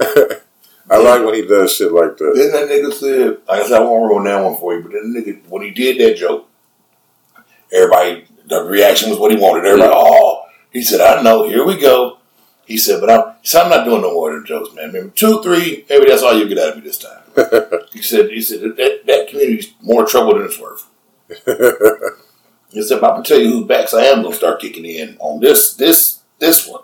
I 0.90 0.96
like 0.96 1.22
when 1.24 1.34
he 1.34 1.42
does 1.46 1.74
shit 1.74 1.92
like 1.92 2.16
that. 2.16 2.32
Then 2.34 2.52
that 2.52 2.68
nigga 2.68 2.92
said, 2.92 3.38
like 3.46 3.60
I 3.60 3.68
said, 3.68 3.76
I 3.76 3.84
won't 3.84 4.08
ruin 4.08 4.24
that 4.24 4.42
one 4.42 4.56
for 4.56 4.74
you, 4.74 4.82
but 4.82 4.92
then 4.92 5.12
the 5.12 5.20
nigga, 5.20 5.48
when 5.48 5.62
he 5.62 5.70
did 5.70 5.98
that 5.98 6.16
joke, 6.16 6.48
everybody, 7.72 8.24
the 8.46 8.62
reaction 8.62 9.10
was 9.10 9.18
what 9.18 9.30
he 9.30 9.36
wanted. 9.36 9.66
Everybody, 9.66 9.92
oh, 9.94 10.44
he 10.72 10.82
said, 10.82 11.00
I 11.00 11.20
know, 11.20 11.46
here 11.46 11.66
we 11.66 11.78
go. 11.78 12.18
He 12.64 12.78
said, 12.78 13.00
but 13.00 13.10
I'm, 13.10 13.27
he 13.40 13.48
said, 13.48 13.62
I'm 13.62 13.70
not 13.70 13.84
doing 13.84 14.02
no 14.02 14.12
more 14.12 14.30
of 14.30 14.36
them 14.36 14.46
jokes, 14.46 14.74
man. 14.74 14.92
Maybe 14.92 15.10
two, 15.14 15.42
three, 15.42 15.84
maybe 15.88 16.06
that's 16.06 16.22
all 16.22 16.36
you 16.36 16.48
get 16.48 16.58
out 16.58 16.70
of 16.70 16.76
me 16.76 16.82
this 16.82 16.98
time. 16.98 17.22
he 17.92 18.02
said, 18.02 18.30
he 18.30 18.40
said, 18.40 18.60
that, 18.60 19.02
that 19.06 19.28
community's 19.28 19.72
more 19.80 20.04
trouble 20.04 20.34
than 20.34 20.44
it's 20.44 20.60
worth. 20.60 20.88
He 22.70 22.82
said, 22.82 22.98
if 22.98 23.04
I 23.04 23.14
can 23.14 23.24
tell 23.24 23.38
you 23.38 23.50
whose 23.50 23.66
backs 23.66 23.94
I 23.94 24.04
am 24.04 24.22
gonna 24.22 24.34
start 24.34 24.60
kicking 24.60 24.84
in 24.84 25.16
on 25.20 25.40
this, 25.40 25.74
this, 25.74 26.20
this 26.38 26.68
one. 26.68 26.82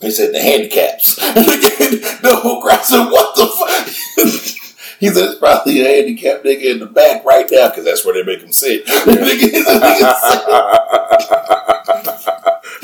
He 0.00 0.10
said 0.10 0.34
the 0.34 0.40
handicaps. 0.40 1.16
the 1.16 2.38
whole 2.42 2.60
crowd 2.60 2.82
said, 2.82 3.06
"What 3.06 3.34
the 3.36 3.46
fuck?" 3.46 3.86
he 5.00 5.08
said 5.08 5.30
it's 5.30 5.38
probably 5.38 5.80
a 5.80 5.84
handicapped 5.84 6.44
nigga 6.44 6.72
in 6.72 6.78
the 6.80 6.86
back 6.86 7.24
right 7.24 7.48
now 7.50 7.68
because 7.68 7.84
that's 7.84 8.04
where 8.04 8.14
they 8.14 8.22
make 8.22 8.42
him 8.42 8.52
sit. 8.52 8.84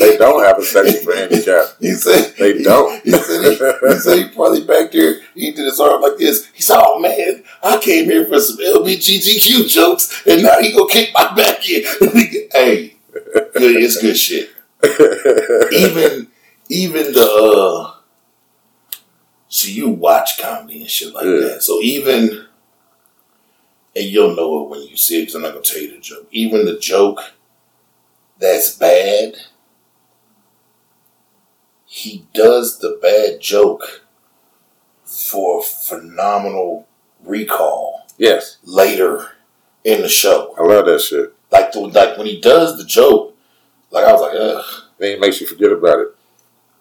They 0.00 0.16
don't 0.16 0.44
have 0.44 0.58
a 0.58 0.62
section 0.64 1.04
for 1.04 1.14
handicap. 1.14 1.66
he 1.80 1.92
said 1.92 2.34
They 2.38 2.62
don't. 2.62 3.02
He 3.04 3.12
said 3.12 3.42
he, 3.44 3.88
he 3.88 3.94
said 4.00 4.18
he 4.18 4.28
probably 4.34 4.64
back 4.64 4.90
there. 4.92 5.20
He 5.34 5.52
did 5.52 5.64
his 5.66 5.78
arm 5.78 6.02
like 6.02 6.16
this. 6.18 6.46
He 6.54 6.62
said, 6.62 6.78
"Oh 6.84 6.98
man, 6.98 7.44
I 7.62 7.78
came 7.78 8.06
here 8.06 8.26
for 8.26 8.40
some 8.40 8.56
LBGTQ 8.58 9.68
jokes, 9.68 10.22
and 10.26 10.42
now 10.42 10.58
he 10.60 10.72
gonna 10.72 10.88
kick 10.90 11.10
my 11.14 11.32
back 11.34 11.68
in." 11.68 11.84
hey, 12.52 12.96
good, 13.12 13.76
it's 13.76 14.00
good 14.00 14.16
shit. 14.16 14.50
even 15.72 16.28
even 16.68 17.12
the 17.12 17.22
uh 17.22 17.94
So 19.48 19.68
you 19.68 19.88
watch 19.88 20.38
comedy 20.40 20.80
and 20.82 20.90
shit 20.90 21.12
like 21.14 21.24
Yeah. 21.24 21.40
that. 21.54 21.62
So 21.62 21.80
even, 21.82 22.46
and 23.96 24.04
you'll 24.04 24.36
know 24.36 24.64
it 24.64 24.68
when 24.70 24.82
you 24.82 24.96
see 24.96 25.18
it 25.18 25.22
because 25.22 25.34
I'm 25.34 25.42
not 25.42 25.52
gonna 25.52 25.62
tell 25.64 25.82
you 25.82 25.92
the 25.94 26.00
joke. 26.00 26.28
Even 26.30 26.64
the 26.66 26.78
joke 26.78 27.20
that's 28.38 28.76
bad, 28.76 29.34
he 31.92 32.24
does 32.34 32.78
the 32.78 32.96
bad 33.02 33.40
joke 33.40 34.06
for 35.04 35.60
phenomenal 35.60 36.86
recall 37.24 38.06
Yes, 38.16 38.58
later 38.64 39.32
in 39.82 40.02
the 40.02 40.08
show. 40.08 40.54
I 40.56 40.62
love 40.62 40.84
that 40.86 41.00
shit. 41.00 41.34
Like 41.50 41.72
the, 41.72 41.80
like 41.80 42.16
when 42.16 42.28
he 42.28 42.40
does 42.40 42.76
the 42.78 42.84
joke, 42.84 43.36
like 43.90 44.04
I 44.04 44.12
was 44.12 44.20
like, 44.20 44.34
ugh. 44.38 44.64
Then 44.98 45.12
it 45.14 45.20
makes 45.20 45.40
you 45.40 45.46
forget 45.48 45.72
about 45.72 45.98
it. 45.98 46.08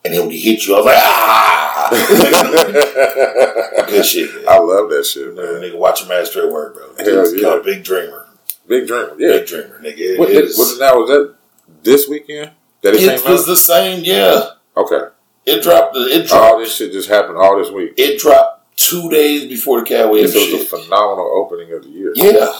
And 0.05 0.14
then 0.14 0.22
when 0.22 0.30
he 0.32 0.39
hits 0.39 0.68
you, 0.68 0.76
I 0.76 0.78
was 0.78 0.86
like, 0.86 0.97
ah! 0.99 1.89
Good 3.88 4.05
shit, 4.05 4.36
man. 4.36 4.43
I 4.47 4.60
love 4.60 4.89
that 4.91 5.05
shit, 5.05 5.34
Man, 5.36 5.45
nigga, 5.45 5.78
watch 5.78 6.03
a 6.03 6.07
man 6.07 6.26
straight 6.26 6.51
work, 6.51 6.76
bro. 6.76 6.88
Hell 7.03 7.22
It's 7.26 7.41
yeah. 7.41 7.60
Big 7.64 7.84
Dreamer. 7.84 8.28
Big 8.68 8.86
Dreamer, 8.86 9.16
yeah. 9.18 9.30
Big 9.39 9.47
Dreamer, 9.47 9.80
nigga. 9.82 9.97
It, 9.97 10.20
What, 10.20 10.30
it 10.30 10.34
did, 10.34 10.43
is- 10.45 10.57
what 10.57 10.78
now 10.80 10.99
was 10.99 11.10
that 11.10 11.36
this 11.84 12.07
weekend 12.07 12.51
that 12.82 12.93
it, 12.93 13.01
it 13.03 13.22
came 13.22 13.32
was 13.32 13.41
out? 13.43 13.47
the 13.47 13.55
same, 13.55 14.03
yeah. 14.03 14.49
Okay, 14.78 15.07
It 15.45 15.61
dropped. 15.63 15.95
It 15.97 16.28
dropped. 16.28 16.43
all 16.53 16.59
this 16.59 16.76
shit 16.76 16.91
just 16.91 17.09
happened 17.09 17.38
all 17.38 17.57
this 17.57 17.72
week. 17.72 17.93
it 17.97 18.20
dropped 18.20 18.78
two 18.78 19.09
days 19.09 19.47
before 19.47 19.80
the 19.82 19.86
Katt 19.86 20.09
Williams 20.09 20.34
This 20.34 20.53
was 20.53 20.61
a 20.61 20.65
phenomenal 20.65 21.26
opening 21.36 21.72
of 21.74 21.84
the 21.84 21.89
year. 21.89 22.13
Yeah, 22.15 22.51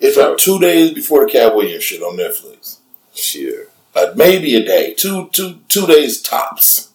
it 0.00 0.14
dropped 0.14 0.40
two 0.40 0.58
days 0.58 0.92
before 0.92 1.24
the 1.26 1.32
Katt 1.32 1.54
Williams 1.54 1.82
shit 1.84 2.02
on 2.02 2.16
Netflix. 2.16 2.78
Shit, 3.14 3.70
Uh, 3.94 4.12
maybe 4.16 4.54
a 4.56 4.64
day, 4.64 4.92
two, 4.94 5.28
two, 5.32 5.60
two 5.68 5.86
days 5.86 6.20
tops. 6.20 6.90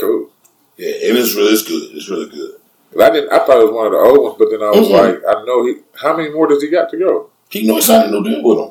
cool. 0.00 0.30
Yeah, 0.76 0.88
and 1.08 1.18
it's 1.18 1.34
really, 1.34 1.52
it's 1.52 1.62
good. 1.62 1.90
It's 1.94 2.08
really 2.08 2.28
good. 2.28 2.52
I 3.00 3.10
didn't. 3.10 3.32
I 3.32 3.38
thought 3.44 3.58
it 3.60 3.64
was 3.66 3.72
one 3.72 3.86
of 3.86 3.92
the 3.92 3.98
old 3.98 4.22
ones, 4.22 4.36
but 4.38 4.50
then 4.50 4.62
I 4.62 4.70
was 4.70 4.88
Mhm. 4.88 4.90
like, 4.90 5.22
I 5.28 5.44
know 5.44 5.66
he. 5.66 5.76
How 5.94 6.16
many 6.16 6.30
more 6.30 6.46
does 6.46 6.62
he 6.62 6.68
got 6.68 6.90
to 6.90 6.96
go? 6.96 7.30
He 7.48 7.66
know 7.66 7.74
he 7.76 7.80
signed 7.80 8.08
a 8.14 8.20
new 8.20 8.24
deal 8.24 8.42
with 8.42 8.58
him. 8.58 8.70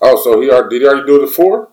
Oh, 0.00 0.20
so 0.22 0.40
he 0.40 0.48
already 0.50 0.78
did. 0.78 0.82
He 0.82 0.88
already 0.88 1.06
do 1.06 1.20
the 1.20 1.26
four? 1.26 1.68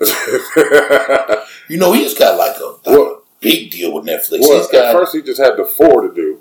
You 1.68 1.76
know, 1.76 1.92
he's 1.92 2.14
got 2.14 2.38
like 2.38 2.56
a, 2.58 2.64
like 2.64 2.86
Well- 2.86 3.02
a 3.12 3.20
big 3.40 3.70
deal 3.70 3.92
with 3.92 4.04
Netflix. 4.04 4.40
well, 4.40 4.56
he's 4.58 4.66
at 4.66 4.72
got 4.72 4.92
first 4.94 5.14
he 5.14 5.22
just 5.22 5.40
had 5.40 5.56
the 5.56 5.64
four 5.64 6.02
to 6.08 6.14
do, 6.14 6.40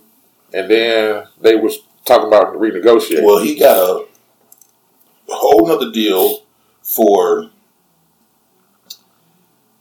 and 0.53 0.69
then 0.71 1.25
they 1.41 1.55
was 1.55 1.77
talking 2.05 2.27
about 2.27 2.53
renegotiating. 2.55 3.23
Well, 3.25 3.39
he 3.43 3.55
got 3.59 3.77
a, 3.77 4.05
whole 5.29 5.67
nother 5.67 5.91
deal 5.91 6.43
for 6.81 7.49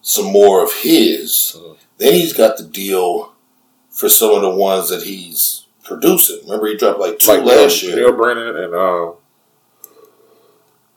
some 0.02 0.26
more 0.32 0.62
of 0.64 0.72
his. 0.72 1.56
Mhm. 1.56 1.76
Then 1.98 2.12
he's 2.14 2.32
got 2.32 2.56
the 2.56 2.64
deal 2.64 3.32
for 3.90 4.08
some 4.08 4.32
of 4.34 4.42
the 4.42 4.50
ones 4.50 4.88
that 4.90 5.02
he's 5.04 5.66
producing. 5.84 6.40
Remember, 6.44 6.66
he 6.66 6.76
dropped 6.76 6.98
like 7.00 7.18
two 7.20 7.28
like 7.30 7.44
last 7.44 7.82
Neal, 7.82 7.96
year. 7.96 8.08
Neal 8.08 8.16
Brennan 8.16 8.56
and 8.56 8.74
um, 8.74 9.14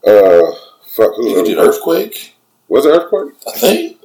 uh, 0.05 0.51
fuck 0.87 1.15
who 1.15 1.35
He 1.43 1.43
did 1.53 1.57
Earthquake, 1.59 2.33
was 2.69 2.85
it 2.85 2.89
Earthquake? 2.89 3.33
I 3.47 3.51
think. 3.51 3.97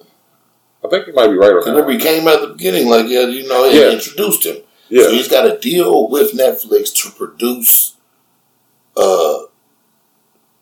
I 0.85 0.89
think 0.89 1.07
you 1.07 1.15
might 1.15 1.29
be 1.29 1.35
right 1.35 1.51
on 1.53 1.57
'Cause 1.57 1.65
that. 1.67 1.71
remember, 1.73 1.93
he 1.93 1.99
came 1.99 2.27
out 2.29 2.35
at 2.43 2.49
the 2.49 2.55
beginning 2.55 2.89
like, 2.89 3.07
yeah, 3.09 3.21
you 3.27 3.49
know, 3.49 3.65
Yeah. 3.67 3.91
introduced 3.91 4.45
him. 4.45 4.59
Yeah, 4.91 5.05
So 5.05 5.11
he's 5.13 5.29
got 5.29 5.47
a 5.47 5.59
deal 5.59 6.09
with 6.09 6.33
Netflix 6.33 6.93
to 7.03 7.11
produce 7.11 7.95
uh, 8.97 9.39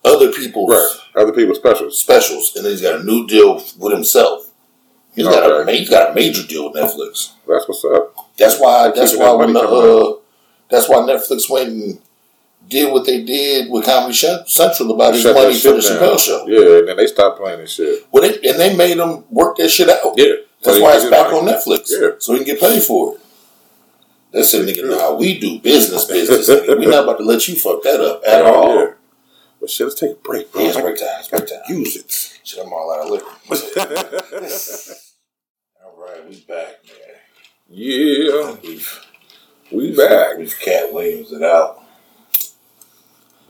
other 0.05 0.31
people's 0.31 0.69
right. 0.71 1.21
Other 1.21 1.33
people's 1.33 1.57
specials. 1.57 1.97
specials, 1.97 2.55
and 2.55 2.65
then 2.65 2.71
he's 2.71 2.81
got 2.81 3.01
a 3.01 3.03
new 3.03 3.27
deal 3.27 3.61
with 3.77 3.93
himself. 3.93 4.47
He's 5.15 5.25
got 5.27 5.67
a 5.67 5.71
he's 5.71 5.89
got 5.89 6.11
a 6.11 6.15
major 6.15 6.41
deal 6.47 6.71
with 6.71 6.81
Netflix. 6.81 7.31
That's 7.47 7.67
what's 7.67 7.85
up. 7.85 8.15
That's 8.37 8.59
why 8.59 8.91
that's 8.95 9.15
why 9.15 9.31
when 9.33 9.53
the, 9.53 9.59
uh, 9.59 10.13
that's 10.69 10.89
why 10.89 10.97
Netflix 10.97 11.47
went 11.49 11.69
and 11.69 11.99
did 12.67 12.91
what 12.91 13.05
they 13.05 13.23
did 13.23 13.69
with 13.69 13.85
Comedy 13.85 14.13
Central 14.13 14.91
about 14.91 15.13
his 15.13 15.25
money 15.25 15.53
for 15.53 15.73
the 15.73 15.79
Chappelle 15.79 16.19
show. 16.19 16.45
Yeah, 16.47 16.79
and 16.79 16.87
then 16.87 16.97
they 16.97 17.07
stopped 17.07 17.39
playing 17.39 17.59
this 17.59 17.73
shit. 17.73 18.07
Well, 18.11 18.23
they, 18.23 18.49
and 18.49 18.59
they 18.59 18.75
made 18.75 18.97
him 18.97 19.23
work 19.29 19.57
that 19.57 19.69
shit 19.69 19.89
out. 19.89 20.13
Yeah, 20.15 20.35
That's 20.63 20.79
why 20.79 20.95
it's 20.95 21.09
back 21.09 21.31
on. 21.33 21.45
Netflix. 21.45 21.89
Yeah. 21.89 22.15
So 22.19 22.33
he 22.33 22.39
can 22.39 22.47
get 22.47 22.59
paid 22.59 22.83
for 22.83 23.15
it. 23.15 23.19
That's 24.31 24.49
said, 24.49 24.65
nigga, 24.67 24.89
nah, 24.89 25.15
we 25.15 25.39
do 25.39 25.59
business, 25.59 26.05
business. 26.05 26.49
nigga. 26.49 26.79
we 26.79 26.87
not 26.87 27.03
about 27.03 27.19
to 27.19 27.23
let 27.23 27.47
you 27.47 27.55
fuck 27.55 27.83
that 27.83 28.01
up 28.01 28.23
at 28.27 28.43
all. 28.43 28.75
Yeah. 28.75 28.93
But 29.61 29.69
shit, 29.69 29.85
let's 29.87 29.99
take 29.99 30.11
a 30.11 30.15
break, 30.15 30.51
bro. 30.51 30.61
Yeah, 30.63 30.69
it's 30.69 30.81
break 30.81 30.97
time. 30.97 31.07
It's 31.19 31.27
break 31.27 31.47
time. 31.47 31.59
Use 31.69 31.95
it. 31.95 32.39
Shit, 32.43 32.65
I'm 32.65 32.73
all 32.73 32.91
out 32.91 33.05
of 33.05 33.11
liquor. 33.11 33.25
all 35.85 36.03
right, 36.03 36.27
we 36.27 36.39
back, 36.41 36.83
man. 36.83 37.15
yeah, 37.69 38.55
We've 38.63 39.05
we 39.71 39.95
back. 39.95 40.37
We've 40.37 40.59
Katt 40.59 40.91
Williams 40.91 41.31
it 41.31 41.43
out. 41.43 41.82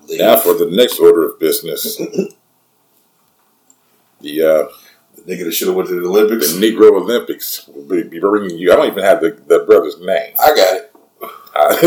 Now 0.10 0.38
for 0.38 0.54
the 0.54 0.70
next 0.70 1.00
order 1.00 1.30
of 1.30 1.40
business. 1.40 1.98
the 4.22 4.42
uh, 4.42 4.68
the 5.16 5.22
nigga 5.22 5.46
that 5.46 5.54
should 5.54 5.68
have 5.68 5.76
went 5.76 5.90
to 5.90 6.00
the 6.00 6.08
Olympics. 6.08 6.54
the 6.54 6.60
Negro 6.60 6.92
Olympics 6.92 7.68
will 7.68 7.84
be, 7.84 8.04
be 8.04 8.20
bringing 8.20 8.58
you. 8.58 8.72
I 8.72 8.76
don't 8.76 8.88
even 8.88 9.04
have 9.04 9.22
the, 9.22 9.32
the 9.48 9.60
brother's 9.60 10.00
name. 10.00 10.34
I 10.42 10.56
got 10.56 10.78
it. 10.78 10.96
I 11.56 11.70
got 11.72 11.84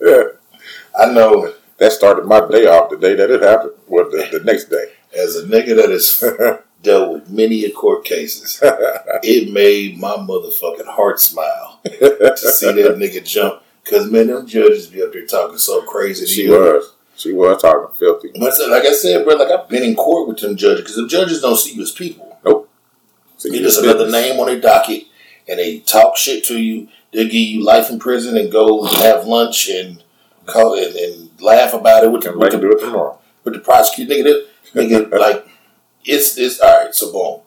it. 0.00 0.40
I 0.98 1.12
know 1.12 1.52
that 1.78 1.92
started 1.92 2.26
my 2.26 2.40
day 2.48 2.66
off 2.66 2.90
the 2.90 2.96
day 2.96 3.14
that 3.14 3.30
it 3.30 3.42
happened. 3.42 3.72
Well, 3.88 4.10
the, 4.10 4.38
the 4.38 4.44
next 4.44 4.66
day. 4.66 4.92
as 5.16 5.36
a 5.36 5.44
nigga 5.44 5.76
that 5.76 5.90
has 5.90 6.22
dealt 6.82 7.12
with 7.12 7.30
many 7.30 7.64
a 7.64 7.70
court 7.70 8.04
cases, 8.04 8.60
it 8.62 9.52
made 9.52 9.98
my 9.98 10.16
motherfucking 10.16 10.86
heart 10.86 11.20
smile 11.20 11.80
to 11.84 12.36
see 12.36 12.72
that 12.72 12.96
nigga 12.96 13.24
jump. 13.24 13.62
Cause 13.90 14.10
man, 14.10 14.28
them 14.28 14.46
judges 14.46 14.86
be 14.86 15.02
up 15.02 15.12
there 15.12 15.26
talking 15.26 15.58
so 15.58 15.82
crazy. 15.82 16.26
she 16.26 16.48
was. 16.48 16.92
She 17.16 17.32
was 17.32 17.60
talking 17.60 17.94
filthy. 17.98 18.30
But 18.38 18.54
like 18.70 18.84
I 18.84 18.92
said, 18.92 19.24
bro, 19.26 19.34
like 19.34 19.48
I've 19.50 19.68
been 19.68 19.82
in 19.82 19.94
court 19.96 20.28
with 20.28 20.38
them 20.38 20.56
judges 20.56 20.82
because 20.82 20.96
the 20.96 21.08
judges 21.08 21.42
don't 21.42 21.56
see 21.56 21.74
you 21.74 21.82
as 21.82 21.90
people. 21.90 22.26
See, 23.36 23.54
You're 23.54 23.62
just 23.62 23.82
another 23.82 24.10
name 24.10 24.38
on 24.38 24.46
their 24.48 24.60
docket, 24.60 25.04
and 25.48 25.58
they 25.58 25.78
talk 25.78 26.16
shit 26.18 26.44
to 26.44 26.60
you. 26.60 26.88
They'll 27.10 27.24
give 27.24 27.34
you 27.34 27.64
life 27.64 27.88
in 27.90 27.98
prison 27.98 28.36
and 28.36 28.52
go 28.52 28.84
have 28.84 29.24
lunch 29.26 29.68
and 29.70 30.02
call 30.44 30.74
and, 30.78 30.94
and 30.94 31.30
laugh 31.40 31.72
about 31.72 32.04
it 32.04 32.12
with 32.12 32.22
the, 32.24 32.36
with 32.36 32.52
the, 32.52 32.58
do 32.58 32.70
it 32.72 32.80
tomorrow. 32.80 33.18
with 33.44 33.54
the 33.54 33.60
prosecutor. 33.60 34.12
Nigga, 34.14 34.46
nigga, 34.74 35.18
like 35.18 35.48
it's 36.04 36.36
it's 36.36 36.60
all 36.60 36.84
right. 36.84 36.94
So 36.94 37.10
boom. 37.12 37.40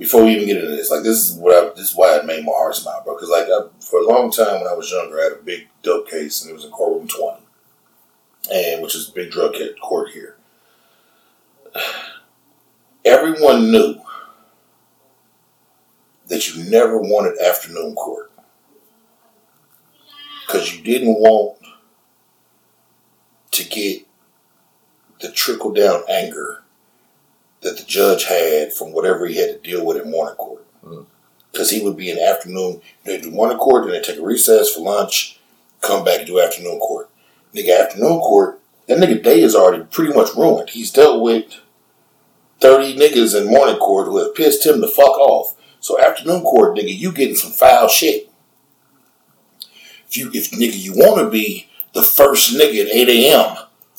Before 0.00 0.24
we 0.24 0.30
even 0.30 0.46
get 0.46 0.56
into 0.56 0.74
this, 0.74 0.90
like 0.90 1.02
this 1.02 1.28
is 1.28 1.36
what 1.36 1.54
I, 1.54 1.68
this 1.76 1.90
is 1.90 1.94
why 1.94 2.16
it 2.16 2.24
made 2.24 2.42
my 2.42 2.52
heart 2.52 2.74
smile, 2.74 3.02
bro. 3.04 3.14
Because 3.14 3.28
like 3.28 3.44
I, 3.44 3.66
for 3.80 4.00
a 4.00 4.06
long 4.06 4.30
time 4.30 4.58
when 4.58 4.66
I 4.66 4.72
was 4.72 4.90
younger, 4.90 5.20
I 5.20 5.24
had 5.24 5.32
a 5.32 5.42
big 5.42 5.68
dope 5.82 6.08
case, 6.08 6.40
and 6.40 6.50
it 6.50 6.54
was 6.54 6.64
in 6.64 6.70
courtroom 6.70 7.06
twenty, 7.06 7.42
and 8.50 8.82
which 8.82 8.94
is 8.94 9.10
a 9.10 9.12
big 9.12 9.30
drug 9.30 9.56
court 9.82 10.08
here. 10.12 10.36
Everyone 13.04 13.70
knew 13.70 14.00
that 16.28 16.48
you 16.48 16.64
never 16.70 16.96
wanted 16.96 17.38
afternoon 17.38 17.94
court 17.94 18.32
because 20.46 20.74
you 20.74 20.82
didn't 20.82 21.16
want 21.16 21.58
to 23.50 23.68
get 23.68 24.06
the 25.20 25.30
trickle 25.30 25.74
down 25.74 26.04
anger 26.08 26.62
that 27.62 27.76
the 27.76 27.84
judge 27.84 28.24
had 28.24 28.72
from 28.72 28.92
whatever 28.92 29.26
he 29.26 29.36
had 29.36 29.50
to 29.62 29.70
deal 29.70 29.84
with 29.84 29.98
in 29.98 30.10
morning 30.10 30.36
court. 30.36 30.64
Mm. 30.84 31.06
Because 31.52 31.70
he 31.70 31.82
would 31.82 31.96
be 31.96 32.10
in 32.10 32.18
afternoon, 32.18 32.80
they 33.04 33.20
do 33.20 33.30
morning 33.30 33.58
court, 33.58 33.84
then 33.84 33.92
they 33.92 34.00
take 34.00 34.18
a 34.18 34.22
recess 34.24 34.72
for 34.74 34.80
lunch, 34.80 35.38
come 35.80 36.04
back 36.04 36.18
and 36.18 36.26
do 36.26 36.40
afternoon 36.40 36.78
court. 36.78 37.10
Nigga, 37.54 37.80
afternoon 37.80 38.20
court, 38.20 38.60
that 38.86 38.98
nigga 38.98 39.22
day 39.22 39.40
is 39.40 39.54
already 39.54 39.84
pretty 39.84 40.12
much 40.12 40.34
ruined. 40.36 40.70
He's 40.70 40.90
dealt 40.92 41.22
with 41.22 41.52
30 42.60 42.96
niggas 42.96 43.38
in 43.38 43.50
morning 43.50 43.76
court 43.76 44.06
who 44.06 44.18
have 44.18 44.34
pissed 44.34 44.64
him 44.64 44.80
the 44.80 44.88
fuck 44.88 45.18
off. 45.18 45.56
So 45.80 46.00
afternoon 46.00 46.42
court, 46.42 46.76
nigga, 46.76 46.96
you 46.96 47.12
getting 47.12 47.34
some 47.34 47.52
foul 47.52 47.88
shit. 47.88 48.30
If 50.08 50.16
you, 50.16 50.30
if 50.32 50.50
nigga, 50.50 50.78
you 50.78 50.92
want 50.92 51.20
to 51.20 51.30
be 51.30 51.68
the 51.94 52.02
first 52.02 52.54
nigga 52.54 52.82
at 52.82 52.92
8 52.92 53.08
a.m., 53.08 53.56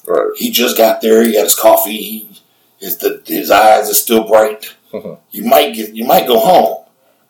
Right. 0.08 0.32
he 0.36 0.50
just 0.50 0.78
got 0.78 1.02
there. 1.02 1.22
He 1.24 1.34
got 1.34 1.44
his 1.44 1.56
coffee. 1.56 2.28
His 2.82 2.98
the, 2.98 3.22
his 3.26 3.50
eyes 3.52 3.90
are 3.90 3.94
still 3.94 4.28
bright. 4.28 4.74
Mhm. 4.92 5.20
You 5.32 5.46
might 5.46 5.74
get. 5.74 5.94
You 5.96 6.04
might 6.06 6.28
go 6.28 6.38
home. 6.40 6.86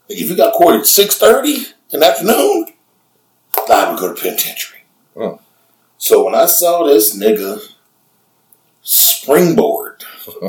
Like 0.09 0.17
if 0.19 0.29
you 0.29 0.35
got 0.35 0.53
court 0.53 0.79
at 0.79 0.85
six 0.87 1.17
thirty 1.17 1.57
in 1.91 1.99
the 1.99 2.05
afternoon, 2.07 2.67
I 3.69 3.91
would 3.91 3.99
go 3.99 4.13
to 4.13 4.19
penitentiary. 4.19 4.79
Mm. 5.15 5.39
So 5.97 6.23
when 6.25 6.33
I 6.35 6.45
saw 6.47 6.83
this 6.87 7.15
nigga 7.15 7.61
springboard, 8.81 10.03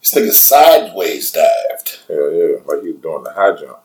this 0.00 0.14
nigga 0.14 0.32
sideways 0.32 1.32
dived, 1.32 1.98
Hell 2.08 2.32
yeah. 2.32 2.56
Like 2.66 2.82
he 2.82 2.90
was 2.92 3.00
doing 3.02 3.24
the 3.24 3.32
high 3.32 3.56
jump. 3.56 3.78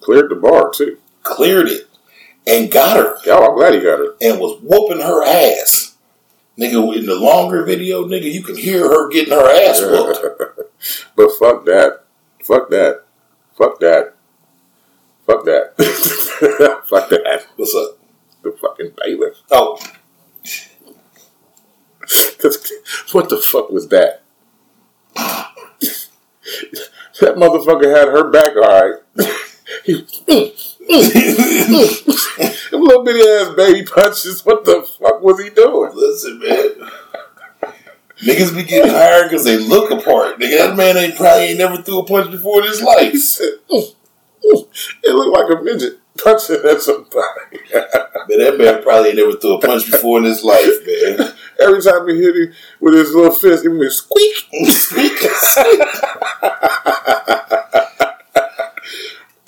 Cleared 0.00 0.30
the 0.30 0.36
bar 0.36 0.70
too. 0.70 0.98
cleared 1.22 1.68
it, 1.68 1.88
and 2.46 2.70
got 2.70 2.96
her, 2.96 3.18
Yeah, 3.26 3.36
I'm 3.38 3.54
glad 3.56 3.74
he 3.74 3.80
got 3.80 3.98
her. 3.98 4.14
and 4.20 4.38
was 4.40 4.58
whooping 4.62 5.00
her 5.04 5.24
ass. 5.24 5.96
Nigga, 6.58 6.96
in 6.96 7.06
the 7.06 7.14
longer 7.14 7.64
video, 7.64 8.04
nigga, 8.04 8.32
you 8.32 8.42
can 8.42 8.56
hear 8.56 8.82
her 8.82 9.08
getting 9.10 9.32
her 9.32 9.48
ass 9.48 9.80
whooped. 9.80 10.74
but 11.16 11.30
fuck 11.38 11.64
that. 11.66 12.04
Fuck 12.42 12.68
that. 12.70 13.04
Fuck 13.56 13.78
that. 13.80 14.14
Fuck 15.24 15.44
that. 15.44 15.76
Fuck 16.88 17.10
that. 17.10 17.46
What's 17.56 17.74
up? 17.74 17.98
The 18.42 18.52
fucking 18.52 18.92
bailiff. 18.96 19.36
Oh, 19.50 19.78
what 23.12 23.28
the 23.28 23.36
fuck 23.36 23.68
was 23.70 23.88
that? 23.88 24.22
that 25.14 25.52
motherfucker 27.36 27.94
had 27.94 28.08
her 28.08 28.30
back 28.30 28.56
all 28.56 28.62
right. 28.62 28.94
he, 29.84 30.06
mm. 30.88 32.72
Little 32.72 33.04
bitty 33.04 33.20
ass 33.20 33.54
baby 33.54 33.84
punches. 33.84 34.44
What 34.44 34.64
the 34.64 34.82
fuck 34.98 35.22
was 35.22 35.42
he 35.42 35.50
doing? 35.50 35.92
listen, 35.94 36.38
man. 36.38 36.90
Niggas 38.22 38.56
be 38.56 38.64
getting 38.64 38.90
hired 38.90 39.28
because 39.28 39.44
they 39.44 39.58
look 39.58 39.90
apart. 39.90 40.38
Nigga, 40.38 40.58
that 40.58 40.76
man 40.76 40.96
ain't 40.96 41.16
probably 41.16 41.44
ain't 41.44 41.58
never 41.58 41.82
threw 41.82 42.00
a 42.00 42.06
punch 42.06 42.30
before 42.30 42.62
in 42.62 42.68
his 42.68 42.82
life. 42.82 43.12
He 43.12 43.18
"Mm, 43.18 43.58
mm." 43.70 43.94
it 45.04 45.14
looked 45.14 45.38
like 45.38 45.58
a 45.58 45.62
midget 45.62 45.98
punching 46.18 46.56
at 46.68 46.80
somebody. 46.80 47.60
Man, 47.72 48.38
that 48.38 48.56
man 48.58 48.82
probably 48.82 49.10
ain't 49.10 49.18
never 49.18 49.36
threw 49.36 49.56
a 49.56 49.60
punch 49.60 49.90
before 49.90 50.18
in 50.18 50.24
his 50.24 50.42
life, 50.42 50.84
man. 50.86 51.32
Every 51.60 51.82
time 51.82 52.08
he 52.08 52.16
hit 52.16 52.34
him 52.34 52.52
with 52.80 52.94
his 52.94 53.14
little 53.14 53.32
fist, 53.32 53.62
he 53.62 53.68
went 53.68 53.92
squeak. 53.92 54.48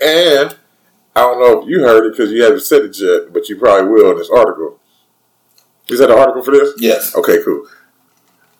And 0.02 0.56
I 1.16 1.20
don't 1.22 1.40
know 1.40 1.62
if 1.62 1.68
you 1.68 1.80
heard 1.80 2.06
it 2.06 2.12
because 2.16 2.30
you 2.32 2.42
haven't 2.44 2.60
said 2.60 2.82
it 2.82 2.98
yet, 3.00 3.32
but 3.32 3.48
you 3.48 3.56
probably 3.56 3.90
will 3.90 4.12
in 4.12 4.18
this 4.18 4.30
article. 4.30 4.78
Is 5.88 5.98
that 5.98 6.10
an 6.10 6.18
article 6.18 6.42
for 6.42 6.52
this? 6.52 6.74
yes. 6.78 7.16
Okay, 7.16 7.42
cool. 7.44 7.66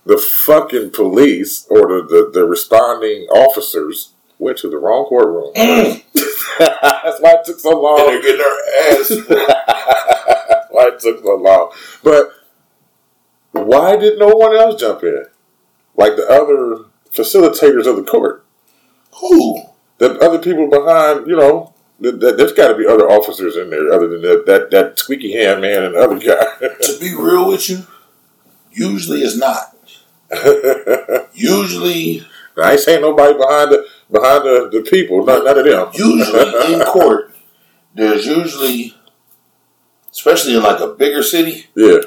The 0.05 0.18
fucking 0.18 0.90
police 0.90 1.66
or 1.70 1.80
the, 1.82 2.07
the, 2.09 2.30
the 2.40 2.44
responding 2.46 3.26
officers 3.28 4.12
went 4.38 4.59
to 4.59 4.68
the 4.70 4.78
wrong 4.78 5.05
courtroom. 5.05 5.53
Mm. 5.55 6.03
That's 6.59 7.20
why 7.20 7.34
it 7.34 7.44
took 7.44 7.61
so 7.61 7.70
And 7.72 7.80
long. 7.80 7.96
they're 8.07 8.22
getting 8.22 8.38
their 8.38 9.01
ass 9.01 9.11
whooped. 9.11 10.70
why 10.70 10.88
it 10.88 10.98
took 11.01 11.22
so 11.22 11.36
long. 11.36 11.72
But 12.03 12.30
why 13.53 13.96
did 13.96 14.18
no 14.18 14.28
one 14.28 14.57
else 14.57 14.80
jump 14.80 15.03
in? 15.05 15.24
Like 15.96 16.16
the 16.16 16.26
other 16.28 16.86
facilitators 17.12 17.86
of 17.86 17.96
the 17.96 18.05
court. 18.05 18.44
Who? 19.20 19.62
The 19.98 20.18
other 20.20 20.38
people 20.38 20.68
behind, 20.68 21.26
you 21.26 21.36
know, 21.36 21.74
there's 22.01 22.53
got 22.53 22.68
to 22.68 22.74
be 22.76 22.86
other 22.86 23.11
officers 23.11 23.57
in 23.57 23.70
there 23.70 23.92
other 23.92 24.09
than 24.09 24.22
that, 24.22 24.44
that, 24.46 24.70
that 24.70 24.98
squeaky 24.98 25.32
hand 25.32 25.61
man 25.61 25.84
and 25.84 25.94
the 25.94 25.98
other 26.01 26.18
guy. 26.18 26.68
To 26.82 26.98
be 26.98 27.14
real 27.14 27.46
with 27.48 27.68
you, 27.68 27.86
usually 28.72 29.20
it's 29.20 29.36
not. 29.36 29.76
Usually, 31.34 32.24
I 32.57 32.72
ain't 32.72 32.80
saying 32.80 33.01
nobody 33.01 33.34
behind 33.36 33.72
the 33.72 33.86
behind 34.11 34.44
the, 34.44 34.68
the 34.72 34.88
people, 34.88 35.24
not 35.24 35.44
none 35.44 35.59
of 35.59 35.64
them. 35.64 35.88
usually 35.94 36.74
in 36.74 36.80
court, 36.82 37.34
there's 37.94 38.26
usually, 38.26 38.94
especially 40.12 40.57
in 40.57 40.62
like 40.62 40.80
a 40.80 40.88
bigger 40.88 41.22
city, 41.22 41.66
yeah, 41.74 41.98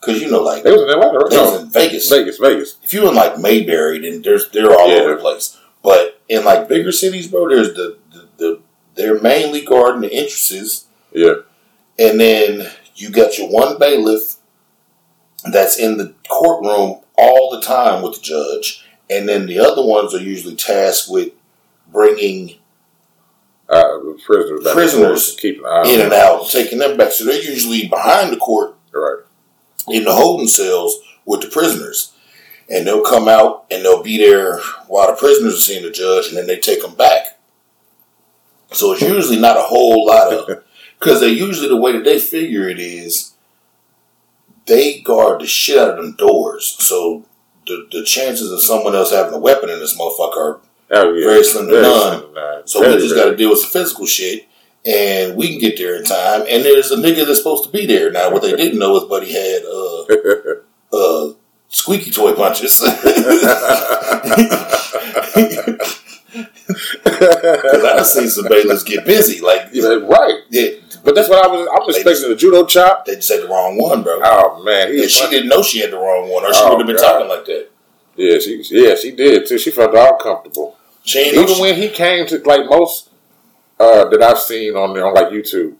because 0.00 0.20
you 0.20 0.30
know, 0.30 0.42
like 0.42 0.62
they 0.64 0.72
was 0.72 0.82
in 0.82 0.90
Atlanta, 0.90 1.18
right? 1.18 1.30
they 1.30 1.38
was 1.38 1.52
No, 1.54 1.60
in 1.60 1.70
Vegas. 1.70 2.08
Vegas, 2.10 2.38
Vegas. 2.38 2.76
If 2.82 2.92
you 2.92 3.08
in 3.08 3.14
like 3.14 3.38
Mayberry, 3.38 3.98
then 4.00 4.22
there's 4.22 4.50
they're 4.50 4.70
all 4.70 4.88
Yeah. 4.90 4.96
over 5.02 5.14
the 5.14 5.20
place. 5.20 5.58
But 5.82 6.20
in 6.28 6.44
like 6.44 6.68
bigger 6.68 6.92
cities, 6.92 7.26
bro, 7.28 7.48
there's 7.48 7.74
the 7.74 7.98
the, 8.12 8.28
the 8.36 8.60
they're 8.94 9.20
mainly 9.20 9.62
guarding 9.64 10.02
the 10.02 10.12
entrances, 10.12 10.86
Yeah, 11.12 11.34
and 11.98 12.20
then 12.20 12.70
you 12.94 13.10
got 13.10 13.38
your 13.38 13.48
one 13.48 13.78
bailiff 13.78 14.36
that's 15.50 15.78
in 15.78 15.96
the 15.96 16.14
courtroom 16.28 17.00
all 17.18 17.50
the 17.50 17.60
time 17.60 18.02
with 18.02 18.14
the 18.14 18.20
judge, 18.20 18.84
and 19.10 19.28
then 19.28 19.46
the 19.46 19.58
other 19.58 19.84
ones 19.84 20.14
are 20.14 20.20
usually 20.20 20.54
tasked 20.56 21.10
with 21.10 21.30
bringing 21.90 22.56
uh, 23.68 23.98
prisoners, 24.26 24.66
Prisoners 24.72 25.36
keeping 25.38 25.62
an 25.66 25.88
in 25.88 26.00
and 26.00 26.12
out, 26.12 26.48
taking 26.50 26.78
them 26.78 26.96
back. 26.96 27.12
So 27.12 27.24
they're 27.24 27.40
usually 27.42 27.88
behind 27.88 28.32
the 28.32 28.36
court 28.36 28.76
Right. 28.92 29.20
in 29.88 30.04
the 30.04 30.12
holding 30.12 30.48
cells 30.48 30.98
with 31.24 31.40
the 31.40 31.48
prisoners. 31.48 32.12
And 32.68 32.86
they'll 32.86 33.02
come 33.04 33.28
out 33.28 33.64
and 33.70 33.82
they'll 33.84 34.02
be 34.02 34.18
there 34.18 34.58
while 34.88 35.06
the 35.08 35.16
prisoners 35.16 35.54
are 35.56 35.60
seeing 35.60 35.82
the 35.82 35.90
judge, 35.90 36.28
and 36.28 36.36
then 36.36 36.46
they 36.46 36.58
take 36.58 36.82
them 36.82 36.94
back. 36.94 37.38
So 38.72 38.92
it's 38.92 39.02
usually 39.02 39.38
not 39.38 39.56
a 39.56 39.62
whole 39.62 40.06
lot 40.06 40.32
of, 40.32 40.62
because 40.98 41.20
they 41.20 41.28
usually 41.28 41.68
the 41.68 41.76
way 41.76 41.92
that 41.92 42.04
they 42.04 42.18
figure 42.18 42.68
it 42.68 42.78
is, 42.78 43.34
they 44.66 45.00
guard 45.00 45.40
the 45.40 45.46
shit 45.46 45.78
out 45.78 45.90
of 45.90 45.96
them 45.96 46.14
doors. 46.16 46.76
So 46.78 47.24
the 47.66 47.86
the 47.90 48.04
chances 48.04 48.50
of 48.50 48.62
someone 48.62 48.94
else 48.94 49.12
having 49.12 49.34
a 49.34 49.38
weapon 49.38 49.70
in 49.70 49.78
this 49.78 49.98
motherfucker 49.98 50.36
are 50.36 50.60
Oh, 50.94 51.14
yeah. 51.14 51.26
Very 51.26 51.42
slim 51.44 51.68
to 51.68 51.80
none. 51.80 52.18
slim 52.18 52.28
to 52.28 52.34
none. 52.34 52.66
so 52.66 52.80
Very, 52.80 52.96
we 52.96 53.00
just 53.02 53.14
got 53.16 53.24
to 53.30 53.36
deal 53.36 53.48
with 53.48 53.60
some 53.60 53.70
physical 53.70 54.04
shit, 54.04 54.46
and 54.84 55.36
we 55.36 55.48
can 55.48 55.58
get 55.58 55.78
there 55.78 55.96
in 55.96 56.04
time. 56.04 56.42
And 56.42 56.62
there's 56.64 56.90
a 56.90 56.96
nigga 56.96 57.24
that's 57.26 57.38
supposed 57.38 57.64
to 57.64 57.70
be 57.70 57.86
there. 57.86 58.12
Now, 58.12 58.30
what 58.30 58.42
they 58.42 58.54
didn't 58.54 58.78
know 58.78 58.94
is 58.96 59.04
Buddy 59.04 59.32
had 59.32 59.62
uh, 59.64 60.92
uh, 60.96 61.32
squeaky 61.68 62.10
toy 62.10 62.34
punches. 62.34 62.82
Because 66.32 67.84
I've 67.84 68.06
seen 68.06 68.28
some 68.28 68.48
bailiffs 68.48 68.82
get 68.82 69.04
busy. 69.04 69.40
Like, 69.40 69.68
Yeah, 69.72 69.98
right. 70.02 70.40
yeah, 70.50 70.68
But 71.04 71.14
that's 71.14 71.28
what 71.28 71.44
I 71.44 71.48
was. 71.48 71.68
I'm 71.72 71.88
expecting 71.88 72.28
the 72.30 72.36
judo 72.36 72.64
chop. 72.66 73.04
they 73.04 73.16
just 73.16 73.30
had 73.32 73.42
the 73.42 73.48
wrong 73.48 73.78
one, 73.80 74.02
bro. 74.02 74.20
Oh 74.22 74.62
man, 74.62 74.88
and 74.88 75.10
she 75.10 75.28
didn't 75.28 75.48
know 75.48 75.62
she 75.62 75.80
had 75.80 75.90
the 75.90 75.96
wrong 75.98 76.28
one, 76.30 76.44
or 76.44 76.52
she 76.52 76.60
Oh, 76.62 76.70
would 76.76 76.80
have 76.80 76.86
been 76.86 76.96
God. 76.96 77.12
talking 77.18 77.28
like 77.28 77.44
that. 77.46 77.68
Yeah, 78.16 78.38
she 78.38 78.62
yeah 78.70 78.94
she 78.94 79.12
did 79.12 79.46
too. 79.46 79.58
She 79.58 79.70
felt 79.70 79.94
all 79.94 80.16
comfortable. 80.18 80.76
She 81.04 81.32
know 81.32 81.42
Even 81.42 81.54
she- 81.54 81.60
when 81.60 81.74
he 81.76 81.88
came 81.88 82.26
to 82.26 82.38
like 82.44 82.66
most 82.68 83.10
uh, 83.80 84.08
that 84.08 84.22
I've 84.22 84.38
seen 84.38 84.74
on 84.76 84.96
on 84.98 85.14
like 85.14 85.28
YouTube, 85.28 85.74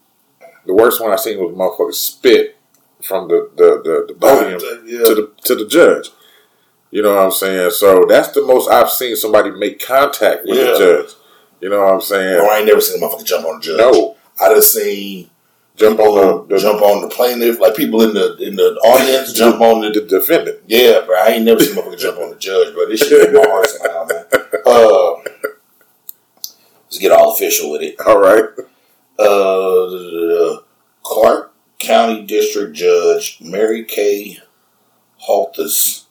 the 0.67 0.75
worst 0.75 1.01
one 1.01 1.13
I 1.13 1.17
seen 1.17 1.39
was 1.39 1.55
motherfucker 1.55 1.95
spit 1.95 2.57
from 3.03 3.29
the 3.29 3.51
the 3.57 3.83
the, 3.85 4.05
the 4.09 4.15
podium 4.15 4.61
Yeah. 4.87 5.05
to 5.05 5.15
the 5.15 5.31
to 5.45 5.55
the 5.55 5.67
judge. 5.67 6.11
You 6.93 7.03
know 7.03 7.17
what 7.17 7.25
I'm 7.25 7.31
saying? 7.33 7.71
So 7.71 8.05
that's 8.07 8.29
the 8.33 8.43
most 8.43 8.71
I've 8.71 8.91
seen 8.91 9.17
somebody 9.17 9.51
make 9.51 9.81
contact 9.85 10.45
with 10.45 10.59
Yeah. 10.59 10.65
the 10.73 10.79
judge. 10.79 11.15
You 11.61 11.71
know 11.71 11.83
what 11.85 11.95
I'm 11.95 12.01
saying? 12.03 12.39
Bro, 12.39 12.51
I 12.51 12.59
ain't 12.59 12.67
never 12.67 12.81
seen 12.83 13.03
a 13.03 13.07
motherfucker 13.07 13.25
jump 13.25 13.47
on 13.47 13.57
a 13.57 13.61
judge. 13.61 13.79
No, 13.79 14.17
I 14.39 14.53
just 14.55 14.75
seen 14.75 15.31
jump 15.75 15.99
on 16.01 16.15
the, 16.49 16.55
the, 16.55 16.61
jump 16.61 16.83
on 16.83 17.01
the 17.01 17.09
plaintiff, 17.09 17.59
like 17.61 17.75
people 17.75 18.03
in 18.03 18.13
the 18.13 18.37
in 18.37 18.57
the 18.57 18.75
audience 18.85 19.33
jump 19.43 19.61
on 19.63 19.81
the 19.81 19.89
the 19.91 20.03
defendant. 20.07 20.59
Yeah, 20.67 21.01
bro. 21.07 21.17
I 21.19 21.29
ain't 21.29 21.45
never 21.47 21.61
seen 21.61 21.79
a 21.79 21.81
motherfucker 21.81 21.99
jump 21.99 22.19
on 22.19 22.31
the 22.31 22.37
judge, 22.37 22.75
bro. 22.75 22.87
This 22.87 23.01
shit 23.01 23.29
in 23.29 23.33
my 23.35 23.47
heart 23.49 23.67
somehow, 23.69 24.07
man. 24.07 24.25
Uh, 24.67 25.15
let's 26.85 26.99
get 26.99 27.11
all 27.13 27.33
official 27.33 27.71
with 27.71 27.81
it. 27.83 27.99
All 28.05 28.19
right. 28.19 28.45
Uh, 29.19 30.59
Clark 31.03 31.55
County 31.79 32.23
District 32.27 32.75
Judge 32.75 33.39
Mary 33.41 33.85
Kay 33.85 34.39
Holthus 35.27 36.02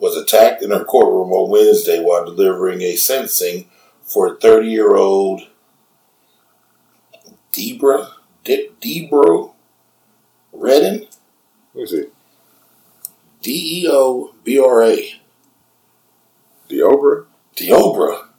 was 0.00 0.16
attacked 0.16 0.62
in 0.62 0.70
her 0.70 0.84
courtroom 0.84 1.30
on 1.30 1.50
Wednesday 1.50 2.02
while 2.02 2.24
delivering 2.24 2.80
a 2.80 2.96
sentencing 2.96 3.68
for 4.02 4.36
30 4.36 4.68
year 4.68 4.96
old 4.96 5.42
Debra 7.52 8.08
De- 8.44 8.70
Debra 8.80 9.50
Redden 10.52 11.06
me 11.74 11.86
see. 11.86 12.06
D 13.42 13.82
E 13.84 13.88
O 13.88 14.34
B 14.42 14.58
R 14.58 14.82
A 14.82 15.20
The 16.68 16.78
Oprah. 16.78 17.26
Deobra 17.56 18.29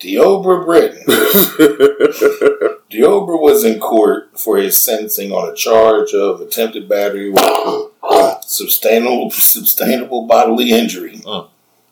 Deobra 0.00 0.64
Britton. 0.64 1.02
Deobra 2.90 3.40
was 3.40 3.64
in 3.64 3.80
court 3.80 4.38
for 4.38 4.56
his 4.58 4.80
sentencing 4.80 5.32
on 5.32 5.48
a 5.48 5.54
charge 5.54 6.12
of 6.12 6.40
attempted 6.40 6.88
battery 6.88 7.30
with 7.30 7.42
sustainable 8.42 9.30
sustainable 9.30 10.26
bodily 10.26 10.70
injury. 10.70 11.18
Mm. 11.18 11.48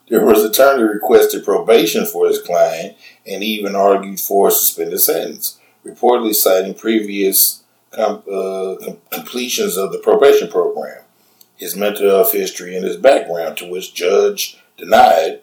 There 0.09 0.25
was 0.25 0.43
attorney 0.43 0.83
requested 0.83 1.43
probation 1.43 2.05
for 2.05 2.27
his 2.27 2.41
client 2.41 2.95
and 3.25 3.43
even 3.43 3.75
argued 3.75 4.19
for 4.19 4.49
a 4.49 4.51
suspended 4.51 5.01
sentence, 5.01 5.59
reportedly 5.85 6.33
citing 6.33 6.75
previous 6.75 7.63
com- 7.91 8.23
uh, 8.31 8.75
com- 8.83 8.97
completions 9.11 9.77
of 9.77 9.91
the 9.91 9.97
probation 9.97 10.47
program, 10.47 11.01
his 11.55 11.75
mental 11.75 12.09
health 12.09 12.33
history, 12.33 12.75
and 12.75 12.85
his 12.85 12.97
background, 12.97 13.57
to 13.57 13.69
which 13.69 13.95
judge 13.95 14.61
denied. 14.77 15.41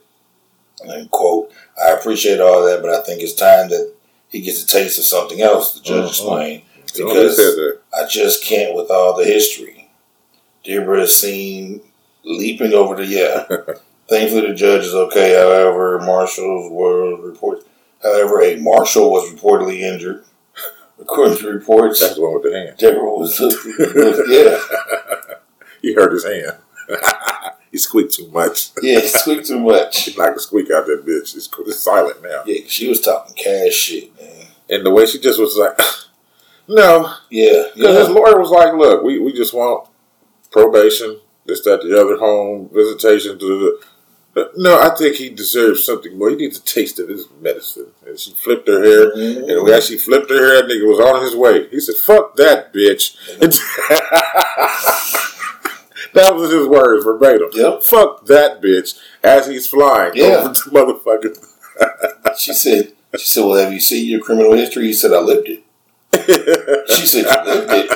And 0.84 1.10
quote, 1.10 1.50
I 1.82 1.90
appreciate 1.90 2.40
all 2.40 2.64
that, 2.66 2.80
but 2.82 2.90
I 2.90 3.02
think 3.02 3.22
it's 3.22 3.34
time 3.34 3.68
that 3.70 3.92
he 4.28 4.40
gets 4.40 4.62
a 4.62 4.66
taste 4.66 4.98
of 4.98 5.04
something 5.04 5.40
else, 5.40 5.74
the 5.74 5.80
judge 5.80 6.04
Mhm. 6.04 6.08
explained. 6.08 6.62
Because. 6.96 7.38
I 7.94 8.06
just 8.06 8.44
can't 8.44 8.74
with 8.74 8.90
all 8.90 9.14
the 9.16 9.24
history. 9.24 9.90
Deborah 10.64 11.02
is 11.02 11.18
seen 11.18 11.80
leaping 12.24 12.72
over 12.72 12.96
the 12.96 13.06
yeah. 13.06 13.44
Thankfully, 14.08 14.46
the 14.48 14.54
judge 14.54 14.84
is 14.84 14.94
okay. 14.94 15.34
However, 15.34 16.00
marshals 16.00 16.70
were 16.70 17.16
report. 17.16 17.64
However, 18.02 18.42
a 18.42 18.56
marshal 18.56 19.10
was 19.10 19.30
reportedly 19.32 19.80
injured. 19.80 20.24
According 21.00 21.38
to 21.38 21.48
reports, 21.48 22.00
That's 22.00 22.14
the 22.14 22.20
one 22.22 22.34
with 22.34 22.44
the 22.44 22.56
hand. 22.58 22.76
Deborah 22.78 23.10
was 23.14 23.40
yeah. 24.28 25.34
He 25.82 25.94
hurt 25.94 26.12
his 26.12 26.24
hand. 26.24 26.56
He 27.72 27.78
squeaked 27.78 28.12
too 28.12 28.28
much. 28.28 28.70
Yeah, 28.82 29.00
he 29.00 29.08
squeaked 29.08 29.46
too 29.46 29.58
much. 29.58 30.00
he 30.04 30.16
knocked 30.16 30.34
the 30.34 30.40
squeak 30.42 30.70
out 30.70 30.86
that 30.86 31.06
bitch. 31.06 31.34
It's, 31.34 31.48
it's 31.58 31.80
silent 31.80 32.22
now. 32.22 32.42
Yeah, 32.46 32.60
she 32.68 32.86
was 32.86 33.00
talking 33.00 33.34
cash 33.34 33.72
shit, 33.72 34.14
man. 34.20 34.46
And 34.68 34.86
the 34.86 34.90
way 34.90 35.06
she 35.06 35.18
just 35.18 35.40
was 35.40 35.56
like, 35.56 35.78
no. 36.68 37.14
Yeah. 37.30 37.64
Because 37.74 37.94
yeah. 37.94 37.98
his 38.00 38.08
lawyer 38.10 38.38
was 38.38 38.50
like, 38.50 38.74
look, 38.74 39.02
we, 39.02 39.18
we 39.18 39.32
just 39.32 39.54
want 39.54 39.88
probation, 40.50 41.18
this, 41.46 41.62
that, 41.62 41.82
the 41.82 41.98
other, 41.98 42.18
home, 42.18 42.68
visitation. 42.72 43.38
Blah, 43.38 43.48
blah, 43.48 43.70
blah. 44.34 44.44
No, 44.56 44.78
I 44.78 44.94
think 44.94 45.16
he 45.16 45.30
deserves 45.30 45.84
something 45.84 46.18
more. 46.18 46.28
He 46.28 46.36
needs 46.36 46.58
a 46.58 46.62
taste 46.62 46.98
of 46.98 47.08
his 47.08 47.26
medicine. 47.40 47.88
And 48.06 48.18
she 48.18 48.32
flipped 48.32 48.68
her 48.68 48.82
hair. 48.82 49.14
Mhm. 49.16 49.50
And 49.50 49.64
when 49.64 49.80
she 49.80 49.96
flipped 49.96 50.28
her 50.28 50.36
hair, 50.36 50.62
nigga 50.68 50.86
was 50.86 51.00
on 51.00 51.22
his 51.22 51.34
way. 51.34 51.68
He 51.68 51.80
said, 51.80 51.96
fuck 51.96 52.36
that, 52.36 52.72
bitch. 52.72 53.16
that 56.14 56.34
was 56.34 56.50
his 56.52 56.66
words 56.66 57.04
verbatim. 57.04 57.48
Yep. 57.52 57.82
Fuck 57.82 58.26
that, 58.26 58.60
bitch. 58.62 58.98
As 59.22 59.46
he's 59.46 59.66
flying 59.66 60.12
Yeah. 60.14 60.36
over 60.44 60.54
to 60.54 60.60
motherfucker. 60.70 61.36
She 62.38 62.52
said, 62.52 62.92
she 63.16 63.24
said, 63.26 63.44
well, 63.44 63.58
have 63.58 63.72
you 63.72 63.80
seen 63.80 64.08
your 64.08 64.20
criminal 64.20 64.52
history? 64.54 64.86
He 64.86 64.92
said, 64.92 65.12
I 65.12 65.20
lived 65.20 65.48
it. 65.48 65.62
She 66.90 67.06
said, 67.06 67.26
you 67.26 67.42
lived 67.42 67.70
it. 67.72 67.88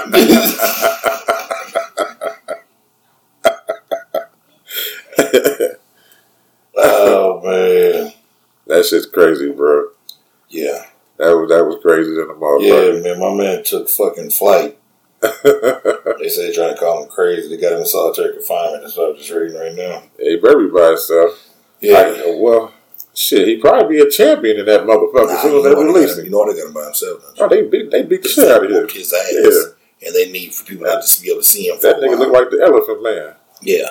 oh, 6.76 7.40
man. 7.42 8.12
that 8.66 8.84
shit's 8.84 9.06
crazy, 9.06 9.50
bro. 9.50 9.88
Yeah. 10.48 10.84
That 11.18 11.30
was 11.34 11.48
that 11.48 11.64
was 11.64 11.78
crazy 11.82 12.10
than 12.14 12.28
a 12.28 12.34
Yeah, 12.62 13.00
man, 13.02 13.18
my 13.18 13.32
man 13.34 13.64
took 13.64 13.88
fucking 13.88 14.30
flight. 14.30 14.78
They 15.22 16.28
say 16.28 16.44
they're 16.46 16.54
trying 16.54 16.74
to 16.74 16.80
call 16.80 17.02
him 17.02 17.08
crazy. 17.10 17.48
They 17.48 17.60
got 17.60 17.72
him 17.72 17.80
in 17.80 17.86
solitary 17.86 18.32
confinement. 18.34 18.82
That's 18.82 18.96
what 18.96 19.10
I'm 19.10 19.16
just 19.16 19.30
reading 19.30 19.56
right 19.58 19.74
now. 19.74 20.02
he 20.18 20.36
better 20.36 20.58
be 20.58 20.68
by 20.68 20.88
himself. 20.88 21.48
Yeah. 21.80 21.92
Like, 22.00 22.18
uh, 22.26 22.32
well, 22.38 22.74
shit, 23.14 23.46
he 23.48 23.56
probably 23.58 23.96
be 23.96 24.02
a 24.02 24.10
champion 24.10 24.58
in 24.58 24.66
that 24.66 24.82
motherfucker 24.82 25.34
as 25.34 25.42
soon 25.42 25.56
as 25.58 25.62
they 25.64 25.70
you, 25.70 25.74
know 25.76 25.80
they 25.80 25.84
release 26.00 26.14
got 26.14 26.18
him, 26.18 26.18
him. 26.18 26.24
you 26.24 26.30
know 26.30 26.52
they 26.52 26.58
got 26.58 26.68
him 26.68 26.74
by 26.74 26.84
himself. 26.84 27.22
don't 27.22 27.36
you? 27.38 27.44
Oh, 27.44 27.48
they 27.48 27.62
beat 27.68 27.90
they 27.90 28.02
beat 28.02 28.22
the 28.22 28.28
shit 28.28 28.50
out 28.50 28.64
of 28.64 28.70
him. 28.70 28.76
Whooped 28.76 28.92
his 28.92 29.12
ass. 29.12 29.32
Yeah. 29.32 30.06
And 30.08 30.14
they 30.14 30.30
need 30.30 30.54
for 30.54 30.64
people 30.64 30.86
not 30.86 31.02
to 31.04 31.22
be 31.22 31.30
able 31.30 31.40
to 31.40 31.46
see 31.46 31.68
him. 31.68 31.76
For 31.76 31.82
That 31.88 31.96
a 31.96 32.00
nigga 32.00 32.08
while. 32.10 32.18
look 32.18 32.32
like 32.32 32.50
the 32.50 32.62
Elephant 32.62 33.02
Man. 33.02 33.34
Yeah. 33.62 33.90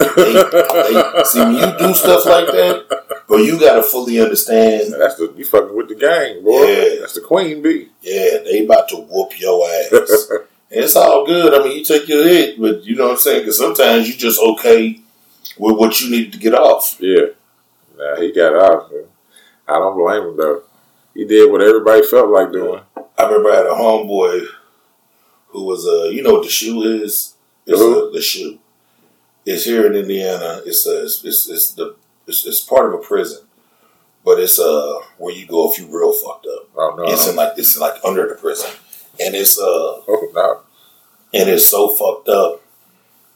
They, 0.16 0.32
they, 0.32 1.24
see, 1.24 1.38
when 1.40 1.54
you 1.54 1.78
do 1.78 1.94
stuff 1.94 2.26
like 2.26 2.46
that, 2.46 3.22
but 3.28 3.36
you 3.38 3.58
got 3.60 3.76
to 3.76 3.82
fully 3.84 4.20
understand. 4.20 4.92
That's 4.92 5.14
the 5.16 5.32
you 5.36 5.44
fucking 5.44 5.76
with 5.76 5.88
the 5.88 5.94
gang, 5.94 6.42
boy. 6.44 6.64
Yeah. 6.64 7.00
That's 7.00 7.14
the 7.14 7.20
queen 7.20 7.62
bee. 7.62 7.88
Yeah, 8.02 8.38
they 8.44 8.64
about 8.64 8.88
to 8.88 8.96
whoop 8.96 9.38
your 9.38 9.64
ass. 9.68 10.30
it's 10.74 10.96
all 10.96 11.26
good. 11.26 11.54
I 11.54 11.64
mean, 11.64 11.78
you 11.78 11.84
take 11.84 12.08
your 12.08 12.26
hit, 12.26 12.60
but 12.60 12.84
you 12.84 12.96
know 12.96 13.04
what 13.04 13.12
I'm 13.12 13.18
saying? 13.18 13.40
Because 13.40 13.58
sometimes 13.58 14.08
you 14.08 14.14
just 14.14 14.40
okay 14.40 15.00
with 15.58 15.76
what 15.76 16.00
you 16.00 16.10
need 16.10 16.32
to 16.32 16.38
get 16.38 16.54
off. 16.54 16.96
yeah. 17.00 17.26
Nah, 17.96 18.20
he 18.20 18.32
got 18.32 18.54
off. 18.56 18.90
Man. 18.90 19.04
I 19.68 19.74
don't 19.74 19.96
blame 19.96 20.30
him 20.30 20.36
though. 20.36 20.62
He 21.14 21.24
did 21.24 21.50
what 21.50 21.62
everybody 21.62 22.02
felt 22.02 22.28
like 22.30 22.52
doing. 22.52 22.80
I 23.16 23.24
remember 23.24 23.52
I 23.52 23.56
had 23.56 23.66
a 23.66 23.70
homeboy 23.70 24.46
who 25.48 25.64
was 25.64 25.86
uh, 25.86 26.10
you 26.10 26.22
know 26.22 26.32
what 26.34 26.42
the 26.44 26.50
shoe 26.50 26.82
is? 26.82 27.34
It's 27.66 27.78
Who? 27.80 28.08
uh, 28.08 28.12
the 28.12 28.20
shoe. 28.20 28.58
It's 29.46 29.64
here 29.64 29.86
in 29.86 29.94
Indiana. 29.94 30.60
It's 30.66 30.86
uh, 30.86 31.02
it's, 31.04 31.24
it's, 31.24 31.48
it's 31.48 31.72
the 31.72 31.96
it's, 32.26 32.44
it's 32.46 32.60
part 32.60 32.92
of 32.92 33.00
a 33.00 33.02
prison, 33.02 33.44
but 34.24 34.40
it's 34.40 34.58
uh 34.58 34.94
where 35.18 35.34
you 35.34 35.46
go 35.46 35.70
if 35.70 35.78
you 35.78 35.86
real 35.86 36.12
fucked 36.12 36.46
up. 36.46 36.68
Oh 36.76 36.94
no. 36.96 37.04
It's 37.04 37.28
in 37.28 37.36
like 37.36 37.52
it's 37.56 37.78
like 37.78 38.04
under 38.04 38.26
the 38.28 38.34
prison, 38.34 38.70
and 39.24 39.34
it's 39.34 39.58
uh 39.58 39.62
oh 39.62 40.30
no. 40.34 40.60
And 41.34 41.50
it's 41.50 41.68
so 41.68 41.88
fucked 41.88 42.28
up. 42.28 42.62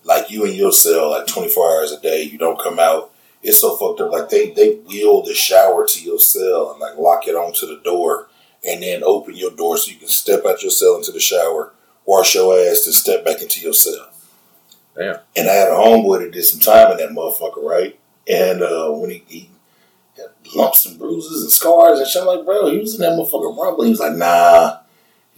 Like 0.05 0.31
you 0.31 0.45
in 0.45 0.55
your 0.55 0.73
cell 0.73 1.11
like 1.11 1.27
twenty 1.27 1.51
four 1.51 1.69
hours 1.71 1.93
a 1.93 2.01
day, 2.01 2.23
you 2.23 2.39
don't 2.39 2.61
come 2.61 2.79
out. 2.79 3.13
It's 3.43 3.61
so 3.61 3.77
fucked 3.77 4.01
up. 4.01 4.11
Like 4.11 4.31
they 4.31 4.51
they 4.51 4.77
wheel 4.77 5.23
the 5.23 5.35
shower 5.35 5.87
to 5.87 6.03
your 6.03 6.19
cell 6.19 6.71
and 6.71 6.81
like 6.81 6.97
lock 6.97 7.29
it 7.29 7.35
onto 7.35 7.67
the 7.67 7.81
door, 7.83 8.29
and 8.67 8.83
then 8.83 9.03
open 9.05 9.37
your 9.37 9.51
door 9.51 9.77
so 9.77 9.91
you 9.91 9.99
can 9.99 10.09
step 10.09 10.47
out 10.47 10.63
your 10.63 10.71
cell 10.71 10.97
into 10.97 11.13
the 11.13 11.21
shower, 11.21 11.73
wash 12.07 12.35
your 12.35 12.57
ass, 12.59 12.87
and 12.87 12.95
step 12.95 13.25
back 13.25 13.43
into 13.43 13.61
your 13.61 13.75
cell. 13.75 14.09
Damn. 14.97 15.19
And 15.37 15.49
I 15.49 15.53
had 15.53 15.69
a 15.69 15.73
homeboy 15.73 16.21
that 16.21 16.33
did 16.33 16.45
some 16.45 16.61
time 16.61 16.91
in 16.93 16.97
that 16.99 17.11
motherfucker, 17.11 17.63
right? 17.63 17.99
And 18.27 18.63
uh, 18.63 18.91
when 18.91 19.11
he, 19.11 19.25
he 19.29 19.51
had 20.17 20.31
lumps 20.55 20.87
and 20.87 20.99
bruises 20.99 21.43
and 21.43 21.53
scars 21.53 22.01
and 22.01 22.09
shit, 22.09 22.23
I'm 22.23 22.27
like, 22.27 22.45
bro, 22.45 22.71
he 22.71 22.79
was 22.79 22.95
in 22.95 23.03
that 23.03 23.13
motherfucker 23.13 23.57
rumble. 23.57 23.85
He 23.85 23.91
was 23.91 24.01
like, 24.01 24.17
nah. 24.17 24.79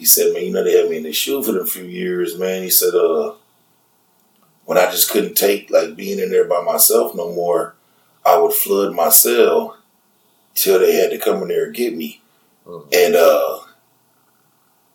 He 0.01 0.07
said, 0.07 0.33
man, 0.33 0.45
you 0.45 0.51
know, 0.51 0.65
they 0.65 0.81
had 0.81 0.89
me 0.89 0.97
in 0.97 1.03
the 1.03 1.13
shoe 1.13 1.43
for 1.43 1.53
them 1.53 1.67
few 1.67 1.85
years, 1.85 2.39
man. 2.39 2.63
He 2.63 2.71
said, 2.71 2.95
uh, 2.95 3.35
when 4.65 4.79
I 4.79 4.91
just 4.91 5.11
couldn't 5.11 5.35
take 5.35 5.69
like 5.71 5.95
being 5.95 6.19
in 6.19 6.31
there 6.31 6.49
by 6.49 6.63
myself 6.63 7.15
no 7.15 7.31
more, 7.35 7.75
I 8.25 8.39
would 8.39 8.55
flood 8.55 8.95
my 8.95 9.11
cell 9.11 9.77
till 10.55 10.79
they 10.79 10.95
had 10.95 11.11
to 11.11 11.19
come 11.19 11.43
in 11.43 11.49
there 11.49 11.67
and 11.67 11.75
get 11.75 11.95
me. 11.95 12.23
Mhm. 12.67 12.87
And 12.95 13.15
uh, 13.15 13.59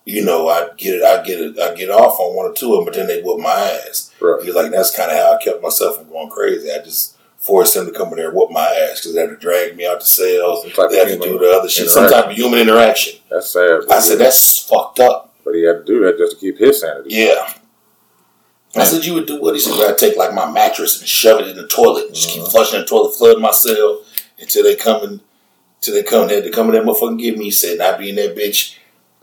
you 0.05 0.25
know, 0.25 0.47
I'd 0.47 0.75
get 0.75 0.95
it, 0.95 1.03
I'd 1.03 1.23
get 1.23 1.39
it, 1.39 1.59
I'd 1.59 1.77
get 1.77 1.91
off 1.91 2.19
on 2.19 2.35
one 2.35 2.47
or 2.47 2.53
two 2.55 2.73
of 2.73 2.77
them, 2.77 2.85
but 2.85 2.95
then 2.95 3.05
they 3.05 3.21
whoop 3.21 3.39
my 3.39 3.51
ass. 3.51 4.11
Right. 4.19 4.43
He's 4.43 4.55
like, 4.55 4.71
that's 4.71 4.95
kind 4.95 5.11
of 5.11 5.17
how 5.17 5.33
I 5.35 5.43
kept 5.43 5.61
myself 5.61 5.97
from 5.97 6.09
going 6.09 6.31
crazy. 6.31 6.71
I 6.71 6.79
just 6.83 7.14
forced 7.45 7.75
them 7.75 7.85
to 7.85 7.91
come 7.91 8.09
in 8.09 8.15
there 8.15 8.29
and 8.29 8.35
whoop 8.35 8.49
my 8.49 8.65
ass 8.65 9.01
because 9.01 9.13
they 9.13 9.21
had 9.21 9.29
to 9.29 9.37
drag 9.37 9.77
me 9.77 9.85
out 9.85 9.99
the 9.99 10.05
cell. 10.05 10.61
Some 10.63 10.71
type 10.71 10.89
They 10.89 10.97
had 10.97 11.07
to 11.09 11.19
do 11.19 11.37
the 11.37 11.51
other 11.51 11.69
shit, 11.69 11.89
some 11.89 12.09
type 12.09 12.25
of 12.25 12.31
human 12.31 12.59
interaction. 12.59 13.19
That's 13.29 13.51
sad. 13.51 13.81
I 13.89 13.99
said, 13.99 14.17
that's 14.17 14.67
fucked 14.67 14.99
up. 14.99 15.35
but 15.43 15.53
he 15.53 15.63
had 15.63 15.77
to 15.77 15.83
do 15.85 15.99
that 16.05 16.17
just 16.17 16.33
to 16.33 16.39
keep 16.39 16.57
his 16.57 16.81
sanity. 16.81 17.09
Yeah. 17.11 17.53
I 18.75 18.83
said, 18.83 19.05
you 19.05 19.13
would 19.13 19.27
do 19.27 19.39
what? 19.41 19.53
He 19.53 19.61
said, 19.61 19.73
I'd 19.73 19.97
take 19.97 20.17
like 20.17 20.33
my 20.33 20.51
mattress 20.51 20.99
and 20.99 21.07
shove 21.07 21.39
it 21.39 21.47
in 21.47 21.55
the 21.55 21.67
toilet 21.67 22.07
and 22.07 22.15
just 22.15 22.29
keep 22.29 22.41
mm-hmm. 22.41 22.51
flushing 22.51 22.79
the 22.79 22.85
toilet, 22.85 23.15
flooding 23.15 23.41
my 23.41 23.51
cell 23.51 24.01
until 24.39 24.63
they 24.63 24.75
come 24.75 25.03
in, 25.03 25.21
until 25.77 25.93
they 25.93 26.03
come, 26.03 26.27
they 26.27 26.35
had 26.35 26.43
to 26.43 26.51
come 26.51 26.67
in 26.67 26.73
there 26.73 26.83
motherfucking 26.83 27.19
get 27.19 27.37
me. 27.37 27.45
He 27.45 27.51
said, 27.51 27.73
and 27.73 27.83
I'd 27.83 27.99
be 27.99 28.09
in 28.09 28.15
that 28.15 28.35
bitch, 28.35 28.77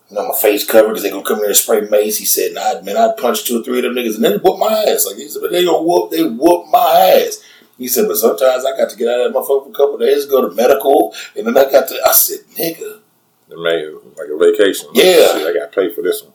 you 0.08 0.16
know, 0.16 0.28
my 0.28 0.34
face 0.40 0.64
covered 0.64 0.90
because 0.90 1.02
they 1.02 1.10
gonna 1.10 1.24
come 1.24 1.38
in 1.38 1.42
there 1.42 1.50
and 1.50 1.56
spray 1.56 1.80
mace. 1.80 2.18
He 2.18 2.24
said, 2.24 2.54
nah, 2.54 2.80
man, 2.82 2.96
I'd 2.96 3.16
punch 3.16 3.44
two 3.44 3.60
or 3.60 3.64
three 3.64 3.78
of 3.78 3.84
them 3.84 3.94
niggas 3.94 4.14
and 4.14 4.24
then 4.24 4.38
whoop 4.38 4.58
my 4.58 4.84
ass. 4.88 5.06
Like, 5.06 5.16
he 5.16 5.28
said, 5.28 5.42
but 5.42 5.50
they 5.50 5.64
gonna 5.64 5.82
whoop, 5.82 6.10
they 6.12 6.22
whoop 6.22 6.68
my 6.70 7.24
ass. 7.26 7.41
He 7.82 7.88
said, 7.88 8.06
but 8.08 8.16
sometimes 8.16 8.64
I 8.64 8.76
got 8.76 8.90
to 8.90 8.96
get 8.96 9.08
out 9.08 9.26
of 9.26 9.32
my 9.32 9.40
motherfucker 9.40 9.64
for 9.64 9.70
a 9.70 9.72
couple 9.74 9.98
days, 9.98 10.26
go 10.26 10.48
to 10.48 10.54
medical, 10.54 11.12
and 11.36 11.46
then 11.46 11.56
I 11.58 11.70
got 11.70 11.88
to, 11.88 12.00
I 12.06 12.12
said, 12.12 12.38
nigga. 12.56 13.00
It 13.50 13.58
made 13.58 13.92
like 14.16 14.28
a 14.32 14.38
vacation. 14.38 14.86
Like, 14.88 14.96
Yeah. 15.04 15.26
shit, 15.36 15.46
I 15.48 15.52
got 15.58 15.72
to 15.72 15.80
pay 15.80 15.92
for 15.92 16.00
this 16.02 16.22
one. 16.22 16.32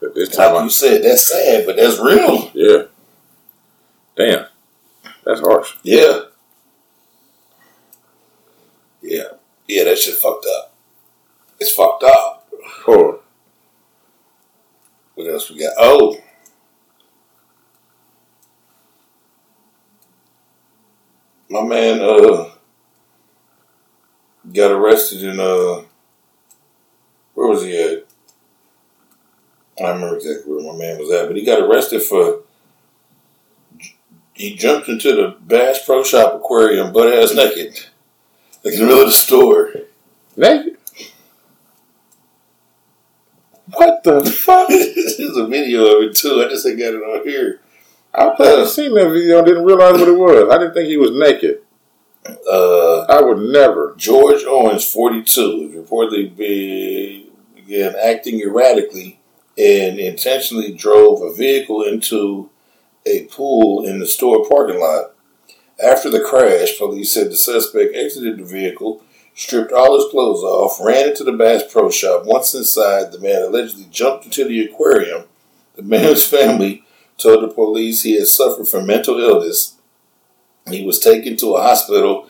But 0.00 0.14
this 0.14 0.28
Like 0.36 0.48
time, 0.48 0.56
I, 0.56 0.64
you 0.64 0.70
said, 0.70 1.02
that's 1.02 1.26
sad, 1.32 1.64
but 1.66 1.76
that's 1.76 1.98
real. 1.98 2.50
yeah. 2.54 2.82
Damn, 4.14 4.46
that's 5.24 5.40
harsh. 5.40 5.74
Yeah. 5.82 6.20
Yeah. 9.00 9.24
Yeah, 9.66 9.84
that 9.84 9.98
shit 9.98 10.16
fucked 10.16 10.46
up. 10.58 10.74
It's 11.58 11.72
fucked 11.72 12.04
up. 12.04 12.48
Poor. 12.84 13.20
What 15.14 15.26
else 15.28 15.50
we 15.50 15.58
got? 15.60 15.72
Oh. 15.78 16.16
My 21.52 21.62
man 21.62 22.00
uh 22.00 22.48
got 24.54 24.72
arrested 24.72 25.22
in 25.22 25.38
uh 25.38 25.82
where 27.34 27.46
was 27.46 27.62
he 27.62 27.78
at? 27.78 28.06
I 29.78 29.82
don't 29.82 29.96
remember 29.96 30.16
exactly 30.16 30.50
where 30.50 30.72
my 30.72 30.78
man 30.78 30.98
was 30.98 31.10
at, 31.12 31.26
but 31.26 31.36
he 31.36 31.44
got 31.44 31.60
arrested 31.60 32.02
for 32.04 32.44
he 34.32 34.56
jumped 34.56 34.88
into 34.88 35.14
the 35.14 35.36
Bass 35.42 35.84
Pro 35.84 36.02
Shop 36.02 36.36
aquarium 36.36 36.90
butt 36.90 37.12
ass 37.12 37.34
naked. 37.34 37.78
Like 38.64 38.72
in 38.72 38.80
the 38.80 38.86
middle 38.86 39.02
of 39.02 39.08
the 39.08 39.12
store. 39.12 39.74
Naked. 40.34 40.78
What 43.74 44.02
the 44.04 44.24
fuck? 44.24 44.68
There's 44.70 45.36
a 45.36 45.46
video 45.48 45.84
of 45.84 46.02
it 46.04 46.16
too. 46.16 46.42
I 46.42 46.48
just 46.48 46.66
ain't 46.66 46.78
got 46.78 46.94
it 46.94 47.02
on 47.02 47.28
here. 47.28 47.60
I 48.14 48.34
probably 48.36 48.66
seen 48.66 48.94
that 48.94 49.10
video. 49.10 49.38
and 49.38 49.46
Didn't 49.46 49.64
realize 49.64 49.98
what 49.98 50.08
it 50.08 50.18
was. 50.18 50.52
I 50.52 50.58
didn't 50.58 50.74
think 50.74 50.88
he 50.88 50.96
was 50.96 51.12
naked. 51.12 51.60
Uh, 52.26 53.00
I 53.02 53.20
would 53.20 53.38
never. 53.38 53.94
George 53.96 54.44
Owens, 54.44 54.90
42, 54.90 55.84
reportedly 55.84 56.36
be, 56.36 57.30
began 57.54 57.94
acting 57.96 58.40
erratically 58.40 59.18
and 59.58 59.98
intentionally 59.98 60.72
drove 60.72 61.22
a 61.22 61.34
vehicle 61.34 61.82
into 61.82 62.50
a 63.06 63.24
pool 63.24 63.84
in 63.86 63.98
the 63.98 64.06
store 64.06 64.46
parking 64.48 64.80
lot. 64.80 65.14
After 65.82 66.10
the 66.10 66.20
crash, 66.20 66.78
police 66.78 67.12
said 67.12 67.30
the 67.30 67.36
suspect 67.36 67.96
exited 67.96 68.38
the 68.38 68.44
vehicle, 68.44 69.02
stripped 69.34 69.72
all 69.72 69.96
his 69.96 70.10
clothes 70.10 70.44
off, 70.44 70.78
ran 70.84 71.08
into 71.08 71.24
the 71.24 71.32
Bass 71.32 71.62
Pro 71.70 71.90
Shop. 71.90 72.24
Once 72.24 72.54
inside, 72.54 73.10
the 73.10 73.18
man 73.18 73.42
allegedly 73.42 73.88
jumped 73.90 74.26
into 74.26 74.44
the 74.44 74.64
aquarium. 74.64 75.24
The 75.74 75.82
man's 75.82 76.24
family 76.24 76.84
told 77.22 77.42
the 77.42 77.48
police 77.54 78.02
he 78.02 78.14
had 78.18 78.26
suffered 78.26 78.66
from 78.68 78.86
mental 78.86 79.18
illness. 79.20 79.76
He 80.68 80.84
was 80.84 80.98
taken 80.98 81.36
to 81.38 81.54
a 81.54 81.62
hospital 81.62 82.28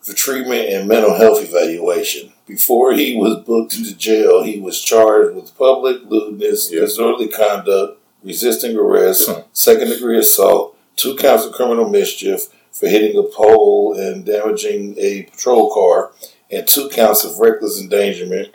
for 0.00 0.14
treatment 0.14 0.68
and 0.68 0.88
mental 0.88 1.14
health 1.16 1.42
evaluation. 1.42 2.32
Before 2.46 2.92
he 2.94 3.16
was 3.16 3.44
booked 3.44 3.74
into 3.76 3.94
jail, 3.96 4.42
he 4.42 4.58
was 4.58 4.80
charged 4.82 5.34
with 5.36 5.56
public 5.58 5.98
lewdness, 6.08 6.72
Yeah. 6.72 6.80
disorderly 6.80 7.28
conduct, 7.28 7.98
resisting 8.22 8.76
arrest, 8.76 9.28
second 9.52 9.90
degree 9.90 10.18
assault, 10.18 10.76
two 10.96 11.14
counts 11.16 11.44
of 11.44 11.52
criminal 11.52 11.88
mischief 11.88 12.46
for 12.72 12.88
hitting 12.88 13.16
a 13.18 13.22
pole 13.22 13.94
and 13.94 14.24
damaging 14.24 14.94
a 14.98 15.24
patrol 15.24 15.70
car, 15.70 16.12
and 16.50 16.66
two 16.66 16.88
counts 16.88 17.24
of 17.24 17.38
reckless 17.38 17.80
endangerment 17.80 18.48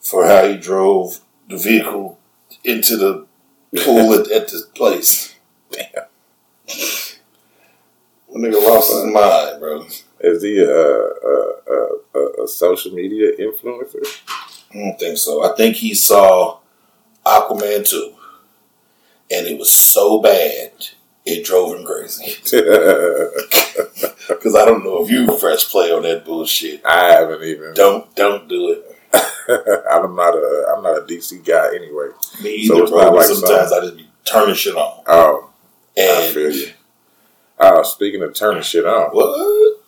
for 0.00 0.26
how 0.26 0.46
he 0.48 0.56
drove 0.56 1.20
the 1.48 1.56
vehicle 1.56 2.18
into 2.64 2.96
the 2.96 3.26
pool 3.84 4.14
at, 4.14 4.30
at 4.30 4.48
this 4.48 4.62
place. 4.62 5.34
Damn. 5.70 6.04
One 8.26 8.42
nigga 8.42 8.62
lost 8.62 8.92
his 8.92 9.04
mind, 9.04 9.60
bro. 9.60 9.86
Is 10.20 10.42
he 10.42 10.58
a, 10.58 10.70
a, 10.70 11.52
a, 11.70 11.98
a, 12.14 12.44
a 12.44 12.48
social 12.48 12.92
media 12.92 13.32
influencer? 13.38 14.04
I 14.74 14.74
don't 14.78 14.98
think 14.98 15.16
so. 15.18 15.42
I 15.44 15.54
think 15.56 15.76
he 15.76 15.94
saw 15.94 16.58
Aquaman 17.24 17.88
2, 17.88 18.14
and 19.30 19.46
it 19.46 19.58
was 19.58 19.72
so 19.72 20.20
bad, 20.20 20.72
it 21.24 21.44
drove 21.44 21.78
him 21.78 21.84
crazy. 21.84 22.36
Because 24.28 24.54
I 24.54 24.64
don't 24.66 24.84
know 24.84 25.02
if 25.02 25.10
you 25.10 25.26
press 25.38 25.64
play 25.64 25.90
on 25.90 26.02
that 26.02 26.24
bullshit. 26.24 26.84
I 26.84 27.12
haven't 27.12 27.42
even. 27.42 27.72
Don't 27.74 28.14
don't 28.14 28.46
do 28.46 28.72
it. 28.72 28.87
I'm 29.90 30.14
not 30.14 30.34
a 30.34 30.74
I'm 30.76 30.82
not 30.82 30.98
a 30.98 31.02
DC 31.06 31.44
guy 31.44 31.74
anyway. 31.74 32.08
Me 32.42 32.66
So 32.66 32.82
it's 32.82 32.90
bro. 32.90 33.00
not 33.04 33.14
like 33.14 33.26
sometimes 33.26 33.70
some- 33.70 33.78
I 33.82 33.84
just 33.86 33.96
be 33.96 34.08
turning 34.24 34.54
shit 34.54 34.76
on. 34.76 35.02
Oh, 35.06 35.50
I 35.96 36.30
feel 36.32 36.50
you. 36.52 36.72
Oh, 37.60 37.82
speaking 37.82 38.22
of 38.22 38.34
turning 38.34 38.62
shit 38.62 38.84
on, 38.84 39.10
what? 39.10 39.78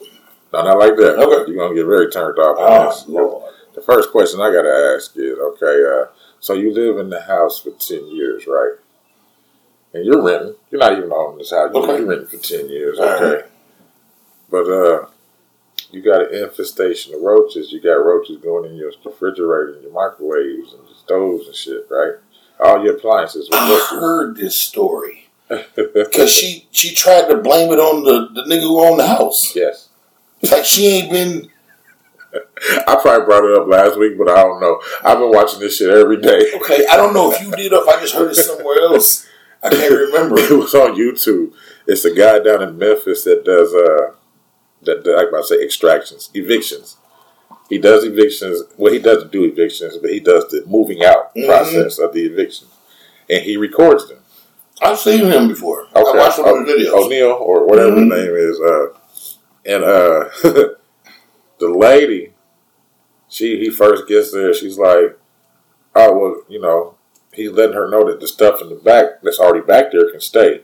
no, 0.52 0.62
not 0.64 0.78
like 0.78 0.96
that. 0.96 1.18
Okay. 1.18 1.52
You're 1.52 1.56
gonna 1.62 1.74
get 1.74 1.86
very 1.86 2.10
turned 2.10 2.38
off 2.38 2.58
on 2.58 2.86
Oh, 2.86 2.90
this. 2.90 3.06
Lord. 3.06 3.52
The 3.74 3.80
first 3.82 4.10
question 4.10 4.40
I 4.40 4.50
gotta 4.52 4.94
ask 4.96 5.12
is, 5.16 5.38
okay, 5.38 5.84
uh, 5.84 6.06
so 6.40 6.54
you 6.54 6.72
live 6.74 6.98
in 6.98 7.10
the 7.10 7.20
house 7.20 7.60
for 7.60 7.70
ten 7.70 8.06
years, 8.08 8.46
right? 8.46 8.72
And 9.94 10.04
you're 10.04 10.22
renting. 10.22 10.54
You're 10.70 10.80
not 10.80 10.92
even 10.98 11.12
owning 11.12 11.38
this 11.38 11.50
house. 11.52 11.70
You're, 11.72 11.82
Okay. 11.84 11.98
you're 11.98 12.06
renting 12.06 12.26
for 12.38 12.44
ten 12.44 12.68
years, 12.68 12.98
okay? 12.98 13.34
right. 13.36 13.44
But 14.50 14.68
uh, 14.68 15.06
you 15.92 16.02
got 16.02 16.32
an 16.32 16.42
infestation 16.44 17.14
of 17.14 17.20
roaches. 17.22 17.72
You 17.72 17.80
got 17.80 17.94
roaches 17.94 18.38
going 18.38 18.70
in 18.70 18.76
your 18.76 18.92
refrigerator, 19.04 19.74
and 19.74 19.82
your 19.82 19.92
microwaves, 19.92 20.72
and 20.72 20.86
your 20.86 20.96
stoves 20.96 21.46
and 21.46 21.56
shit, 21.56 21.86
right? 21.90 22.14
All 22.62 22.84
your 22.84 22.96
appliances 22.96 23.48
I 23.52 23.86
heard 23.90 24.36
this 24.36 24.54
story 24.54 25.28
because 25.48 26.30
she 26.30 26.68
she 26.70 26.94
tried 26.94 27.28
to 27.28 27.38
blame 27.38 27.72
it 27.72 27.78
on 27.78 28.04
the, 28.04 28.28
the 28.34 28.48
nigga 28.48 28.62
who 28.62 28.80
owned 28.84 29.00
the 29.00 29.06
house. 29.06 29.54
yes. 29.56 29.88
Like 30.50 30.64
she 30.64 30.86
ain't 30.86 31.10
been. 31.10 31.50
I 32.86 32.96
probably 33.00 33.24
brought 33.24 33.44
it 33.44 33.58
up 33.58 33.66
last 33.66 33.98
week, 33.98 34.16
but 34.16 34.30
I 34.30 34.42
don't 34.42 34.60
know. 34.60 34.80
I've 35.02 35.18
been 35.18 35.30
watching 35.32 35.58
this 35.58 35.78
shit 35.78 35.90
every 35.90 36.20
day. 36.20 36.52
Okay, 36.56 36.86
I 36.86 36.96
don't 36.96 37.12
know 37.12 37.32
if 37.32 37.40
you 37.40 37.50
did 37.52 37.72
or 37.72 37.82
if 37.82 37.88
I 37.88 38.00
just 38.00 38.14
heard 38.14 38.30
it 38.30 38.34
somewhere 38.36 38.78
else. 38.82 39.26
I 39.62 39.70
can't 39.70 39.90
remember. 40.12 40.38
it 40.38 40.50
was 40.50 40.74
on 40.74 40.96
YouTube. 40.96 41.52
It's 41.86 42.04
a 42.04 42.14
guy 42.14 42.38
down 42.38 42.62
in 42.62 42.78
Memphis 42.78 43.24
that 43.24 43.44
does 43.44 43.74
uh 43.74 44.14
that 44.82 45.04
that- 45.04 45.30
I 45.34 45.42
say 45.42 45.62
extractions, 45.62 46.30
evictions. 46.34 46.96
He 47.68 47.78
does 47.78 48.04
evictions. 48.04 48.62
Well, 48.76 48.92
he 48.92 48.98
doesn't 48.98 49.30
do 49.30 49.44
evictions, 49.44 49.96
but 49.98 50.10
he 50.10 50.20
does 50.20 50.48
the 50.48 50.64
moving 50.66 51.04
out 51.04 51.34
Mhm. 51.34 51.46
process 51.46 51.98
of 51.98 52.12
the 52.12 52.24
evictions, 52.26 52.70
and 53.28 53.42
he 53.42 53.56
records 53.56 54.08
them. 54.08 54.18
I've 54.82 54.98
seen 54.98 55.26
him 55.26 55.48
before. 55.48 55.86
I 55.94 56.02
watched 56.02 56.38
one 56.38 56.60
of 56.62 56.66
the 56.66 56.72
videos. 56.72 56.92
O'Neill 57.04 57.30
or 57.32 57.66
whatever 57.66 57.90
Mhm. 57.92 58.08
the 58.10 58.16
name 58.16 58.34
is. 58.34 58.60
Uh, 58.60 58.86
and 59.66 59.84
uh, 59.84 60.28
the 61.58 61.68
lady, 61.68 62.32
she 63.28 63.58
he 63.58 63.70
first 63.70 64.08
gets 64.08 64.32
there. 64.32 64.52
She's 64.54 64.78
like, 64.78 65.18
"Oh 65.94 66.12
well, 66.18 66.42
you 66.48 66.60
know." 66.60 66.94
He's 67.32 67.52
letting 67.52 67.76
her 67.76 67.88
know 67.88 68.04
that 68.10 68.18
the 68.18 68.26
stuff 68.26 68.60
in 68.60 68.70
the 68.70 68.74
back 68.74 69.22
that's 69.22 69.38
already 69.38 69.64
back 69.64 69.92
there 69.92 70.10
can 70.10 70.20
stay. 70.20 70.62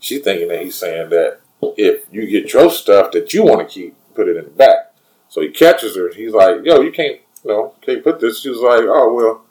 She's 0.00 0.22
thinking 0.22 0.48
that 0.48 0.62
he's 0.62 0.74
saying 0.74 1.10
that 1.10 1.40
if 1.76 2.06
you 2.10 2.26
get 2.26 2.52
your 2.52 2.70
stuff 2.70 3.12
that 3.12 3.32
you 3.32 3.44
want 3.44 3.60
to 3.60 3.72
keep, 3.72 3.96
put 4.14 4.28
it 4.28 4.36
in 4.36 4.44
the 4.44 4.50
back. 4.50 4.92
So 5.28 5.40
he 5.40 5.48
catches 5.50 5.96
her. 5.96 6.12
He's 6.12 6.32
like, 6.32 6.64
"Yo, 6.64 6.80
you 6.80 6.92
can't, 6.92 7.20
you 7.44 7.50
know, 7.50 7.74
can't 7.80 8.02
put 8.02 8.20
this." 8.20 8.40
She 8.40 8.50
was 8.50 8.60
like, 8.60 8.84
"Oh 8.86 9.12
well, 9.12 9.44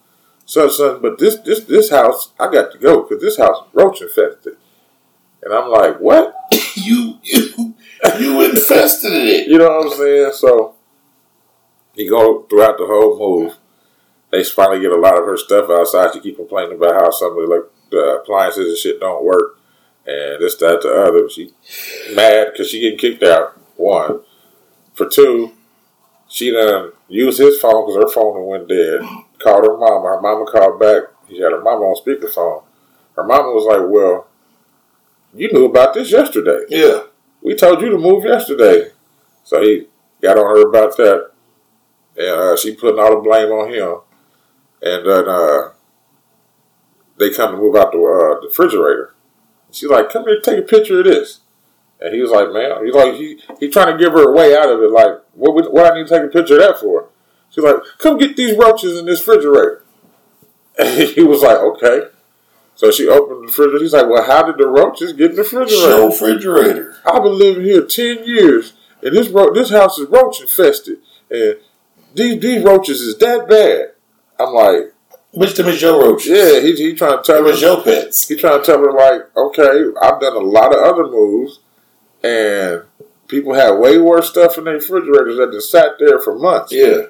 son, 0.46 0.72
son, 0.72 1.02
but 1.02 1.20
this 1.20 1.36
this 1.40 1.62
this 1.62 1.90
house, 1.90 2.32
I 2.40 2.52
got 2.52 2.72
to 2.72 2.78
go 2.78 3.04
because 3.04 3.22
this 3.22 3.38
house 3.38 3.66
is 3.68 3.74
roach 3.74 4.02
infested." 4.02 4.58
And 5.44 5.54
I'm 5.54 5.70
like, 5.70 6.00
"What?" 6.00 6.36
you 6.76 7.20
you 7.24 7.76
you 8.20 8.42
infested 8.50 9.14
it. 9.14 9.48
You 9.48 9.58
know 9.58 9.70
what 9.70 9.88
I'm 9.88 9.98
saying? 9.98 10.32
So 10.34 10.76
he 11.96 12.08
go 12.08 12.44
throughout 12.44 12.78
the 12.78 12.86
whole 12.86 13.18
move. 13.18 13.58
They 14.32 14.44
finally 14.44 14.82
get 14.82 14.92
a 14.92 14.98
lot 14.98 15.18
of 15.18 15.26
her 15.26 15.38
stuff 15.38 15.70
outside. 15.70 16.14
She 16.14 16.20
keep 16.20 16.36
complaining 16.36 16.78
about 16.78 16.96
how 16.96 17.12
some 17.12 17.38
of 17.38 17.48
the, 17.48 17.56
like, 17.56 17.72
the 17.90 18.20
appliances 18.22 18.68
and 18.68 18.78
shit 18.78 19.00
don't 19.00 19.24
work, 19.24 19.55
and 20.07 20.41
this, 20.41 20.56
that, 20.57 20.82
the 20.82 20.90
other. 20.90 21.30
She 21.30 21.53
mad 22.15 22.52
because 22.52 22.69
she 22.69 22.82
getting 22.82 22.99
kicked 22.99 23.23
out. 23.23 23.60
One 23.77 24.22
for 24.95 25.07
two, 25.07 25.52
she 26.27 26.52
done 26.52 26.94
used 27.07 27.40
his 27.40 27.60
phone 27.60 27.86
because 27.86 28.03
her 28.03 28.14
phone 28.14 28.45
went 28.48 28.68
dead. 28.68 29.02
Called 29.40 29.65
her 29.65 29.77
mama. 29.77 30.07
Her 30.07 30.22
mama 30.22 30.45
called 30.49 30.80
back. 30.80 31.03
She 31.27 31.40
had 31.40 31.52
her 31.52 31.61
mama 31.61 31.86
on 31.86 32.02
speakerphone. 32.02 32.64
Her 33.15 33.23
mama 33.23 33.49
was 33.49 33.65
like, 33.65 33.90
"Well, 33.90 34.27
you 35.34 35.52
knew 35.52 35.65
about 35.65 35.94
this 35.94 36.11
yesterday." 36.11 36.65
Yeah. 36.69 37.03
we 37.41 37.56
told 37.56 37.82
you 37.82 37.90
to 37.91 37.98
move 37.98 38.23
yesterday. 38.23 38.91
So 39.44 39.61
he 39.61 39.88
got 40.22 40.38
on 40.38 40.56
her 40.56 40.68
about 40.68 40.98
that. 40.98 41.32
And 42.18 42.27
uh, 42.27 42.57
she 42.57 42.76
putting 42.76 42.99
all 42.99 43.15
the 43.15 43.22
blame 43.22 43.49
on 43.49 43.72
him. 43.72 43.99
And 44.82 45.06
then 45.06 45.27
uh, 45.27 45.72
they 47.19 47.30
come 47.32 47.52
to 47.52 47.57
move 47.57 47.76
out 47.76 47.91
the, 47.91 47.98
uh, 47.98 48.41
the 48.41 48.48
refrigerator. 48.48 49.15
She's 49.76 49.89
like, 49.89 50.10
come 50.10 50.23
here, 50.26 50.39
take 50.41 50.60
a 50.60 50.61
picture 50.61 50.99
of 50.99 51.06
this. 51.06 51.41
And 51.99 52.14
he 52.14 52.22
was 52.22 52.31
like, 52.31 52.52
man, 52.52 52.85
he's 52.85 52.93
like, 52.93 53.14
he, 53.15 53.39
he 53.60 53.69
trying 53.69 53.97
to 53.97 54.03
give 54.03 54.14
her 54.14 54.30
a 54.30 54.31
way 54.35 54.56
out 54.56 54.69
of 54.69 54.81
it. 54.81 54.91
Like, 54.91 55.19
what, 55.34 55.56
would- 55.56 55.72
what 55.72 55.91
I 55.91 55.95
need 55.97 56.07
to 56.07 56.14
take 56.14 56.23
a 56.23 56.27
picture 56.31 56.56
of 56.56 56.61
that 56.61 56.80
for? 56.80 57.10
She's 57.49 57.64
like, 57.64 57.77
come 57.99 58.18
get 58.18 58.35
these 58.35 58.57
roaches 58.57 58.97
in 58.99 59.06
this 59.06 59.26
refrigerator. 59.27 59.84
And 60.77 61.10
he 61.10 61.23
was 61.23 61.41
like, 61.41 61.57
okay. 61.57 62.07
So 62.76 62.91
she 62.91 63.07
opened 63.07 63.43
the 63.43 63.47
refrigerator. 63.47 63.81
He's 63.84 63.93
like, 63.93 64.10
well, 64.10 64.26
how 64.26 64.43
did 64.43 64.57
the 64.57 64.68
roaches 64.68 65.14
get 65.14 65.30
in 65.31 65.35
the 65.38 65.43
refrigerator? 65.43 65.81
Show 65.81 66.06
refrigerator. 66.07 66.97
I've 67.06 67.23
been 67.23 67.38
living 67.38 67.64
here 67.64 67.85
ten 67.85 68.26
years, 68.26 68.73
and 69.02 69.15
this 69.15 69.30
ro- 69.30 69.53
this 69.53 69.69
house 69.69 69.97
is 69.97 70.10
roach 70.10 70.41
infested, 70.41 70.97
and 71.31 71.56
these 72.14 72.41
these 72.41 72.61
roaches 72.61 72.99
is 73.02 73.18
that 73.19 73.47
bad. 73.47 73.93
I'm 74.38 74.53
like, 74.53 74.93
Which 75.36 75.53
them 75.56 75.68
is 75.68 75.82
your 75.82 76.02
roaches? 76.02 76.28
yeah, 76.28 76.60
he 76.62 76.74
he 76.76 76.94
trying 76.95 77.18
to 77.18 77.24
tell 77.24 77.36
Them 77.38 77.45
her 77.45 77.52
is 77.52 77.62
your 77.62 77.84
pets. 77.84 78.28
he 78.28 78.36
trying 78.36 78.60
to 78.60 78.66
tell 78.66 78.80
her 78.80 78.91
like, 78.91 79.22
okay, 79.36 79.91
I've 80.02 80.20
done 80.22 80.36
a 80.36 80.40
lot 80.40 80.74
of 80.76 80.82
other 80.84 81.07
moves, 81.07 81.60
and 82.24 82.84
people 83.28 83.53
have 83.53 83.78
way 83.78 83.98
worse 83.98 84.30
stuff 84.30 84.57
in 84.57 84.64
their 84.64 84.76
refrigerators 84.76 85.38
that 85.38 85.52
just 85.52 85.70
sat 85.72 85.99
there 85.99 86.20
for 86.20 86.38
months. 86.40 86.72
Yeah. 86.72 87.07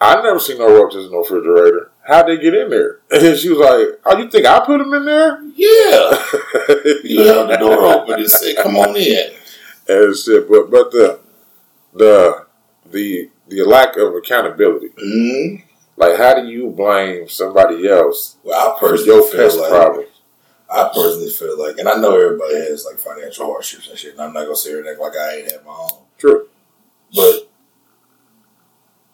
I 0.00 0.20
never 0.20 0.40
seen 0.40 0.58
no 0.58 0.66
roaches 0.68 1.04
in 1.06 1.12
no 1.12 1.18
refrigerator. 1.18 1.90
How'd 2.08 2.26
they 2.26 2.36
get 2.36 2.54
in 2.54 2.70
there? 2.70 2.98
And 3.12 3.38
she 3.38 3.50
was 3.50 3.58
like, 3.58 4.00
oh, 4.04 4.18
you 4.18 4.28
think 4.28 4.46
I 4.46 4.58
put 4.66 4.78
them 4.78 4.92
in 4.94 5.04
there? 5.04 5.40
Yeah. 5.54 6.24
You 7.04 7.22
held 7.24 7.50
the 7.50 7.56
door 7.58 7.84
open 7.84 8.14
and 8.18 8.28
said, 8.30 8.56
come 8.56 8.74
on 8.76 8.96
in. 8.96 9.30
and 9.88 10.16
shit. 10.16 10.48
But 10.48 10.70
but 10.70 10.90
the 10.90 11.20
the 11.94 12.46
the 12.90 13.30
the 13.48 13.62
lack 13.64 13.96
of 13.96 14.14
accountability. 14.16 14.88
mm 14.88 15.62
Like, 15.96 16.16
how 16.16 16.34
do 16.40 16.48
you 16.48 16.70
blame 16.70 17.28
somebody 17.28 17.86
else 17.88 18.36
Well, 18.42 18.58
I 18.58 18.78
personally 18.80 19.06
your 19.06 19.22
feel 19.22 19.40
pest 19.42 19.58
like, 19.58 19.70
problems? 19.70 20.08
I 20.70 20.90
personally 20.94 21.30
feel 21.30 21.58
like, 21.62 21.76
and 21.78 21.88
I 21.88 21.96
know 21.96 22.16
everybody 22.18 22.54
has 22.54 22.86
like 22.86 22.98
financial 22.98 23.46
hardships 23.46 23.88
and 23.88 23.98
shit, 23.98 24.12
and 24.12 24.22
I'm 24.22 24.32
not 24.32 24.44
gonna 24.44 24.56
sit 24.56 24.70
here 24.70 24.80
and 24.80 24.88
act 24.88 25.00
like 25.00 25.16
I 25.16 25.36
ain't 25.36 25.52
have 25.52 25.64
my 25.66 25.72
own. 25.72 25.98
True. 26.18 26.48
But 27.14 27.50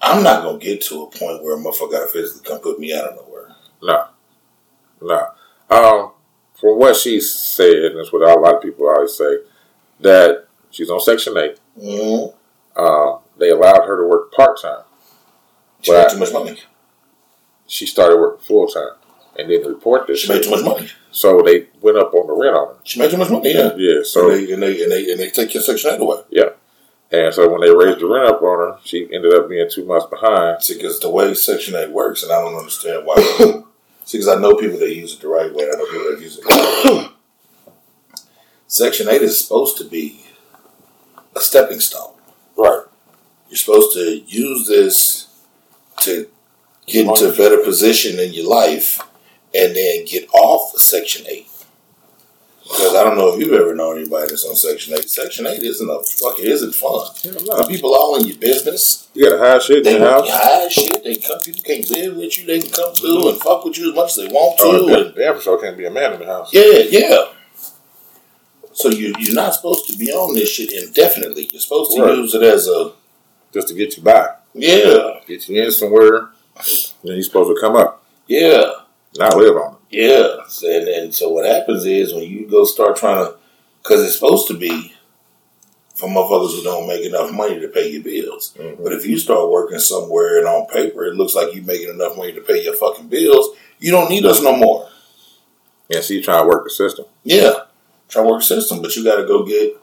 I'm 0.01 0.23
not 0.23 0.45
gonna 0.45 0.59
get 0.59 0.81
to 0.83 1.03
a 1.03 1.07
point 1.11 1.43
where 1.43 1.57
a 1.57 1.59
motherfucker 1.61 1.91
gotta 1.91 2.07
physically 2.07 2.49
come 2.49 2.61
put 2.61 2.79
me 2.79 2.95
out 2.95 3.07
of 3.07 3.17
nowhere. 3.17 3.49
No, 3.83 4.07
no. 5.03 5.29
Um, 5.71 6.13
from 6.55 6.79
what 6.79 6.95
she 6.97 7.21
said, 7.21 7.85
and 7.87 7.99
that's 7.99 8.13
what 8.13 8.23
a 8.23 8.39
lot 8.39 8.55
of 8.55 8.63
people 8.63 8.89
always 8.89 9.15
say, 9.17 9.39
that 10.01 10.47
she's 10.71 10.91
on 10.91 11.01
Section 11.01 11.37
Eight. 11.37 11.59
mm 11.77 12.33
Um, 12.77 13.19
they 13.37 13.51
allowed 13.51 13.85
her 13.85 13.97
to 14.01 14.09
work 14.09 14.33
part 14.33 14.61
time. 14.61 14.83
She 15.83 15.93
made 15.93 16.09
too 16.11 16.19
much 16.19 16.33
money. 16.33 16.59
She 17.67 17.87
started 17.87 18.17
working 18.17 18.45
full 18.45 18.67
time 18.67 18.93
and 19.39 19.49
didn't 19.49 19.69
report 19.69 20.07
this. 20.07 20.21
She 20.21 20.33
made 20.33 20.43
too 20.43 20.51
much 20.51 20.65
money. 20.65 20.89
So 21.11 21.43
they 21.43 21.67
went 21.81 21.99
up 21.99 22.13
on 22.15 22.27
the 22.27 22.33
rent 22.33 22.57
on 22.57 22.69
her. 22.69 22.81
She 22.85 22.99
made 22.99 23.11
too 23.11 23.17
much 23.17 23.31
money. 23.31 23.55
Yeah. 23.55 23.75
Yeah. 23.77 24.01
So 24.03 24.29
So 24.29 24.31
and 24.31 24.47
they 24.47 24.53
and 24.53 24.63
they 24.63 24.83
and 24.83 24.93
they, 24.93 25.11
and 25.13 25.21
they 25.21 25.31
take 25.31 25.55
your 25.55 25.63
section 25.63 25.93
eight 25.93 26.01
away. 26.01 26.23
Yeah. 26.31 26.51
And 27.11 27.33
so 27.33 27.49
when 27.51 27.63
they 27.63 27.75
raised 27.75 28.01
the 28.01 28.07
rent 28.07 28.29
up 28.29 28.43
on 28.43 28.59
her, 28.59 28.79
she 28.85 29.09
ended 29.13 29.33
up 29.33 29.49
being 29.49 29.69
two 29.71 29.87
months 29.87 30.07
behind. 30.07 30.63
See, 30.63 30.75
because 30.75 31.01
the 31.01 31.09
way 31.09 31.33
Section 31.33 31.75
8 31.75 31.91
works, 31.91 32.23
and 32.23 32.31
I 32.31 32.41
don't 32.41 32.55
understand 32.55 33.07
why. 33.07 33.17
See, 34.05 34.19
because 34.19 34.29
I 34.29 34.35
know 34.35 34.55
people 34.55 34.79
that 34.79 34.95
use 34.95 35.15
it 35.15 35.21
the 35.21 35.29
right 35.29 35.53
way. 35.53 35.65
I 35.65 35.77
know 35.77 35.87
people 35.87 36.11
that 36.11 36.21
use 36.21 36.39
it 36.39 36.45
the 36.45 36.91
wrong 36.91 37.05
way. 37.05 37.09
Section 38.67 39.09
8 39.09 39.23
is 39.23 39.41
supposed 39.41 39.79
to 39.79 39.85
be 39.85 40.27
a 41.35 41.41
stepping 41.41 41.81
stone. 41.81 42.13
Right. 42.57 42.85
You're 43.49 43.57
supposed 43.57 43.95
to 43.95 44.23
use 44.27 44.69
this 44.69 45.28
to 46.03 46.29
get 46.87 47.07
into 47.07 47.29
a 47.33 47.37
better 47.37 47.59
position 47.63 48.19
in 48.19 48.33
your 48.33 48.49
life 48.49 49.01
and 49.55 49.75
then 49.77 50.05
get 50.07 50.29
off 50.33 50.75
of 50.75 50.81
Section 50.81 51.27
8. 51.29 51.47
Because 52.63 52.95
I 52.95 53.03
don't 53.03 53.17
know 53.17 53.33
if 53.33 53.41
you've 53.41 53.55
ever 53.59 53.75
known 53.75 53.97
anybody 53.99 54.27
that's 54.29 54.45
on 54.45 54.55
Section 54.55 54.93
Eight. 54.93 55.09
Section 55.09 55.47
Eight 55.47 55.63
isn't 55.63 55.89
a 55.89 56.03
fucking 56.03 56.45
isn't 56.45 56.75
fun. 56.75 57.07
Yeah, 57.25 57.67
people 57.67 57.95
all 57.95 58.17
in 58.21 58.27
your 58.27 58.37
business. 58.37 59.09
You 59.15 59.25
gotta 59.31 59.39
hide 59.39 59.63
shit 59.63 59.79
in 59.79 59.83
They 59.85 59.93
your 59.99 60.01
house. 60.11 60.29
high 60.31 60.69
shit. 60.69 61.03
They 61.03 61.15
come. 61.17 61.39
People 61.41 61.63
can't 61.63 61.89
live 61.89 62.17
with 62.17 62.39
you. 62.39 62.45
They 62.45 62.61
can 62.61 62.71
come 62.71 62.93
through 62.93 63.31
and 63.31 63.41
fuck 63.41 63.65
with 63.65 63.79
you 63.79 63.89
as 63.89 63.95
much 63.97 64.11
as 64.11 64.17
they 64.17 64.27
want 64.27 64.59
to. 64.59 64.65
Oh, 64.67 65.03
and- 65.03 65.15
for 65.37 65.41
sure 65.43 65.59
can't 65.59 65.79
be 65.79 65.87
a 65.87 65.91
man 65.91 66.13
in 66.13 66.19
the 66.21 66.27
house. 66.27 66.51
Yeah, 66.53 66.81
yeah. 66.91 67.29
So 68.75 68.91
you 68.91 69.15
you're 69.19 69.35
not 69.35 69.55
supposed 69.55 69.87
to 69.89 69.97
be 69.97 70.13
on 70.13 70.35
this 70.35 70.51
shit 70.51 70.71
indefinitely. 70.71 71.49
You're 71.51 71.63
supposed 71.63 71.97
to 71.97 72.03
Right. 72.03 72.19
use 72.19 72.35
it 72.35 72.43
as 72.43 72.69
a 72.69 72.93
Just 73.55 73.69
to 73.69 73.75
get 73.75 73.97
you 73.97 74.03
by. 74.03 74.29
Yeah, 74.55 75.21
Get 75.27 75.49
you 75.49 75.63
in 75.63 75.71
somewhere, 75.73 76.29
then 77.05 77.15
you're 77.15 77.23
supposed 77.23 77.55
to 77.55 77.61
come 77.61 77.77
up. 77.77 78.05
yeah, 78.27 78.71
Not 79.17 79.37
live 79.37 79.57
on 79.57 79.77
it. 79.91 79.99
yeah. 80.63 80.69
And 80.71 80.89
and 80.89 81.15
so 81.15 81.29
what 81.31 81.45
happens 81.47 81.85
is 81.85 82.15
when 82.15 82.25
you 82.25 82.47
go 82.49 82.65
start 82.65 82.97
trying 82.97 83.27
to, 83.27 83.37
because 83.83 84.05
it's 84.05 84.15
supposed 84.15 84.49
to 84.49 84.55
be 84.59 84.93
for 85.95 86.09
motherfuckers 86.09 86.55
who 86.57 86.63
don't 86.63 86.87
make 86.87 87.05
enough 87.05 87.33
money 87.33 87.59
to 87.61 87.69
pay 87.69 87.91
your 87.91 88.03
bills. 88.03 88.55
Mhm. 88.59 88.83
But 88.83 88.93
if 88.93 89.05
you 89.07 89.19
start 89.19 89.51
working 89.51 89.79
somewhere 89.81 90.39
and 90.39 90.47
on 90.47 90.67
paper 90.67 91.05
it 91.05 91.15
looks 91.15 91.35
like 91.35 91.55
you're 91.55 91.65
making 91.65 91.89
enough 91.91 92.17
money 92.17 92.33
to 92.33 92.41
pay 92.41 92.63
your 92.65 92.75
fucking 92.75 93.09
bills, 93.09 93.49
you 93.81 93.91
don't 93.91 94.09
need 94.11 94.25
us 94.25 94.41
no 94.43 94.55
more. 94.57 94.89
And 95.93 96.03
so 96.05 96.15
you 96.15 96.23
trying 96.23 96.43
to 96.43 96.49
work 96.49 96.65
the 96.65 96.71
system. 96.71 97.07
Yeah, 97.25 97.53
try 98.09 98.23
to 98.23 98.29
work 98.29 98.41
the 98.41 98.47
system, 98.47 98.83
but 98.83 98.95
you 98.95 99.03
got 99.05 99.17
to 99.17 99.27
go 99.27 99.45
get. 99.45 99.77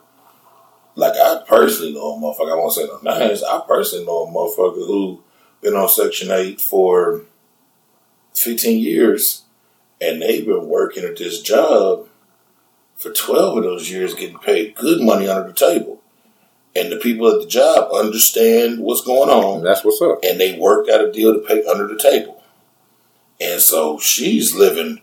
Like 0.96 1.12
I 1.14 1.42
personally 1.46 1.92
know 1.92 2.14
a 2.16 2.18
motherfucker. 2.18 2.52
I 2.52 2.56
won't 2.56 2.72
say 2.72 2.86
no 2.86 2.98
names. 3.18 3.42
I 3.42 3.62
personally 3.68 4.06
know 4.06 4.24
a 4.24 4.30
motherfucker 4.32 4.86
who 4.86 5.22
been 5.60 5.74
on 5.74 5.88
Section 5.88 6.30
Eight 6.30 6.60
for 6.60 7.22
fifteen 8.34 8.82
years, 8.82 9.42
and 10.00 10.22
they've 10.22 10.46
been 10.46 10.66
working 10.68 11.04
at 11.04 11.16
this 11.18 11.42
job 11.42 12.08
for 12.96 13.12
twelve 13.12 13.58
of 13.58 13.64
those 13.64 13.90
years, 13.90 14.14
getting 14.14 14.38
paid 14.38 14.74
good 14.74 15.02
money 15.02 15.28
under 15.28 15.48
the 15.48 15.54
table, 15.54 16.02
and 16.74 16.90
the 16.90 16.96
people 16.96 17.28
at 17.28 17.42
the 17.42 17.46
job 17.46 17.92
understand 17.92 18.80
what's 18.80 19.02
going 19.02 19.28
on 19.28 19.58
And 19.58 19.66
that's 19.66 19.84
what's 19.84 20.00
up. 20.00 20.20
and 20.22 20.40
they 20.40 20.58
worked 20.58 20.88
out 20.88 21.04
a 21.04 21.12
deal 21.12 21.34
to 21.34 21.40
pay 21.40 21.62
under 21.66 21.86
the 21.86 21.98
table. 21.98 22.42
And 23.38 23.60
so 23.60 23.98
she's 23.98 24.54
living 24.54 25.02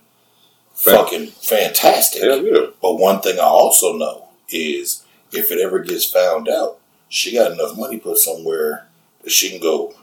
fucking 0.74 1.28
fantastic. 1.28 2.24
Yeah. 2.24 2.72
But 2.82 2.96
one 2.96 3.22
thing 3.22 3.38
I 3.40 3.44
also 3.44 3.96
know 3.96 4.30
is 4.50 5.03
if 5.36 5.52
it 5.52 5.60
ever 5.60 5.80
gets 5.80 6.06
found 6.06 6.48
out, 6.50 6.80
she 7.10 7.34
got 7.34 7.52
enough 7.52 7.78
money 7.78 7.98
put 7.98 8.18
somewhere 8.18 8.88
that 9.24 9.32
she 9.32 9.50
can 9.50 9.60
go 9.60 9.94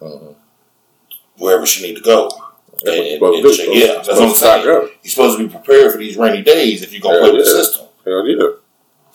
Mhm. 0.00 0.34
wherever 1.38 1.66
she 1.66 1.82
need 1.82 1.94
to 1.96 2.00
go. 2.02 2.28
That's 2.82 2.84
what 2.84 3.06
And- 3.06 3.22
and 3.24 3.34
to 3.36 3.42
do. 3.42 3.52
she- 3.52 3.62
Supposed- 3.64 3.78
yeah, 3.78 3.86
that's 3.94 4.08
what 4.08 4.10
I'm 4.10 4.16
supposed 4.16 4.32
to 4.34 4.38
stock 4.38 4.64
saying. 4.64 4.76
up. 4.76 4.82
You're 5.02 5.10
supposed 5.10 5.38
to 5.38 5.44
be 5.46 5.50
prepared 5.52 5.92
for 5.92 5.98
these 5.98 6.16
rainy 6.16 6.42
days 6.42 6.82
if 6.82 6.92
you're 6.92 7.02
gonna 7.02 7.18
Hell 7.20 7.28
play 7.30 7.36
with 7.38 7.44
the 7.46 7.50
system. 7.50 7.86
Hell 8.04 8.26
yeah. 8.26 8.46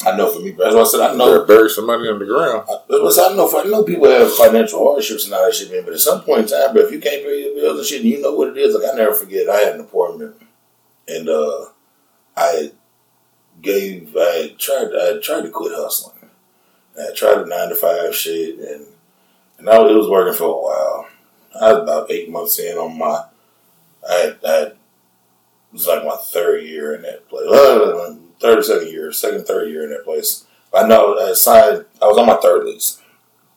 I 0.06 0.16
know 0.18 0.28
for 0.28 0.40
me, 0.42 0.52
that's 0.52 0.76
what 0.76 0.82
I 0.86 0.90
said. 0.90 1.00
I 1.00 1.16
know 1.16 1.26
better 1.32 1.46
bury 1.46 1.70
some 1.70 1.86
money 1.86 2.08
in 2.10 2.20
the 2.20 2.26
ground. 2.26 2.68
I, 2.70 2.78
listen, 2.94 3.24
I 3.32 3.34
know, 3.36 3.50
I 3.58 3.64
know 3.64 3.84
people 3.84 4.10
have 4.10 4.32
financial 4.36 4.84
hardships 4.92 5.26
and 5.26 5.34
all 5.34 5.46
that 5.46 5.56
shit, 5.56 5.72
man. 5.72 5.84
But 5.86 5.94
at 5.94 6.00
some 6.02 6.22
point 6.22 6.42
in 6.42 6.48
time, 6.48 6.74
but 6.76 6.84
if 6.84 6.92
you 6.92 7.00
can't 7.00 7.24
pay 7.24 7.42
your 7.44 7.56
bills 7.56 7.78
and 7.80 7.88
shit, 7.88 8.02
and 8.02 8.10
you 8.10 8.22
know 8.22 8.34
what 8.34 8.50
it 8.50 8.58
is. 8.58 8.76
Like 8.76 8.94
I 8.94 8.96
never 8.98 9.14
forget, 9.14 9.50
I 9.50 9.62
had 9.62 9.76
an 9.76 9.82
appointment, 9.82 10.36
and 11.08 11.30
uh, 11.30 11.66
I 12.36 12.72
gave, 13.66 14.16
I 14.18 14.54
tried, 14.58 14.90
I 14.94 15.20
tried 15.22 15.42
to 15.42 15.50
quit 15.50 15.74
hustling. 15.76 16.30
I 16.98 17.14
tried 17.14 17.40
the 17.40 17.46
nine 17.46 17.70
to 17.70 17.76
five 17.76 18.16
shit, 18.16 18.58
and 18.60 18.86
and 19.58 19.70
I, 19.70 19.76
it 19.88 19.96
was 19.96 20.10
working 20.10 20.34
for 20.34 20.46
a 20.46 20.48
while. 20.48 21.08
I 21.60 21.74
was 21.74 21.84
about 21.84 22.12
eight 22.12 22.30
months 22.30 22.60
in 22.60 22.78
on 22.78 22.98
my, 22.98 23.26
I 24.08 24.36
I 24.46 24.62
it 24.62 24.78
was 25.74 25.88
like 25.88 26.06
my 26.06 26.16
third 26.16 26.64
year 26.64 26.96
in 26.96 27.02
that 27.02 27.28
place. 27.28 27.50
Uh, 27.50 28.16
third 28.40 28.64
second 28.64 28.88
year, 28.90 29.12
second, 29.12 29.46
third 29.46 29.70
year 29.70 29.84
in 29.84 29.90
that 29.90 30.06
place. 30.06 30.46
I 30.74 30.88
know 30.88 31.18
I 31.18 31.34
signed. 31.34 31.86
I 32.02 32.06
was 32.06 32.18
on 32.18 32.28
my 32.28 32.38
third 32.38 32.66
lease 32.66 33.02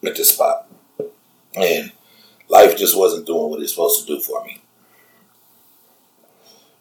at 0.05 0.17
this 0.17 0.35
spot, 0.35 0.69
and 1.55 1.93
life 2.49 2.77
just 2.77 2.97
wasn't 2.97 3.27
doing 3.27 3.51
what 3.51 3.61
it's 3.61 3.73
supposed 3.73 4.01
to 4.01 4.07
do 4.07 4.21
for 4.21 4.45
me. 4.45 4.61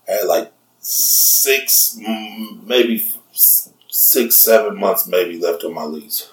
I 0.08 0.14
had 0.14 0.26
like 0.26 0.52
six, 0.80 1.98
maybe 1.98 3.04
six, 3.38 4.36
seven 4.36 4.80
months, 4.80 5.08
maybe 5.08 5.40
left 5.40 5.64
on 5.64 5.74
my 5.74 5.84
lease. 5.84 6.30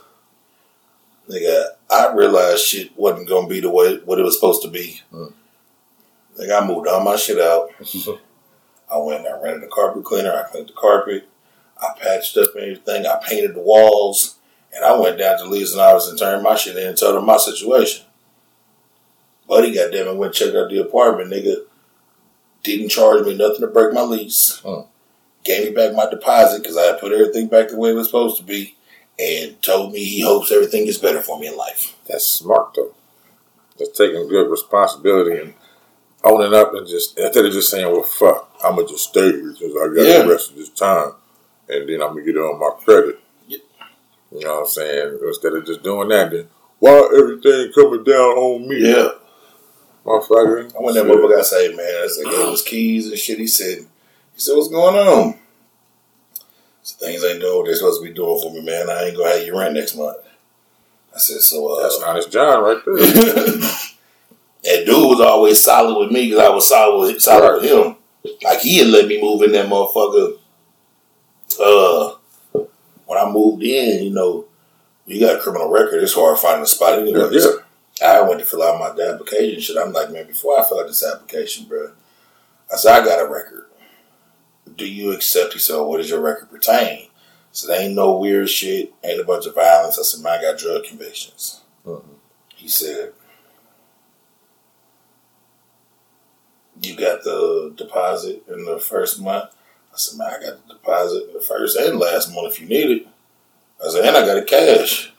Nigga, 1.29 1.69
I 1.91 2.13
realized 2.13 2.65
shit 2.65 2.97
wasn't 2.97 3.29
gonna 3.29 3.49
be 3.49 3.61
the 3.61 3.71
way 3.71 3.97
what 4.05 4.19
it 4.19 4.25
was 4.25 4.35
supposed 4.35 4.63
to 4.63 4.69
be. 4.69 5.01
Mm. 5.13 5.33
Nigga, 6.39 6.63
I 6.63 6.67
moved 6.67 6.89
all 6.89 7.03
my 7.03 7.17
shit 7.17 7.41
out. 7.41 7.71
I 8.91 8.99
went 8.99 9.27
and 9.27 9.35
I 9.35 9.41
rented 9.41 9.65
a 9.65 9.69
carpet 9.69 10.05
cleaner. 10.05 10.33
I 10.33 10.49
cleaned 10.51 10.69
the 10.69 10.75
carpet. 10.75 11.29
I 11.81 11.99
patched 11.99 12.37
up 12.37 12.51
everything. 12.57 13.07
I 13.07 13.21
painted 13.25 13.55
the 13.55 13.61
walls. 13.61 14.39
And 14.75 14.85
I 14.85 14.99
went 14.99 15.19
down 15.19 15.39
to 15.39 15.47
Lee's 15.47 15.73
and 15.73 15.81
I 15.81 15.95
was 15.95 16.09
and 16.09 16.19
turned 16.19 16.43
my 16.43 16.57
shit 16.57 16.77
in 16.77 16.89
and 16.89 16.99
told 16.99 17.17
him 17.17 17.25
my 17.25 17.37
situation. 17.37 18.05
Buddy, 19.49 19.73
goddamn 19.73 20.09
it, 20.09 20.17
went 20.17 20.31
and 20.31 20.35
checked 20.35 20.57
out 20.57 20.71
the 20.71 20.81
apartment, 20.81 21.31
nigga. 21.31 21.65
Didn't 22.63 22.89
charge 22.89 23.25
me 23.25 23.37
nothing 23.37 23.61
to 23.61 23.67
break 23.69 23.93
my 23.93 24.03
lease. 24.03 24.61
Hmm. 24.65 24.83
Gave 25.45 25.69
me 25.69 25.75
back 25.75 25.95
my 25.95 26.09
deposit 26.09 26.62
because 26.62 26.77
I 26.77 26.83
had 26.85 27.01
put 27.01 27.12
everything 27.12 27.49
back 27.49 27.69
the 27.69 27.77
way 27.77 27.91
it 27.91 27.95
was 27.95 28.07
supposed 28.07 28.39
to 28.39 28.43
be. 28.45 28.77
And 29.19 29.61
told 29.62 29.93
me 29.93 30.03
he 30.03 30.23
hopes 30.23 30.51
everything 30.51 30.87
gets 30.87 30.99
better 30.99 31.21
for 31.21 31.39
me 31.39 31.47
in 31.47 31.57
life. 31.57 31.97
That's 32.09 32.27
smart 32.27 32.75
though. 32.75 32.95
Just 33.79 33.95
taking 33.97 34.27
good 34.29 34.51
responsibility 34.51 35.41
and 35.41 35.55
owning 36.25 36.55
up 36.55 36.75
and 36.75 36.87
just 36.87 37.16
instead 37.19 37.45
of 37.45 37.53
just 37.53 37.71
saying, 37.71 37.93
"Well, 37.93 38.03
fuck, 38.03 38.51
I'm 38.65 38.75
gonna 38.77 38.89
just 38.89 39.11
stay 39.11 39.31
here 39.31 39.53
because 39.53 39.73
I 39.77 39.95
got 39.95 40.07
Yeah. 40.07 40.23
the 40.23 40.31
rest 40.31 40.51
of 40.51 40.57
this 40.57 40.71
time, 40.71 41.12
and 41.69 41.89
then 41.89 42.03
I'm 42.03 42.09
gonna 42.09 42.23
get 42.23 42.37
it 42.37 42.41
on 42.41 42.59
my 42.59 42.71
credit." 42.85 43.21
Yeah. 43.47 43.59
You 44.33 44.41
know 44.41 44.55
what 44.55 44.61
I'm 44.62 44.66
saying? 44.69 45.19
Instead 45.25 45.53
of 45.55 45.66
just 45.66 45.83
doing 45.85 46.09
that, 46.09 46.31
then 46.33 46.49
why 46.81 47.09
everything 47.16 47.73
coming 47.73 48.03
down 48.05 48.37
on 48.37 48.69
me? 48.69 48.79
Yeah. 48.91 49.11
motherfucker. 50.05 50.75
I 50.77 50.83
went 50.83 50.95
there, 50.97 51.05
motherfucker. 51.05 51.39
I 51.39 51.43
say, 51.43 51.69
man, 51.75 52.03
I 52.05 52.07
said, 52.09 52.25
gave 52.27 52.49
his 52.51 52.62
keys 52.62 53.07
and 53.09 53.19
shit. 53.19 53.39
He 53.39 53.47
said, 53.47 53.87
he 54.35 54.40
said, 54.40 54.56
what's 54.56 54.69
going 54.69 54.97
on? 54.97 55.39
So 56.82 57.06
things 57.06 57.24
ain't 57.24 57.40
doing 57.40 57.56
what 57.56 57.66
they're 57.66 57.77
supposed 57.77 58.02
to 58.02 58.09
be 58.09 58.15
doing 58.15 58.40
for 58.43 58.52
me, 58.52 58.61
man. 58.61 58.90
I 58.90 59.05
ain't 59.05 59.16
gonna 59.16 59.31
have 59.31 59.47
your 59.47 59.59
rent 59.59 59.74
next 59.74 59.97
month. 59.97 60.19
I 61.15 61.19
said, 61.19 61.40
so, 61.40 61.78
uh, 61.78 61.82
That's 61.82 62.02
honest 62.02 62.31
John 62.31 62.62
right 62.62 62.82
there. 62.85 62.97
that 64.65 64.85
dude 64.85 64.89
was 64.89 65.20
always 65.20 65.62
solid 65.62 65.98
with 65.98 66.11
me 66.11 66.28
because 66.28 66.44
I 66.44 66.48
was 66.51 66.69
solid 66.69 66.98
with, 66.98 67.23
solid 67.23 67.62
with 67.62 67.70
him. 67.70 67.97
Like 68.43 68.61
he 68.61 68.78
had 68.78 68.89
let 68.89 69.06
me 69.06 69.20
move 69.23 69.43
in 69.43 69.52
that 69.52 69.66
motherfucker. 69.66 70.39
Uh, 71.61 72.16
when 73.06 73.19
I 73.19 73.31
moved 73.31 73.62
in, 73.62 74.05
you 74.05 74.11
know, 74.11 74.47
you 75.06 75.20
got 75.20 75.36
a 75.36 75.40
criminal 75.40 75.70
record. 75.70 76.02
It's 76.02 76.15
hard 76.15 76.39
finding 76.39 76.65
a 76.65 76.66
spot 76.66 76.98
anyway. 76.98 77.28
Yeah, 77.31 77.40
So 77.40 77.62
I 78.05 78.23
went 78.23 78.40
to 78.40 78.47
fill 78.47 78.62
out 78.62 78.81
my 78.81 79.05
application 79.05 79.61
shit. 79.61 79.77
I'm 79.77 79.93
like, 79.93 80.11
man, 80.11 80.27
before 80.27 80.59
I 80.59 80.66
fill 80.66 80.81
out 80.81 80.86
this 80.86 81.05
application, 81.05 81.66
bro, 81.66 81.93
I 82.73 82.77
said 82.77 83.02
I 83.02 83.05
got 83.05 83.24
a 83.24 83.31
record. 83.31 83.66
Do 84.77 84.87
you 84.87 85.13
accept? 85.13 85.53
He 85.53 85.59
said, 85.59 85.77
oh, 85.77 85.87
what 85.87 85.99
does 85.99 86.11
your 86.11 86.21
record 86.21 86.51
pertain? 86.51 87.09
I 87.09 87.11
said, 87.53 87.81
ain't 87.81 87.95
no 87.95 88.17
weird 88.17 88.49
shit, 88.49 88.93
ain't 89.05 89.21
a 89.21 89.25
bunch 89.25 89.47
of 89.47 89.55
violence. 89.55 89.99
I 89.99 90.03
said, 90.03 90.23
man, 90.23 90.39
I 90.39 90.43
got 90.43 90.59
drug 90.59 90.85
convictions. 90.85 91.61
Mhm. 91.87 92.03
He 92.57 92.69
said, 92.69 93.13
you 96.83 96.97
got 96.97 97.23
the 97.23 97.73
deposit 97.77 98.43
in 98.49 98.65
the 98.65 98.79
first 98.79 99.21
month. 99.23 99.51
I 99.93 99.97
said, 99.97 100.19
man, 100.19 100.29
I 100.29 100.45
got 100.45 100.67
the 100.67 100.75
deposit 100.75 101.29
in 101.29 101.35
the 101.35 101.41
first 101.41 101.77
and 101.77 101.99
last 101.99 102.35
month 102.35 102.55
if 102.55 102.61
you 102.61 102.67
need 102.67 102.91
it. 102.91 103.07
I 103.85 103.91
said, 103.91 104.05
and 104.05 104.17
I 104.17 104.27
got 104.27 104.39
it 104.39 104.47
cash. 104.47 105.13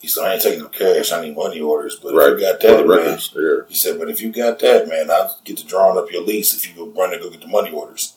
He 0.00 0.08
said, 0.08 0.24
I 0.24 0.32
ain't 0.34 0.42
taking 0.42 0.62
no 0.62 0.68
cash. 0.68 1.12
I 1.12 1.20
need 1.22 1.36
money 1.36 1.60
orders. 1.60 1.94
But 1.94 2.12
right. 2.12 2.32
if 2.32 2.40
you 2.40 2.44
got 2.44 2.60
that, 2.60 2.78
man, 2.78 2.88
records. 2.88 3.32
Yeah. 3.36 3.68
he 3.68 3.74
said, 3.74 4.00
but 4.00 4.10
if 4.10 4.20
you 4.20 4.32
got 4.32 4.58
that, 4.58 4.88
man, 4.88 5.08
I'll 5.12 5.38
get 5.44 5.58
to 5.58 5.66
drawing 5.66 5.96
up 5.96 6.10
your 6.10 6.22
lease 6.22 6.54
if 6.54 6.68
you 6.68 6.74
go 6.74 6.90
run 6.90 7.12
and 7.12 7.22
go 7.22 7.30
get 7.30 7.40
the 7.40 7.46
money 7.46 7.70
orders. 7.70 8.16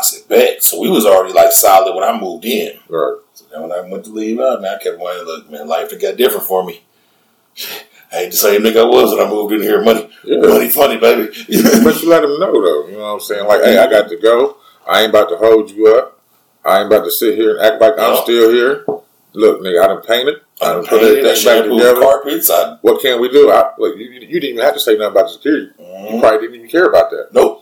I 0.00 0.02
said, 0.02 0.28
bet. 0.28 0.62
So 0.62 0.80
we 0.80 0.90
was 0.90 1.04
already 1.06 1.32
like 1.34 1.52
solid 1.52 1.94
when 1.94 2.04
I 2.04 2.18
moved 2.18 2.44
in. 2.44 2.78
Right. 2.88 3.16
So 3.34 3.44
then 3.52 3.62
when 3.62 3.72
I 3.72 3.80
went 3.82 4.04
to 4.04 4.10
leave 4.10 4.40
out, 4.40 4.62
man, 4.62 4.74
I 4.80 4.82
kept 4.82 4.98
wondering, 4.98 5.26
look, 5.26 5.50
man, 5.50 5.68
life 5.68 5.92
it 5.92 6.00
got 6.00 6.16
different 6.16 6.44
for 6.46 6.64
me. 6.64 6.82
I 8.12 8.22
ain't 8.22 8.32
the 8.32 8.36
same 8.38 8.62
nigga 8.62 8.80
I 8.80 8.84
was 8.88 9.14
when 9.16 9.24
I 9.24 9.30
moved 9.30 9.52
in 9.52 9.62
here. 9.62 9.82
Money, 9.82 10.10
Yeah. 10.24 10.38
money 10.38 10.68
funny, 10.68 10.96
baby. 10.98 11.26
but 11.28 12.02
you 12.02 12.08
let 12.08 12.22
them 12.22 12.40
know 12.40 12.52
though. 12.52 12.86
You 12.88 12.92
know 12.94 12.98
what 13.00 13.04
I'm 13.14 13.20
saying? 13.20 13.46
Like, 13.46 13.62
hey, 13.62 13.78
I 13.78 13.88
got 13.88 14.08
to 14.08 14.16
go. 14.16 14.56
I 14.88 15.02
ain't 15.02 15.10
about 15.10 15.28
to 15.28 15.36
hold 15.36 15.70
you 15.70 15.94
up. 15.94 16.18
I 16.64 16.78
ain't 16.78 16.86
about 16.92 17.04
to 17.04 17.10
sit 17.10 17.36
here 17.36 17.56
and 17.56 17.60
act 17.64 17.80
like 17.80 17.94
I'm 17.98 18.16
still 18.22 18.50
here. 18.50 18.84
Look, 19.32 19.60
nigga, 19.60 19.84
I 19.84 19.86
done 19.86 20.02
painted. 20.02 20.36
I 20.60 20.72
done 20.74 20.84
put 20.86 21.02
everything 21.02 21.44
back 21.44 21.64
together. 21.64 22.00
carpets. 22.00 22.50
I, 22.50 22.78
What 22.82 23.00
can 23.00 23.20
we 23.20 23.28
do? 23.30 23.50
I, 23.50 23.70
look, 23.78 23.96
you, 23.96 24.06
you 24.10 24.40
didn't 24.40 24.54
even 24.56 24.64
have 24.64 24.74
to 24.74 24.80
say 24.80 24.96
nothing 24.96 25.12
about 25.12 25.26
the 25.28 25.34
security. 25.34 25.70
You 25.78 25.84
mm, 25.84 26.20
probably 26.20 26.38
didn't 26.40 26.56
even 26.56 26.68
care 26.68 26.86
about 26.86 27.10
that. 27.10 27.28
nope. 27.32 27.59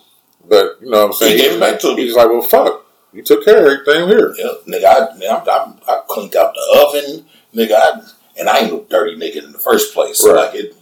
But 0.49 0.79
you 0.81 0.91
know 0.91 0.99
what 1.01 1.07
I'm 1.07 1.13
saying? 1.13 1.37
He 1.37 1.43
gave 1.43 1.53
it 1.57 1.61
back 1.61 1.79
to 1.81 1.95
me. 1.95 2.05
He's 2.05 2.17
like, 2.17 2.29
well, 2.29 2.43
fuck. 2.43 2.85
You 3.13 3.23
took 3.23 3.45
care 3.45 3.59
of 3.59 3.65
everything 3.87 4.09
here. 4.09 4.35
Yeah, 4.37 4.53
nigga, 4.67 4.85
I, 4.85 5.27
I, 5.27 5.43
I, 5.45 5.75
I 5.89 6.03
cleaned 6.09 6.37
out 6.37 6.55
the 6.55 6.87
oven, 6.87 7.25
nigga, 7.55 7.73
I, 7.75 8.03
and 8.39 8.49
I 8.49 8.59
ain't 8.61 8.73
no 8.73 8.85
dirty 8.89 9.17
nigga 9.17 9.45
in 9.45 9.53
the 9.53 9.59
first 9.59 9.95
place. 9.95 10.25
Right. 10.27 10.35
like 10.35 10.55
it 10.55 10.77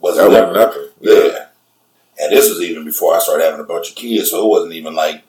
wasn't 0.00 0.30
That 0.30 0.48
wasn't 0.48 0.54
nothing. 0.54 0.88
Yeah. 1.00 1.46
And 2.20 2.32
this 2.32 2.48
was 2.48 2.60
even 2.62 2.84
before 2.84 3.14
I 3.14 3.18
started 3.20 3.44
having 3.44 3.60
a 3.60 3.64
bunch 3.64 3.90
of 3.90 3.96
kids, 3.96 4.30
so 4.30 4.44
it 4.44 4.48
wasn't 4.48 4.72
even 4.72 4.94
like 4.94 5.22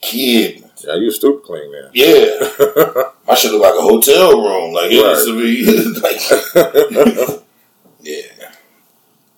kid. 0.00 0.64
Yeah, 0.84 0.96
you 0.96 1.10
stupid 1.12 1.44
clean 1.44 1.70
there. 1.70 1.90
Yeah, 1.94 3.04
my 3.28 3.34
shit 3.34 3.52
look 3.52 3.62
like 3.62 3.78
a 3.78 3.82
hotel 3.82 4.40
room. 4.42 4.74
Like 4.74 4.90
it 4.90 4.94
used 4.94 5.26
to 5.26 5.38
be. 5.38 6.00
like, 6.00 7.40
yeah, 8.00 8.52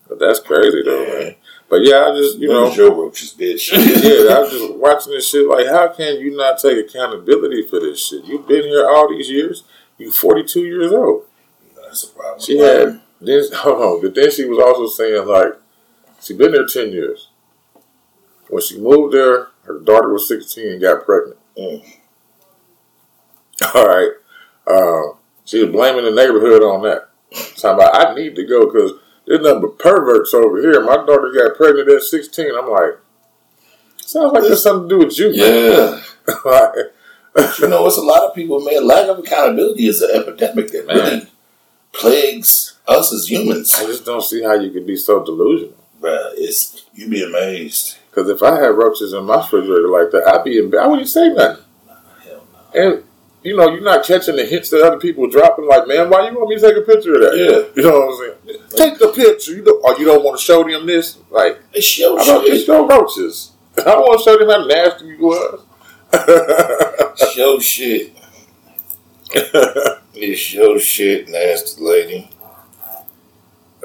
but 0.08 0.18
that's 0.18 0.40
crazy 0.40 0.82
though, 0.84 1.02
Yeah. 1.02 1.18
man. 1.24 1.34
But 1.68 1.82
yeah, 1.82 2.06
I 2.06 2.16
just 2.16 2.38
you 2.38 2.48
know, 2.48 2.70
your 2.70 2.94
roaches, 2.94 3.34
bitch. 3.34 3.72
yeah, 3.72 4.34
I 4.34 4.40
was 4.40 4.50
just 4.50 4.74
watching 4.76 5.12
this 5.12 5.28
shit. 5.28 5.48
Like, 5.48 5.66
how 5.66 5.88
can 5.88 6.20
you 6.20 6.36
not 6.36 6.58
take 6.58 6.86
accountability 6.86 7.66
for 7.66 7.80
this 7.80 8.06
shit? 8.06 8.24
You've 8.24 8.46
been 8.46 8.62
here 8.62 8.88
all 8.88 9.08
these 9.08 9.28
years. 9.28 9.64
You 9.98 10.12
42 10.12 10.60
years 10.60 10.92
old. 10.92 11.24
That's 11.74 12.04
a 12.04 12.08
problem. 12.08 12.40
She 12.40 12.58
had 12.58 13.00
then 13.20 13.42
hold 13.54 13.82
on, 13.82 14.02
but 14.02 14.14
then 14.14 14.30
she 14.30 14.44
was 14.44 14.58
also 14.58 14.86
saying 14.86 15.26
like 15.26 15.54
she 16.20 16.34
been 16.34 16.52
there 16.52 16.66
10 16.66 16.92
years. 16.92 17.28
When 18.48 18.62
she 18.62 18.78
moved 18.78 19.14
there, 19.14 19.48
her 19.64 19.80
daughter 19.80 20.12
was 20.12 20.28
16 20.28 20.72
and 20.72 20.80
got 20.80 21.04
pregnant. 21.04 21.38
Mm. 21.58 21.84
All 23.74 23.86
right, 23.86 24.10
uh, 24.66 25.16
she 25.44 25.64
was 25.64 25.72
blaming 25.72 26.04
the 26.04 26.10
neighborhood 26.10 26.62
on 26.62 26.82
that. 26.82 27.08
Talking 27.56 27.70
about 27.70 27.96
I 27.96 28.14
need 28.14 28.36
to 28.36 28.44
go 28.44 28.66
because 28.66 28.92
there's 29.26 29.40
nothing 29.40 29.62
but 29.62 29.78
perverts 29.78 30.32
over 30.34 30.60
here. 30.60 30.80
My 30.84 30.96
daughter 30.96 31.32
got 31.36 31.56
pregnant 31.56 31.90
at 31.90 32.02
16. 32.02 32.52
I'm 32.56 32.70
like, 32.70 32.98
sounds 33.96 34.32
like 34.32 34.42
there's 34.44 34.62
something 34.62 34.88
to 34.88 34.94
do 34.98 35.04
with 35.04 35.18
you, 35.18 35.30
man. 35.30 35.38
Yeah. 35.38 36.34
like, 36.44 37.58
you 37.58 37.68
know, 37.68 37.86
it's 37.86 37.98
a 37.98 38.02
lot 38.02 38.28
of 38.28 38.34
people, 38.34 38.60
man. 38.60 38.86
Lack 38.86 39.08
of 39.08 39.18
accountability 39.18 39.86
is 39.86 40.00
an 40.00 40.10
epidemic 40.14 40.70
that 40.72 40.86
Man. 40.86 40.96
really 40.96 41.26
plagues 41.92 42.78
us 42.86 43.12
as 43.12 43.30
humans. 43.30 43.74
I 43.74 43.84
just 43.86 44.04
don't 44.04 44.22
see 44.22 44.42
how 44.42 44.54
you 44.54 44.70
could 44.70 44.86
be 44.86 44.96
so 44.96 45.24
delusional. 45.24 45.74
Bruh, 46.00 46.32
it's 46.36 46.84
you'd 46.94 47.10
be 47.10 47.24
amazed. 47.24 47.96
Because 48.10 48.28
if 48.30 48.42
I 48.42 48.60
had 48.60 48.68
roaches 48.68 49.12
in 49.12 49.24
my 49.24 49.36
refrigerator 49.36 49.88
like 49.88 50.10
that, 50.12 50.26
I'd 50.26 50.44
be 50.44 50.58
in. 50.58 50.72
I 50.78 50.86
wouldn't 50.86 51.08
say 51.08 51.28
nothing. 51.30 51.64
Hell 52.24 52.46
no. 52.52 52.80
And 52.80 53.04
you 53.46 53.56
know, 53.56 53.68
you're 53.70 53.80
not 53.80 54.04
catching 54.04 54.36
the 54.36 54.44
hints 54.44 54.70
that 54.70 54.82
other 54.82 54.98
people 54.98 55.24
are 55.26 55.30
dropping. 55.30 55.66
Like, 55.66 55.86
man, 55.86 56.10
why 56.10 56.28
you 56.28 56.36
want 56.36 56.48
me 56.50 56.56
to 56.56 56.60
take 56.60 56.76
a 56.76 56.80
picture 56.82 57.14
of 57.14 57.20
that? 57.20 57.36
Yeah. 57.36 57.82
you 57.82 57.82
know 57.88 58.00
what 58.00 58.08
I'm 58.10 58.36
saying. 58.46 58.60
Take 58.76 58.98
the 58.98 59.08
picture. 59.08 59.52
You 59.52 59.62
don't, 59.62 59.82
or 59.84 59.98
you 59.98 60.04
don't 60.06 60.22
want 60.24 60.38
to 60.38 60.44
show 60.44 60.62
them 60.64 60.86
this. 60.86 61.18
Like, 61.30 61.58
It's 61.72 61.98
your 61.98 62.18
I 62.20 62.24
don't. 62.24 62.44
It's 62.46 62.66
your 62.66 62.86
roaches. 62.86 63.52
I 63.78 63.82
don't 63.84 64.00
want 64.02 64.18
to 64.18 64.24
show 64.24 64.38
them 64.38 64.50
how 64.50 64.66
nasty 64.66 65.06
you 65.06 65.18
was. 65.18 65.60
Your 67.36 67.60
shit. 67.60 68.12
It's 70.18 70.54
your 70.54 70.78
shit, 70.78 71.28
nasty 71.28 71.82
lady. 71.84 72.30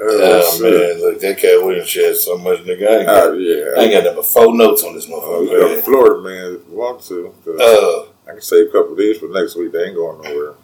Oh, 0.00 0.56
shit. 0.58 0.62
man, 0.62 1.00
look, 1.02 1.20
that 1.20 1.36
Katt 1.36 1.62
Williams 1.62 1.88
shed 1.90 2.16
so 2.16 2.38
much, 2.38 2.60
nigga. 2.60 2.88
I 2.88 2.96
ain't 2.96 3.06
got, 3.06 3.24
Oh, 3.24 3.32
yeah. 3.34 3.64
I 3.76 3.82
ain't 3.84 3.92
got 3.92 4.04
number 4.04 4.22
four 4.22 4.54
notes 4.56 4.82
on 4.82 4.94
this 4.94 5.06
Oh, 5.10 5.40
we 5.42 5.46
go 5.48 5.58
to 5.58 5.74
motherfucker. 5.74 5.84
Florida, 5.84 6.22
man, 6.22 6.54
if 6.54 6.68
you 6.70 6.74
want 6.74 7.02
to. 7.02 7.34
Uh, 7.60 8.11
I 8.26 8.30
can 8.32 8.40
save 8.40 8.68
a 8.68 8.72
couple 8.72 8.92
of 8.92 8.98
these 8.98 9.18
for 9.18 9.28
next 9.28 9.56
week. 9.56 9.72
They 9.72 9.84
ain't 9.86 9.96
going 9.96 10.22
nowhere. 10.22 10.54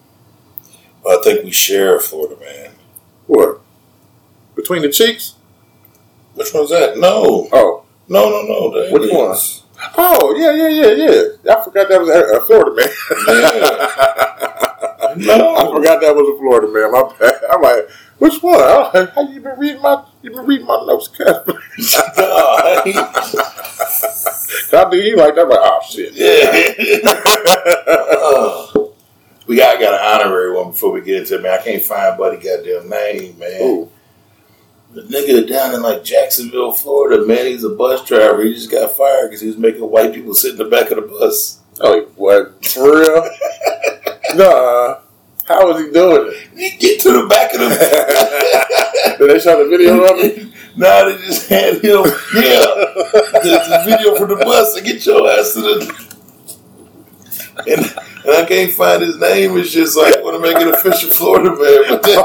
Well, 1.05 1.18
I 1.18 1.22
think 1.22 1.44
we 1.44 1.51
share 1.51 1.97
a 1.97 2.01
Florida, 2.01 2.36
man. 2.40 2.72
What? 3.26 3.60
Between 4.55 4.82
the 4.82 4.89
cheeks? 4.90 5.35
Which 6.35 6.52
one's 6.55 6.70
that? 6.70 6.97
No, 6.98 7.48
Oh. 7.52 7.85
no, 8.09 8.30
no, 8.30 8.43
no. 8.43 8.70
the 8.70 8.90
Which 8.93 9.10
one? 9.12 9.36
Oh, 9.97 10.35
yeah, 10.36 10.52
yeah, 10.52 10.68
yeah, 10.68 10.93
yeah. 10.93 11.22
I 11.56 11.62
forgot 11.64 11.89
that 11.89 12.01
was 12.01 12.09
a, 12.09 12.40
Florida 12.47 12.72
man. 12.74 12.89
No. 15.16 15.56
I 15.56 15.64
forgot 15.74 16.01
that 16.01 16.14
was 16.14 16.28
a 16.28 16.36
Florida 16.39 16.68
man. 16.68 16.93
My 16.93 17.02
bad. 17.18 17.40
I'm 17.51 17.60
like, 17.62 17.89
which 18.18 18.40
one? 18.43 18.60
How 18.60 19.22
you 19.28 19.40
been 19.40 19.59
reading 19.59 19.82
my 19.82 20.05
you 20.22 20.30
been 20.30 20.47
reading 20.47 20.66
my 20.66 20.76
notes, 20.86 21.09
Casper? 21.09 21.60
God. 24.70 24.87
I 24.87 24.91
do 24.91 24.97
you 24.97 25.16
like 25.16 25.35
that? 25.35 25.43
I'm 25.43 25.49
like, 25.49 25.59
oh 25.62 25.81
shit. 25.89 26.15
yeah. 26.15 27.11
Uh, 27.87 28.89
we 29.47 29.57
got, 29.57 29.81
got 29.81 29.95
an 29.95 30.23
honorary 30.23 30.55
one 30.55 30.70
before 30.73 30.93
we 30.93 31.01
get 31.01 31.23
into 31.23 31.37
it, 31.37 31.43
man. 31.43 31.59
I 31.59 31.62
can't 31.62 31.83
find 31.83 32.19
Buddy 32.19 32.37
goddamn 32.37 32.89
name, 32.89 33.39
man. 33.39 33.62
Ooh. 33.62 33.91
The 34.91 35.03
nigga 35.03 35.47
down 35.47 35.75
in 35.75 35.83
like 35.83 36.03
Jacksonville, 36.03 36.73
Florida, 36.73 37.25
man, 37.27 37.47
he's 37.47 37.62
a 37.62 37.69
bus 37.69 38.07
driver. 38.07 38.43
He 38.43 38.55
just 38.55 38.70
got 38.70 38.97
fired 38.97 39.29
because 39.29 39.43
he 39.43 39.49
was 39.49 39.59
making 39.59 39.83
white 39.83 40.15
people 40.15 40.35
sit 40.35 40.53
in 40.53 40.59
the 40.59 40.65
back 40.65 40.91
of 40.91 40.97
the 40.97 41.03
bus. 41.03 41.61
Oh, 41.81 42.09
what? 42.16 42.65
For 42.65 43.01
real? 43.01 43.23
nah. 44.35 45.01
How 45.47 45.66
was 45.66 45.85
he 45.85 45.91
doing 45.93 46.33
it? 46.33 46.49
You 46.55 46.79
get 46.79 47.01
to 47.01 47.12
the 47.12 47.27
back 47.27 47.55
of 47.55 47.61
the 47.61 49.16
Did 49.19 49.31
they 49.31 49.39
show 49.39 49.62
the 49.62 49.70
video 49.70 50.05
of 50.05 50.19
it? 50.19 50.49
Nah, 50.78 51.06
they 51.06 51.16
just 51.16 51.48
had 51.48 51.74
him. 51.74 51.80
Yeah, 51.82 52.62
the, 53.42 53.64
the 53.68 53.82
video 53.84 54.14
from 54.14 54.28
the 54.28 54.36
bus 54.36 54.74
to 54.76 54.80
get 54.80 55.05
your 55.05 55.28
ass 55.28 55.55
to 55.55 55.60
the. 55.60 56.09
And, 57.66 57.80
and 58.24 58.36
I 58.36 58.44
can't 58.46 58.70
find 58.70 59.02
his 59.02 59.18
name. 59.18 59.59
It's 59.59 59.72
just 59.72 59.96
like 59.96 60.16
I 60.16 60.22
want 60.22 60.36
to 60.36 60.40
make 60.40 60.56
it 60.56 60.68
official 60.68 61.10
Florida 61.10 61.50
man. 61.50 61.82
But 61.88 62.02
then, 62.05 62.22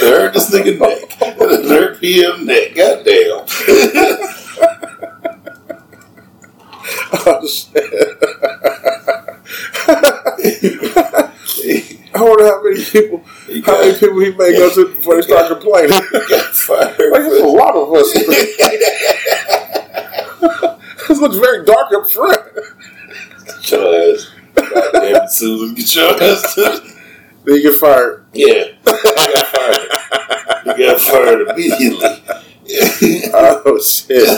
they 0.00 0.10
hurt 0.10 0.32
this 0.32 0.50
nigga 0.50 0.78
neck. 0.80 1.18
They 1.20 1.68
hurt 1.68 2.00
PM 2.00 2.46
neck. 2.46 2.74
Goddamn. 2.74 3.44
Oh 7.26 7.46
shit. 7.46 7.84
I 12.14 12.22
wonder 12.22 12.44
how 12.46 12.62
many 12.62 12.82
people, 12.82 13.22
He 13.46 13.60
how 13.60 13.78
many 13.80 13.92
people 13.98 14.20
he 14.20 14.30
may 14.32 14.52
go 14.52 14.70
to 14.72 14.86
before 14.94 15.16
they 15.16 15.22
start 15.22 15.48
complaining. 15.48 15.90
Like, 16.68 16.96
there's 16.98 17.40
a 17.40 17.46
lot 17.46 17.74
of 17.74 17.90
us. 17.94 18.12
this 21.08 21.18
looks 21.18 21.36
very 21.36 21.64
dark 21.64 21.90
up 21.94 22.10
front. 22.10 22.42
Get 23.46 23.70
your 23.70 24.12
ass. 24.14 24.30
Goddamn 24.54 25.16
it, 25.16 25.30
Susan. 25.30 25.74
Get 25.74 25.94
your 25.94 26.22
ass 26.22 26.54
Then 27.44 27.54
you 27.54 27.62
get 27.62 27.78
fired. 27.80 28.26
Yeah. 28.34 28.64
He 28.74 28.84
got 28.84 29.46
fired. 29.46 29.88
He 30.64 30.74
got 30.84 31.00
fired 31.00 31.40
immediately. 31.48 32.22
Oh 33.32 33.78
shit, 33.80 34.28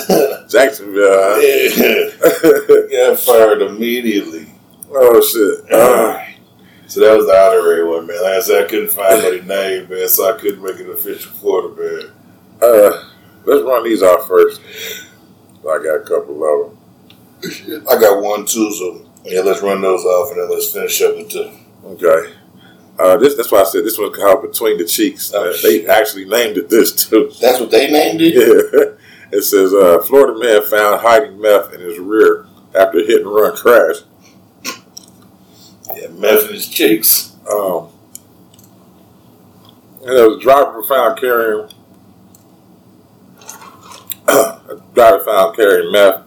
Jacksonville. 0.48 1.10
huh? 1.10 1.40
yeah. 1.40 2.86
He 2.88 2.96
got 2.96 3.18
fired 3.18 3.60
immediately. 3.62 4.46
oh 4.92 5.20
shit. 5.20 5.64
Uh, 5.72 6.18
So 6.90 7.00
that 7.00 7.16
was 7.16 7.26
the 7.26 7.32
honorary 7.32 7.84
one, 7.88 8.06
man. 8.06 8.20
Like 8.22 8.32
I 8.34 8.40
said, 8.40 8.64
I 8.64 8.68
couldn't 8.68 8.90
find 8.90 9.12
anybody's 9.14 9.46
name, 9.48 9.88
man, 9.88 10.08
so 10.08 10.28
I 10.34 10.38
couldn't 10.38 10.60
make 10.62 10.80
an 10.80 10.90
official 10.90 11.30
Florida, 11.32 11.80
man. 11.80 12.12
uh, 12.60 13.04
let's 13.44 13.62
run 13.62 13.84
these 13.84 14.02
off 14.02 14.26
first. 14.26 14.60
I 15.60 15.78
got 15.78 15.94
a 15.96 16.04
couple 16.04 16.42
of 16.42 16.72
them. 16.72 17.84
I 17.88 17.94
got 18.00 18.20
one, 18.20 18.44
too, 18.44 18.72
so 18.72 19.06
yeah, 19.24 19.40
let's 19.40 19.62
run 19.62 19.80
those 19.82 20.04
off 20.04 20.32
and 20.32 20.40
then 20.40 20.50
let's 20.50 20.72
finish 20.72 21.00
up 21.02 21.16
with 21.16 21.28
two. 21.30 21.50
Okay. 21.84 22.34
Uh, 22.98 23.16
this 23.18 23.34
that's 23.36 23.50
why 23.52 23.60
I 23.60 23.64
said 23.64 23.84
this 23.84 23.96
one's 23.96 24.16
called 24.16 24.42
Between 24.42 24.76
the 24.76 24.84
Cheeks. 24.84 25.32
Oh, 25.32 25.48
Uh, 25.50 25.56
they 25.62 25.86
actually 25.86 26.24
named 26.26 26.58
it 26.58 26.68
this 26.68 26.92
too. 26.92 27.30
That's 27.40 27.60
what 27.60 27.70
they 27.70 27.90
named 27.90 28.20
it? 28.20 28.34
Yeah. 28.34 28.96
It 29.32 29.42
says 29.42 29.72
uh, 29.72 30.00
Florida 30.00 30.36
man 30.36 30.60
found 30.68 31.02
hiding 31.02 31.40
meth 31.40 31.72
in 31.72 31.80
his 31.80 32.00
rear 32.00 32.46
after 32.74 32.98
a 32.98 33.06
hit 33.06 33.20
and 33.20 33.32
run 33.32 33.56
crash. 33.56 33.98
Meth 36.08 36.46
in 36.48 36.54
his 36.54 36.68
cheeks. 36.68 37.36
Um, 37.50 37.88
and 40.02 40.16
there 40.16 40.28
was 40.28 40.38
a 40.38 40.40
driver 40.40 40.82
found 40.82 41.18
carrying 41.20 41.68
a 44.28 44.80
driver 44.94 45.24
found 45.24 45.56
carrying 45.56 45.92
meth. 45.92 46.22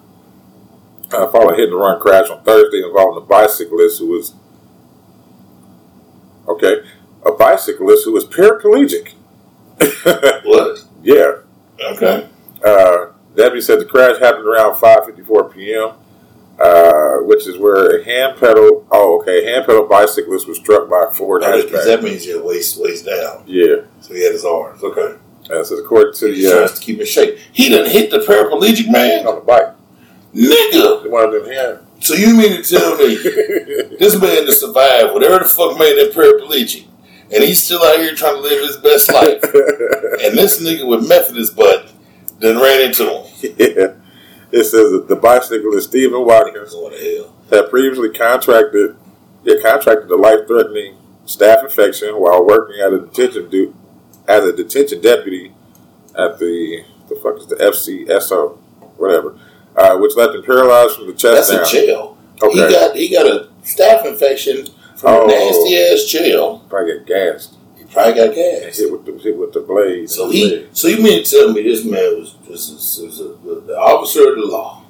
Uh, 1.11 1.27
following 1.27 1.53
a 1.53 1.57
hit 1.57 1.69
and 1.69 1.77
run 1.79 1.99
crash 2.01 2.27
on 2.31 2.41
Thursday 2.43 2.81
involving 2.83 3.21
a 3.21 3.25
bicyclist 3.25 3.99
who 3.99 4.07
was 4.07 4.33
okay, 6.47 6.77
a 7.23 7.31
bicyclist 7.31 8.05
who 8.05 8.13
was 8.13 8.25
paraplegic. 8.25 9.13
What? 10.43 10.83
yeah, 11.03 11.33
Okay. 11.91 12.27
uh, 12.65 13.05
Debbie 13.35 13.61
said 13.61 13.79
the 13.79 13.85
crash 13.85 14.19
happened 14.19 14.45
around 14.45 14.75
5:54 14.75 15.53
p.m., 15.53 15.91
uh, 16.59 17.17
which 17.25 17.47
is 17.47 17.57
where 17.57 17.99
a 17.99 18.03
hand 18.05 18.39
pedal. 18.39 18.85
Oh, 18.91 19.19
okay, 19.21 19.45
hand 19.45 19.65
pedal 19.65 19.85
bicyclist 19.87 20.47
was 20.47 20.57
struck 20.57 20.89
by 20.89 21.05
a 21.09 21.13
Ford 21.13 21.41
Because 21.41 21.65
hatchback. 21.65 21.85
that 21.85 22.03
means 22.03 22.25
your 22.25 22.43
waist, 22.43 22.79
waist 22.81 23.05
down. 23.05 23.43
Yeah, 23.45 23.77
So 24.01 24.13
he 24.13 24.23
had 24.23 24.31
his 24.33 24.45
arms. 24.45 24.83
Okay. 24.83 25.15
uh, 25.51 25.63
so 25.63 25.75
according 25.77 26.13
to 26.15 26.31
He 26.33 26.43
the 26.43 26.51
tries 26.51 26.73
to 26.79 26.81
keep 26.81 26.99
in 26.99 27.05
shape. 27.05 27.37
He 27.51 27.69
done 27.69 27.89
hit 27.89 28.11
the 28.11 28.19
paraplegic 28.19 28.87
uh, 28.87 28.91
man? 28.91 29.27
on 29.27 29.35
the 29.35 29.41
bike, 29.41 29.73
Nigga! 30.33 31.09
one 31.09 31.25
of 31.25 31.31
them 31.33 31.45
hand. 31.51 31.79
So 31.99 32.15
you 32.15 32.35
mean 32.35 32.61
to 32.61 32.63
tell 32.63 32.97
me 32.97 33.15
this 33.97 34.19
man 34.19 34.45
to 34.45 34.51
survive 34.53 35.13
whatever 35.13 35.39
the 35.39 35.45
fuck 35.49 35.77
made 35.77 35.97
him 35.97 36.11
paraplegic, 36.11 36.85
and 37.31 37.43
he's 37.43 37.63
still 37.63 37.81
out 37.83 37.97
here 37.97 38.13
trying 38.13 38.35
to 38.35 38.41
live 38.41 38.61
his 38.65 38.77
best 38.77 39.11
life, 39.13 39.41
and 39.43 40.37
this 40.37 40.61
nigga 40.61 40.85
with 40.87 41.07
meth 41.07 41.29
in 41.29 41.35
his 41.35 41.49
butt 41.49 41.91
then 42.39 42.57
ran 42.59 42.81
into 42.81 43.05
him. 43.09 43.53
yeah. 43.57 43.93
It 44.53 44.65
says 44.65 44.91
that 44.91 45.07
the 45.07 45.15
bicyclist 45.15 45.89
Stephen 45.89 46.25
Watkins 46.25 46.73
Going 46.73 46.93
to 46.93 47.15
hell. 47.17 47.33
had 47.63 47.69
previously 47.71 48.09
contracted, 48.11 48.95
yeah, 49.43 49.55
contracted 49.61 50.09
a 50.11 50.15
life-threatening 50.15 50.95
staph 51.25 51.63
infection 51.63 52.09
while 52.19 52.45
working 52.45 52.79
at 52.79 52.93
a 52.93 52.99
detention 52.99 53.49
du- 53.49 53.73
as 54.27 54.45
a 54.45 54.53
detention 54.55 55.01
deputy 55.01 55.53
at 56.17 56.37
the 56.39 56.83
the 57.09 57.15
fuck 57.15 57.37
is 57.37 57.47
the 57.47 57.55
FCSO, 57.55 58.57
whatever. 58.97 59.37
Uh, 59.75 59.95
uh, 59.95 59.97
which 59.97 60.15
left 60.15 60.35
him 60.35 60.43
paralyzed 60.43 60.95
from 60.95 61.07
the 61.07 61.13
chest 61.13 61.49
That's 61.49 61.71
down. 61.71 61.81
a 61.81 61.85
jail. 61.87 62.17
Okay. 62.41 62.53
He 62.67 62.71
got 62.73 62.95
he 62.95 63.09
got 63.09 63.25
a 63.25 63.49
staph 63.63 64.05
infection 64.05 64.67
from 64.95 65.13
Oh. 65.15 65.23
a 65.23 65.27
nasty 65.27 65.75
ass 65.77 66.03
jail. 66.03 66.59
Probably 66.69 66.93
get 66.93 67.07
gassed. 67.07 67.55
Probably 67.93 68.13
got 68.13 68.35
gas. 68.35 68.77
hit 68.77 68.91
with 68.91 69.05
the 69.05 69.11
hit 69.17 69.37
with 69.37 69.53
the 69.53 69.59
blade. 69.61 70.09
So 70.09 70.29
he, 70.29 70.49
leg. 70.49 70.69
so 70.73 70.87
you 70.87 71.01
mean 71.01 71.23
to 71.23 71.29
tell 71.29 71.51
me 71.53 71.61
this 71.63 71.85
man 71.85 72.19
was 72.19 72.35
a, 72.99 73.23
the 73.67 73.77
officer 73.77 74.29
of 74.29 74.35
the 74.35 74.45
law? 74.45 74.83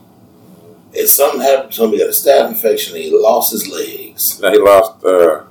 And 0.96 1.10
something 1.10 1.42
happened 1.42 1.74
to 1.74 1.84
him. 1.86 1.92
He 1.92 1.98
got 1.98 2.08
a 2.08 2.12
staph 2.12 2.50
infection. 2.50 2.96
and 2.96 3.04
He 3.04 3.12
lost 3.12 3.52
his 3.52 3.68
legs 3.68 4.40
Now 4.40 4.52
he 4.52 4.60
lost. 4.60 5.04
Uh, 5.04 5.44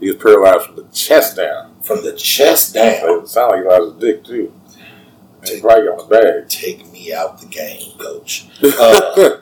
he 0.00 0.08
was 0.08 0.16
paralyzed 0.16 0.66
from 0.66 0.76
the 0.76 0.84
chest 0.92 1.36
down. 1.36 1.74
from 1.82 2.02
the 2.04 2.12
chest 2.12 2.74
down. 2.74 3.22
It 3.22 3.28
sounded 3.28 3.56
like 3.56 3.62
he 3.64 3.68
lost 3.68 3.94
his 3.94 4.02
dick 4.02 4.24
too. 4.24 4.52
And 5.40 5.48
he 5.50 5.60
probably 5.60 5.86
got 5.86 6.08
the 6.08 6.14
bag. 6.14 6.48
Take 6.48 6.90
me 6.90 7.12
out 7.12 7.40
the 7.40 7.46
game, 7.46 7.92
coach. 7.98 8.46
Uh, 8.62 9.12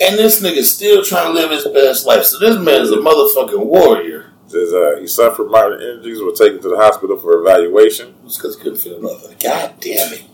and 0.00 0.18
this 0.18 0.40
nigga 0.42 0.62
still 0.62 1.02
trying 1.02 1.26
to 1.26 1.32
live 1.32 1.50
his 1.50 1.66
best 1.66 2.06
life. 2.06 2.24
So 2.24 2.38
this 2.38 2.56
man 2.58 2.82
is 2.82 2.92
a 2.92 2.96
motherfucking 2.96 3.64
warrior. 3.64 4.27
Says 4.48 4.72
uh, 4.72 4.96
he 4.98 5.06
suffered 5.06 5.50
minor 5.50 5.78
injuries, 5.78 6.20
was 6.20 6.38
taken 6.38 6.60
to 6.62 6.70
the 6.70 6.76
hospital 6.76 7.18
for 7.18 7.38
evaluation. 7.38 8.14
It's 8.24 8.38
because 8.38 8.56
he 8.56 8.62
couldn't 8.62 8.78
feel 8.78 9.00
nothing. 9.00 9.36
God 9.42 9.74
damn 9.78 10.12
it. 10.14 10.24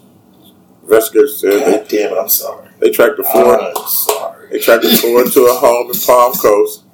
Investigators 0.84 1.40
said 1.40 1.50
they, 1.50 1.78
God 1.78 1.88
damn 1.88 2.12
it. 2.12 2.18
I'm 2.18 2.28
sorry. 2.28 2.68
they 2.78 2.90
tracked 2.90 3.16
the 3.16 3.24
Ford. 3.24 3.60
I'm 3.60 3.86
sorry. 3.88 4.50
They 4.50 4.60
tracked 4.60 4.82
the 4.82 4.90
Ford 4.90 5.32
to 5.32 5.46
a 5.46 5.54
home 5.54 5.90
in 5.90 5.98
Palm 6.00 6.32
Coast, 6.34 6.84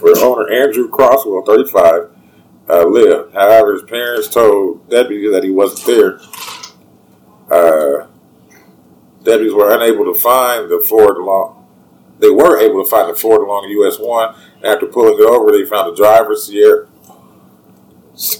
where 0.00 0.16
owner 0.24 0.50
Andrew 0.50 0.88
Croswell, 0.88 1.44
35, 1.44 2.10
uh, 2.70 2.86
lived. 2.86 3.34
However, 3.34 3.74
his 3.74 3.82
parents 3.82 4.28
told 4.28 4.88
deputies 4.88 5.32
that 5.32 5.44
he 5.44 5.50
wasn't 5.50 5.86
there. 5.86 6.20
Uh, 7.50 8.06
deputies 9.24 9.52
were 9.52 9.74
unable 9.74 10.10
to 10.10 10.18
find 10.18 10.70
the 10.70 10.82
Ford 10.88 11.18
along. 11.18 11.66
They 12.18 12.30
were 12.30 12.58
able 12.58 12.82
to 12.82 12.90
find 12.90 13.10
the 13.10 13.18
Ford 13.18 13.42
along 13.42 13.68
US 13.68 13.98
One. 13.98 14.34
After 14.62 14.86
pulling 14.86 15.18
it 15.18 15.26
over, 15.26 15.52
they 15.52 15.64
found 15.64 15.92
the 15.92 15.96
driver, 15.96 16.34
Sierra 16.34 16.88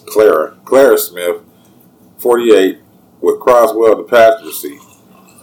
Clara 0.07 0.57
Clara 0.65 0.99
Smith, 0.99 1.43
48, 2.19 2.81
with 3.21 3.41
Croswell 3.41 3.93
in 3.93 3.99
the 3.99 4.05
passenger 4.05 4.53
seat. 4.53 4.81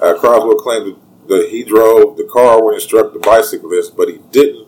Uh, 0.02 0.14
Croswell 0.19 0.56
claimed 0.56 0.97
that 1.27 1.49
he 1.49 1.64
drove 1.64 2.18
the 2.18 2.26
car 2.26 2.64
when 2.64 2.76
he 2.76 2.80
struck 2.81 3.14
the 3.14 3.19
bicyclist, 3.19 3.95
but 3.95 4.10
he 4.10 4.18
didn't. 4.31 4.68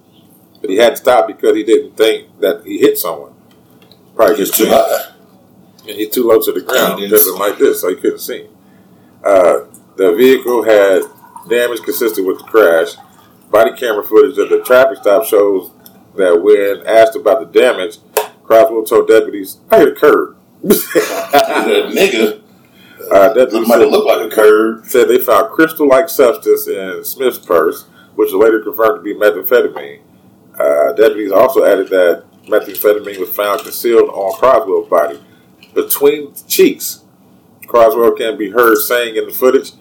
But 0.61 0.69
he 0.69 0.77
had 0.77 0.91
to 0.91 0.97
stop 0.97 1.27
because 1.27 1.55
he 1.55 1.63
didn't 1.63 1.95
think 1.97 2.39
that 2.39 2.63
he 2.65 2.79
hit 2.79 2.97
someone. 2.97 3.33
Probably 4.15 4.37
just 4.37 4.55
too 4.55 4.65
high. 4.67 5.11
and 5.81 5.89
he's 5.91 6.09
too 6.09 6.27
low 6.27 6.39
to 6.39 6.51
the 6.51 6.61
ground, 6.61 6.99
just 7.09 7.37
like 7.37 7.57
this, 7.59 7.81
so 7.81 7.89
he 7.89 7.95
couldn't 7.95 8.19
see. 8.19 8.47
Uh, 9.23 9.65
the 9.97 10.13
vehicle 10.15 10.63
had 10.63 11.03
damage 11.49 11.81
consistent 11.81 12.25
with 12.25 12.39
the 12.39 12.45
crash. 12.45 12.95
Body 13.51 13.77
camera 13.77 14.03
footage 14.03 14.37
of 14.37 14.49
the 14.49 14.61
traffic 14.63 14.97
stop 14.97 15.25
shows 15.25 15.71
that 16.17 16.41
when 16.41 16.85
asked 16.85 17.15
about 17.15 17.39
the 17.39 17.59
damage, 17.59 17.97
Croswell 18.43 18.85
told 18.85 19.07
deputies, 19.07 19.57
"I 19.69 19.79
hit 19.79 19.89
a 19.89 19.95
curb." 19.95 20.37
Nigga 20.63 22.41
uh, 23.11 23.33
that 23.33 23.51
deputies 23.51 23.67
might 23.67 23.79
said, 23.79 23.91
look 23.91 24.05
like 24.05 24.31
a 24.31 24.35
curb. 24.35 24.85
said 24.85 25.07
they 25.07 25.19
found 25.19 25.51
crystal-like 25.51 26.09
substance 26.09 26.67
in 26.67 27.03
Smith's 27.03 27.39
purse, 27.39 27.85
which 28.15 28.31
was 28.31 28.33
later 28.33 28.61
confirmed 28.61 28.99
to 28.99 29.01
be 29.03 29.13
methamphetamine. 29.13 30.01
Uh, 30.57 30.93
deputies 30.93 31.31
also 31.31 31.63
added 31.63 31.87
that 31.89 32.23
methamphetamine 32.45 33.19
was 33.19 33.29
found 33.29 33.61
concealed 33.61 34.09
on 34.09 34.37
Croswell's 34.37 34.89
body 34.89 35.21
between 35.73 36.33
the 36.33 36.43
cheeks. 36.47 37.03
Croswell 37.67 38.11
can 38.17 38.37
be 38.37 38.49
heard 38.49 38.77
saying 38.77 39.15
in 39.15 39.25
the 39.25 39.33
footage, 39.33 39.73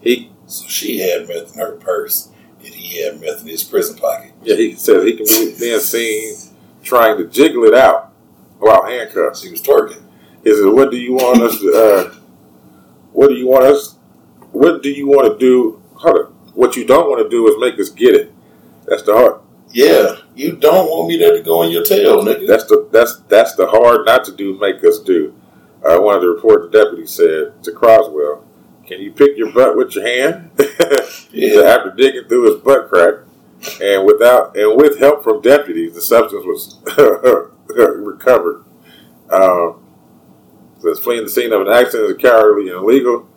"He, 0.00 0.32
So 0.46 0.66
she 0.68 0.98
had 0.98 1.28
meth 1.28 1.54
in 1.54 1.60
her 1.60 1.72
purse, 1.72 2.30
he 2.74 3.02
had 3.02 3.20
meth 3.20 3.42
in 3.42 3.48
his 3.48 3.64
prison 3.64 3.96
pocket. 3.98 4.32
yeah, 4.42 4.56
he 4.56 4.74
says 4.74 5.04
he 5.04 5.16
can 5.16 5.26
be 5.26 5.54
then 5.58 5.80
seen 5.80 6.34
trying 6.82 7.18
to 7.18 7.26
jiggle 7.26 7.64
it 7.64 7.74
out 7.74 8.12
while 8.58 8.84
handcuffed." 8.84 9.42
He 9.42 9.50
was 9.50 9.62
twerking. 9.62 10.02
He 10.44 10.50
says, 10.50 10.66
"What 10.66 10.90
do 10.90 10.96
you 10.96 11.14
want 11.14 11.42
us 11.42 11.58
to? 11.60 11.72
Uh, 11.72 12.14
what 13.12 13.28
do 13.28 13.34
you 13.34 13.46
want 13.46 13.64
us? 13.64 13.96
What 14.52 14.82
do 14.82 14.90
you 14.90 15.06
want 15.06 15.32
to 15.32 15.38
do? 15.38 15.82
Hold 15.94 16.18
on. 16.18 16.24
What 16.54 16.76
you 16.76 16.84
don't 16.86 17.10
want 17.10 17.22
to 17.22 17.28
do 17.28 17.46
is 17.48 17.56
make 17.58 17.78
us 17.78 17.90
get 17.90 18.14
it. 18.14 18.32
That's 18.86 19.02
the 19.02 19.12
hard. 19.12 19.40
Yeah, 19.72 20.16
you 20.34 20.52
don't 20.52 20.88
want 20.88 21.08
me 21.08 21.18
there 21.18 21.36
to 21.36 21.42
go 21.42 21.62
in 21.62 21.70
your 21.70 21.84
tail, 21.84 22.22
nigga. 22.22 22.46
That's 22.46 22.64
the 22.64 22.88
that's 22.92 23.18
that's 23.28 23.54
the 23.56 23.66
hard 23.66 24.06
not 24.06 24.24
to 24.24 24.32
do. 24.32 24.58
Make 24.58 24.82
us 24.84 25.00
do." 25.00 25.34
Uh, 25.84 25.98
one 26.00 26.16
of 26.16 26.22
the 26.22 26.28
reporting 26.28 26.70
deputies 26.70 27.10
said 27.10 27.62
to 27.62 27.70
Croswell, 27.70 28.42
"Can 28.86 29.00
you 29.00 29.12
pick 29.12 29.36
your 29.36 29.52
butt 29.52 29.76
with 29.76 29.94
your 29.94 30.06
hand?" 30.06 30.50
Yeah. 31.32 31.60
After 31.62 31.92
digging 31.94 32.24
through 32.28 32.52
his 32.54 32.62
butt 32.62 32.88
crack, 32.88 33.14
and 33.82 34.06
without 34.06 34.56
and 34.56 34.74
with 34.76 34.98
help 34.98 35.22
from 35.22 35.42
deputies, 35.42 35.94
the 35.94 36.00
substance 36.00 36.44
was 36.46 36.78
recovered. 37.68 38.64
Um, 39.30 39.82
says 40.80 40.98
fleeing 41.00 41.24
the 41.24 41.28
scene 41.30 41.52
of 41.52 41.62
an 41.62 41.68
accident 41.68 42.10
is 42.10 42.16
cowardly 42.22 42.68
and 42.70 42.78
illegal. 42.78 43.28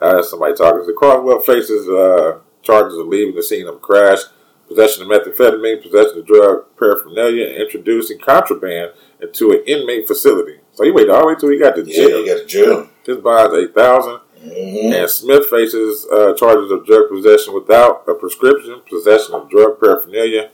Uh, 0.00 0.14
that's 0.16 0.30
somebody 0.30 0.54
talking. 0.54 0.86
The 0.86 0.92
Croswell 0.92 1.40
faces 1.40 1.88
uh, 1.88 2.40
charges 2.62 2.96
of 2.98 3.06
leaving 3.08 3.34
the 3.34 3.42
scene 3.42 3.66
of 3.66 3.76
a 3.76 3.78
crash, 3.78 4.20
possession 4.68 5.02
of 5.02 5.08
methamphetamine, 5.08 5.82
possession 5.82 6.18
of 6.18 6.26
drug 6.26 6.66
paraphernalia, 6.78 7.46
and 7.48 7.56
introducing 7.56 8.18
contraband 8.18 8.92
into 9.20 9.50
an 9.50 9.64
inmate 9.66 10.06
facility. 10.06 10.60
So 10.74 10.84
he 10.84 10.90
waited 10.92 11.10
all 11.10 11.22
the 11.22 11.26
way 11.28 11.34
till 11.34 11.50
he 11.50 11.58
got 11.58 11.74
to 11.76 11.82
Yeah, 11.84 11.96
jail. 11.96 12.20
you 12.20 12.26
got 12.26 12.40
to 12.42 12.46
jail. 12.46 12.88
His 13.04 13.16
bond's 13.16 13.54
eight 13.56 13.74
thousand. 13.74 14.20
Mm-hmm. 14.44 14.92
And 14.92 15.10
Smith 15.10 15.46
faces 15.46 16.06
uh, 16.12 16.34
charges 16.34 16.70
of 16.70 16.86
drug 16.86 17.08
possession 17.08 17.54
without 17.54 18.04
a 18.08 18.14
prescription, 18.14 18.80
possession 18.88 19.34
of 19.34 19.50
drug 19.50 19.80
paraphernalia, 19.80 20.50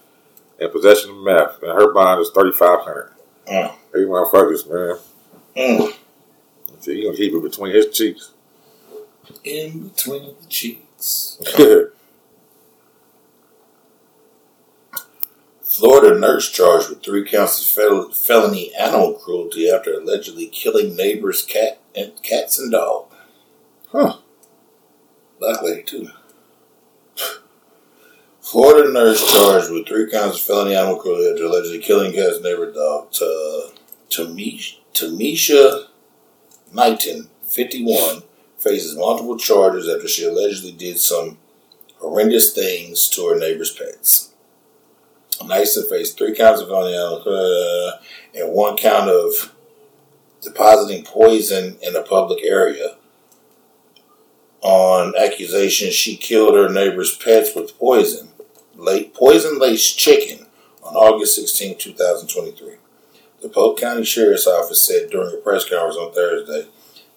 and 0.58 0.72
possession 0.72 1.10
of 1.10 1.16
meth. 1.18 1.62
And 1.62 1.72
her 1.72 1.92
bond 1.92 2.20
is 2.20 2.30
thirty 2.34 2.52
five 2.52 2.80
hundred. 2.80 3.10
Mm. 3.46 3.74
Hey, 3.92 4.00
motherfuckers, 4.00 4.70
man. 4.70 4.98
Mm. 5.56 5.94
See, 6.80 6.96
you 6.96 7.04
gonna 7.04 7.16
keep 7.16 7.34
it 7.34 7.42
between 7.42 7.74
his 7.74 7.90
cheeks. 7.90 8.32
In 9.44 9.88
between 9.88 10.34
the 10.40 10.46
cheeks. 10.48 11.38
Florida 15.74 16.18
nurse 16.18 16.50
charged 16.50 16.88
with 16.88 17.02
three 17.02 17.24
counts 17.24 17.60
of 17.60 17.66
fel- 17.66 18.10
felony 18.12 18.72
animal 18.76 19.14
cruelty 19.14 19.68
after 19.68 19.92
allegedly 19.94 20.46
killing 20.46 20.94
neighbor's 20.94 21.42
cat 21.42 21.80
and 21.96 22.12
cats 22.22 22.60
and 22.60 22.70
dog. 22.70 23.06
Huh. 23.94 24.16
Black 25.38 25.62
lady 25.62 25.84
too. 25.84 26.08
Florida 28.40 28.92
nurse 28.92 29.30
charged 29.30 29.70
with 29.70 29.86
three 29.86 30.10
counts 30.10 30.40
of 30.40 30.42
felony 30.44 30.74
animal 30.74 30.96
cruelty 30.96 31.30
after 31.30 31.44
allegedly 31.44 31.78
killing 31.78 32.12
cat's 32.12 32.42
neighbor 32.42 32.72
dog. 32.72 33.12
Tamisha, 34.10 34.78
Tamisha 34.92 35.84
Knighton, 36.72 37.28
51, 37.44 38.22
faces 38.58 38.96
multiple 38.96 39.38
charges 39.38 39.88
after 39.88 40.08
she 40.08 40.24
allegedly 40.24 40.72
did 40.72 40.98
some 40.98 41.38
horrendous 41.98 42.52
things 42.52 43.08
to 43.10 43.28
her 43.28 43.38
neighbor's 43.38 43.72
pets. 43.72 44.32
Knighton 45.40 45.84
faced 45.88 46.18
three 46.18 46.34
counts 46.34 46.60
of 46.60 46.66
felony 46.66 46.96
animal 46.96 47.22
uh, 47.28 48.00
and 48.34 48.52
one 48.52 48.76
count 48.76 49.08
of 49.08 49.54
depositing 50.42 51.04
poison 51.04 51.76
in 51.80 51.94
a 51.94 52.02
public 52.02 52.42
area 52.44 52.96
on 54.64 55.12
accusation 55.16 55.90
she 55.90 56.16
killed 56.16 56.56
her 56.56 56.70
neighbor's 56.70 57.14
pets 57.14 57.54
with 57.54 57.78
poison, 57.78 58.30
late 58.74 59.12
poison 59.12 59.58
laced 59.58 59.98
chicken 59.98 60.46
on 60.82 60.94
August 60.94 61.36
16, 61.36 61.76
2023. 61.78 62.76
The 63.42 63.50
Polk 63.50 63.78
County 63.78 64.04
Sheriff's 64.04 64.46
Office 64.46 64.80
said 64.80 65.10
during 65.10 65.34
a 65.34 65.36
press 65.36 65.68
conference 65.68 65.96
on 65.96 66.14
Thursday, 66.14 66.66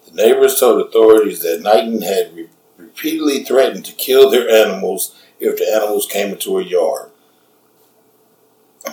the 0.06 0.14
neighbors 0.14 0.60
told 0.60 0.86
authorities 0.86 1.40
that 1.40 1.62
Knighton 1.62 2.02
had 2.02 2.36
re- 2.36 2.50
repeatedly 2.76 3.42
threatened 3.44 3.86
to 3.86 3.92
kill 3.94 4.28
their 4.28 4.48
animals 4.50 5.16
if 5.40 5.56
the 5.56 5.72
animals 5.74 6.06
came 6.06 6.32
into 6.32 6.54
her 6.56 6.62
yard. 6.62 7.10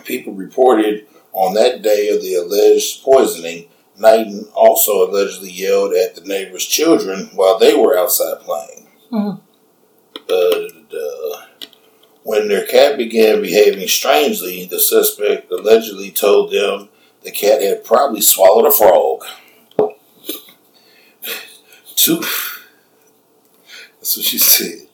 People 0.05 0.33
reported 0.33 1.07
on 1.33 1.55
that 1.55 1.81
day 1.81 2.07
of 2.07 2.21
the 2.21 2.35
alleged 2.35 3.03
poisoning, 3.03 3.67
Knighton 3.97 4.47
also 4.53 5.09
allegedly 5.09 5.51
yelled 5.51 5.93
at 5.93 6.15
the 6.15 6.21
neighbor's 6.21 6.65
children 6.65 7.29
while 7.33 7.57
they 7.57 7.73
were 7.73 7.97
outside 7.97 8.39
playing. 8.41 8.87
Mhm. 9.11 9.39
Uh, 10.29 11.41
when 12.23 12.47
their 12.47 12.65
cat 12.65 12.97
began 12.97 13.41
behaving 13.41 13.87
strangely, 13.87 14.65
the 14.65 14.79
suspect 14.79 15.51
allegedly 15.51 16.09
told 16.09 16.51
them 16.51 16.89
the 17.23 17.31
cat 17.31 17.61
had 17.61 17.83
probably 17.83 18.21
swallowed 18.21 18.65
a 18.65 18.71
frog. 18.71 19.23
Two. 21.95 22.21
That's 23.99 24.17
what 24.17 24.25
she 24.25 24.37
said. 24.37 24.87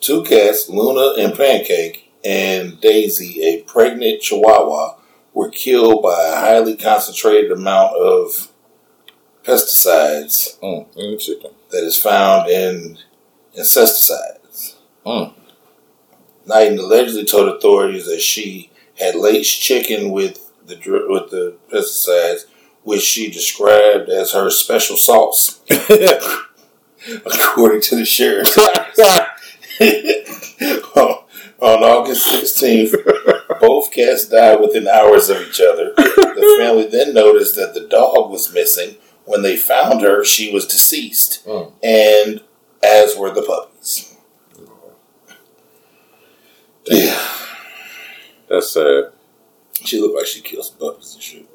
Two 0.00 0.22
cats, 0.22 0.68
Luna 0.68 1.20
and 1.20 1.36
Pancake, 1.36 2.10
and 2.24 2.80
Daisy, 2.80 3.42
a 3.42 3.62
pregnant 3.62 4.20
Chihuahua, 4.22 4.95
were 5.36 5.50
killed 5.50 6.02
by 6.02 6.28
a 6.28 6.40
highly 6.40 6.74
concentrated 6.74 7.52
amount 7.52 7.94
of 7.94 8.50
pesticides 9.44 10.58
mm, 10.60 10.90
the 10.94 11.18
chicken. 11.18 11.50
that 11.70 11.84
is 11.84 11.98
found 11.98 12.48
in 12.48 12.96
insecticides. 13.52 14.76
Mm. 15.04 15.34
Knighton 16.46 16.78
allegedly 16.78 17.26
told 17.26 17.50
authorities 17.50 18.06
that 18.06 18.22
she 18.22 18.70
had 18.98 19.14
laced 19.14 19.60
chicken 19.60 20.10
with 20.10 20.50
the 20.64 20.76
with 21.06 21.30
the 21.30 21.54
pesticides, 21.70 22.46
which 22.82 23.02
she 23.02 23.30
described 23.30 24.08
as 24.08 24.32
her 24.32 24.48
special 24.48 24.96
sauce, 24.96 25.60
according 27.26 27.82
to 27.82 27.94
the 27.94 28.06
sheriff. 28.06 28.56
On 31.60 31.82
August 31.82 32.26
16th, 32.28 33.60
both 33.60 33.90
cats 33.90 34.28
died 34.28 34.60
within 34.60 34.86
hours 34.86 35.30
of 35.30 35.40
each 35.40 35.60
other. 35.60 35.92
The 35.96 36.56
family 36.60 36.86
then 36.86 37.14
noticed 37.14 37.56
that 37.56 37.72
the 37.72 37.86
dog 37.88 38.30
was 38.30 38.52
missing. 38.52 38.96
When 39.24 39.42
they 39.42 39.56
found 39.56 40.02
her, 40.02 40.24
she 40.24 40.52
was 40.52 40.66
deceased, 40.66 41.44
Mm. 41.46 41.72
and 41.82 42.40
as 42.82 43.16
were 43.16 43.30
the 43.30 43.42
puppies. 43.42 44.14
Yeah, 46.86 47.20
That's 48.48 48.70
sad. 48.72 49.06
she 49.84 50.00
looked 50.00 50.16
like 50.16 50.26
she 50.26 50.40
killed 50.40 50.64
some 50.66 50.78
puppies 50.78 51.14
and 51.14 51.22
shit. 51.22 51.46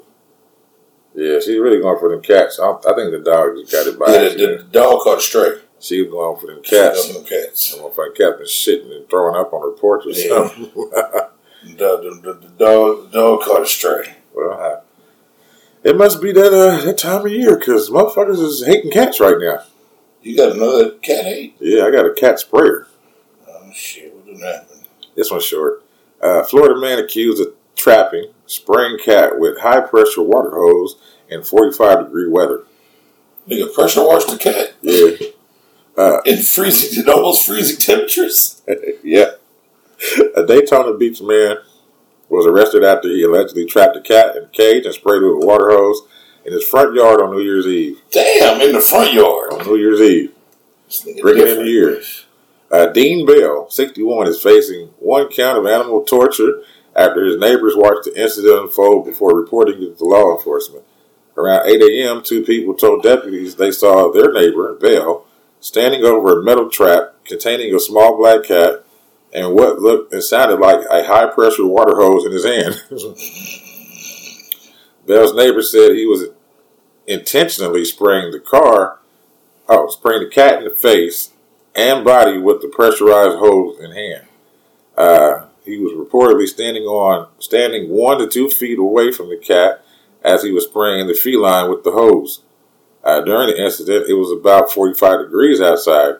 Yeah, 1.16 1.40
she's 1.40 1.58
really 1.60 1.80
going 1.82 2.00
for 2.00 2.10
them 2.10 2.22
cats. 2.22 2.60
I, 2.60 2.72
I 2.72 2.94
think 2.96 3.12
the 3.12 3.22
dog 3.24 3.56
just 3.58 3.72
got 3.72 3.88
it 3.88 3.98
by 4.00 4.08
Yeah, 4.12 4.30
the, 4.30 4.36
the, 4.36 4.64
the 4.64 4.70
dog 4.72 5.02
caught 5.04 5.20
a 5.20 5.22
stray. 5.22 5.60
She 5.82 6.02
was 6.02 6.12
going 6.12 6.40
for 6.40 6.48
them 6.48 6.62
cats. 6.64 7.14
them 7.14 7.26
cats. 7.26 7.68
Some 7.72 7.80
motherfucking 7.82 8.16
cat 8.16 8.38
been 8.38 8.48
shitting 8.48 8.96
and 8.96 9.10
throwing 9.10 9.36
up 9.36 9.52
on 9.52 9.62
her 9.62 9.72
porch 9.72 10.06
or 10.06 10.12
Yeah. 10.12 10.48
something. 10.48 10.72
The, 11.64 11.76
the, 11.78 12.20
the, 12.24 12.34
the 12.40 12.48
dog 12.58 13.12
the 13.12 13.20
dog 13.20 13.42
caught 13.42 13.62
a 13.62 13.66
stray. 13.68 14.16
well, 14.34 14.52
I, 14.60 15.88
it 15.88 15.96
must 15.96 16.20
be 16.20 16.32
that 16.32 16.52
uh, 16.52 16.84
that 16.84 16.98
time 16.98 17.24
of 17.24 17.32
year 17.32 17.56
because 17.56 17.88
motherfuckers 17.92 18.40
is 18.44 18.66
hating 18.66 18.90
cats 18.92 19.20
right 19.20 19.36
now. 19.40 19.60
You 20.24 20.36
got 20.38 20.56
another 20.56 20.90
cat 20.98 21.26
hate? 21.26 21.58
Yeah, 21.60 21.84
I 21.86 21.92
got 21.92 22.08
a 22.08 22.14
cat 22.16 22.40
sprayer. 22.40 22.88
Oh 23.48 23.72
shit! 23.76 24.12
What 24.12 24.26
didn't 24.26 24.42
happen? 24.42 24.80
This 25.16 25.30
one's 25.30 25.44
short. 25.46 25.84
Uh, 26.20 26.42
Florida 26.44 26.80
man 26.82 26.98
accused 26.98 27.40
of 27.40 27.54
trapping 27.76 28.32
spraying 28.48 28.98
cat 28.98 29.38
with 29.40 29.60
high 29.60 29.82
pressure 29.82 30.24
water 30.24 30.50
hose 30.56 30.96
in 31.30 31.44
45 31.44 32.06
degree 32.06 32.28
weather. 32.28 32.64
Nigga, 33.48 33.72
pressure 33.72 34.04
wash 34.04 34.26
the 34.26 34.38
cat 34.40 34.74
Yeah, 34.82 35.28
in 36.26 36.42
freezing, 36.42 37.04
in 37.04 37.10
almost 37.10 37.46
freezing 37.46 37.78
temperatures. 37.78 38.62
yeah. 39.04 39.32
A 40.36 40.46
Daytona 40.46 40.98
Beach 40.98 41.22
man 41.22 41.58
was 42.30 42.46
arrested 42.46 42.84
after 42.84 43.10
he 43.10 43.24
allegedly 43.24 43.66
trapped 43.66 43.98
a 43.98 44.02
cat 44.02 44.36
in 44.36 44.44
a 44.44 44.48
cage 44.48 44.86
and 44.86 44.94
sprayed 44.94 45.22
it 45.22 45.28
with 45.28 45.44
a 45.44 45.46
water 45.46 45.70
hose 45.70 46.02
in 46.46 46.54
his 46.54 46.68
front 46.68 46.96
yard 46.96 47.22
on 47.22 47.32
New 47.32 47.42
Year's 47.42 47.68
Eve. 47.68 48.02
Damn, 48.10 48.62
in 48.62 48.72
the 48.72 48.82
front 48.82 49.14
yard. 49.14 49.54
On 49.54 49.66
New 49.66 49.76
Year's 49.76 50.02
Eve. 50.02 50.34
This 50.88 51.06
nigga 51.06 51.22
Bring 51.22 51.38
it 51.38 51.50
in 51.50 51.66
the 51.66 51.70
year. 51.70 52.02
Uh, 52.72 52.88
Dean 52.88 53.26
Bell, 53.26 53.70
61, 53.70 54.28
is 54.28 54.42
facing 54.42 54.88
one 55.00 55.28
count 55.28 55.58
of 55.58 55.66
animal 55.66 56.04
torture 56.04 56.64
after 56.96 57.26
his 57.26 57.38
neighbors 57.38 57.74
watched 57.76 58.06
the 58.06 58.22
incident 58.22 58.64
unfold 58.64 59.06
before 59.06 59.38
reporting 59.38 59.84
it 59.84 59.98
to 59.98 60.06
law 60.06 60.36
enforcement. 60.36 60.86
Around 61.38 61.68
8 61.68 61.82
a.m., 61.82 62.24
two 62.24 62.44
people 62.44 62.74
told 62.74 63.04
deputies 63.04 63.56
they 63.56 63.72
saw 63.72 64.12
their 64.12 64.32
neighbor, 64.32 64.74
Bell, 64.76 65.26
standing 65.62 66.04
over 66.04 66.38
a 66.38 66.44
metal 66.44 66.70
trap 66.70 67.16
containing 67.24 67.74
a 67.74 67.80
small 67.80 68.18
black 68.18 68.44
cat 68.44 68.84
and 69.32 69.54
what 69.54 69.80
looked 69.80 70.12
and 70.12 70.22
sounded 70.22 70.60
like 70.60 70.86
a 70.90 71.06
high 71.06 71.28
pressure 71.28 71.66
water 71.66 71.96
hose 71.96 72.26
in 72.26 72.34
his 72.34 72.44
hand. 72.44 72.84
Bell's 75.08 75.34
neighbor 75.34 75.62
said 75.62 75.92
he 75.92 76.06
was 76.06 76.26
intentionally 77.08 77.86
spraying 77.86 78.32
the 78.32 78.40
car, 78.40 79.00
oh, 79.70 79.88
spraying 79.90 80.24
the 80.24 80.30
cat 80.30 80.58
in 80.58 80.66
the 80.66 80.76
face 80.76 81.32
and 81.76 82.04
body 82.04 82.38
with 82.38 82.62
the 82.62 82.68
pressurized 82.68 83.38
hose 83.38 83.80
in 83.80 83.92
hand. 83.92 84.26
Uh, 84.98 85.46
he 85.64 85.78
was 85.78 85.94
reportedly 85.94 86.48
standing 86.48 86.84
on 86.84 87.28
standing 87.40 87.90
one 87.90 88.20
to 88.20 88.28
two 88.28 88.50
feet 88.50 88.80
away 88.80 89.12
from 89.12 89.30
the 89.30 89.38
cat 89.38 89.84
as 90.24 90.44
he 90.44 90.52
was 90.52 90.66
spraying 90.66 91.08
the 91.08 91.14
feline 91.14 91.70
with 91.70 91.84
the 91.84 91.92
hose. 91.92 92.42
Uh, 93.04 93.22
during 93.22 93.48
the 93.48 93.64
incident, 93.64 94.08
it 94.08 94.14
was 94.14 94.32
about 94.32 94.72
45 94.72 95.26
degrees 95.26 95.60
outside. 95.60 96.16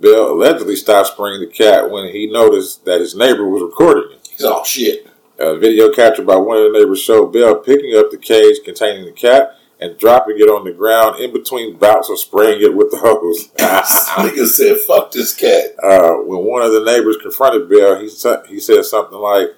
Bill 0.00 0.32
allegedly 0.32 0.76
stopped 0.76 1.08
spraying 1.08 1.40
the 1.40 1.46
cat 1.46 1.90
when 1.90 2.08
he 2.08 2.30
noticed 2.30 2.84
that 2.84 3.00
his 3.00 3.14
neighbor 3.14 3.48
was 3.48 3.62
recording 3.62 4.12
him. 4.12 4.18
He's 4.30 4.44
all 4.44 4.64
shit. 4.64 5.06
A 5.38 5.56
video 5.58 5.92
captured 5.92 6.26
by 6.26 6.36
one 6.36 6.56
of 6.56 6.64
the 6.64 6.78
neighbors 6.78 7.00
showed 7.00 7.32
Bill 7.32 7.56
picking 7.56 7.96
up 7.96 8.10
the 8.10 8.18
cage 8.18 8.58
containing 8.64 9.04
the 9.04 9.12
cat 9.12 9.56
and 9.80 9.98
dropping 9.98 10.38
it 10.38 10.48
on 10.48 10.64
the 10.64 10.72
ground 10.72 11.20
in 11.20 11.32
between 11.32 11.76
bouts 11.76 12.08
of 12.08 12.18
spraying 12.18 12.62
it 12.62 12.74
with 12.74 12.90
the 12.92 12.98
hose. 12.98 13.48
Nigga 13.56 14.46
said, 14.46 14.78
"Fuck 14.78 15.10
this 15.10 15.34
cat." 15.34 15.74
uh, 15.82 16.14
when 16.22 16.44
one 16.44 16.62
of 16.62 16.72
the 16.72 16.84
neighbors 16.84 17.16
confronted 17.16 17.68
Bill, 17.68 17.98
he 17.98 18.06
he 18.48 18.60
said 18.60 18.84
something 18.84 19.18
like, 19.18 19.48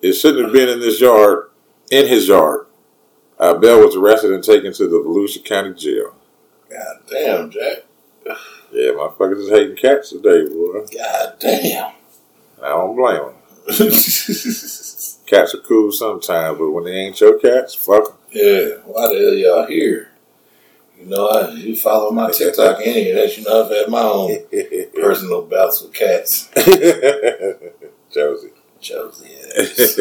"It 0.00 0.14
shouldn't 0.14 0.44
have 0.44 0.52
been 0.52 0.70
in 0.70 0.80
this 0.80 1.00
yard, 1.00 1.50
in 1.90 2.08
his 2.08 2.28
yard." 2.28 2.65
Uh, 3.38 3.54
Bill 3.54 3.84
was 3.84 3.96
arrested 3.96 4.32
and 4.32 4.42
taken 4.42 4.72
to 4.72 4.88
the 4.88 4.96
Volusia 4.96 5.44
County 5.44 5.74
Jail. 5.74 6.14
God 6.70 6.96
damn, 7.08 7.50
Jack. 7.50 7.84
Yeah, 8.72 8.90
motherfuckers 8.92 9.38
is 9.40 9.50
hating 9.50 9.76
cats 9.76 10.10
today, 10.10 10.48
boy. 10.48 10.86
God 10.92 11.34
damn. 11.38 11.92
I 12.62 12.68
don't 12.68 12.96
blame 12.96 13.16
them. 13.16 13.34
Cats 15.26 15.54
are 15.54 15.60
cool 15.66 15.90
sometimes, 15.90 16.58
but 16.58 16.70
when 16.70 16.84
they 16.84 16.92
ain't 16.92 17.20
your 17.20 17.38
cats, 17.38 17.74
fuck 17.74 18.04
them. 18.04 18.16
yeah, 18.30 18.68
why 18.84 19.08
the 19.08 19.18
hell 19.18 19.34
y'all 19.34 19.66
here? 19.66 20.10
You 20.98 21.06
know, 21.06 21.28
I, 21.28 21.50
you 21.50 21.76
follow 21.76 22.10
my 22.10 22.30
TikTok 22.30 22.80
any 22.84 23.10
of 23.10 23.16
that. 23.16 23.36
You 23.36 23.44
know, 23.44 23.64
I've 23.64 23.70
had 23.70 23.88
my 23.88 24.02
own 24.02 24.38
personal 24.94 25.42
bouts 25.42 25.82
with 25.82 25.92
cats. 25.92 26.48
Josie. 28.12 28.52
Josie, 28.80 29.28
yes. 29.30 29.96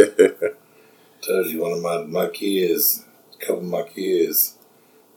Told 1.25 1.47
you 1.47 1.61
one 1.61 1.71
of 1.71 1.81
my, 1.81 2.03
my 2.03 2.27
kids, 2.29 3.04
a 3.45 3.47
couple 3.47 3.63
of 3.63 3.69
my 3.69 3.83
kids, 3.83 4.55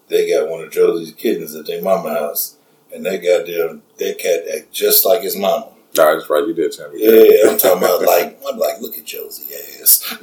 they 0.08 0.30
got 0.30 0.48
one 0.48 0.62
of 0.64 0.70
Josie's 0.70 1.14
kittens 1.14 1.54
at 1.54 1.66
their 1.66 1.82
mama 1.82 2.10
house. 2.10 2.56
And 2.94 3.04
that 3.04 3.18
goddamn, 3.22 3.82
that 3.98 4.18
cat 4.18 4.44
act 4.54 4.72
just 4.72 5.04
like 5.04 5.22
his 5.22 5.36
mama. 5.36 5.68
Nah, 5.96 6.14
that's 6.14 6.30
right. 6.30 6.46
You 6.46 6.54
did 6.54 6.72
tell 6.72 6.90
me. 6.90 7.00
Yeah, 7.02 7.50
I'm 7.50 7.58
talking 7.58 7.82
about 7.82 8.02
like, 8.02 8.38
I'm 8.48 8.58
like, 8.58 8.80
look 8.80 8.96
at 8.96 9.04
Josie 9.04 9.54
ass. 9.80 10.04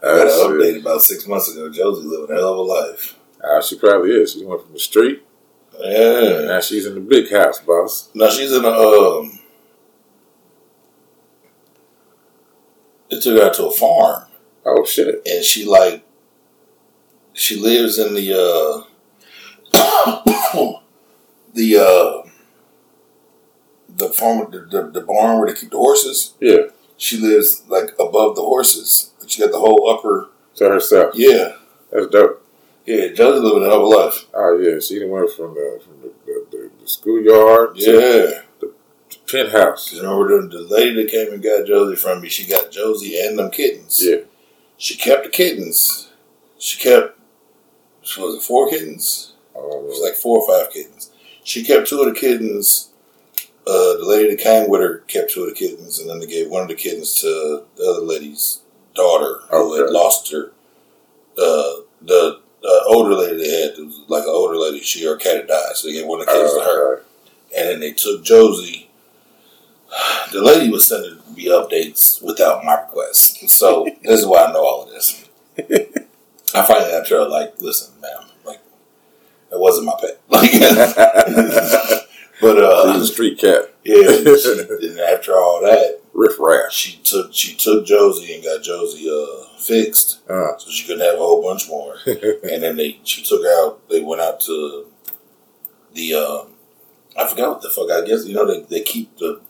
I 0.00 0.06
got 0.06 0.26
an 0.26 0.28
Uh, 0.28 0.48
update 0.48 0.80
about 0.80 1.02
six 1.02 1.26
months 1.26 1.50
ago. 1.50 1.68
Josie 1.70 2.06
living 2.06 2.30
a 2.36 2.38
hell 2.38 2.52
of 2.52 2.58
a 2.58 2.62
life. 2.62 3.16
uh, 3.42 3.60
she 3.60 3.76
probably 3.78 4.10
is. 4.10 4.32
She 4.34 4.44
went 4.44 4.62
from 4.62 4.72
the 4.72 4.78
street. 4.78 5.22
Yeah. 5.80 6.42
Now 6.46 6.60
she's 6.60 6.86
in 6.86 6.94
the 6.94 7.00
big 7.00 7.30
house, 7.32 7.58
boss. 7.60 8.10
Now 8.14 8.30
she's 8.30 8.52
in 8.52 8.64
a 8.64 8.68
um. 8.68 9.38
They 13.10 13.18
took 13.18 13.38
her 13.40 13.46
out 13.46 13.54
to 13.54 13.66
a 13.66 13.70
farm, 13.72 14.24
Oh 14.68 14.84
shit. 14.84 15.22
and 15.26 15.44
she 15.44 15.64
like, 15.64 16.04
she 17.32 17.56
lives 17.60 17.98
in 17.98 18.14
the 18.14 18.32
uh, 18.34 18.84
the 21.54 21.76
uh, 21.76 22.28
the 23.88 24.08
farm, 24.10 24.50
the, 24.50 24.60
the, 24.60 24.90
the 24.90 25.00
barn 25.00 25.38
where 25.38 25.52
they 25.52 25.58
keep 25.58 25.70
the 25.70 25.76
horses. 25.76 26.34
Yeah. 26.40 26.68
She 26.96 27.16
lives 27.16 27.62
like 27.68 27.90
above 27.98 28.34
the 28.36 28.42
horses. 28.42 29.12
She 29.26 29.40
got 29.40 29.52
the 29.52 29.58
whole 29.60 29.88
upper. 29.90 30.30
To 30.56 30.68
herself. 30.68 31.12
Yeah, 31.14 31.52
That's 31.92 32.08
dope. 32.08 32.44
yeah. 32.84 33.12
Josie 33.12 33.38
living 33.46 33.62
of 33.70 33.80
a 33.80 33.84
life. 33.86 34.26
Oh 34.34 34.58
yeah. 34.58 34.80
She 34.80 35.04
went 35.04 35.30
from 35.30 35.54
the 35.54 35.80
from 35.84 36.00
the, 36.02 36.12
the, 36.26 36.46
the, 36.50 36.70
the 36.80 36.88
schoolyard 36.88 37.70
Yeah. 37.76 38.40
the 38.58 38.72
penthouse. 39.30 39.90
Cause 39.90 40.00
remember 40.00 40.42
the, 40.42 40.48
the 40.48 40.62
lady 40.64 40.94
that 41.00 41.10
came 41.12 41.32
and 41.32 41.40
got 41.40 41.64
Josie 41.64 41.94
from 41.94 42.20
me? 42.22 42.28
She 42.28 42.44
got 42.50 42.72
Josie 42.72 43.20
and 43.20 43.38
them 43.38 43.52
kittens. 43.52 44.00
Yeah. 44.04 44.16
She 44.78 44.96
kept 44.96 45.24
the 45.24 45.30
kittens. 45.30 46.08
She 46.58 46.78
kept, 46.78 47.18
what 48.16 48.26
was 48.28 48.36
it, 48.36 48.42
four 48.46 48.70
kittens? 48.70 49.34
It 49.54 49.60
was 49.60 50.00
like 50.02 50.14
four 50.14 50.38
or 50.38 50.46
five 50.46 50.72
kittens. 50.72 51.10
She 51.42 51.64
kept 51.64 51.88
two 51.88 52.00
of 52.00 52.06
the 52.06 52.18
kittens. 52.18 52.90
Uh, 53.66 53.98
the 53.98 54.06
lady 54.06 54.30
that 54.30 54.42
came 54.42 54.70
with 54.70 54.80
her 54.80 54.98
kept 55.08 55.32
two 55.32 55.42
of 55.42 55.48
the 55.48 55.54
kittens, 55.54 55.98
and 55.98 56.08
then 56.08 56.20
they 56.20 56.26
gave 56.26 56.48
one 56.48 56.62
of 56.62 56.68
the 56.68 56.74
kittens 56.74 57.20
to 57.20 57.64
the 57.76 57.84
other 57.84 58.06
lady's 58.06 58.60
daughter 58.94 59.40
who 59.50 59.74
had 59.74 59.90
lost 59.90 60.30
her. 60.32 60.52
Uh, 61.36 61.82
the 62.00 62.40
uh, 62.64 62.80
older 62.86 63.14
lady 63.14 63.36
they 63.36 63.62
had, 63.62 63.76
like 64.08 64.22
an 64.22 64.30
older 64.30 64.56
lady, 64.56 64.80
she 64.80 65.06
or 65.06 65.14
her 65.14 65.16
cat 65.16 65.36
had 65.36 65.48
died, 65.48 65.74
so 65.74 65.88
they 65.88 65.94
gave 65.94 66.06
one 66.06 66.20
of 66.20 66.26
the 66.26 66.32
kittens 66.32 66.54
to 66.54 66.60
her. 66.60 67.02
And 67.56 67.68
then 67.68 67.80
they 67.80 67.92
took 67.92 68.22
Josie. 68.22 68.90
The 70.32 70.42
lady 70.42 70.70
was 70.70 70.86
sending 70.86 71.17
me 71.38 71.46
updates 71.48 72.22
without 72.22 72.64
my 72.64 72.80
request. 72.82 73.48
So 73.48 73.86
this 74.02 74.20
is 74.20 74.26
why 74.26 74.44
I 74.44 74.52
know 74.52 74.64
all 74.64 74.82
of 74.84 74.90
this. 74.90 75.24
I 76.54 76.62
finally 76.66 76.92
her 77.08 77.28
like, 77.28 77.60
listen, 77.60 78.00
ma'am, 78.00 78.28
like 78.44 78.60
that 79.50 79.58
wasn't 79.58 79.86
my 79.86 79.94
pet. 80.00 80.20
Like 80.28 80.52
But 82.40 82.54
she's 82.54 82.62
uh 82.62 83.00
a 83.02 83.06
street 83.06 83.38
cat. 83.38 83.74
yeah, 83.82 84.36
she, 84.36 84.86
and 84.88 85.00
after 85.00 85.32
all 85.32 85.60
that, 85.62 86.00
Riff 86.12 86.38
raff. 86.38 86.70
she 86.70 86.98
took 87.02 87.34
she 87.34 87.56
took 87.56 87.84
Josie 87.84 88.34
and 88.34 88.44
got 88.44 88.62
Josie 88.62 89.10
uh 89.10 89.58
fixed 89.58 90.20
Uh, 90.30 90.56
so 90.56 90.70
she 90.70 90.86
couldn't 90.86 91.04
have 91.04 91.16
a 91.16 91.18
whole 91.18 91.42
bunch 91.42 91.68
more. 91.68 91.96
and 92.06 92.62
then 92.62 92.76
they 92.76 93.00
she 93.02 93.24
took 93.24 93.42
her 93.42 93.66
out. 93.66 93.88
They 93.88 94.02
went 94.02 94.20
out 94.20 94.40
to 94.42 94.86
the 95.94 96.14
um, 96.14 96.52
I 97.16 97.26
forgot 97.26 97.50
what 97.50 97.62
the 97.62 97.70
fuck. 97.70 97.90
I 97.90 98.06
guess 98.06 98.24
you 98.24 98.34
know 98.34 98.46
they, 98.46 98.60
they 98.62 98.82
keep 98.82 99.18
the 99.18 99.40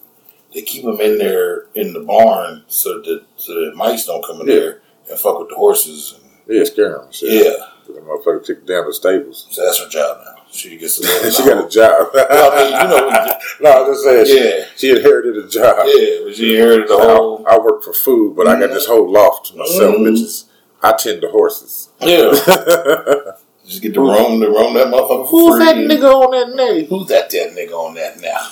they 0.55 0.62
keep 0.62 0.85
them 0.85 1.01
in 1.01 1.19
there 1.19 1.66
in 1.75 1.93
the 1.93 2.01
barn 2.01 2.65
so 2.69 3.01
that 3.03 3.25
so 3.37 3.55
that 3.55 3.73
mice 3.77 4.07
don't 4.07 4.25
come 4.25 4.41
in 4.43 4.47
Yeah. 4.49 4.55
there 4.55 4.83
and 5.11 5.19
fuck 5.19 5.39
with 5.39 5.49
the 5.51 5.57
horses. 5.57 6.15
And, 6.47 6.57
Yeah, 6.57 6.65
scare 6.65 6.97
him. 6.97 7.11
Shit. 7.11 7.45
yeah, 7.45 7.66
The 7.87 8.01
motherfucker 8.01 8.45
took 8.45 8.66
down 8.66 8.87
the 8.87 8.95
stables. 8.95 9.47
so 9.51 9.65
that's 9.65 9.79
her 9.83 9.89
job 9.89 10.19
now. 10.25 10.35
She 10.51 10.77
gets 10.79 10.97
to 10.99 11.31
she 11.31 11.45
got 11.45 11.66
a 11.66 11.69
job. 11.69 12.09
Well, 12.15 12.53
I 12.53 12.62
mean, 12.62 12.73
you 12.73 12.89
know, 12.89 13.39
no, 13.61 13.85
I'm 13.85 13.93
just 13.93 14.05
saying. 14.05 14.27
She, 14.27 14.39
Yeah. 14.59 14.65
she 14.77 14.91
inherited 14.91 15.37
a 15.45 15.47
job. 15.49 15.85
yeah, 15.87 16.20
but 16.25 16.35
she 16.35 16.53
inherited 16.57 16.89
the 16.89 16.97
whole. 16.97 17.45
I, 17.47 17.55
I 17.57 17.59
work 17.59 17.83
for 17.85 17.93
food, 17.93 18.35
but 18.35 18.49
I 18.49 18.59
got 18.59 18.70
this 18.70 18.87
whole 18.87 19.11
loft 19.12 19.49
to 19.51 19.57
myself, 19.59 19.95
Mhm. 19.97 20.07
bitches. 20.09 20.45
I 20.83 20.93
tend 20.93 21.20
to 21.23 21.29
horses. 21.29 21.89
Yeah, 22.01 22.31
just 23.66 23.83
get 23.83 23.93
to 23.95 24.01
roam 24.01 24.41
to 24.41 24.49
roam 24.49 24.73
that 24.75 24.87
motherfucker 24.87 25.29
Who's 25.29 25.57
free. 25.57 25.65
that 25.66 25.77
nigga 25.77 26.15
on 26.15 26.31
that 26.31 26.57
name? 26.57 26.87
Who's 26.87 27.09
that 27.09 27.29
that 27.31 27.51
nigga 27.55 27.73
on 27.73 27.95
that 27.95 28.19
now? 28.20 28.49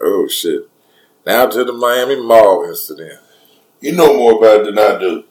Oh 0.00 0.26
shit! 0.28 0.68
Now 1.26 1.46
to 1.46 1.64
the 1.64 1.72
Miami 1.72 2.16
Mall 2.20 2.64
incident. 2.68 3.20
You 3.80 3.92
know 3.92 4.14
more 4.16 4.38
about 4.38 4.60
it 4.60 4.64
than 4.66 4.78
I 4.78 4.98
do. 4.98 5.24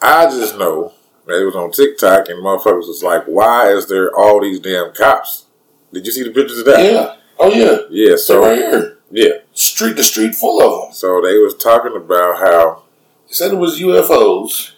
I 0.00 0.26
just 0.26 0.58
know 0.58 0.92
that 1.26 1.40
it 1.40 1.44
was 1.44 1.56
on 1.56 1.72
TikTok 1.72 2.28
and 2.28 2.42
motherfuckers 2.42 2.86
was 2.88 3.02
like, 3.02 3.24
"Why 3.24 3.70
is 3.70 3.86
there 3.88 4.14
all 4.14 4.40
these 4.40 4.60
damn 4.60 4.92
cops?" 4.92 5.46
Did 5.92 6.06
you 6.06 6.12
see 6.12 6.22
the 6.22 6.30
pictures 6.30 6.58
of 6.58 6.66
that? 6.66 6.84
Yeah. 6.84 7.16
Oh 7.38 7.50
yeah. 7.52 7.78
Yeah. 7.90 8.16
So 8.16 8.16
So 8.16 8.42
right 8.42 8.56
here, 8.58 8.98
yeah. 9.10 9.38
street 9.54 9.96
to 9.96 10.04
street, 10.04 10.34
full 10.34 10.60
of 10.60 10.84
them. 10.84 10.92
So 10.94 11.20
they 11.20 11.38
was 11.38 11.56
talking 11.56 11.96
about 11.96 12.38
how 12.38 12.82
They 13.28 13.34
said 13.34 13.52
it 13.52 13.56
was 13.58 13.80
UFOs, 13.80 14.72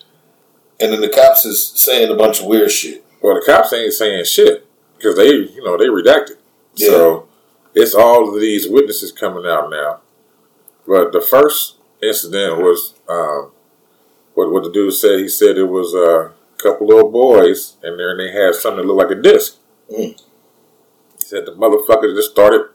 and 0.81 0.93
then 0.93 1.01
the 1.01 1.09
cops 1.09 1.45
is 1.45 1.73
saying 1.77 2.11
a 2.11 2.17
bunch 2.17 2.41
of 2.41 2.47
weird 2.47 2.71
shit. 2.71 3.05
well 3.23 3.35
the 3.35 3.45
cops 3.45 3.73
ain't 3.73 3.93
saying 3.93 4.25
shit 4.25 4.67
because 4.97 5.17
they 5.17 5.31
you 5.31 5.63
know 5.65 5.77
they 5.77 5.87
redacted. 5.87 6.37
So 6.75 7.28
it's 7.79 7.95
all 7.95 8.29
of 8.29 8.41
these 8.41 8.69
witnesses 8.69 9.13
coming 9.13 9.47
out 9.47 9.71
now. 9.71 10.01
But 10.87 11.13
the 11.13 11.21
first 11.21 11.77
incident 12.03 12.59
was 12.59 12.95
um, 13.09 13.53
what 14.35 14.51
what 14.51 14.65
the 14.65 14.73
dude 14.73 14.95
said. 14.95 15.21
He 15.21 15.29
said 15.29 15.57
it 15.57 15.69
was 15.69 15.95
a 15.95 16.35
couple 16.61 16.89
little 16.89 17.11
boys 17.11 17.77
in 17.85 17.97
there 17.97 18.11
and 18.11 18.21
they 18.21 18.33
had 18.33 18.55
something 18.55 18.79
that 18.79 18.93
looked 18.93 19.09
like 19.09 19.19
a 19.19 19.23
disc. 19.23 19.59
Mm. 19.91 20.21
He 21.19 21.25
said 21.25 21.47
the 21.47 21.53
motherfucker 21.53 22.17
just 22.17 22.33
started 22.33 22.69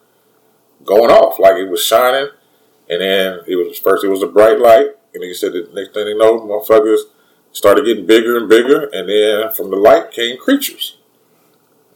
going 0.85 1.11
off 1.11 1.37
like 1.37 1.55
it 1.55 1.69
was 1.69 1.83
shining, 1.83 2.29
and 2.89 3.01
then 3.01 3.39
it 3.45 3.55
was 3.55 3.77
first 3.79 4.05
it 4.05 4.09
was 4.09 4.23
a 4.23 4.27
bright 4.27 4.59
light, 4.59 4.87
and 5.13 5.23
he 5.23 5.33
said 5.33 5.51
the 5.51 5.69
next 5.73 5.93
thing 5.93 6.05
they 6.05 6.17
know, 6.17 6.39
motherfuckers 6.39 7.01
started 7.51 7.85
getting 7.85 8.05
bigger 8.05 8.37
and 8.37 8.47
bigger, 8.47 8.89
and 8.93 9.09
then 9.09 9.53
from 9.53 9.69
the 9.69 9.77
light 9.77 10.11
came 10.11 10.37
creatures. 10.37 10.97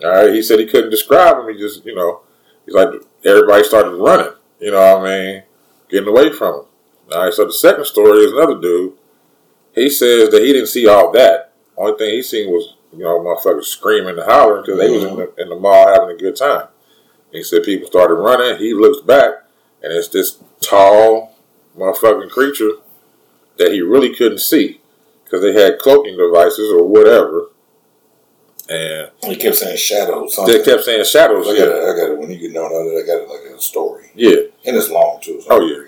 All 0.03 0.11
right, 0.11 0.34
he 0.34 0.41
said 0.41 0.59
he 0.59 0.67
couldn't 0.67 0.91
describe 0.91 1.38
them. 1.38 1.49
He 1.49 1.59
just, 1.59 1.85
you 1.85 1.95
know, 1.95 2.21
he's 2.68 2.76
like 2.76 2.89
everybody 3.26 3.64
started 3.64 3.98
running. 3.98 4.34
You 4.60 4.72
know 4.72 4.98
what 4.98 5.07
I 5.07 5.23
mean? 5.23 5.44
Getting 5.89 6.10
away 6.10 6.31
from 6.31 6.53
him. 6.53 6.65
All 7.14 7.23
right, 7.23 7.34
so 7.34 7.45
the 7.45 7.53
second 7.53 7.85
story 7.85 8.19
is 8.19 8.34
another 8.34 8.60
dude. 8.60 8.94
He 9.73 9.89
says 9.89 10.30
that 10.30 10.41
he 10.41 10.53
didn't 10.53 10.68
see 10.68 10.88
all 10.88 11.11
that. 11.14 11.53
Only 11.77 11.98
thing 11.98 12.15
he 12.15 12.22
seen 12.22 12.49
was, 12.49 12.76
you 12.91 12.99
know, 12.99 13.19
motherfuckers 13.19 13.65
screaming 13.65 14.18
and 14.18 14.30
hollering 14.30 14.64
because 14.65 14.80
they 14.80 14.89
was 14.89 15.03
in 15.03 15.15
the, 15.15 15.27
mm-hmm. 15.27 15.39
in 15.39 15.49
the 15.49 15.56
mall 15.56 15.88
having 15.88 16.15
a 16.15 16.19
good 16.19 16.35
time. 16.35 16.68
He 17.31 17.44
said 17.44 17.64
people 17.64 17.88
started 17.88 18.15
running. 18.15 18.57
He 18.57 18.73
looks 18.73 19.02
back, 19.06 19.45
and 19.84 19.94
it's 19.94 20.07
this 20.07 20.39
tall 20.60 21.35
motherfucking 21.77 22.31
creature 22.31 22.72
that 23.57 23.72
he 23.72 23.81
really 23.81 24.14
couldn't 24.15 24.39
see 24.39 24.81
because 25.23 25.41
they 25.41 25.53
had 25.53 25.80
cloaking 25.80 26.18
devices 26.18 26.72
or 26.72 26.88
whatever. 26.88 27.49
And 28.69 29.11
He 29.23 29.35
kept 29.38 29.56
saying 29.56 29.77
shadows. 29.77 30.38
they 30.45 30.61
kept 30.61 30.84
saying 30.84 31.06
shadows. 31.06 31.48
I 31.48 31.52
got 31.52 31.57
Yeah, 31.57 31.64
it. 31.65 31.84
I 31.84 31.95
got 31.95 32.11
it. 32.11 32.18
When 32.18 32.30
you 32.30 32.38
get 32.38 32.53
down 32.53 32.65
on 32.65 32.88
it, 32.98 33.03
I 33.03 33.06
got 33.07 33.23
it 33.23 33.30
like 33.30 33.57
a 33.57 33.61
story, 33.61 34.11
yeah. 34.14 34.35
and 34.65 34.76
it's 34.76 34.89
long 34.89 35.19
too. 35.22 35.39
So 35.41 35.48
Oh, 35.52 35.61
yeah. 35.65 35.84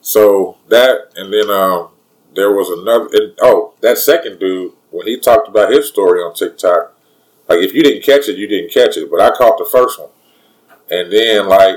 So 0.00 0.56
that, 0.68 1.10
and 1.16 1.32
then 1.32 1.50
um, 1.50 1.90
there 2.34 2.52
was 2.52 2.68
another. 2.70 3.08
And, 3.12 3.34
oh, 3.40 3.74
that 3.80 3.98
second 3.98 4.38
dude 4.40 4.72
when 4.90 5.06
he 5.06 5.18
talked 5.18 5.48
about 5.48 5.72
his 5.72 5.88
story 5.88 6.20
on 6.20 6.34
TikTok, 6.34 6.94
like 7.48 7.58
if 7.60 7.72
you 7.74 7.82
didn't 7.82 8.04
catch 8.04 8.28
it, 8.28 8.36
you 8.36 8.46
didn't 8.46 8.72
catch 8.72 8.96
it. 8.96 9.10
But 9.10 9.20
I 9.20 9.30
caught 9.36 9.58
the 9.58 9.64
first 9.70 9.98
one, 10.00 10.10
and 10.90 11.12
then 11.12 11.48
like 11.48 11.76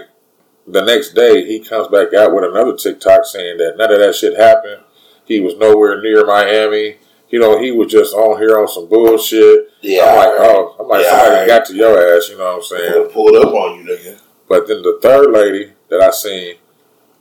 the 0.68 0.84
next 0.84 1.14
day 1.14 1.46
he 1.46 1.60
comes 1.60 1.88
back 1.88 2.14
out 2.14 2.34
with 2.34 2.44
another 2.44 2.76
TikTok 2.76 3.26
saying 3.26 3.58
that 3.58 3.76
none 3.78 3.92
of 3.92 4.00
that 4.00 4.16
shit 4.16 4.38
happened. 4.38 4.82
He 5.26 5.40
was 5.40 5.56
nowhere 5.58 6.02
near 6.02 6.26
Miami. 6.26 6.98
You 7.36 7.42
know, 7.42 7.60
he 7.62 7.70
was 7.74 7.92
just 7.92 8.14
on 8.14 8.40
here 8.40 8.58
on 8.58 8.66
some 8.66 8.88
bullshit. 8.88 9.68
Yeah, 9.82 10.06
I'm 10.06 10.16
like, 10.16 10.30
oh, 10.40 10.76
I'm 10.80 10.88
like, 10.88 11.04
Yeah, 11.04 11.10
somebody 11.10 11.32
alright. 11.34 11.48
got 11.50 11.66
to 11.66 11.76
your 11.76 12.16
ass. 12.18 12.30
You 12.30 12.38
know 12.38 12.46
what 12.46 12.56
I'm 12.56 12.64
saying? 12.64 13.10
Pull, 13.12 13.30
pull 13.30 13.36
up 13.46 13.54
on 13.54 13.78
you, 13.80 13.84
nigga. 13.92 14.22
But 14.48 14.70
then 14.70 14.82
the 14.84 15.00
third 15.02 15.32
lady 15.34 15.74
that 15.90 16.00
I 16.00 16.12
seen, 16.12 16.56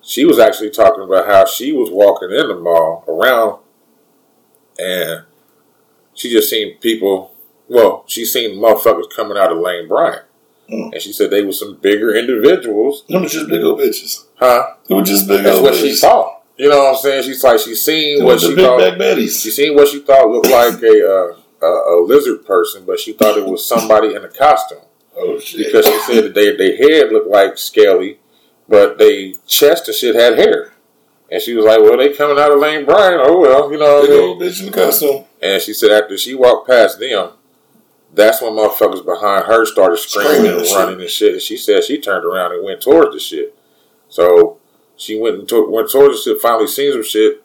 she 0.03 0.25
was 0.25 0.39
actually 0.39 0.71
talking 0.71 1.03
about 1.03 1.27
how 1.27 1.47
she 1.47 1.73
was 1.73 1.91
walking 1.91 2.31
in 2.31 2.47
the 2.47 2.55
mall 2.55 3.03
around, 3.09 3.59
and 4.79 5.25
she 6.15 6.31
just 6.31 6.49
seen 6.49 6.79
people. 6.79 7.35
Well, 7.69 8.05
she 8.07 8.25
seen 8.25 8.57
motherfuckers 8.61 9.11
coming 9.11 9.37
out 9.37 9.51
of 9.51 9.59
Lane 9.59 9.89
Bryant, 9.89 10.23
Mm. 10.71 10.93
and 10.93 11.03
she 11.03 11.13
said 11.13 11.31
they 11.31 11.43
were 11.43 11.53
some 11.53 11.75
bigger 11.83 12.15
individuals, 12.15 13.05
Them 13.09 13.23
was 13.23 13.33
just 13.33 13.49
big 13.49 13.65
old 13.65 13.81
bitches. 13.81 14.27
huh? 14.37 14.75
They 14.89 14.95
were 14.95 15.03
just 15.03 15.27
big 15.27 15.43
That's 15.43 15.57
old 15.57 15.65
what 15.65 15.75
bitches. 15.75 15.81
she 15.81 15.93
saw. 15.95 16.37
You 16.57 16.69
know 16.69 16.85
what 16.85 16.95
I'm 16.95 17.01
saying? 17.01 17.25
She's 17.25 17.43
like 17.43 17.59
she 17.61 17.75
seen 17.75 18.25
what 18.25 18.41
she 18.41 18.55
thought. 18.55 19.19
She 19.19 19.29
seen 19.29 19.75
what 19.75 19.89
she 19.89 20.01
thought 20.01 20.29
looked 20.29 20.49
like 20.49 20.81
a, 20.83 21.35
uh, 21.63 21.67
a 21.67 21.67
a 21.67 22.05
lizard 22.05 22.47
person, 22.47 22.85
but 22.87 23.01
she 23.01 23.13
thought 23.13 23.37
it 23.37 23.45
was 23.45 23.67
somebody 23.67 24.15
in 24.15 24.25
a 24.25 24.29
costume. 24.29 24.79
Oh 25.17 25.39
shit! 25.39 25.67
because 25.67 25.87
she 25.87 25.99
said 26.01 26.25
that 26.25 26.35
they 26.35 26.57
their 26.57 26.77
head 26.77 27.13
looked 27.13 27.29
like 27.29 27.59
scaly, 27.59 28.19
but 28.69 28.99
they 28.99 29.35
chest 29.47 29.89
and 29.89 29.97
shit 29.97 30.15
had 30.15 30.39
hair. 30.39 30.73
And 31.31 31.43
she 31.43 31.55
was 31.55 31.65
like, 31.65 31.81
"Well, 31.81 31.97
they 31.97 32.13
coming 32.13 32.39
out 32.39 32.53
of 32.53 32.59
Lane 32.61 32.85
Bryant. 32.85 33.23
Oh 33.25 33.41
well, 33.41 33.73
you 33.73 33.79
know." 33.79 33.97
What 33.97 34.05
I 34.05 34.07
big 34.07 34.11
mean? 34.11 34.29
old 34.29 34.43
bitch 34.43 34.61
in 34.61 34.67
the 34.67 34.73
costume. 34.73 35.25
And 35.43 35.63
she 35.63 35.73
said 35.73 35.91
after 35.91 36.17
she 36.17 36.35
walked 36.35 36.69
past 36.69 37.01
them, 37.01 37.31
that's 38.13 38.41
when 38.41 38.53
motherfuckers 38.53 39.05
behind 39.05 39.47
her 39.47 39.65
started 39.65 39.99
screaming 39.99 40.47
and 40.51 40.59
and 40.59 40.67
shit. 40.67 40.77
running 40.77 41.01
and 41.01 41.11
shit. 41.11 41.33
And 41.33 41.43
she 41.43 41.57
said 41.57 41.83
she 41.83 42.01
turned 42.01 42.25
around 42.25 42.53
and 42.53 42.65
went 42.65 42.81
towards 42.81 43.13
the 43.15 43.21
shit. 43.21 43.57
So 44.09 44.59
she 44.97 45.19
went 45.19 45.39
and 45.39 45.49
to- 45.49 45.69
went 45.69 45.91
towards 45.91 46.25
the 46.25 46.33
shit. 46.33 46.41
Finally 46.41 46.67
seen 46.69 46.93
some 46.93 47.05
shit. 47.05 47.43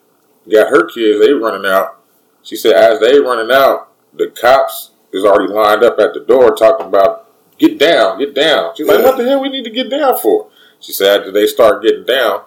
Got 0.50 0.68
her 0.70 0.86
kids. 0.86 1.24
They 1.24 1.32
running 1.32 1.70
out. 1.70 1.98
She 2.42 2.56
said 2.56 2.74
as 2.74 3.00
they 3.00 3.18
running 3.20 3.54
out, 3.54 3.88
the 4.12 4.28
cops 4.28 4.90
is 5.12 5.24
already 5.24 5.52
lined 5.52 5.82
up 5.82 5.98
at 5.98 6.14
the 6.14 6.20
door 6.20 6.54
talking 6.54 6.86
about 6.86 7.28
get 7.58 7.78
down, 7.78 8.18
get 8.18 8.34
down. 8.34 8.74
She's 8.76 8.86
like, 8.86 9.04
what 9.04 9.18
the 9.18 9.24
hell 9.24 9.40
we 9.40 9.48
need 9.48 9.64
to 9.64 9.70
get 9.70 9.90
down 9.90 10.18
for? 10.18 10.48
She 10.80 10.92
said 10.92 11.20
after 11.20 11.32
they 11.32 11.46
start 11.46 11.82
getting 11.82 12.06
down, 12.06 12.42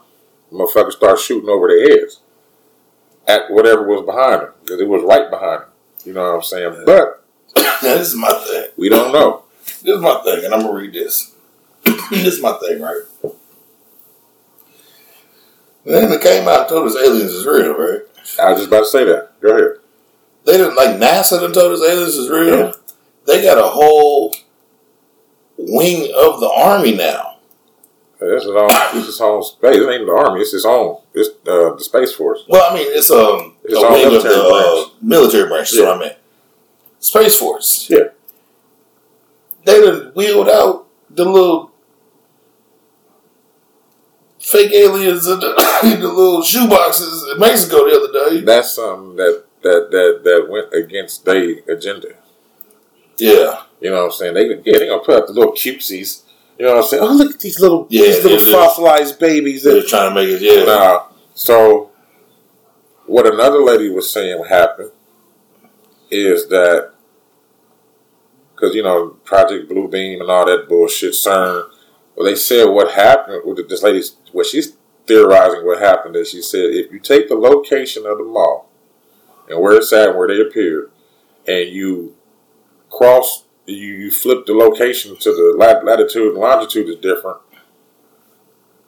motherfuckers 0.52 0.94
start 0.94 1.20
shooting 1.20 1.50
over 1.50 1.68
their 1.68 1.88
heads 1.88 2.22
at 3.28 3.52
whatever 3.52 3.84
was 3.84 4.06
behind 4.06 4.42
them 4.42 4.54
because 4.62 4.82
it 4.82 4.88
was 4.88 5.04
right 5.04 5.30
behind 5.30 5.62
them. 5.62 5.70
You 6.04 6.14
know 6.14 6.24
what 6.24 6.36
I'm 6.38 6.44
saying? 6.44 6.74
Yeah. 6.74 6.84
But 6.86 7.24
this 7.82 8.10
is 8.10 8.16
my 8.16 8.32
thing. 8.32 8.68
we 8.76 8.90
don't 8.90 9.14
know. 9.14 9.44
This 9.64 9.96
is 9.96 10.02
my 10.02 10.22
thing, 10.24 10.46
and 10.46 10.54
I'm 10.54 10.62
gonna 10.62 10.74
read 10.74 10.94
this. 10.94 11.36
this 12.10 12.36
is 12.36 12.42
my 12.42 12.54
thing, 12.54 12.82
right? 12.82 13.02
Then 15.86 16.12
it 16.12 16.22
came 16.22 16.48
out 16.48 16.62
and 16.62 16.70
told 16.70 16.88
us 16.88 16.96
aliens 16.96 17.32
is 17.32 17.46
real, 17.46 17.74
right? 17.78 18.02
I 18.42 18.52
was 18.52 18.60
just 18.60 18.68
about 18.70 18.80
to 18.82 18.86
say 18.86 19.04
that. 19.06 19.40
Go 19.42 19.50
ahead. 19.50 19.78
They 20.46 20.58
didn't 20.58 20.76
like 20.76 20.96
NASA 20.98 21.40
done 21.42 21.54
told 21.54 21.74
us 21.74 21.82
aliens 21.82 22.16
is 22.16 22.30
real. 22.30 22.58
Yeah. 22.60 22.72
They 23.26 23.42
got 23.44 23.58
a 23.58 23.64
whole 23.70 24.34
wing 25.58 26.12
of 26.18 26.40
the 26.40 26.50
army 26.50 26.96
now. 26.96 27.38
This 28.20 28.44
is 28.44 28.50
own. 28.50 28.70
This 28.94 29.08
is 29.08 29.20
own 29.22 29.44
space. 29.44 29.76
It 29.76 29.90
ain't 29.90 30.06
the 30.06 30.14
army. 30.14 30.42
It's 30.42 30.54
its 30.54 30.66
own. 30.66 31.02
It's 31.14 31.30
uh, 31.46 31.76
the 31.76 31.84
space 31.84 32.14
force. 32.14 32.46
Well, 32.48 32.72
I 32.72 32.74
mean, 32.74 32.88
it's 32.90 33.12
um 33.12 33.56
It's 33.66 33.78
a 33.78 33.82
wing 33.92 34.06
of 34.06 34.24
the 34.24 34.30
military 34.30 34.36
uh, 34.36 34.50
branch. 34.50 34.92
military 35.02 35.48
branch. 35.50 35.74
Yeah. 35.74 35.86
what 35.86 35.96
I 35.96 36.00
meant. 36.00 36.18
Space 37.00 37.38
Force. 37.38 37.90
Yeah. 37.90 38.08
They 39.66 39.82
done 39.82 40.14
wheeled 40.16 40.48
out 40.48 40.88
the 41.10 41.26
little 41.26 41.73
fake 44.44 44.74
aliens 44.74 45.26
in 45.26 45.40
the, 45.40 45.80
in 45.86 46.02
the 46.02 46.07
little 46.07 46.41
shoeboxes 46.41 47.32
in 47.32 47.40
Mexico 47.40 47.86
the 47.86 47.95
other 47.95 48.30
day. 48.32 48.41
That's 48.41 48.74
something 48.74 49.15
that 49.15 49.45
that 49.64 49.90
that 49.91 50.22
that 50.24 50.48
went 50.49 50.74
against 50.74 51.26
their 51.26 51.60
agenda. 51.68 52.10
Yeah. 53.18 53.64
You 53.80 53.90
know 53.90 53.98
what 53.98 54.06
I'm 54.06 54.11
saying? 54.11 54.34
They 54.34 54.48
yeah 54.48 54.80
they 54.80 54.88
gonna 54.88 55.03
put 55.03 55.15
out 55.15 55.28
the 55.28 55.34
little 55.34 55.53
cutesies. 55.53 56.24
You 56.60 56.65
know 56.65 56.76
what 56.76 56.84
I'm 56.84 56.90
saying? 56.90 57.03
Oh 57.03 57.14
look 57.14 57.34
at 57.34 57.40
these 57.40 57.60
little 57.60 57.88
Yeah, 57.90 58.06
these 58.06 58.24
little 58.24 58.53
fossilized 58.53 59.20
babies. 59.20 59.64
They're 59.64 59.82
trying 59.82 60.10
to 60.10 60.15
make 60.15 60.30
it, 60.30 60.41
yeah. 60.41 60.65
nah. 60.65 61.06
So 61.34 61.91
what 63.06 63.26
another 63.26 63.60
lady 63.64 63.90
was 63.90 64.11
saying 64.11 64.44
happened 64.45 64.91
is 66.11 66.48
that 66.49 66.91
because 68.53 68.76
you 68.76 68.84
know 68.84 69.10
Project 69.24 69.70
Blue 69.70 69.88
Beam 69.88 70.22
and 70.22 70.30
all 70.30 70.45
that 70.45 70.68
bullshit, 70.68 71.14
CERN. 71.14 71.70
Well, 72.15 72.26
they 72.26 72.35
said 72.35 72.65
what 72.65 72.94
happened 72.94 73.41
with 73.45 73.68
this 73.69 73.84
lady. 73.84 74.03
What 74.31 74.45
she's 74.45 74.77
theorizing 75.07 75.65
what 75.65 75.81
happened 75.81 76.15
is 76.15 76.30
she 76.30 76.41
said 76.41 76.65
if 76.65 76.91
you 76.91 76.99
take 76.99 77.27
the 77.27 77.35
location 77.35 78.06
of 78.06 78.18
the 78.18 78.23
mall 78.23 78.69
and 79.49 79.60
where 79.60 79.73
it's 79.73 79.91
at 79.91 80.10
and 80.10 80.18
where 80.18 80.27
they 80.27 80.40
appeared, 80.40 80.91
and 81.48 81.69
you 81.69 82.15
cross 82.90 83.45
you, 83.65 83.76
you 83.76 84.11
flip 84.11 84.45
the 84.45 84.53
location 84.53 85.18
to 85.18 85.31
the 85.31 85.56
lat- 85.57 85.85
latitude 85.85 86.34
and 86.34 86.38
longitude 86.38 86.90
is 86.90 86.98
different. 86.98 87.38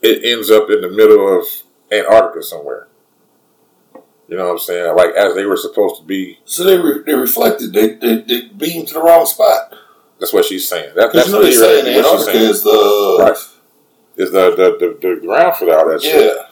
It 0.01 0.23
ends 0.23 0.51
up 0.51 0.69
in 0.69 0.81
the 0.81 0.89
middle 0.89 1.39
of 1.39 1.45
Antarctica 1.91 2.43
somewhere. 2.43 2.87
You 4.27 4.37
know 4.37 4.45
what 4.45 4.53
I'm 4.53 4.59
saying? 4.59 4.95
Like 4.95 5.11
as 5.11 5.35
they 5.35 5.45
were 5.45 5.57
supposed 5.57 6.01
to 6.01 6.03
be. 6.03 6.39
So 6.45 6.63
they 6.63 6.77
re- 6.77 7.03
they 7.05 7.13
reflected. 7.13 7.73
They, 7.73 7.93
they 7.95 8.21
they 8.21 8.47
beamed 8.49 8.87
to 8.89 8.95
the 8.95 9.01
wrong 9.01 9.25
spot. 9.25 9.73
That's 10.25 10.33
what 10.33 10.45
she's 10.45 10.67
saying. 10.67 10.93
That, 10.95 11.13
that's 11.13 11.27
you 11.27 11.33
know 11.33 11.43
they 11.43 11.51
say 11.51 11.75
what 11.77 11.85
she's 11.85 11.97
Antarctica 11.97 12.31
saying. 12.31 12.49
is 12.49 12.63
the 12.63 13.17
Right. 13.21 13.37
Is 14.17 14.31
the, 14.31 14.49
the, 14.51 14.77
the, 14.79 15.07
the 15.15 15.21
ground 15.21 15.55
for 15.55 15.77
all 15.77 15.87
that 15.89 16.01
shit. 16.01 16.35
yeah. 16.35 16.43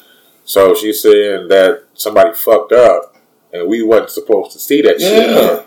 So 0.45 0.75
she's 0.75 1.01
saying 1.01 1.47
that 1.47 1.85
somebody 1.95 2.33
fucked 2.33 2.71
up 2.73 3.15
and 3.51 3.67
we 3.67 3.81
wasn't 3.81 4.11
supposed 4.11 4.51
to 4.51 4.59
see 4.59 4.81
that 4.83 4.99
shit. 4.99 5.29
Yeah. 5.29 5.63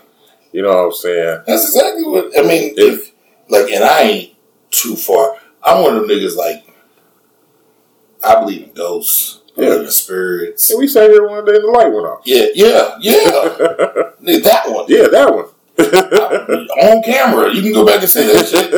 You 0.53 0.61
know 0.61 0.69
what 0.69 0.85
I'm 0.85 0.91
saying? 0.93 1.41
That's 1.47 1.65
exactly 1.67 2.03
what 2.07 2.31
I 2.37 2.43
mean. 2.43 2.73
If- 2.77 3.07
If 3.09 3.13
like, 3.49 3.71
and 3.71 3.83
I 3.83 4.01
ain't 4.03 4.35
too 4.71 4.95
far. 4.95 5.35
I'm 5.63 5.83
one 5.83 5.95
of 5.97 6.07
them 6.07 6.09
niggas 6.09 6.35
like. 6.37 6.63
I 8.23 8.39
believe 8.39 8.63
in 8.63 8.73
ghosts. 8.73 9.41
I 9.57 9.61
Yeah. 9.61 9.67
believe 9.69 9.85
in 9.85 9.91
spirits. 9.91 10.69
And 10.69 10.79
we 10.79 10.87
sat 10.87 11.09
here 11.09 11.27
one 11.27 11.43
day 11.45 11.55
and 11.55 11.63
the 11.63 11.67
light 11.71 11.91
went 11.91 12.05
off. 12.07 12.21
Yeah, 12.25 12.45
yeah, 12.53 12.97
yeah. 12.99 13.19
That 14.43 14.63
one 14.67 14.85
yeah, 14.89 15.07
that 15.07 15.33
one. 15.33 15.45
on 16.81 17.03
camera. 17.03 17.53
You 17.53 17.61
can 17.61 17.73
go 17.73 17.85
back 17.85 18.01
and 18.01 18.09
see 18.09 18.25
that 18.25 18.47
shit. 18.47 18.73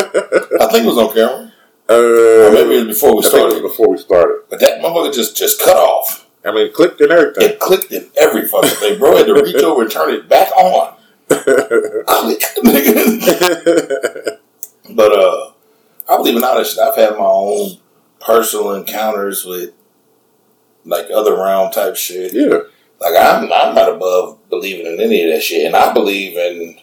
I 0.61 0.67
think 0.71 0.85
it 0.85 0.87
was 0.87 0.97
on 0.97 1.13
camera. 1.13 1.51
Uh, 1.89 1.93
Or 1.95 2.51
maybe 2.51 2.75
it 2.75 2.87
was 2.87 2.95
before 2.99 3.15
we 3.15 3.19
I 3.19 3.29
think 3.29 3.33
it 3.33 3.37
was 3.43 3.51
started. 3.51 3.61
before 3.63 3.89
we 3.89 3.97
started. 3.97 4.41
But 4.49 4.59
that 4.59 4.81
motherfucker 4.81 5.13
just 5.13 5.35
just 5.37 5.61
cut 5.61 5.75
off. 5.77 6.27
I 6.45 6.51
mean, 6.51 6.67
it 6.67 6.73
clicked 6.73 7.01
and 7.01 7.11
everything. 7.11 7.49
It 7.49 7.59
clicked 7.59 7.91
in 7.91 8.09
every 8.19 8.47
fucking 8.47 8.69
thing, 8.69 8.99
bro. 8.99 9.13
I 9.15 9.17
had 9.19 9.25
to 9.27 9.33
reach 9.33 9.55
over 9.63 9.81
and 9.83 9.91
turn 9.91 10.13
it 10.13 10.29
back 10.29 10.51
on. 10.55 10.95
Click, 11.29 12.41
nigga. 12.63 14.37
But 14.91 15.11
uh, 15.13 15.51
I 16.09 16.17
believe 16.17 16.35
in 16.35 16.43
all 16.43 16.55
that 16.57 16.65
shit. 16.65 16.79
I've 16.79 16.95
had 16.95 17.11
my 17.11 17.23
own 17.25 17.77
personal 18.19 18.73
encounters 18.73 19.45
with 19.45 19.71
like 20.85 21.07
other 21.13 21.35
round 21.35 21.73
type 21.73 21.95
shit. 21.95 22.33
yeah, 22.33 22.59
Like 22.99 23.13
I'm, 23.19 23.51
I'm 23.53 23.75
not 23.75 23.89
above 23.93 24.39
believing 24.49 24.87
in 24.91 24.99
any 24.99 25.23
of 25.25 25.29
that 25.35 25.43
shit, 25.43 25.65
and 25.67 25.75
I 25.75 25.93
believe 25.93 26.35
in 26.37 26.79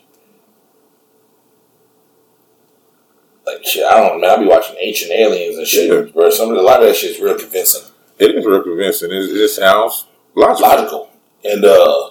like 3.46 3.64
shit. 3.64 3.84
I 3.84 4.00
don't 4.00 4.20
know. 4.20 4.26
Man, 4.28 4.38
I 4.38 4.42
be 4.42 4.48
watching 4.48 4.76
Ancient 4.80 5.12
Aliens 5.12 5.56
and 5.58 5.66
shit, 5.66 5.90
Yeah. 5.90 6.12
bro. 6.12 6.30
Some 6.30 6.50
of 6.50 6.56
the, 6.56 6.60
a 6.60 6.64
lot 6.64 6.82
of 6.82 6.88
that 6.88 6.96
shit 6.96 7.12
is 7.12 7.20
real 7.20 7.38
convincing, 7.38 7.82
it 8.18 8.34
is 8.34 8.44
real 8.44 8.62
convincing. 8.62 9.10
It, 9.10 9.16
it 9.36 9.48
sounds 9.48 10.06
logical. 10.34 10.68
logical, 10.68 11.10
and 11.44 11.64
uh. 11.64 12.10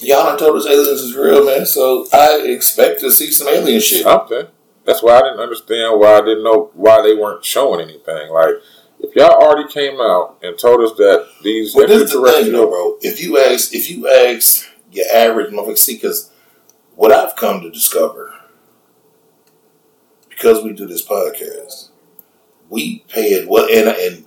Y'all 0.00 0.24
done 0.24 0.38
told 0.38 0.56
us 0.56 0.66
aliens 0.66 1.00
is 1.00 1.16
real, 1.16 1.46
man. 1.46 1.64
So 1.64 2.06
I 2.12 2.42
expect 2.46 3.00
to 3.00 3.10
see 3.10 3.30
some 3.30 3.48
alien 3.48 3.80
shit. 3.80 4.02
Something. 4.02 4.48
That's 4.84 5.02
why 5.02 5.16
I 5.18 5.20
didn't 5.22 5.40
understand 5.40 5.98
why 5.98 6.18
I 6.18 6.20
didn't 6.20 6.44
know 6.44 6.70
why 6.74 7.00
they 7.00 7.14
weren't 7.14 7.44
showing 7.44 7.80
anything. 7.80 8.30
Like, 8.30 8.56
if 9.00 9.14
y'all 9.16 9.30
already 9.42 9.72
came 9.72 10.00
out 10.00 10.38
and 10.42 10.58
told 10.58 10.80
us 10.82 10.94
that 10.98 11.26
these 11.42 11.74
But 11.74 11.88
this 11.88 12.02
is 12.02 12.12
the 12.12 12.22
thing, 12.22 12.52
though, 12.52 12.68
bro. 12.68 12.96
If 13.00 13.22
you 13.22 13.38
ask, 13.38 13.72
if 13.74 13.88
you 13.90 14.08
ask 14.10 14.66
your 14.92 15.06
average 15.14 15.52
motherfucker, 15.52 15.78
see, 15.78 15.94
because 15.94 16.30
what 16.96 17.12
I've 17.12 17.34
come 17.36 17.62
to 17.62 17.70
discover, 17.70 18.33
because 20.44 20.62
we 20.62 20.74
do 20.74 20.86
this 20.86 21.06
podcast, 21.06 21.88
we 22.68 23.02
pay 23.08 23.28
it 23.32 23.48
well, 23.48 23.64
and 23.72 23.88
and 23.88 24.24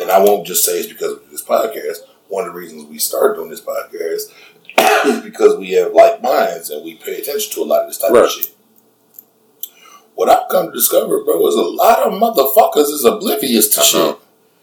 and 0.00 0.10
I 0.10 0.18
won't 0.18 0.44
just 0.46 0.64
say 0.64 0.72
it's 0.78 0.88
because 0.88 1.12
of 1.12 1.30
this 1.30 1.44
podcast. 1.44 1.98
One 2.28 2.44
of 2.46 2.52
the 2.52 2.58
reasons 2.58 2.84
we 2.86 2.98
started 2.98 3.36
doing 3.36 3.50
this 3.50 3.60
podcast 3.60 4.32
is 5.06 5.20
because 5.22 5.56
we 5.56 5.70
have 5.72 5.92
like 5.92 6.20
minds 6.22 6.70
and 6.70 6.84
we 6.84 6.96
pay 6.96 7.20
attention 7.20 7.52
to 7.54 7.62
a 7.62 7.64
lot 7.64 7.82
of 7.82 7.88
this 7.88 7.98
type 7.98 8.10
Right. 8.10 8.24
of 8.24 8.30
shit. 8.30 8.54
What 10.14 10.28
I've 10.28 10.48
come 10.50 10.66
to 10.66 10.72
discover, 10.72 11.22
bro, 11.24 11.46
is 11.46 11.54
a 11.54 11.62
lot 11.62 12.00
of 12.00 12.12
motherfuckers 12.14 12.90
is 12.92 13.04
oblivious 13.04 13.68
to 13.74 13.80
I 13.80 13.84
shit. 13.84 14.16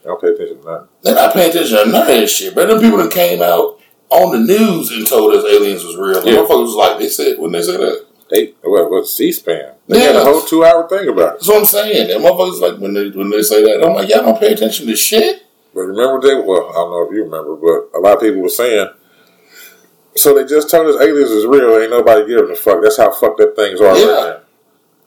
I 0.04 0.06
don't 0.08 0.20
pay 0.20 0.28
attention 0.28 0.58
to 0.58 0.64
that. 0.64 0.88
They're 1.02 1.14
not 1.14 1.32
paying 1.34 1.50
attention 1.50 1.76
to 1.78 1.86
none 1.86 2.02
of 2.02 2.06
that 2.08 2.26
shit, 2.28 2.54
bro. 2.54 2.66
Them 2.66 2.80
people 2.80 2.98
that 2.98 3.10
came 3.12 3.40
out 3.42 3.80
on 4.10 4.32
the 4.32 4.38
news 4.46 4.90
and 4.92 5.06
told 5.08 5.34
us 5.34 5.44
aliens 5.44 5.84
was 5.84 5.96
real. 5.96 6.20
The 6.20 6.30
Yeah. 6.30 6.36
motherfuckers 6.38 6.64
was 6.64 6.74
like, 6.74 6.98
they 6.98 7.08
said, 7.08 7.38
when 7.38 7.52
they 7.52 7.62
say 7.62 7.76
that. 7.78 8.06
They 8.30 8.52
what 8.62 8.90
what 8.90 9.06
C-SPAN? 9.06 9.72
They 9.88 9.98
Yeah. 9.98 10.04
had 10.08 10.16
a 10.16 10.24
whole 10.24 10.42
two 10.42 10.64
hour 10.64 10.86
thing 10.88 11.08
about 11.08 11.28
it. 11.28 11.32
That's 11.40 11.48
what 11.48 11.58
I'm 11.60 11.64
saying. 11.64 12.10
And 12.10 12.24
motherfuckers 12.24 12.60
like 12.60 12.78
when 12.80 12.92
they 12.94 13.08
when 13.10 13.30
they 13.30 13.42
say 13.42 13.62
that, 13.64 13.84
I'm 13.86 13.94
like, 13.94 14.08
y'all 14.08 14.22
don't 14.24 14.38
pay 14.40 14.52
attention 14.52 14.86
to 14.86 14.96
shit. 14.96 15.42
But 15.74 15.80
remember 15.82 16.20
they 16.26 16.34
well, 16.34 16.68
I 16.70 16.72
don't 16.74 16.90
know 16.90 17.06
if 17.08 17.14
you 17.14 17.24
remember, 17.24 17.56
but 17.56 17.98
a 17.98 18.00
lot 18.00 18.16
of 18.16 18.20
people 18.20 18.42
were 18.42 18.48
saying. 18.48 18.88
So 20.16 20.34
they 20.34 20.44
just 20.44 20.68
told 20.70 20.88
us 20.88 21.00
aliens 21.00 21.30
is 21.30 21.46
real. 21.46 21.78
Ain't 21.80 21.90
nobody 21.90 22.26
giving 22.26 22.50
a 22.50 22.56
fuck. 22.56 22.82
That's 22.82 22.96
how 22.96 23.12
fucked 23.12 23.40
up 23.40 23.54
things 23.56 23.80
are 23.80 23.96
Yeah. 23.96 24.06
right 24.06 24.40
now. 24.40 24.40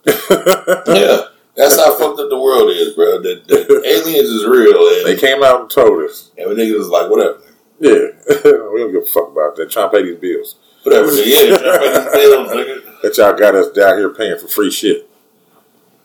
Yeah. 0.96 1.18
That's 1.56 1.76
how 1.76 1.94
fucked 1.98 2.20
up 2.20 2.30
the 2.30 2.40
world 2.40 2.72
is, 2.72 2.94
bro. 2.96 3.22
That, 3.22 3.46
that 3.48 3.84
aliens 3.86 4.30
is 4.30 4.46
real 4.48 5.04
They 5.04 5.18
came 5.18 5.44
out 5.44 5.62
and 5.62 5.70
told 5.70 6.02
us. 6.10 6.32
and 6.38 6.50
we 6.50 6.56
niggas 6.56 6.80
is 6.80 6.88
like, 6.88 7.10
whatever. 7.12 7.40
Yeah, 7.80 7.92
we 8.72 8.80
don't 8.80 8.92
give 8.94 9.04
a 9.04 9.06
fuck 9.06 9.28
about 9.32 9.56
that. 9.58 9.70
Trying 9.70 9.90
to 9.92 9.98
pay 9.98 10.04
these 10.04 10.18
bills. 10.18 10.56
Whatever. 10.84 11.12
Yeah, 11.14 11.58
try 11.58 11.58
to 11.58 12.10
pay 12.12 12.26
these 12.28 12.28
bills, 12.30 12.50
nigga. 12.52 13.02
That 13.02 13.18
y'all 13.18 13.38
got 13.38 13.56
us 13.56 13.72
down 13.72 13.98
here 13.98 14.14
paying 14.14 14.38
for 14.40 14.48
free 14.48 14.72
shit. 14.72 15.10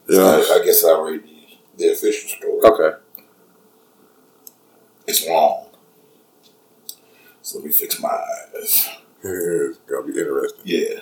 Yeah. 0.08 0.20
I, 0.20 0.60
I 0.60 0.64
guess 0.64 0.84
I'll 0.84 1.02
read 1.02 1.22
the, 1.24 1.84
the 1.84 1.92
official 1.92 2.28
story. 2.28 2.60
Okay. 2.62 2.98
It's 5.06 5.26
long. 5.26 5.66
So 7.42 7.58
let 7.58 7.66
me 7.66 7.72
fix 7.72 8.00
my 8.00 8.08
eyes. 8.08 8.88
it's 9.22 9.78
gonna 9.86 10.06
be 10.06 10.18
interesting. 10.18 10.62
Yeah. 10.64 11.00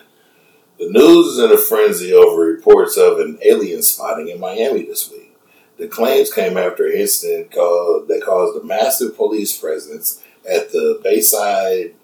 The 0.78 0.90
news 0.90 1.26
is 1.28 1.38
in 1.38 1.52
a 1.52 1.56
frenzy 1.56 2.12
over 2.12 2.42
reports 2.42 2.96
of 2.96 3.18
an 3.20 3.38
alien 3.42 3.82
spotting 3.82 4.28
in 4.28 4.40
Miami 4.40 4.82
this 4.82 5.10
week. 5.10 5.36
The 5.78 5.88
claims 5.88 6.32
came 6.32 6.56
after 6.56 6.86
an 6.86 6.98
incident 6.98 7.52
called, 7.52 8.08
that 8.08 8.22
caused 8.24 8.60
a 8.60 8.66
massive 8.66 9.16
police 9.16 9.56
presence 9.58 10.22
at 10.48 10.70
the 10.72 11.00
Bayside 11.02 11.94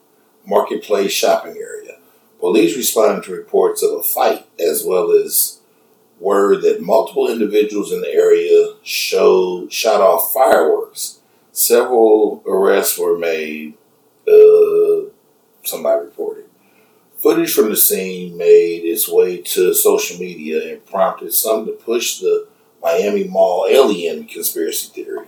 Marketplace 0.46 1.12
shopping 1.12 1.56
area. 1.56 1.98
Police 2.38 2.76
responded 2.76 3.24
to 3.24 3.32
reports 3.32 3.82
of 3.82 3.92
a 3.92 4.02
fight 4.02 4.46
as 4.58 4.82
well 4.84 5.12
as 5.12 5.60
word 6.18 6.62
that 6.62 6.82
multiple 6.82 7.30
individuals 7.30 7.92
in 7.92 8.00
the 8.00 8.12
area 8.12 8.74
showed 8.82 9.72
shot 9.72 10.00
off 10.00 10.32
fireworks. 10.32 11.20
Several 11.52 12.42
arrests 12.46 12.98
were 12.98 13.18
made. 13.18 13.74
Uh, 14.26 15.10
somebody 15.64 16.04
reported. 16.04 16.44
Footage 17.16 17.52
from 17.52 17.68
the 17.68 17.76
scene 17.76 18.36
made 18.36 18.82
its 18.84 19.08
way 19.08 19.42
to 19.42 19.74
social 19.74 20.18
media 20.18 20.72
and 20.72 20.86
prompted 20.86 21.34
some 21.34 21.66
to 21.66 21.72
push 21.72 22.18
the 22.18 22.46
Miami 22.82 23.24
Mall 23.24 23.66
alien 23.68 24.24
conspiracy 24.26 24.88
theory. 24.88 25.26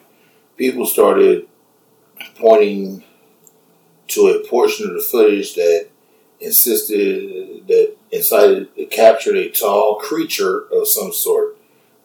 People 0.56 0.86
started 0.86 1.48
pointing 2.36 3.05
to 4.14 4.28
a 4.28 4.47
portion 4.48 4.89
of 4.89 4.94
the 4.94 5.02
footage 5.02 5.55
that 5.55 5.89
insisted 6.40 7.66
that 7.68 7.97
incited 8.10 8.68
it 8.76 8.90
captured 8.90 9.36
a 9.36 9.48
tall 9.51 9.97
creature 9.97 10.64
of 10.72 10.86
some 10.89 11.12
sort. 11.12 11.56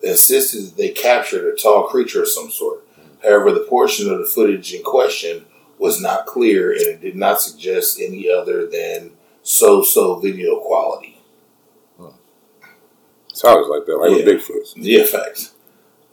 That 0.01 0.11
insisted 0.11 0.63
that 0.65 0.77
they 0.77 0.89
captured 0.89 1.51
a 1.51 1.55
tall 1.57 1.87
creature 1.87 2.21
of 2.21 2.29
some 2.29 2.51
sort. 2.51 2.87
However, 3.23 3.51
the 3.51 3.61
portion 3.67 4.11
of 4.11 4.19
the 4.19 4.25
footage 4.25 4.73
in 4.73 4.83
question 4.83 5.45
was 5.79 6.01
not 6.01 6.25
clear 6.25 6.71
and 6.71 6.81
it 6.81 7.01
did 7.01 7.15
not 7.15 7.41
suggest 7.41 7.99
any 7.99 8.29
other 8.29 8.67
than 8.67 9.11
so-so 9.41 10.19
video 10.19 10.59
quality. 10.59 11.19
It's 13.29 13.43
always 13.43 13.67
like 13.67 13.85
that, 13.85 13.97
like 13.97 14.09
Yeah. 14.11 14.15
with 14.17 14.25
Bigfoots. 14.25 14.73
Yeah, 14.75 15.03
facts. 15.05 15.53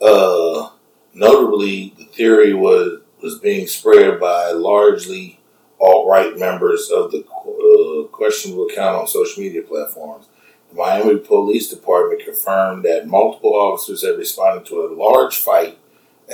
Uh, 0.01 0.71
notably, 1.15 1.95
the 1.97 2.05
theory 2.05 2.53
was 2.53 3.01
was 3.23 3.39
being 3.39 3.67
spread 3.67 4.21
by 4.21 4.51
largely 4.51 5.41
alt-right 5.85 6.39
members 6.39 6.91
of 6.91 7.11
the 7.11 7.25
uh, 7.25 8.09
questionable 8.09 8.67
account 8.67 8.97
on 8.97 9.07
social 9.07 9.43
media 9.43 9.63
platforms. 9.63 10.27
The 10.71 10.77
Miami 10.77 11.19
Police 11.19 11.69
Department 11.69 12.25
confirmed 12.25 12.85
that 12.85 13.07
multiple 13.07 13.55
officers 13.55 14.05
had 14.05 14.17
responded 14.17 14.67
to 14.67 14.87
a 14.87 14.95
large 14.95 15.37
fight 15.37 15.79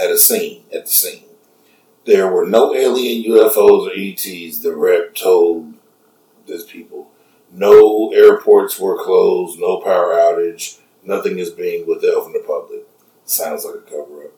at 0.01 0.11
a 0.11 0.17
scene. 0.19 0.65
At 0.73 0.85
the 0.87 0.91
scene, 0.91 1.25
there 2.05 2.31
were 2.31 2.47
no 2.47 2.75
alien 2.75 3.25
UFOs 3.31 3.89
or 3.89 3.93
ETs. 3.93 4.61
The 4.61 4.75
rep 4.75 5.15
told 5.15 5.75
this 6.47 6.65
people. 6.71 7.11
No 7.53 8.13
airports 8.13 8.79
were 8.79 9.03
closed. 9.03 9.59
No 9.59 9.81
power 9.81 10.13
outage. 10.15 10.79
Nothing 11.03 11.39
is 11.39 11.51
being 11.51 11.87
withheld 11.87 12.25
from 12.25 12.33
the 12.33 12.45
public. 12.47 12.83
Sounds 13.25 13.65
like 13.65 13.77
a 13.77 13.79
cover 13.79 14.25
up. 14.25 14.33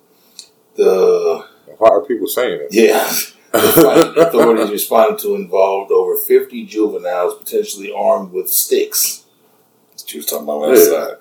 The 0.74 1.46
Why 1.78 1.88
are 1.90 2.00
people 2.04 2.26
saying 2.26 2.60
it? 2.62 2.68
yeah, 2.70 3.12
the 3.52 4.14
authorities 4.26 4.70
responded 4.70 5.18
to 5.20 5.34
involved 5.34 5.92
over 5.92 6.16
fifty 6.16 6.64
juveniles 6.64 7.34
potentially 7.38 7.92
armed 7.92 8.32
with 8.32 8.48
sticks. 8.48 9.24
She 10.04 10.18
was 10.18 10.26
talking 10.26 10.44
about 10.44 10.60
last 10.68 10.90
Yeah. 10.90 11.06
side. 11.06 11.16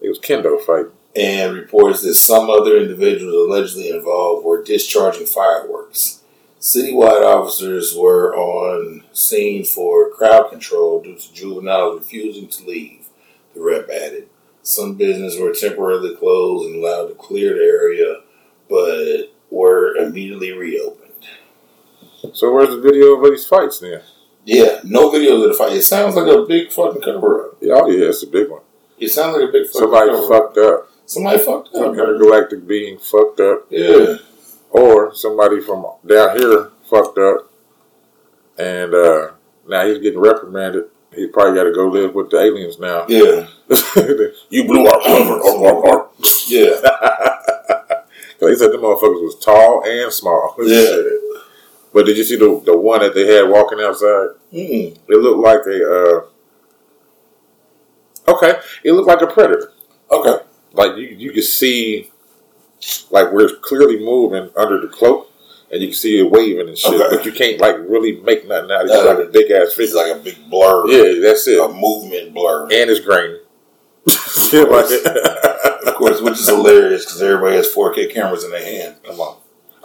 It 0.00 0.08
was 0.08 0.18
kendo 0.18 0.60
fight. 0.60 0.86
And 1.16 1.54
reports 1.56 2.02
that 2.02 2.14
some 2.14 2.48
other 2.48 2.76
individuals 2.76 3.34
allegedly 3.34 3.90
involved 3.90 4.44
were 4.44 4.62
discharging 4.62 5.26
fireworks. 5.26 6.20
Citywide 6.60 7.22
officers 7.24 7.94
were 7.96 8.34
on 8.36 9.04
scene 9.12 9.64
for 9.64 10.10
crowd 10.10 10.50
control 10.50 11.00
due 11.00 11.16
to 11.16 11.32
juveniles 11.32 11.98
refusing 12.00 12.48
to 12.48 12.64
leave, 12.66 13.06
the 13.54 13.60
rep 13.60 13.88
added. 13.88 14.28
Some 14.62 14.94
businesses 14.94 15.40
were 15.40 15.52
temporarily 15.52 16.14
closed 16.16 16.66
and 16.66 16.76
allowed 16.82 17.08
to 17.08 17.14
clear 17.14 17.54
the 17.54 17.62
area, 17.64 18.16
but 18.68 19.32
were 19.50 19.96
immediately 19.96 20.52
reopened. 20.52 21.07
So 22.34 22.52
where's 22.52 22.70
the 22.70 22.80
video 22.80 23.14
of 23.14 23.30
these 23.30 23.46
fights 23.46 23.78
then? 23.78 24.02
Yeah, 24.44 24.80
no 24.82 25.10
videos 25.10 25.42
of 25.44 25.48
the 25.50 25.54
fight. 25.54 25.72
It 25.72 25.82
sounds 25.82 26.16
like 26.16 26.26
a 26.26 26.44
big 26.46 26.72
fucking 26.72 27.02
cover 27.02 27.48
up. 27.48 27.58
Yeah, 27.60 27.74
oh 27.74 27.90
yeah, 27.90 28.08
it's 28.08 28.22
a 28.22 28.26
big 28.26 28.48
one. 28.48 28.62
It 28.98 29.10
sounds 29.10 29.36
like 29.36 29.48
a 29.48 29.52
big 29.52 29.66
fucking 29.66 29.80
Somebody 29.80 30.10
cover-up. 30.10 30.28
fucked 30.28 30.58
up. 30.58 30.90
Somebody 31.06 31.38
fucked 31.38 31.68
up. 31.68 31.74
Some 31.74 31.92
intergalactic 31.94 32.66
being 32.66 32.98
fucked 32.98 33.40
up. 33.40 33.66
Yeah. 33.70 34.16
Or 34.70 35.14
somebody 35.14 35.60
from 35.60 35.86
down 36.06 36.38
here 36.38 36.70
fucked 36.88 37.18
up. 37.18 37.52
And 38.58 38.94
uh, 38.94 39.30
now 39.68 39.86
he's 39.86 39.98
getting 39.98 40.18
reprimanded. 40.18 40.84
He 41.14 41.28
probably 41.28 41.54
got 41.54 41.64
to 41.64 41.72
go 41.72 41.86
live 41.88 42.14
with 42.14 42.30
the 42.30 42.38
aliens 42.40 42.78
now. 42.78 43.06
Yeah. 43.08 43.46
you 44.50 44.66
blew 44.66 44.86
our 44.86 45.00
cover. 45.00 46.10
Yeah. 46.48 46.70
they 48.40 48.54
said 48.54 48.72
the 48.72 48.78
motherfuckers 48.78 49.22
was 49.22 49.38
tall 49.42 49.84
and 49.86 50.12
small. 50.12 50.54
Yeah. 50.58 50.96
But 51.98 52.06
did 52.06 52.16
you 52.16 52.22
see 52.22 52.36
the 52.36 52.62
the 52.64 52.76
one 52.76 53.00
that 53.00 53.12
they 53.12 53.26
had 53.26 53.48
walking 53.50 53.80
outside? 53.80 54.28
Mm. 54.52 54.96
It 55.08 55.16
looked 55.16 55.40
like 55.40 55.66
a. 55.66 56.26
Uh, 58.28 58.32
okay, 58.36 58.60
it 58.84 58.92
looked 58.92 59.08
like 59.08 59.20
a 59.20 59.26
predator. 59.26 59.72
Okay. 60.08 60.44
Like 60.74 60.96
you, 60.96 61.08
you 61.08 61.32
could 61.32 61.42
see, 61.42 62.12
like 63.10 63.32
where 63.32 63.46
it's 63.46 63.54
clearly 63.62 63.98
moving 63.98 64.48
under 64.56 64.80
the 64.80 64.86
cloak, 64.86 65.28
and 65.72 65.82
you 65.82 65.88
can 65.88 65.96
see 65.96 66.20
it 66.20 66.30
waving 66.30 66.68
and 66.68 66.78
shit. 66.78 67.00
Okay. 67.00 67.16
But 67.16 67.24
you 67.26 67.32
can't 67.32 67.60
like 67.60 67.74
really 67.78 68.20
make 68.20 68.46
nothing 68.46 68.70
out. 68.70 68.84
It's 68.84 68.94
Uh, 68.94 69.04
like 69.16 69.26
a 69.26 69.30
big 69.32 69.50
ass 69.50 69.66
It's 69.68 69.74
figure. 69.74 69.96
like 69.96 70.12
a 70.14 70.20
big 70.20 70.48
blur. 70.48 70.86
yeah, 70.86 71.20
that's 71.20 71.48
it. 71.48 71.58
A 71.58 71.66
movement 71.66 72.32
blur. 72.32 72.62
and 72.70 72.90
it's 72.90 73.04
like. 74.52 74.88
Of 75.88 75.94
course, 75.96 76.20
which 76.20 76.34
is 76.34 76.46
hilarious 76.48 77.04
because 77.06 77.20
everybody 77.22 77.56
has 77.56 77.74
4K 77.74 78.14
cameras 78.14 78.44
in 78.44 78.52
their 78.52 78.64
hand. 78.64 78.94
Come 79.02 79.18
on. 79.20 79.37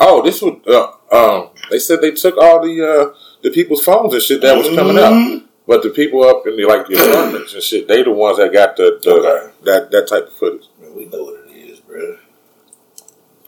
Oh, 0.06 0.22
this 0.22 0.42
was. 0.42 0.60
Uh, 0.68 0.92
um, 1.16 1.50
they 1.72 1.80
said 1.80 2.02
they 2.02 2.12
took 2.12 2.36
all 2.38 2.62
the 2.62 2.74
uh, 2.86 3.14
the 3.42 3.50
people's 3.52 3.84
phones 3.86 4.14
and 4.14 4.22
shit 4.22 4.42
that 4.42 4.58
was 4.58 4.68
coming 4.76 4.98
out, 4.98 5.14
Mhm. 5.14 5.44
but 5.66 5.82
the 5.82 5.90
people 5.92 6.24
up 6.24 6.46
in 6.46 6.58
the 6.58 6.66
like 6.66 6.88
the 6.88 6.96
apartments 6.96 7.54
and 7.54 7.64
shit, 7.64 7.88
they 7.88 8.04
the 8.04 8.12
ones 8.12 8.38
that 8.38 8.52
got 8.52 8.76
the, 8.76 9.00
the 9.02 9.12
Okay. 9.14 9.52
that 9.64 9.92
that 9.92 10.08
type 10.08 10.28
of 10.28 10.34
footage. 10.34 10.68
Man, 10.82 10.94
we 10.96 11.06
know 11.06 11.24
what 11.24 11.36
it 11.48 11.56
is, 11.56 11.80
bro. 11.80 12.18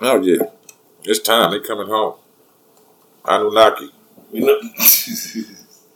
Oh 0.02 0.22
yeah, 0.22 0.44
it's 1.04 1.20
time. 1.20 1.52
They 1.52 1.60
coming 1.60 1.88
home. 1.88 2.16
Anunnaki. 3.26 3.92
We 4.32 4.40
know. 4.42 4.60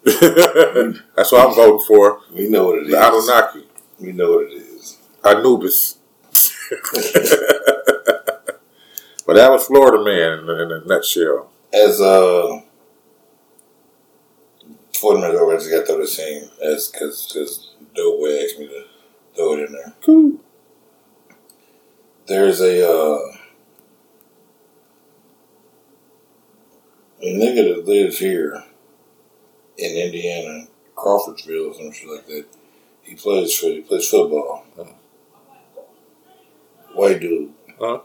That's 0.03 1.31
what 1.31 1.47
I'm 1.47 1.53
voting 1.55 1.85
for. 1.87 2.19
we 2.33 2.49
know 2.49 2.65
what 2.67 2.79
it 2.79 2.87
is. 2.87 2.91
The 2.91 2.97
Anunnaki. 3.07 3.65
We 3.99 4.11
know 4.11 4.31
what 4.33 4.45
it 4.47 4.53
is. 4.55 4.97
Anubis. 5.23 5.95
but 9.29 9.35
that 9.35 9.51
was 9.51 9.67
Florida 9.67 10.03
man 10.03 10.39
in, 10.39 10.49
in 10.49 10.71
a 10.71 10.87
nutshell. 10.87 11.51
As 11.71 12.01
uh, 12.01 12.61
four 14.99 15.19
minutes 15.19 15.39
over, 15.39 15.53
I 15.53 15.57
just 15.57 15.69
got 15.69 15.81
to 15.81 15.85
throw 15.85 15.99
this 15.99 16.17
in 16.17 16.49
as 16.63 16.87
because 16.87 17.31
because 17.31 17.75
Doughboy 17.93 18.43
asked 18.43 18.57
me 18.57 18.67
to 18.69 18.85
throw 19.35 19.53
it 19.53 19.67
in 19.67 19.73
there. 19.73 19.93
Cool. 20.03 20.39
There's 22.25 22.59
a 22.59 22.83
uh, 22.89 23.19
a 27.21 27.25
nigga 27.25 27.75
that 27.75 27.85
lives 27.85 28.17
here 28.17 28.63
in 29.77 29.95
Indiana, 29.95 30.65
Crawfordsville, 30.95 31.67
or 31.67 31.73
some 31.75 31.91
shit 31.91 32.09
like 32.09 32.25
that. 32.25 32.45
He 33.03 33.13
plays 33.13 33.55
for 33.55 33.67
he 33.67 33.81
plays 33.81 34.09
football. 34.09 34.65
White 36.95 37.19
dude. 37.19 37.53
Huh? 37.79 37.99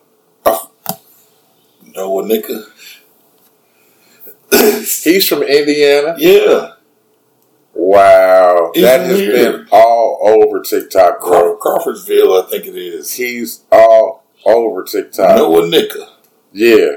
What 1.94 2.26
nigga? 2.26 2.64
He's 5.04 5.28
from 5.28 5.42
Indiana. 5.42 6.14
yeah. 6.18 6.70
Wow, 7.76 8.70
that 8.76 9.00
has 9.00 9.18
weird. 9.18 9.32
been 9.32 9.68
all 9.72 10.18
over 10.22 10.62
TikTok, 10.62 11.20
bro. 11.20 11.56
Craw- 11.56 11.78
Crawfordsville, 11.78 12.40
I 12.40 12.46
think 12.48 12.66
it 12.66 12.76
is. 12.76 13.12
He's 13.14 13.64
all 13.72 14.22
over 14.46 14.84
TikTok. 14.84 15.36
Noah 15.36 15.62
Nicka. 15.62 16.08
Yeah, 16.52 16.96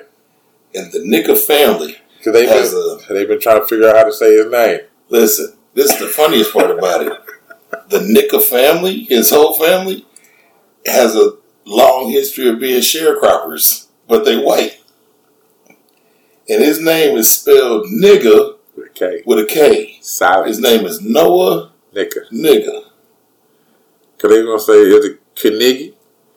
And 0.76 0.92
the 0.92 1.00
Nicka 1.00 1.36
family 1.36 1.98
because 2.20 2.34
they've 2.34 2.48
has 2.48 2.72
been 2.72 3.00
a 3.10 3.14
they've 3.14 3.28
been 3.28 3.40
trying 3.40 3.60
to 3.62 3.66
figure 3.66 3.90
out 3.90 3.96
how 3.96 4.04
to 4.04 4.14
say 4.14 4.36
his 4.38 4.52
name. 4.52 4.82
listen, 5.10 5.58
this 5.74 5.92
is 5.94 6.00
the 6.00 6.08
funniest 6.10 6.54
part 6.54 6.70
about 6.70 7.02
it. 7.08 7.14
The 7.90 7.98
Nicka 8.00 8.44
family, 8.44 9.06
his 9.06 9.32
whole 9.32 9.56
family, 9.56 10.06
has 10.86 11.16
a 11.16 11.32
long 11.66 12.12
history 12.12 12.50
of 12.50 12.60
being 12.60 12.82
sharecroppers, 12.82 13.88
but 14.08 14.26
they 14.26 14.38
white. 14.38 14.80
And 16.50 16.64
his 16.64 16.80
name 16.82 17.18
is 17.18 17.30
spelled 17.30 17.88
nigger 17.88 18.56
With 18.76 18.88
a 18.88 18.90
K, 18.94 19.24
with 19.26 19.40
a 19.40 19.46
K. 19.46 19.98
silent 20.02 20.48
His 20.48 20.60
name 20.60 20.86
is 20.86 21.02
Noah 21.02 21.72
Nigger. 21.94 22.30
Nigga. 22.32 22.84
Because 24.16 24.32
they 24.32 24.44
gonna 24.44 24.60
say 24.60 24.74
is 24.74 25.06
it 25.06 25.20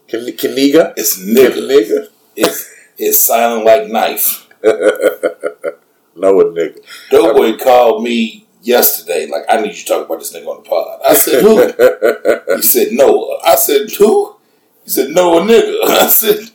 Kaniga, 0.09 0.93
It's 0.97 1.19
nigger. 1.21 1.67
nigga. 1.69 2.09
It's 2.37 2.71
it's 2.99 3.21
silent 3.21 3.65
like 3.65 3.89
knife. 3.89 4.47
no 4.63 6.41
a 6.41 6.45
nigga. 6.45 6.79
Doughboy 7.11 7.57
called 7.57 8.03
me 8.03 8.47
yesterday, 8.63 9.27
like, 9.27 9.45
I 9.49 9.61
need 9.61 9.69
you 9.69 9.75
to 9.83 9.85
talk 9.87 10.07
about 10.07 10.19
this 10.19 10.35
nigga 10.37 10.47
on 10.47 10.63
the 10.63 10.69
pod. 10.69 11.01
I 11.09 11.15
said, 11.15 11.43
who? 11.43 12.57
He 12.57 12.63
said 12.63 12.93
Noah. 12.93 13.39
I 13.45 13.55
said 13.55 13.91
who? 13.97 14.37
He 14.85 14.91
said 14.91 15.11
Noah 15.11 15.41
nigga. 15.43 15.77
I 15.85 16.07
said 16.09 16.51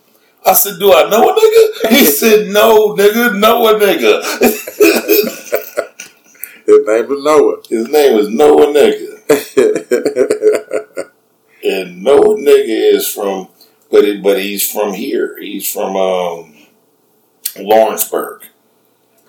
I 0.45 0.53
said, 0.53 0.79
do 0.79 0.93
I 0.93 1.09
know 1.09 1.29
a 1.29 1.33
nigga? 1.33 1.89
He 1.91 2.05
said, 2.05 2.47
no, 2.47 2.95
nigga, 2.95 3.37
know 3.39 3.67
a 3.67 3.73
nigga. 3.79 4.21
His 6.65 6.79
name 6.87 7.07
was 7.07 7.23
Noah. 7.23 7.61
His 7.69 7.87
name 7.89 8.17
is 8.17 8.29
Noah 8.29 8.67
nigga. 8.73 9.11
And 11.63 12.03
Noah 12.03 12.35
nigga 12.37 12.93
is 12.95 13.07
from 13.11 13.47
but 13.89 14.03
it, 14.05 14.21
but 14.21 14.39
he's 14.39 14.69
from 14.69 14.93
here. 14.93 15.35
He's 15.39 15.71
from 15.71 15.95
um 15.95 16.53
Lawrenceburg. 17.57 18.43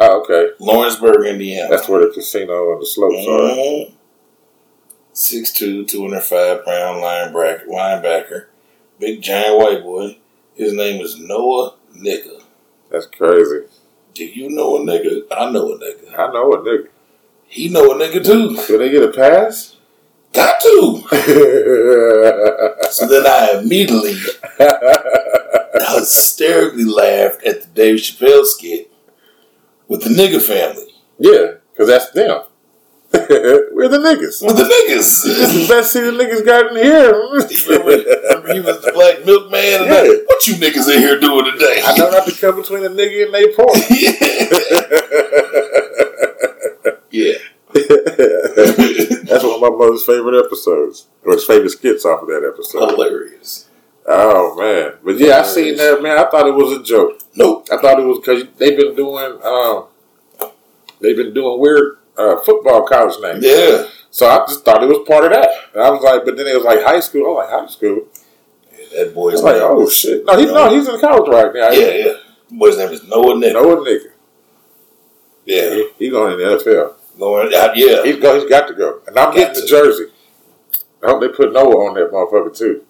oh, 0.00 0.20
okay. 0.22 0.50
Lawrenceburg, 0.58 1.24
Indiana. 1.26 1.68
That's 1.70 1.88
where 1.88 2.00
the 2.06 2.12
casino 2.12 2.72
and 2.72 2.82
the 2.82 2.86
slopes 2.86 3.26
are. 3.26 3.56
Mhm. 3.56 3.92
6'2", 5.14 5.86
205 5.88 6.64
pound 6.64 7.02
linebacker, 7.02 7.66
linebacker. 7.68 8.46
Big 8.98 9.22
giant 9.22 9.58
white 9.58 9.82
boy. 9.82 10.18
His 10.56 10.72
name 10.72 11.00
is 11.02 11.18
Noah 11.18 11.74
Nigga. 11.96 12.42
That's 12.90 13.06
crazy. 13.06 13.66
Do 14.14 14.24
you 14.24 14.48
know 14.50 14.76
a 14.76 14.80
nigga? 14.80 15.22
I 15.30 15.50
know 15.50 15.72
a 15.72 15.78
nigga. 15.78 16.18
I 16.18 16.32
know 16.32 16.52
a 16.54 16.58
nigga. 16.58 16.88
He 17.46 17.68
know 17.68 17.92
a 17.92 17.94
nigga 17.94 18.24
too. 18.24 18.56
Do 18.66 18.78
they 18.78 18.90
get 18.90 19.02
a 19.02 19.12
pass? 19.12 19.76
Got 20.32 20.60
to. 20.62 21.02
So 22.90 23.06
then 23.08 23.26
I 23.26 23.58
immediately 23.60 24.14
hysterically 25.74 26.84
laughed 26.84 27.42
at 27.44 27.60
the 27.62 27.68
Dave 27.74 27.98
Chappelle 27.98 28.44
skit 28.44 28.90
with 29.88 30.02
the 30.02 30.08
nigga 30.10 30.40
family. 30.40 30.94
yeah, 31.18 31.54
because 31.72 31.88
that's 31.88 32.10
them. 32.12 32.42
We're 33.72 33.88
the 33.88 33.98
niggas. 33.98 34.42
We're 34.42 34.52
the 34.54 34.64
This 34.64 35.24
is 35.24 35.68
the 35.68 35.74
best 35.74 35.92
seat 35.92 36.00
the 36.00 36.10
niggas 36.12 36.44
got 36.44 36.70
in 36.70 36.76
here. 36.82 37.12
remember, 37.12 37.46
remember 37.68 38.54
he 38.54 38.60
was 38.60 38.80
the 38.82 38.92
black 38.92 39.24
milkman 39.24 39.82
and 39.82 39.86
Yeah. 39.86 40.02
what 40.26 40.46
you 40.46 40.54
niggas 40.54 40.88
in 40.94 41.00
here 41.00 41.18
doing 41.20 41.44
today? 41.52 41.80
I 41.84 41.96
know 41.96 42.10
not 42.10 42.24
have 42.26 42.34
to 42.34 42.40
come 42.40 42.56
between 42.60 42.84
a 42.84 42.88
nigga 42.90 43.24
and 43.26 43.34
they 43.34 43.52
pork. 43.54 43.76
yeah. 47.10 47.34
That's 47.74 49.44
one 49.44 49.54
of 49.54 49.60
my 49.60 49.70
mother's 49.70 50.04
favorite 50.04 50.42
episodes, 50.44 51.06
or 51.24 51.32
his 51.34 51.44
favorite 51.44 51.70
skits 51.70 52.04
off 52.04 52.22
of 52.22 52.28
that 52.28 52.44
episode. 52.52 52.90
Hilarious. 52.90 53.68
Oh 54.06 54.54
man, 54.56 54.94
but 55.04 55.18
yeah, 55.18 55.40
I 55.40 55.42
seen 55.42 55.76
that 55.76 56.02
man. 56.02 56.18
I 56.18 56.28
thought 56.30 56.46
it 56.46 56.54
was 56.54 56.78
a 56.78 56.82
joke. 56.82 57.20
Nope. 57.34 57.68
I 57.72 57.76
thought 57.78 57.98
it 57.98 58.04
was 58.06 58.18
because 58.18 58.44
they've 58.56 58.76
been 58.76 58.94
doing, 58.94 59.38
um, 59.42 59.86
they've 61.00 61.16
been 61.16 61.34
doing 61.34 61.58
weird 61.60 61.98
uh, 62.18 62.40
football 62.40 62.82
college 62.86 63.20
names. 63.20 63.44
Yeah. 63.44 63.88
So 64.10 64.26
I 64.26 64.46
just 64.46 64.64
thought 64.64 64.82
it 64.82 64.88
was 64.88 65.06
part 65.06 65.24
of 65.24 65.32
that. 65.32 65.50
And 65.74 65.82
I 65.82 65.90
was 65.90 66.02
like, 66.02 66.24
but 66.24 66.36
then 66.36 66.46
it 66.46 66.54
was 66.56 66.64
like 66.64 66.82
high 66.82 67.00
school. 67.00 67.26
I 67.26 67.28
was 67.28 67.50
like 67.50 67.60
high 67.60 67.66
school. 67.66 68.06
That 68.94 69.10
I 69.10 69.14
boy's 69.14 69.42
like, 69.42 69.56
oh 69.56 69.88
shit. 69.88 70.24
No, 70.24 70.38
he 70.38 70.46
no, 70.46 70.70
he's 70.70 70.88
in 70.88 71.00
college 71.00 71.28
right 71.28 71.52
now. 71.52 71.70
Yeah, 71.70 72.06
yeah. 72.06 72.12
Boy's 72.50 72.78
name 72.78 72.90
is 72.90 73.04
Noah 73.04 73.34
Nigga. 73.34 73.52
Noah 73.52 73.84
nigga. 73.84 74.10
Yeah. 75.44 75.74
He, 75.74 75.88
he 75.98 76.10
going 76.10 76.32
in 76.32 76.38
the 76.38 76.56
NFL. 76.56 76.94
Going, 77.18 77.54
uh, 77.54 77.72
yeah. 77.74 78.04
He's 78.04 78.16
go. 78.16 78.38
He's 78.38 78.48
got 78.48 78.68
to 78.68 78.74
go. 78.74 79.00
And 79.06 79.18
I'm 79.18 79.30
Got 79.30 79.36
getting 79.36 79.62
the 79.62 79.66
jersey. 79.66 80.06
I 81.02 81.08
hope 81.08 81.20
they 81.20 81.28
put 81.28 81.52
Noah 81.52 81.88
on 81.88 81.94
that 81.94 82.10
motherfucker 82.10 82.56
too. 82.56 82.84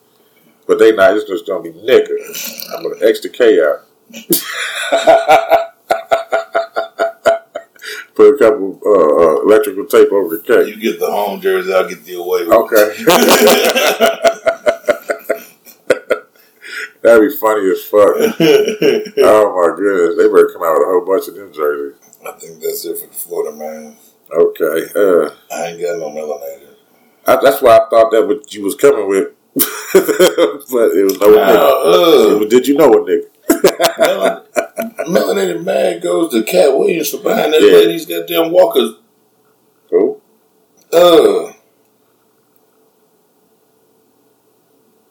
But 0.66 0.78
they 0.78 0.94
not. 0.94 1.16
It's 1.16 1.28
just 1.28 1.46
gonna 1.46 1.62
be 1.62 1.70
nigga. 1.70 2.74
I'm 2.76 2.82
gonna 2.82 3.06
X 3.06 3.20
the 3.20 3.28
K 3.28 3.60
out. 3.62 3.82
Put 8.16 8.34
a 8.34 8.38
couple 8.38 8.80
uh, 8.84 8.90
uh, 8.90 9.42
electrical 9.42 9.84
tape 9.86 10.10
over 10.10 10.36
the 10.38 10.42
cake. 10.42 10.66
You 10.74 10.80
get 10.80 10.98
the 10.98 11.08
home 11.10 11.40
jersey, 11.40 11.72
I'll 11.72 11.86
get 11.88 12.02
the 12.04 12.14
away. 12.14 12.44
With 12.46 12.52
Okay. 12.52 13.04
That'd 17.02 17.28
be 17.28 17.36
funny 17.36 17.70
as 17.70 17.82
fuck. 17.84 18.16
Oh 19.18 19.44
my 19.54 19.68
goodness, 19.76 20.16
they 20.16 20.26
better 20.28 20.48
come 20.52 20.62
out 20.62 20.74
with 20.78 20.86
a 20.86 20.90
whole 20.90 21.04
bunch 21.06 21.28
of 21.28 21.34
them 21.34 21.52
jerseys. 21.52 21.96
I 22.26 22.32
think 22.32 22.60
that's 22.60 22.84
it 22.84 22.98
for 22.98 23.06
the 23.06 23.12
Florida 23.14 23.56
man. 23.56 23.96
Okay, 24.32 24.86
uh, 24.96 25.30
I 25.54 25.66
ain't 25.68 25.80
got 25.80 25.98
no 25.98 26.10
melanated. 26.10 26.74
I, 27.26 27.36
that's 27.42 27.60
why 27.62 27.76
I 27.76 27.88
thought 27.88 28.10
that 28.12 28.26
what 28.26 28.52
you 28.54 28.62
was 28.64 28.74
coming 28.74 29.08
with, 29.08 29.28
but 29.54 30.90
it 30.92 31.04
was 31.04 31.18
no 31.20 31.28
nigga. 31.28 32.42
uh, 32.42 32.44
Did 32.48 32.66
you 32.66 32.74
know 32.76 32.92
a 32.92 33.04
nigga? 33.04 33.28
Melanated 35.36 35.64
man 35.64 36.00
goes 36.00 36.30
to 36.32 36.42
Katt 36.42 36.76
Williams 36.76 37.10
for 37.10 37.18
buying 37.18 37.50
that 37.50 37.60
Yeah. 37.62 37.72
lady's 37.72 38.06
goddamn 38.06 38.50
walkers. 38.52 38.94
Who? 39.90 40.20
Uh, 40.92 41.52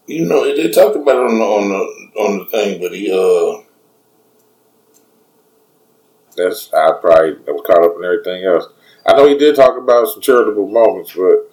you 0.07 0.25
know 0.25 0.43
they 0.55 0.69
talked 0.69 0.95
about 0.95 1.15
it 1.15 1.31
on 1.31 1.37
the 1.39 1.45
on 1.45 1.69
the 1.69 2.21
on 2.21 2.37
the 2.39 2.45
thing, 2.45 2.79
but 2.81 2.93
he 2.93 3.11
uh 3.11 3.61
That's 6.35 6.73
I 6.73 6.91
probably 6.99 7.37
I 7.47 7.51
was 7.51 7.63
caught 7.65 7.83
up 7.83 7.95
in 7.97 8.03
everything 8.05 8.43
else. 8.45 8.65
I 9.05 9.15
know 9.15 9.27
he 9.27 9.37
did 9.37 9.55
talk 9.55 9.77
about 9.77 10.07
some 10.07 10.21
charitable 10.21 10.67
moments, 10.67 11.13
but 11.13 11.51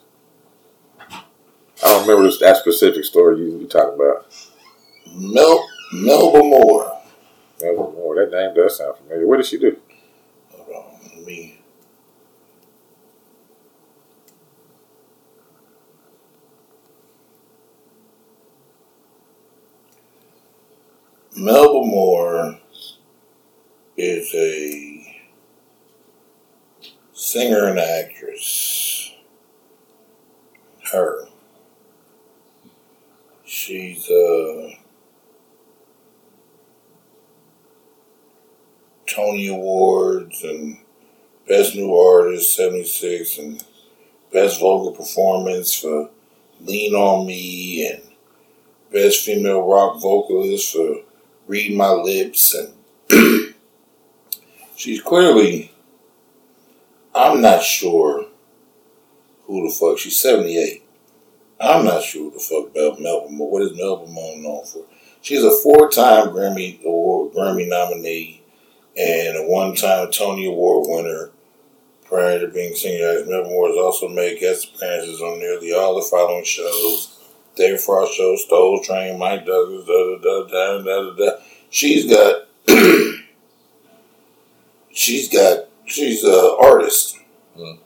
I 1.85 1.89
don't 1.89 2.03
remember 2.03 2.25
this, 2.25 2.39
that 2.41 2.57
specific 2.59 3.05
story 3.05 3.39
you, 3.41 3.59
you 3.59 3.67
talking 3.67 3.95
about. 3.95 4.27
Mel 5.15 5.69
Melba 5.93 6.39
Moore. 6.43 6.92
That 7.63 7.77
was 7.77 7.95
more. 7.95 8.17
That 8.17 8.33
name 8.33 8.55
does 8.57 8.79
sound 8.79 8.97
familiar. 8.97 9.27
What 9.27 9.37
did 9.37 9.47
she 9.47 9.57
do? 9.57 9.77
Hold 10.51 10.69
on, 10.69 11.01
let 11.17 11.25
me. 11.25 11.61
Melba 21.37 21.87
Moore 21.87 22.59
is 23.97 24.35
a 24.35 25.23
singer 27.13 27.69
and 27.69 27.79
actress. 27.79 29.13
Her. 30.91 31.29
She's 33.45 34.11
uh 34.11 34.71
Tony 39.13 39.49
Awards 39.49 40.43
and 40.43 40.79
Best 41.47 41.75
New 41.75 41.95
Artist 41.95 42.57
76 42.57 43.39
and 43.39 43.63
Best 44.33 44.61
Vocal 44.61 44.93
Performance 44.93 45.75
for 45.75 46.09
Lean 46.61 46.95
On 46.95 47.27
Me 47.27 47.87
and 47.89 48.03
Best 48.91 49.25
Female 49.25 49.67
Rock 49.67 50.01
Vocalist 50.01 50.73
for 50.73 51.03
Read 51.47 51.77
My 51.77 51.91
Lips 51.91 52.55
and 52.55 53.55
she's 54.77 55.03
clearly 55.03 55.73
I'm 57.15 57.43
not 57.43 57.63
sure 57.63 58.27
who 59.45 59.69
the 59.69 59.75
fuck 59.75 59.99
she's 59.99 60.19
78. 60.19 60.83
I'm 61.61 61.85
not 61.85 62.03
sure 62.03 62.31
who 62.31 62.31
the 62.31 62.41
fuck 62.41 62.75
Mel- 63.01 63.29
Moore. 63.29 63.51
What 63.51 63.63
is 63.63 63.77
Moore 63.77 64.07
known 64.39 64.65
for? 64.65 64.85
She's 65.21 65.45
a 65.45 65.51
four-time 65.63 66.29
Grammy 66.29 66.83
Award 66.83 67.35
Grammy 67.35 67.69
nominee 67.69 68.42
and 68.97 69.37
a 69.37 69.47
one-time 69.47 70.11
Tony 70.11 70.47
Award 70.47 70.87
winner. 70.89 71.31
Prior 72.05 72.41
to 72.41 72.49
being 72.49 72.73
as 72.73 73.27
Melba 73.27 73.49
Moore 73.49 73.69
has 73.69 73.77
also 73.79 74.07
made 74.07 74.39
guest 74.39 74.75
appearances 74.75 75.23
on 75.23 75.39
nearly 75.39 75.73
all 75.73 75.95
the 75.95 76.03
following 76.03 76.45
shows: 76.45 77.19
Dave 77.57 77.81
Frost 77.81 78.15
Show, 78.15 78.37
Soul 78.37 78.83
Train, 78.85 79.19
Mike 79.19 79.47
Douglas, 79.47 79.87
da 79.87 80.19
da 80.19 80.47
da 80.47 80.49
da 80.49 80.83
da 80.83 81.11
da. 81.11 81.17
da. 81.17 81.31
She's 81.71 82.05
got, 82.05 82.49
she's 84.93 85.31
got, 85.31 85.69
she's 85.87 86.23
a 86.23 86.57
artist. 86.61 87.17
Hmm. 87.57 87.77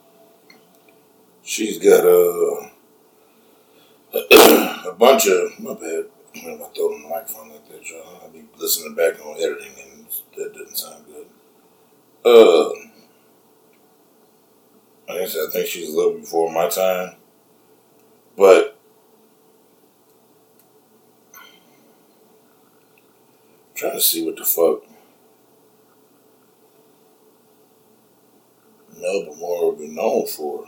She's 1.41 1.77
got 1.77 2.03
a 2.03 2.69
a 4.87 4.93
bunch 4.97 5.27
of 5.27 5.59
my 5.59 5.73
bad. 5.73 6.05
When 6.43 6.61
I 6.61 6.65
throw 6.75 6.93
on 6.93 7.01
the 7.01 7.09
microphone 7.09 7.49
like 7.49 7.67
that, 7.69 7.89
y'all, 7.89 8.21
I'll 8.21 8.29
be 8.29 8.43
listening 8.57 8.95
back 8.95 9.25
on 9.25 9.37
editing, 9.37 9.73
and 9.81 9.96
that 10.35 10.53
doesn't 10.53 10.77
sound 10.77 11.05
good. 11.05 11.27
Uh, 12.25 12.69
like 15.07 15.21
I 15.21 15.25
said, 15.25 15.47
I 15.47 15.51
think 15.51 15.67
she's 15.67 15.93
a 15.93 15.97
little 15.97 16.19
before 16.19 16.51
my 16.51 16.67
time, 16.69 17.15
but 18.35 18.77
I'm 21.33 21.45
trying 23.75 23.93
to 23.93 24.01
see 24.01 24.25
what 24.25 24.35
the 24.35 24.43
fuck 24.43 24.83
Melba 28.99 29.35
Moore 29.35 29.71
would 29.71 29.79
be 29.79 29.87
known 29.87 30.27
for. 30.27 30.65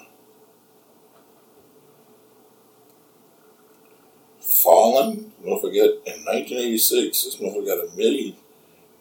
Fallen, 4.39 5.31
don't 5.43 5.61
forget, 5.61 5.89
in 6.05 6.25
1986, 6.25 7.23
this 7.23 7.35
motherfucker 7.37 7.65
got 7.65 7.87
a 7.87 7.95
million, 7.95 8.35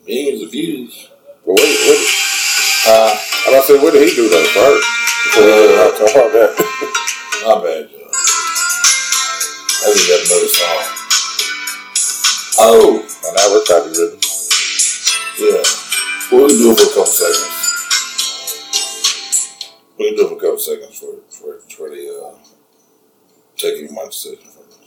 millions 0.09 0.43
of 0.43 0.51
views. 0.51 1.09
Well, 1.44 1.55
what, 1.56 1.68
what, 1.68 2.01
Uh, 2.89 3.12
I'm 3.47 3.52
about 3.52 3.66
to 3.66 3.72
say, 3.76 3.78
what 3.82 3.93
did 3.93 4.09
he 4.09 4.14
do 4.16 4.28
though 4.28 4.44
first? 4.44 4.86
Before 5.24 5.44
we 5.44 5.51
get 5.51 5.78
out 5.78 5.93
to 5.97 6.05
that. 6.32 6.52
Not 7.44 7.62
bad, 7.64 7.90
Joe. 7.90 8.09
I 9.80 9.93
think 9.93 10.09
got 10.09 10.20
another 10.24 10.48
song. 10.48 10.85
Oh, 12.60 13.05
And 13.24 13.35
now 13.36 13.47
we're 13.52 13.64
copywritten. 13.64 14.18
yeah. 15.39 15.62
We'll 16.32 16.48
do 16.48 16.72
it 16.72 16.76
for 16.78 16.82
a 16.82 16.86
couple 16.89 17.06
seconds. 17.06 17.56
We'll 19.98 20.16
do 20.16 20.22
it 20.24 20.28
for 20.28 20.36
a 20.36 20.40
couple 20.40 20.59
seconds 20.59 20.98
for 20.98 21.12
for 21.30 21.60
for 21.70 21.86
the 21.90 22.02
uh, 22.24 22.36
taking 23.56 23.94
my 23.94 24.05
decision 24.06 24.44
from 24.51 24.64
us. 24.64 24.78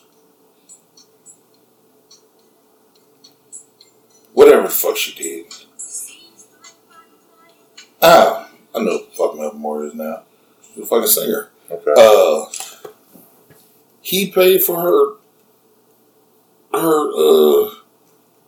Whatever 4.41 4.63
the 4.63 4.69
fuck 4.69 4.97
she 4.97 5.13
did. 5.13 5.45
Ah, 8.01 8.49
I 8.73 8.79
know 8.79 8.97
who 8.97 9.05
the 9.05 9.11
fuck 9.15 9.53
Moore 9.55 9.85
is 9.85 9.93
now. 9.93 10.23
She's 10.73 10.83
a 10.83 10.87
fucking 10.87 11.05
singer. 11.07 11.49
Okay. 11.69 11.93
uh, 11.95 12.45
he 14.01 14.31
paid 14.31 14.63
for 14.63 14.81
her 14.81 15.13
her 16.73 17.11
uh, 17.11 17.69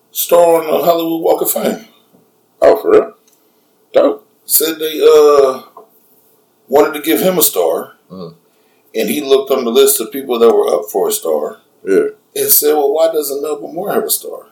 star 0.10 0.64
on 0.64 0.66
the 0.66 0.84
Hollywood 0.84 1.22
Walk 1.22 1.42
of 1.44 1.52
Fame. 1.52 1.86
oh, 2.64 2.82
for 2.82 2.92
real? 2.92 3.14
Dope. 3.94 4.28
Said 4.46 4.80
they 4.80 5.00
uh, 5.00 5.62
wanted 6.68 6.96
to 6.96 7.02
give 7.04 7.20
him 7.22 7.38
a 7.38 7.44
star, 7.44 7.98
Mm. 8.10 8.34
and 8.96 9.10
he 9.12 9.22
looked 9.22 9.52
on 9.52 9.64
the 9.64 9.70
list 9.72 10.02
of 10.02 10.12
people 10.12 10.40
that 10.40 10.52
were 10.52 10.74
up 10.74 10.86
for 10.92 11.08
a 11.08 11.12
star 11.12 11.60
Yeah. 11.86 12.08
and 12.36 12.52
said, 12.52 12.74
"Well, 12.74 12.94
why 12.94 13.12
doesn't 13.12 13.44
Melba 13.44 13.68
Moore 13.68 13.92
have 13.94 14.04
a 14.06 14.10
star?" 14.10 14.48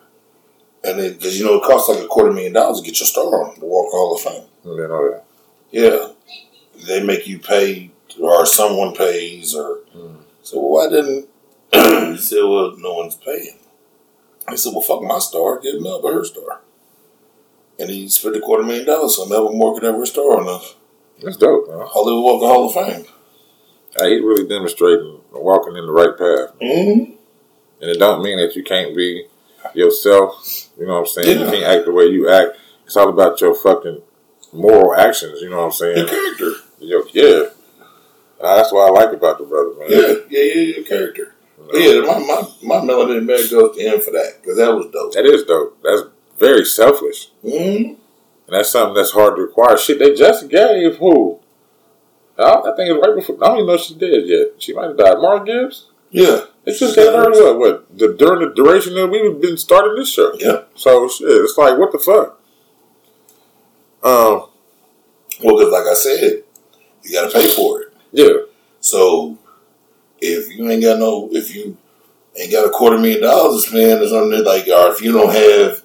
And 0.84 1.00
then, 1.00 1.14
because 1.14 1.38
you 1.40 1.46
know 1.46 1.58
it 1.58 1.64
costs 1.64 1.90
like 1.90 2.04
a 2.04 2.08
quarter 2.08 2.32
million 2.34 2.54
dollars 2.54 2.80
to 2.82 2.86
get 2.86 3.00
your 3.00 3.08
star 3.08 3.26
on 3.26 3.60
the 3.60 3.66
Walk 3.66 3.88
of 3.88 3.92
Hall 3.92 4.16
of 4.16 4.22
Fame. 4.22 4.44
All 4.66 4.76
that. 4.78 5.24
Yeah, 5.72 6.10
they 6.88 7.04
make 7.04 7.28
you 7.28 7.38
pay, 7.40 7.92
or 8.20 8.46
someone 8.46 8.96
pays, 8.96 9.54
or 9.56 9.80
Mm. 9.96 10.18
so. 10.42 10.60
Well, 10.60 10.72
why 10.72 10.90
didn't 10.90 11.28
he 12.12 12.18
said? 12.18 12.42
Well, 12.44 12.74
no 12.78 12.94
one's 12.96 13.16
paying. 13.16 13.60
I 14.48 14.56
said, 14.56 14.72
well, 14.74 14.82
fuck 14.82 15.04
my 15.04 15.20
star, 15.20 15.60
give 15.60 15.82
Melba 15.82 16.12
her 16.14 16.26
star, 16.26 16.62
and 17.80 17.90
he 17.92 18.10
spent 18.10 18.36
a 18.36 18.40
quarter 18.42 18.64
million 18.64 18.86
dollars 18.88 19.16
so 19.18 19.26
Melba 19.28 19.56
Moore 19.56 19.76
could 19.76 19.84
have 19.84 19.96
her 19.96 20.06
star 20.06 20.40
on 20.40 20.62
That's 21.24 21.38
dope, 21.38 21.70
man. 21.70 21.86
Hollywood 21.88 22.24
Walk 22.24 22.42
Hall 22.42 22.66
of 22.66 22.74
Fame. 22.74 23.06
Uh, 24.00 24.08
he's 24.08 24.22
really 24.22 24.48
demonstrating 24.48 25.22
walking 25.32 25.76
in 25.78 25.86
the 25.86 25.92
right 25.92 26.18
path. 26.18 26.58
Mm-hmm. 26.60 27.12
And 27.82 27.90
it 27.90 28.00
don't 28.00 28.24
mean 28.24 28.38
that 28.40 28.56
you 28.56 28.64
can't 28.64 28.96
be 28.96 29.26
yourself. 29.74 30.70
You 30.78 30.88
know 30.88 30.94
what 30.94 31.00
I'm 31.00 31.06
saying? 31.08 31.40
Yeah. 31.40 31.46
You 31.46 31.52
can't 31.52 31.64
act 31.64 31.86
the 31.86 31.92
way 31.94 32.06
you 32.06 32.30
act. 32.30 32.58
It's 32.86 32.98
all 32.98 33.10
about 33.10 33.40
your 33.42 33.54
fucking 33.56 34.02
moral 34.54 34.96
actions. 34.96 35.42
You 35.42 35.50
know 35.50 35.58
what 35.58 35.66
I'm 35.66 35.72
saying? 35.72 36.08
character, 36.08 36.52
Your, 36.80 37.04
yeah. 37.14 37.50
That's 38.42 38.72
what 38.72 38.90
I 38.90 39.06
like 39.06 39.16
about 39.16 39.38
the 39.38 39.46
brother, 39.46 39.72
man. 39.78 39.88
yeah, 39.90 40.16
yeah, 40.30 40.54
yeah, 40.54 40.76
your 40.76 40.84
character. 40.84 41.36
You 41.74 42.04
know? 42.04 42.08
Yeah, 42.08 42.20
my 42.20 42.20
my 42.20 42.80
my 42.80 42.86
melody 42.86 43.20
man 43.20 43.38
goes 43.50 43.78
to 43.78 43.82
him 43.82 44.02
for 44.02 44.12
that 44.12 44.40
because 44.42 44.58
that 44.58 44.74
was 44.74 44.88
dope. 44.92 45.14
That 45.14 45.26
is 45.26 45.44
dope. 45.44 45.78
That's 45.84 46.02
very 46.40 46.66
selfless. 46.66 47.32
Mm-hmm. 47.44 47.94
And 47.94 48.00
that's 48.48 48.72
something 48.72 48.96
that's 48.96 49.12
hard 49.12 49.36
to 49.36 49.44
acquire. 49.44 49.78
Shit, 49.78 50.00
they 50.00 50.16
just 50.16 50.50
gave 50.50 50.98
who? 50.98 51.40
I, 52.38 52.52
I 52.52 52.76
think 52.76 52.90
it 52.90 52.94
was 52.94 53.04
right 53.06 53.16
before. 53.16 53.38
I 53.44 53.48
don't 53.48 53.58
even 53.58 53.68
know 53.68 53.74
if 53.76 53.82
she's 53.82 53.98
dead 53.98 54.24
yet. 54.26 54.48
She 54.58 54.74
might 54.74 54.88
have 54.88 54.98
died. 54.98 55.18
Marla 55.18 55.46
Gibbs? 55.46 55.88
Yeah, 56.10 56.42
They 56.64 56.74
just 56.74 56.96
that 56.96 57.14
her 57.16 57.32
what? 57.32 57.60
What? 57.60 57.98
The, 57.98 58.14
during 58.14 58.48
the 58.48 58.54
duration 58.54 58.94
that 58.96 59.08
we've 59.08 59.42
been 59.42 59.58
starting 59.58 59.96
this 59.96 60.14
show. 60.14 60.32
yeah. 60.38 60.64
So 60.76 61.08
shit, 61.10 61.28
it's 61.28 61.58
like 61.58 61.78
what 61.78 61.92
the 61.92 61.98
fuck. 62.00 62.40
Um, 64.04 64.48
Well, 65.44 65.58
because 65.58 65.72
like 65.72 65.88
I 65.88 65.94
said, 65.94 66.44
you 67.04 67.12
got 67.14 67.32
to 67.32 67.38
pay 67.38 67.50
for 67.50 67.82
it. 67.82 67.94
Yeah. 68.12 68.46
So 68.80 69.38
if 70.20 70.56
you 70.56 70.70
ain't 70.70 70.84
got 70.84 71.00
no, 71.00 71.30
if 71.32 71.54
you 71.56 71.78
ain't 72.36 72.52
got 72.52 72.66
a 72.68 72.70
quarter 72.70 72.98
million 72.98 73.22
dollars 73.22 73.64
to 73.64 73.70
spend 73.70 74.02
or 74.02 74.08
something 74.08 74.44
like, 74.44 74.68
or 74.68 74.92
if 74.92 75.02
you 75.02 75.12
don't 75.14 75.34
have 75.34 75.84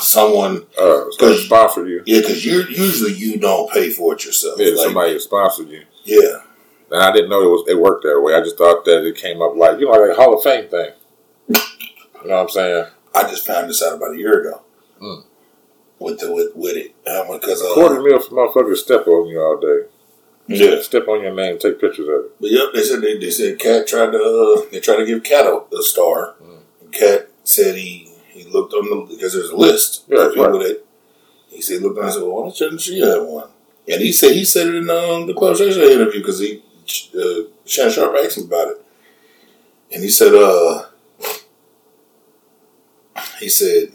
someone, 0.00 0.66
Uh, 0.78 1.04
to 1.18 1.36
sponsor 1.38 1.86
you. 1.86 2.02
yeah, 2.06 2.20
because 2.20 2.44
you 2.44 2.62
usually 2.68 3.12
you 3.14 3.38
don't 3.38 3.70
pay 3.72 3.90
for 3.90 4.14
it 4.14 4.24
yourself. 4.24 4.58
Yeah, 4.58 4.70
Like, 4.70 4.84
somebody 4.84 5.18
sponsored 5.20 5.68
you. 5.70 5.82
yeah, 6.04 6.40
And 6.90 7.02
I 7.02 7.12
didn't 7.12 7.30
know 7.30 7.42
it 7.42 7.46
was 7.48 7.64
it 7.68 7.78
worked 7.80 8.04
that 8.04 8.20
way. 8.20 8.34
I 8.34 8.40
just 8.40 8.58
thought 8.58 8.84
that 8.84 9.04
it 9.06 9.16
came 9.16 9.42
up 9.42 9.56
like 9.56 9.78
you 9.80 9.86
know 9.86 9.92
like 9.92 10.10
a 10.12 10.14
Hall 10.14 10.36
of 10.36 10.42
Fame 10.42 10.68
thing. 10.68 10.90
You 11.48 12.28
know 12.30 12.36
what 12.36 12.42
I'm 12.42 12.48
saying? 12.48 12.86
I 13.14 13.22
just 13.22 13.46
found 13.46 13.68
this 13.68 13.82
out 13.82 13.96
about 13.96 14.14
a 14.14 14.18
year 14.18 14.40
ago. 14.40 14.62
Mm. 15.00 15.24
With 15.98 16.20
the 16.20 16.32
with 16.32 16.52
with 16.54 16.76
it, 16.76 16.94
um, 17.08 17.38
because 17.38 17.62
uh, 17.62 17.72
Quarter 17.74 18.02
mil 18.02 18.20
for 18.20 18.34
motherfuckers 18.34 18.76
step 18.76 19.06
on 19.06 19.26
you 19.28 19.40
all 19.40 19.58
day. 19.58 19.86
yeah. 20.48 20.80
Step 20.82 21.08
on 21.08 21.22
your 21.22 21.34
name, 21.34 21.58
take 21.58 21.80
pictures 21.80 22.06
of 22.08 22.14
it. 22.26 22.40
But 22.40 22.50
yep, 22.50 22.68
they 22.74 22.82
said 22.82 23.00
they, 23.00 23.18
they 23.18 23.30
said 23.30 23.58
Katt 23.58 23.86
tried 23.86 24.12
to 24.12 24.18
uh, 24.18 24.70
they 24.70 24.80
tried 24.80 24.96
to 24.98 25.06
give 25.06 25.22
Katt 25.22 25.46
a, 25.46 25.62
a 25.74 25.82
star. 25.82 26.34
Mm. 26.42 26.92
Katt 26.92 27.28
said 27.44 27.76
he 27.76 28.10
he 28.28 28.44
looked 28.44 28.74
on 28.74 28.84
the 28.90 29.14
because 29.14 29.32
there's 29.32 29.50
a 29.50 29.56
list 29.56 30.04
Yeah, 30.08 30.26
of 30.26 30.34
people 30.34 30.50
right. 30.50 30.58
that 30.68 30.84
he 31.48 31.62
said 31.62 31.80
looked 31.82 31.96
on 31.98 32.04
and 32.04 32.10
I 32.10 32.14
said, 32.14 32.22
well, 32.22 32.44
why 32.44 32.50
shouldn't 32.52 32.80
she 32.82 33.00
have 33.00 33.24
one? 33.24 33.48
And 33.88 34.02
he 34.02 34.12
said 34.12 34.32
he 34.32 34.44
said 34.44 34.66
it 34.68 34.74
in 34.74 34.90
um, 34.90 35.26
the 35.26 35.34
Club 35.34 35.56
Shay 35.56 35.70
interview 35.70 36.20
because 36.20 36.40
he 36.40 36.62
uh, 37.14 37.48
Shannon 37.64 37.92
Sharpe 37.92 38.16
asked 38.24 38.38
him 38.38 38.44
about 38.44 38.68
it, 38.68 38.84
and 39.92 40.02
he 40.02 40.08
said 40.10 40.34
uh 40.34 40.86
he 43.40 43.48
said 43.48 43.92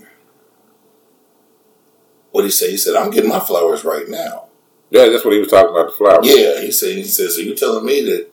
what 2.31 2.43
he 2.45 2.49
say? 2.51 2.72
He 2.72 2.77
said 2.77 2.95
I'm 2.95 3.11
getting 3.11 3.30
my 3.30 3.39
flowers 3.39 3.84
right 3.84 4.07
now. 4.07 4.45
Yeah, 4.89 5.07
that's 5.09 5.23
what 5.23 5.34
he 5.34 5.39
was 5.39 5.49
talking 5.49 5.72
about 5.72 5.88
the 5.89 5.95
flowers. 5.95 6.26
Yeah, 6.27 6.61
he 6.61 6.72
said. 6.72 6.95
He 6.95 7.03
said. 7.03 7.30
So 7.31 7.41
you 7.41 7.55
telling 7.55 7.85
me 7.85 8.01
that 8.05 8.27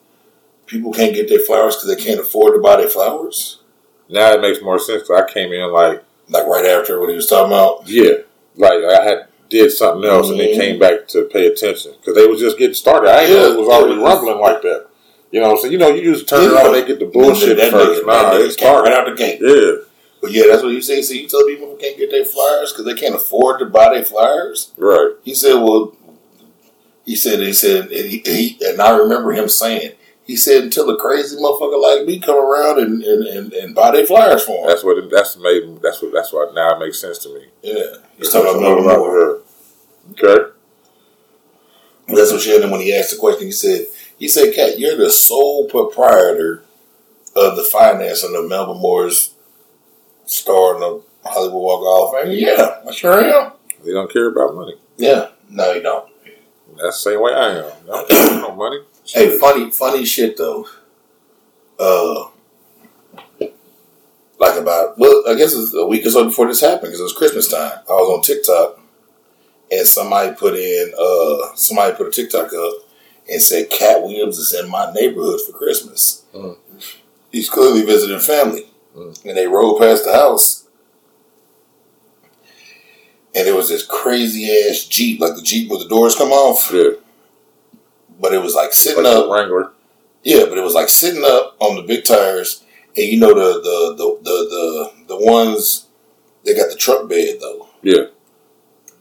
people 0.66 0.92
can't 0.92 1.14
get 1.14 1.28
their 1.28 1.38
flowers 1.40 1.76
because 1.76 1.94
they 1.94 2.02
can't 2.02 2.20
afford 2.20 2.54
to 2.54 2.60
buy 2.60 2.76
their 2.76 2.88
flowers? 2.88 3.60
Now 4.08 4.32
it 4.32 4.40
makes 4.40 4.62
more 4.62 4.78
sense. 4.78 5.08
I 5.10 5.28
came 5.30 5.52
in 5.52 5.72
like, 5.72 6.02
Like 6.28 6.46
right 6.46 6.64
after 6.64 6.98
what 7.00 7.10
he 7.10 7.16
was 7.16 7.28
talking 7.28 7.52
about. 7.52 7.88
yeah, 7.88 8.22
like 8.56 8.72
I 8.84 9.04
had 9.04 9.27
did 9.48 9.70
something 9.72 10.08
else 10.08 10.28
and 10.30 10.38
then 10.38 10.48
Mhm. 10.48 10.56
came 10.60 10.78
back 10.78 11.08
to 11.08 11.22
pay 11.24 11.46
attention 11.46 11.92
because 12.00 12.14
they 12.14 12.26
was 12.26 12.40
just 12.40 12.58
getting 12.58 12.74
started. 12.74 13.10
I 13.10 13.26
didn't 13.26 13.36
know 13.42 13.52
it 13.60 13.66
was 13.66 13.68
already 13.68 13.96
rumbling 14.00 14.38
like 14.38 14.62
that. 14.62 14.86
You 15.30 15.40
know, 15.40 15.56
so 15.56 15.66
you 15.68 15.78
know, 15.78 15.88
you 15.88 16.12
just 16.14 16.28
turn 16.28 16.42
Yeah. 16.50 16.60
it 16.60 16.66
on, 16.66 16.72
they 16.72 16.84
get 16.84 16.98
the 16.98 17.06
bullshit 17.06 17.56
that 17.58 17.70
first. 17.70 18.02
nigga, 18.02 18.06
nah, 18.06 18.30
that 18.32 18.40
it 18.40 18.52
started. 18.52 18.88
right 18.90 18.98
out 18.98 19.06
the 19.06 19.14
gate. 19.14 19.38
Yeah, 19.42 19.72
But 20.20 20.32
yeah, 20.32 20.44
that's 20.48 20.62
what 20.62 20.72
he 20.72 20.80
said. 20.80 21.04
So 21.04 21.14
you 21.14 21.28
tell 21.28 21.44
people 21.46 21.68
who 21.70 21.76
can't 21.76 21.96
get 21.98 22.10
their 22.10 22.24
flyers 22.24 22.72
because 22.72 22.84
they 22.86 22.94
can't 22.94 23.14
afford 23.14 23.58
to 23.60 23.66
buy 23.66 23.94
their 23.94 24.04
flyers. 24.04 24.72
right. 24.76 25.10
He 25.22 25.34
said, 25.34 25.54
"Well, 25.54 25.94
he 27.04 27.14
said 27.16 27.40
he 27.40 27.52
said 27.52 27.90
and, 27.90 28.06
he, 28.10 28.22
he, 28.24 28.58
and 28.66 28.80
I 28.80 28.96
remember 28.96 29.32
him 29.32 29.48
saying." 29.48 29.92
He 30.28 30.36
said 30.36 30.62
until 30.62 30.90
a 30.90 30.98
crazy 30.98 31.36
motherfucker 31.36 31.80
like 31.80 32.06
me 32.06 32.20
come 32.20 32.36
around 32.36 32.78
and, 32.80 33.02
and, 33.02 33.26
and, 33.26 33.52
and 33.54 33.74
buy 33.74 33.92
their 33.92 34.04
flyers 34.04 34.44
for 34.44 34.60
him. 34.60 34.68
That's 34.68 34.84
what. 34.84 34.98
It, 34.98 35.10
that's 35.10 35.38
made. 35.38 35.80
That's 35.82 36.02
what. 36.02 36.12
That's 36.12 36.30
why 36.34 36.50
now 36.54 36.76
it 36.76 36.80
makes 36.80 37.00
sense 37.00 37.16
to 37.20 37.34
me. 37.34 37.46
Yeah. 37.62 37.96
He's 38.18 38.30
talking 38.30 38.50
about 38.50 38.60
Melvin 38.60 38.84
Melvin 38.84 39.00
Moore. 39.00 39.10
Moore. 39.10 39.40
Okay. 40.10 40.52
That's 42.08 42.30
what 42.30 42.42
Shannon 42.42 42.70
when 42.70 42.82
he 42.82 42.94
asked 42.94 43.12
the 43.12 43.16
question. 43.16 43.46
He 43.46 43.52
said, 43.52 43.86
"He 44.18 44.28
said, 44.28 44.54
Katt, 44.54 44.78
you're 44.78 44.98
the 44.98 45.10
sole 45.10 45.66
proprietor 45.66 46.62
of 47.34 47.56
the 47.56 47.64
financing 47.64 48.36
of 48.36 48.46
Melvin 48.50 48.82
Moore's 48.82 49.34
star 50.26 50.74
in 50.74 50.80
the 50.80 51.02
Hollywood 51.24 51.62
Walk 51.62 52.12
of 52.12 52.14
of 52.14 52.22
Fame." 52.22 52.38
Yeah, 52.38 52.82
I 52.86 52.92
sure 52.92 53.18
am. 53.18 53.52
They 53.82 53.92
don't 53.92 54.12
care 54.12 54.28
about 54.28 54.54
money. 54.54 54.74
Yeah, 54.98 55.28
no, 55.48 55.72
you 55.72 55.80
don't. 55.80 56.10
That's 56.76 57.02
the 57.02 57.12
same 57.12 57.22
way 57.22 57.32
I 57.32 57.60
am. 57.60 57.72
I 57.84 57.86
don't 57.86 58.08
care 58.08 58.26
about 58.26 58.48
no 58.50 58.56
money. 58.56 58.80
Hey, 59.12 59.38
funny, 59.38 59.70
funny 59.70 60.04
shit 60.04 60.36
though. 60.36 60.66
Uh, 61.78 62.28
like 64.38 64.58
about 64.60 64.98
well, 64.98 65.24
I 65.28 65.34
guess 65.34 65.54
it's 65.54 65.74
a 65.74 65.86
week 65.86 66.04
or 66.06 66.10
so 66.10 66.24
before 66.24 66.46
this 66.46 66.60
happened 66.60 66.82
because 66.82 67.00
it 67.00 67.04
was 67.04 67.12
Christmas 67.12 67.48
time. 67.48 67.78
I 67.88 67.92
was 67.92 68.16
on 68.16 68.22
TikTok, 68.22 68.78
and 69.70 69.86
somebody 69.86 70.34
put 70.34 70.54
in 70.54 70.92
uh 70.98 71.54
somebody 71.54 71.96
put 71.96 72.08
a 72.08 72.10
TikTok 72.10 72.52
up 72.52 72.72
and 73.30 73.40
said 73.42 73.70
Katt 73.70 74.02
Williams 74.02 74.38
is 74.38 74.54
in 74.54 74.70
my 74.70 74.92
neighborhood 74.92 75.40
for 75.40 75.52
Christmas. 75.52 76.22
Mhm. 76.34 76.56
He's 77.30 77.48
clearly 77.50 77.84
visiting 77.84 78.20
family, 78.20 78.70
Mhm. 78.96 79.24
and 79.24 79.36
they 79.36 79.46
rode 79.46 79.78
past 79.78 80.04
the 80.04 80.12
house. 80.12 80.64
And 83.34 83.46
there 83.46 83.54
was 83.54 83.68
this 83.68 83.84
crazy 83.84 84.50
ass 84.50 84.84
Jeep, 84.84 85.20
like 85.20 85.36
the 85.36 85.42
Jeep 85.42 85.70
where 85.70 85.78
the 85.78 85.88
doors 85.88 86.14
come 86.14 86.32
off, 86.32 86.70
Yeah. 86.72 86.90
But 88.20 88.32
it 88.34 88.42
was 88.42 88.54
like 88.54 88.72
sitting 88.72 89.04
Like 89.04 89.16
up. 89.16 89.30
Wrangler. 89.30 89.72
Yeah, 90.24 90.44
but 90.48 90.58
it 90.58 90.62
was 90.64 90.74
like 90.74 90.88
sitting 90.88 91.22
up 91.24 91.56
on 91.60 91.76
the 91.76 91.82
big 91.82 92.04
tires, 92.04 92.64
and 92.96 93.06
you 93.06 93.18
know 93.18 93.28
the 93.34 93.60
the 93.60 93.94
the 93.96 94.18
the 94.22 94.48
the, 94.48 95.16
the 95.16 95.24
ones 95.24 95.86
they 96.44 96.54
got 96.54 96.70
the 96.70 96.76
truck 96.76 97.08
bed 97.08 97.38
though. 97.40 97.68
Yeah. 97.82 98.06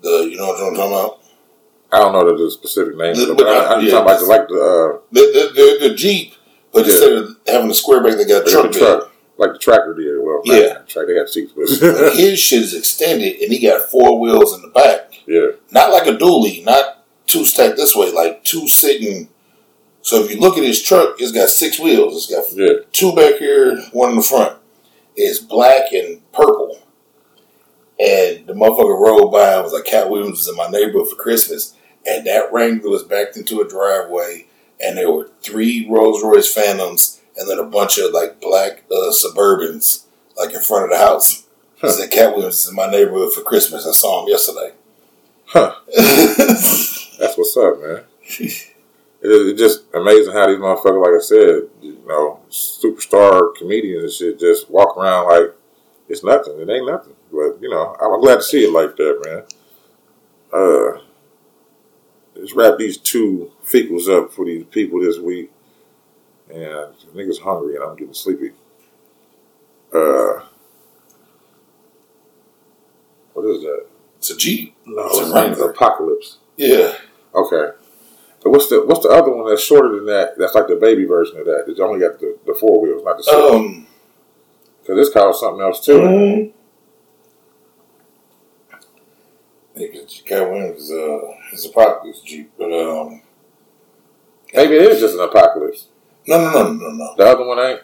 The 0.01 0.27
you 0.29 0.37
know 0.37 0.47
what 0.47 0.61
I'm 0.61 0.75
talking 0.75 0.91
about? 0.93 1.19
I 1.91 1.99
don't 1.99 2.11
know 2.13 2.37
the, 2.37 2.43
the 2.43 2.51
specific 2.51 2.95
name, 2.97 3.15
The- 3.15 3.33
but 3.35 3.47
I, 3.47 3.75
I'm 3.75 3.83
yeah, 3.85 3.91
talking 3.91 4.05
about 4.11 4.19
the, 4.19 4.25
like 4.25 4.47
the 4.47 5.01
The 5.11 5.21
the, 5.21 5.53
the, 5.81 5.89
the 5.89 5.95
Jeep, 5.95 6.33
but 6.71 6.85
Yeah. 6.85 6.91
instead 6.93 7.13
of 7.13 7.29
having 7.47 7.71
a 7.71 7.73
square 7.73 8.03
back, 8.03 8.17
they 8.17 8.25
got 8.25 8.43
uh, 8.43 8.45
a 8.45 8.51
truck 8.51 8.63
the 8.65 8.69
bed. 8.71 8.79
truck, 8.79 9.11
like 9.37 9.53
the 9.53 9.59
tracker 9.59 9.93
did. 9.95 10.19
Well, 10.21 10.41
Yeah. 10.45 10.79
track. 10.87 11.07
They 11.07 11.15
had 11.15 11.29
seats, 11.29 11.53
but 11.55 11.67
His 12.15 12.37
shit 12.39 12.61
is 12.61 12.73
extended, 12.75 13.41
and 13.41 13.51
he 13.51 13.59
got 13.59 13.89
four 13.89 14.19
wheels 14.19 14.53
in 14.53 14.61
the 14.61 14.67
back, 14.69 15.13
yeah, 15.25 15.51
not 15.71 15.91
like 15.91 16.07
a 16.07 16.11
dually, 16.17 16.63
not 16.63 16.96
two 17.27 17.45
stacked 17.45 17.77
this 17.77 17.95
way, 17.95 18.11
like 18.11 18.43
two 18.43 18.67
sitting. 18.67 19.29
So 20.01 20.23
if 20.23 20.31
you 20.31 20.39
look 20.39 20.57
at 20.57 20.63
his 20.63 20.81
truck, 20.81 21.15
it's 21.19 21.31
got 21.31 21.49
six 21.49 21.79
wheels. 21.79 22.15
It's 22.15 22.33
got 22.33 22.57
yeah. 22.57 22.83
two 22.91 23.13
back 23.13 23.35
here, 23.35 23.79
one 23.91 24.11
in 24.11 24.15
the 24.15 24.23
front. 24.23 24.57
It's 25.15 25.39
black 25.39 25.91
and 25.91 26.21
purple. 26.31 26.79
And 27.99 28.45
the 28.45 28.53
motherfucker 28.53 28.99
rolled 28.99 29.31
by 29.31 29.55
and 29.55 29.63
was 29.63 29.73
like, 29.73 29.85
Katt 29.85 30.09
Williams 30.09 30.39
was 30.39 30.47
in 30.47 30.55
my 30.55 30.67
neighborhood 30.67 31.09
for 31.09 31.15
Christmas. 31.15 31.75
And 32.05 32.25
that 32.27 32.53
Wrangler 32.53 32.89
was 32.89 33.03
backed 33.03 33.35
into 33.35 33.59
a 33.59 33.67
driveway. 33.67 34.45
And 34.79 34.97
there 34.97 35.11
were 35.11 35.31
three 35.41 35.87
Rolls 35.89 36.23
Royce 36.23 36.53
Phantoms 36.53 37.21
and 37.35 37.49
then 37.49 37.59
a 37.59 37.63
bunch 37.63 37.97
of 37.97 38.11
like 38.13 38.39
black 38.39 38.83
uh, 38.91 39.11
Suburbans 39.11 40.05
like 40.37 40.53
in 40.53 40.61
front 40.61 40.85
of 40.85 40.91
the 40.91 40.97
house. 40.97 41.47
Huh. 41.79 41.91
said, 41.91 42.11
Katt 42.11 42.33
Williams 42.33 42.63
is 42.63 42.69
in 42.69 42.75
my 42.75 42.89
neighborhood 42.89 43.33
for 43.33 43.41
Christmas. 43.41 43.85
I 43.85 43.91
saw 43.91 44.23
him 44.23 44.29
yesterday. 44.29 44.73
Huh. 45.45 45.75
That's 47.19 47.37
what's 47.37 47.57
up, 47.57 47.81
man. 47.81 48.03
It 49.19 49.31
is 49.31 49.47
it's 49.47 49.59
just 49.59 49.85
amazing 49.95 50.31
how 50.33 50.45
these 50.45 50.57
motherfuckers, 50.59 51.01
like 51.01 51.19
I 51.19 51.23
said, 51.23 51.69
you 51.81 51.99
know, 52.07 52.39
superstar 52.51 53.55
comedians 53.57 54.03
and 54.03 54.11
shit, 54.13 54.39
just 54.39 54.69
walk 54.69 54.95
around 54.95 55.27
like 55.27 55.55
it's 56.07 56.23
nothing. 56.23 56.59
It 56.59 56.69
ain't 56.69 56.85
nothing. 56.85 57.15
But 57.31 57.59
you 57.59 57.67
know, 57.67 57.95
I'm 57.99 58.21
glad 58.21 58.35
to 58.35 58.43
see 58.43 58.65
it 58.65 58.71
like 58.71 58.95
that, 58.95 59.21
man. 59.25 59.43
Uh, 60.53 61.01
let's 62.35 62.53
wrap 62.53 62.77
these 62.77 62.97
two 62.97 63.51
fecals 63.65 64.07
up 64.07 64.31
for 64.31 64.45
these 64.45 64.65
people 64.65 65.01
this 65.01 65.17
week. 65.17 65.51
And 66.49 66.61
the 66.61 66.95
niggas 67.15 67.41
hungry 67.41 67.75
and 67.75 67.83
I'm 67.83 67.95
getting 67.97 68.13
sleepy. 68.13 68.51
Uh, 69.91 70.45
what 73.33 73.45
is 73.45 73.63
that? 73.63 73.85
it's 74.17 74.29
a 74.29 74.37
Jeep. 74.37 74.75
No, 74.85 75.05
It's 75.07 75.17
a 75.17 75.21
it's 75.21 75.29
like 75.31 75.43
Wrangler. 75.47 75.71
Apocalypse. 75.71 76.37
Yeah. 76.55 76.93
Okay. 78.57 78.57
But 78.57 78.57
what's 78.57 78.69
the 78.69 78.85
what's 78.85 79.01
the 79.05 79.09
other 79.09 79.31
one 79.31 79.47
that's 79.49 79.63
shorter 79.63 79.95
than 79.95 80.05
that? 80.07 80.37
That's 80.37 80.55
like 80.55 80.67
the 80.67 80.75
baby 80.75 81.05
version 81.05 81.39
of 81.39 81.45
that. 81.45 81.65
It's 81.67 81.79
only 81.79 81.99
got 81.99 82.19
the, 82.19 82.37
the 82.45 82.53
four 82.53 82.81
wheels, 82.81 83.03
not 83.03 83.17
the 83.17 83.23
six. 83.23 83.35
Um, 83.35 83.87
Because 84.81 84.99
it's 85.07 85.13
called 85.13 85.35
something 85.35 85.61
else 85.61 85.83
too. 85.85 85.99
Mhm. 85.99 86.53
Because 89.75 90.23
Katt 90.25 90.49
Williams 90.49 90.83
is 90.83 90.91
uh, 90.91 91.19
his 91.51 91.65
apocalypse 91.65 92.21
Jeep, 92.21 92.51
but 92.57 92.71
um, 92.73 93.21
Maybe 94.53 94.75
it 94.75 94.81
is 94.83 94.99
just 95.01 95.15
an 95.15 95.21
apocalypse. 95.21 95.87
no, 96.25 96.37
no, 96.39 96.51
no, 96.51 96.73
no, 96.73 96.89
no. 96.91 97.13
The 97.17 97.25
other 97.25 97.45
one 97.45 97.59
ain't. 97.59 97.81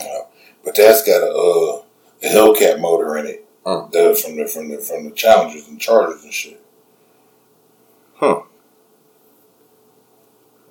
No, 0.00 0.28
But 0.64 0.76
that's 0.76 1.02
got 1.04 1.22
a 1.22 1.30
uh, 1.32 1.82
a 2.22 2.26
Hellcat 2.28 2.80
motor 2.80 3.16
in 3.16 3.26
it. 3.26 3.44
Oh. 3.66 3.88
The, 3.92 4.14
from 4.14 4.36
the 4.36 4.46
from 4.46 4.68
the 4.68 4.78
from 4.78 5.04
the 5.06 5.10
Challengers 5.12 5.66
and 5.68 5.80
Chargers 5.80 6.22
and 6.22 6.32
shit. 6.32 6.60
Huh. 8.14 8.42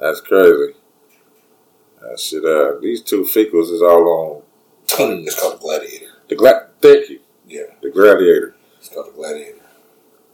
That's 0.01 0.19
crazy. 0.21 0.73
That 2.01 2.19
shit. 2.19 2.43
Uh, 2.43 2.79
these 2.81 3.01
two 3.01 3.21
fecals 3.23 3.71
is 3.71 3.81
all 3.81 4.07
on 4.09 4.43
It's 5.25 5.39
called 5.39 5.55
a 5.55 5.57
Gladiator. 5.57 6.07
the 6.27 6.35
glad. 6.35 6.55
Thank 6.81 7.09
you. 7.09 7.19
Yeah, 7.47 7.63
The 7.81 7.91
gladiator. 7.91 8.55
it's 8.79 8.89
called 8.89 9.09
a 9.09 9.11
Gladiator. 9.11 9.57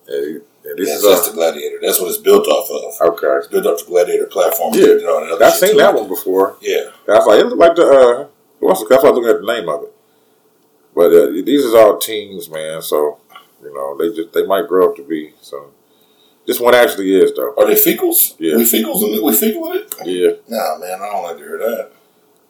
And, 0.08 0.42
and 0.64 0.78
this 0.78 0.90
That's, 0.90 1.04
is 1.04 1.04
that's 1.04 1.28
uh, 1.28 1.32
the 1.32 1.36
Gladiator. 1.36 1.80
That's 1.82 2.00
what 2.00 2.08
it's 2.10 2.18
built 2.20 2.48
off 2.48 2.70
of. 3.02 3.08
okay. 3.14 3.28
It's 3.40 3.48
built 3.48 3.66
off 3.66 3.80
the 3.80 3.86
Gladiator 3.92 4.28
platform. 4.28 4.74
Yeah. 4.76 4.92
and 4.94 5.06
all 5.08 5.20
that 5.22 5.32
other 5.34 5.46
I've 5.46 5.54
seen 5.54 5.78
that 5.78 5.94
one 5.94 6.08
before. 6.08 6.56
Yeah, 6.62 6.92
I 7.10 7.12
was 7.18 7.28
like, 7.28 7.40
it 7.42 7.46
looked 7.48 7.58
like 7.60 7.76
the. 7.76 7.84
Uh, 7.86 8.28
what's 8.60 8.80
the, 8.82 8.88
that's 8.90 9.04
why 9.04 9.10
I 9.10 9.12
was 9.12 9.20
looking 9.20 9.36
at 9.36 9.42
the 9.46 9.54
name 9.54 9.68
of 9.70 9.84
it. 9.84 9.94
But 10.96 11.14
uh, 11.14 11.32
these 11.46 11.66
is 11.66 11.74
all 11.74 11.98
teens, 12.00 12.50
man. 12.50 12.82
So 12.82 13.20
you 13.62 13.74
know, 13.74 13.98
they 13.98 14.16
just 14.16 14.34
they 14.34 14.46
might 14.46 14.68
grow 14.68 14.90
up 14.90 14.96
to 14.98 15.04
be 15.04 15.34
some 15.42 15.72
This 16.48 16.60
one 16.60 16.74
actually 16.74 17.14
is 17.14 17.34
though. 17.36 17.54
Are 17.58 17.68
they 17.68 17.76
fecals? 17.76 18.36
Yeah. 18.40 18.56
We 18.56 18.64
fecals 18.64 19.04
in 19.04 19.14
it? 19.16 19.24
We 19.24 19.36
fecal 19.36 19.70
in 19.72 19.78
it? 19.82 19.94
Yeah. 20.06 20.32
Nah, 20.48 20.78
man, 20.80 21.00
I 21.02 21.12
don't 21.12 21.24
like 21.24 21.38
to 21.38 21.44
hear 21.44 21.58
that. 21.60 21.92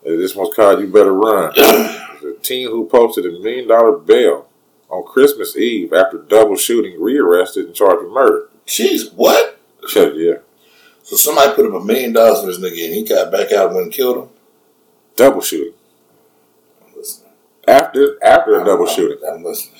And 0.05 0.21
This 0.21 0.35
one's 0.35 0.55
called 0.55 0.79
"You 0.79 0.87
Better 0.87 1.13
Run." 1.13 1.51
A 1.57 2.33
teen 2.41 2.69
who 2.69 2.87
posted 2.87 3.25
a 3.25 3.31
million 3.39 3.67
dollar 3.67 3.97
bail 3.97 4.47
on 4.89 5.03
Christmas 5.05 5.57
Eve 5.57 5.91
after 5.93 6.17
double 6.19 6.55
shooting, 6.55 7.01
rearrested 7.01 7.65
and 7.65 7.75
charged 7.75 8.03
with 8.03 8.13
murder. 8.13 8.49
Jeez, 8.65 9.11
what? 9.13 9.59
Yeah, 9.95 10.35
So 11.03 11.15
somebody 11.15 11.53
put 11.55 11.65
up 11.65 11.81
a 11.81 11.83
million 11.83 12.13
dollars 12.13 12.41
for 12.41 12.45
this 12.47 12.57
nigga 12.59 12.85
and 12.85 12.95
he 12.95 13.03
got 13.07 13.31
back 13.31 13.51
out 13.51 13.67
and 13.67 13.75
went 13.75 13.85
and 13.85 13.93
killed 13.93 14.17
him? 14.17 14.29
double 15.15 15.41
shooting 15.41 15.73
I'm 16.85 16.93
listening. 16.95 17.31
after 17.67 18.23
after 18.23 18.59
a 18.61 18.65
double 18.65 18.85
shooting. 18.85 19.17
I'm 19.27 19.43
listening. 19.43 19.79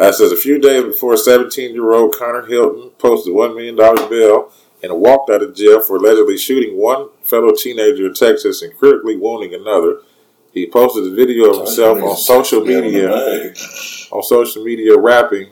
Uh, 0.00 0.08
it 0.08 0.14
says 0.14 0.32
a 0.32 0.36
few 0.36 0.58
days 0.58 0.84
before 0.84 1.16
17 1.16 1.74
year 1.74 1.92
old 1.92 2.16
Connor 2.16 2.46
Hilton 2.46 2.90
posted 2.98 3.34
$1 3.34 3.54
million 3.54 3.76
bill 4.08 4.50
and 4.82 5.00
walked 5.00 5.30
out 5.30 5.42
of 5.42 5.54
jail 5.54 5.80
for 5.80 5.96
allegedly 5.96 6.36
shooting 6.36 6.76
one 6.76 7.08
fellow 7.22 7.52
teenager 7.54 8.06
in 8.06 8.14
Texas 8.14 8.62
and 8.62 8.76
critically 8.76 9.16
wounding 9.16 9.54
another. 9.54 10.00
He 10.52 10.66
posted 10.66 11.06
a 11.10 11.14
video 11.14 11.50
of 11.50 11.58
himself 11.58 12.02
on 12.02 12.16
social 12.16 12.64
media 12.64 13.10
on 14.10 14.22
social 14.22 14.62
media 14.62 14.98
rapping, 14.98 15.50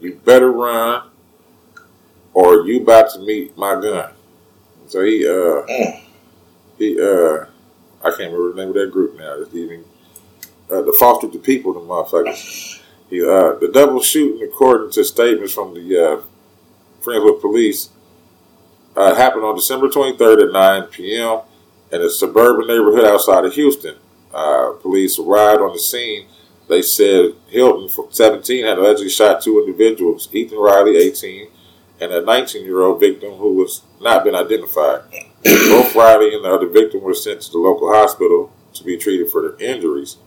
"You 0.00 0.14
better 0.24 0.50
run, 0.50 1.10
or 2.32 2.66
you 2.66 2.80
about 2.80 3.10
to 3.12 3.18
meet 3.18 3.58
my 3.58 3.74
gun." 3.74 4.12
So 4.86 5.04
he 5.04 5.28
uh 5.28 5.66
he 6.78 6.98
uh 6.98 7.44
I 8.02 8.10
can't 8.16 8.32
remember 8.32 8.52
the 8.52 8.56
name 8.56 8.68
of 8.68 8.74
that 8.74 8.90
group 8.90 9.18
now. 9.18 9.34
It's 9.40 9.54
even 9.54 9.84
uh, 10.70 10.82
the 10.82 10.96
Foster 10.98 11.26
the 11.26 11.38
People, 11.38 11.74
the 11.74 11.80
motherfuckers. 11.80 12.80
Uh 13.10 13.58
the 13.58 13.70
double 13.72 14.02
shooting, 14.02 14.46
according 14.46 14.90
to 14.92 15.04
statements 15.04 15.52
from 15.52 15.74
the 15.74 15.98
uh, 15.98 16.22
Friendswood 17.02 17.40
Police, 17.40 17.90
uh, 18.96 19.14
happened 19.14 19.44
on 19.44 19.56
December 19.56 19.88
twenty 19.88 20.16
third 20.16 20.40
at 20.40 20.52
nine 20.52 20.84
p.m. 20.84 21.40
in 21.90 22.02
a 22.02 22.10
suburban 22.10 22.66
neighborhood 22.66 23.06
outside 23.06 23.44
of 23.44 23.54
Houston. 23.54 23.96
Uh, 24.32 24.72
police 24.82 25.18
arrived 25.18 25.62
on 25.62 25.72
the 25.72 25.78
scene 25.78 26.26
they 26.68 26.82
said 26.82 27.32
Hilton, 27.48 27.88
17, 28.10 28.64
had 28.66 28.78
allegedly 28.78 29.08
shot 29.08 29.40
two 29.42 29.58
individuals, 29.58 30.28
Ethan 30.32 30.58
Riley, 30.58 30.98
18, 30.98 31.48
and 32.00 32.12
a 32.12 32.22
19-year-old 32.22 33.00
victim 33.00 33.32
who 33.34 33.54
was 33.54 33.82
not 34.00 34.22
been 34.22 34.34
identified. 34.34 35.02
Both 35.42 35.94
Riley 35.94 36.34
and 36.34 36.44
the 36.44 36.52
other 36.52 36.68
victim 36.68 37.00
were 37.00 37.14
sent 37.14 37.40
to 37.42 37.52
the 37.52 37.58
local 37.58 37.92
hospital 37.92 38.52
to 38.74 38.84
be 38.84 38.98
treated 38.98 39.30
for 39.30 39.40
their 39.42 39.58
injuries. 39.58 40.18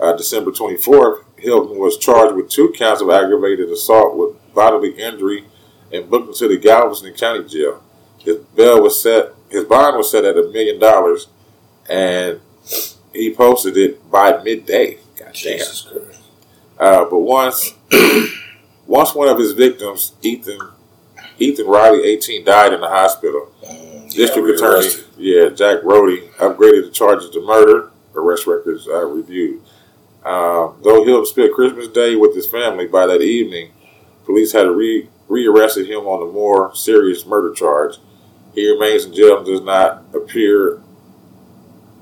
Uh, 0.00 0.16
December 0.16 0.50
24th, 0.50 1.24
Hilton 1.40 1.78
was 1.78 1.96
charged 1.98 2.36
with 2.36 2.50
two 2.50 2.72
counts 2.76 3.00
of 3.02 3.10
aggravated 3.10 3.68
assault 3.70 4.16
with 4.16 4.36
bodily 4.54 4.90
injury 4.90 5.44
and 5.92 6.08
booked 6.08 6.28
into 6.28 6.48
the 6.48 6.58
Galveston 6.58 7.14
County 7.14 7.48
Jail. 7.48 7.82
His 8.18 8.38
bail 8.54 8.82
was 8.82 9.02
set. 9.02 9.34
His 9.48 9.64
bond 9.64 9.96
was 9.96 10.10
set 10.10 10.24
at 10.24 10.36
a 10.36 10.48
million 10.48 10.78
dollars, 10.78 11.28
and 11.88 12.40
he 13.12 13.34
posted 13.34 13.76
it 13.76 14.10
by 14.10 14.42
midday. 14.42 14.98
God 15.16 15.26
damn. 15.26 15.32
Jesus 15.32 15.82
Christ. 15.82 16.20
Uh, 16.78 17.04
but 17.04 17.18
once, 17.18 17.74
once 18.86 19.14
one 19.14 19.28
of 19.28 19.38
his 19.38 19.52
victims, 19.52 20.14
Ethan, 20.22 20.58
Ethan 21.38 21.66
Riley, 21.66 22.04
18, 22.04 22.44
died 22.44 22.72
in 22.72 22.80
the 22.80 22.88
hospital. 22.88 23.52
Mm, 23.62 24.10
District 24.10 24.60
got 24.60 24.80
Attorney, 24.80 25.04
yeah, 25.18 25.48
Jack 25.50 25.82
Roady, 25.82 26.22
upgraded 26.38 26.86
the 26.86 26.90
charges 26.90 27.30
to 27.30 27.44
murder. 27.44 27.90
Arrest 28.14 28.46
records 28.46 28.88
uh, 28.88 29.04
reviewed. 29.06 29.62
Um, 30.24 30.76
though 30.82 31.04
Hilton 31.04 31.26
spent 31.26 31.54
Christmas 31.54 31.88
Day 31.88 32.14
with 32.14 32.34
his 32.34 32.46
family, 32.46 32.86
by 32.86 33.06
that 33.06 33.22
evening, 33.22 33.72
police 34.24 34.52
had 34.52 34.68
re 34.68 35.08
rearrested 35.28 35.86
him 35.86 36.00
on 36.00 36.28
a 36.28 36.32
more 36.32 36.74
serious 36.74 37.24
murder 37.24 37.54
charge. 37.54 37.98
He 38.54 38.70
remains 38.70 39.04
in 39.04 39.14
jail 39.14 39.38
and 39.38 39.46
does 39.46 39.62
not 39.62 40.04
appear 40.12 40.82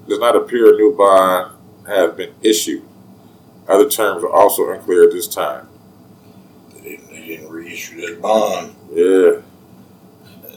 does 0.09 0.19
not 0.19 0.35
appear 0.35 0.75
a 0.75 0.77
new 0.77 0.97
bond 0.97 1.55
has 1.87 2.13
been 2.13 2.35
issued. 2.43 2.83
Other 3.69 3.89
terms 3.89 4.25
are 4.25 4.31
also 4.31 4.73
unclear 4.73 5.05
at 5.05 5.13
this 5.13 5.29
time. 5.29 5.69
They 6.75 6.81
didn't, 6.81 7.11
they 7.11 7.27
didn't 7.27 7.51
reissue 7.51 8.01
that 8.01 8.23
bond. 8.23 8.75
Yeah, 8.91 9.43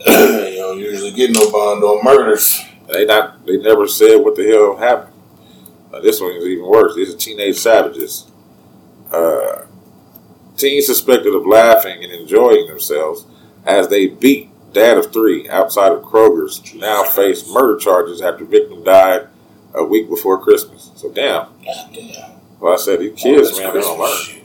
you 0.48 0.56
don't 0.56 0.78
usually 0.78 1.12
get 1.12 1.30
no 1.30 1.50
bond 1.50 1.84
on 1.84 2.02
murders. 2.02 2.60
they 2.90 3.04
not 3.04 3.44
they 3.46 3.58
never 3.58 3.86
said 3.86 4.16
what 4.16 4.34
the 4.34 4.48
hell 4.48 4.76
happened. 4.76 5.11
Uh, 5.92 6.00
this 6.00 6.20
one 6.20 6.32
is 6.32 6.44
even 6.44 6.66
worse. 6.66 6.94
These 6.94 7.14
are 7.14 7.18
teenage 7.18 7.56
savages. 7.56 8.30
Uh, 9.10 9.66
teens 10.56 10.86
suspected 10.86 11.34
of 11.34 11.46
laughing 11.46 12.02
and 12.02 12.12
enjoying 12.12 12.66
themselves 12.66 13.26
as 13.66 13.88
they 13.88 14.06
beat 14.06 14.48
dad 14.72 14.96
of 14.96 15.12
three 15.12 15.48
outside 15.50 15.92
of 15.92 16.02
Kroger's 16.02 16.74
now 16.74 17.04
face 17.04 17.48
murder 17.48 17.78
charges 17.78 18.22
after 18.22 18.44
victim 18.44 18.82
died 18.82 19.28
a 19.74 19.84
week 19.84 20.08
before 20.08 20.42
Christmas. 20.42 20.90
So 20.94 21.10
damn. 21.10 21.48
Well, 22.58 22.74
I 22.74 22.76
said 22.76 23.00
these 23.00 23.20
kids, 23.20 23.50
this 23.50 23.58
man, 23.58 23.74
they 23.74 23.80
don't 23.80 23.98
learn. 23.98 24.38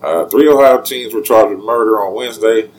Uh, 0.00 0.26
three 0.26 0.48
Ohio 0.48 0.80
teens 0.80 1.12
were 1.12 1.22
charged 1.22 1.56
with 1.56 1.64
murder 1.64 2.00
on 2.00 2.14
Wednesday, 2.14 2.70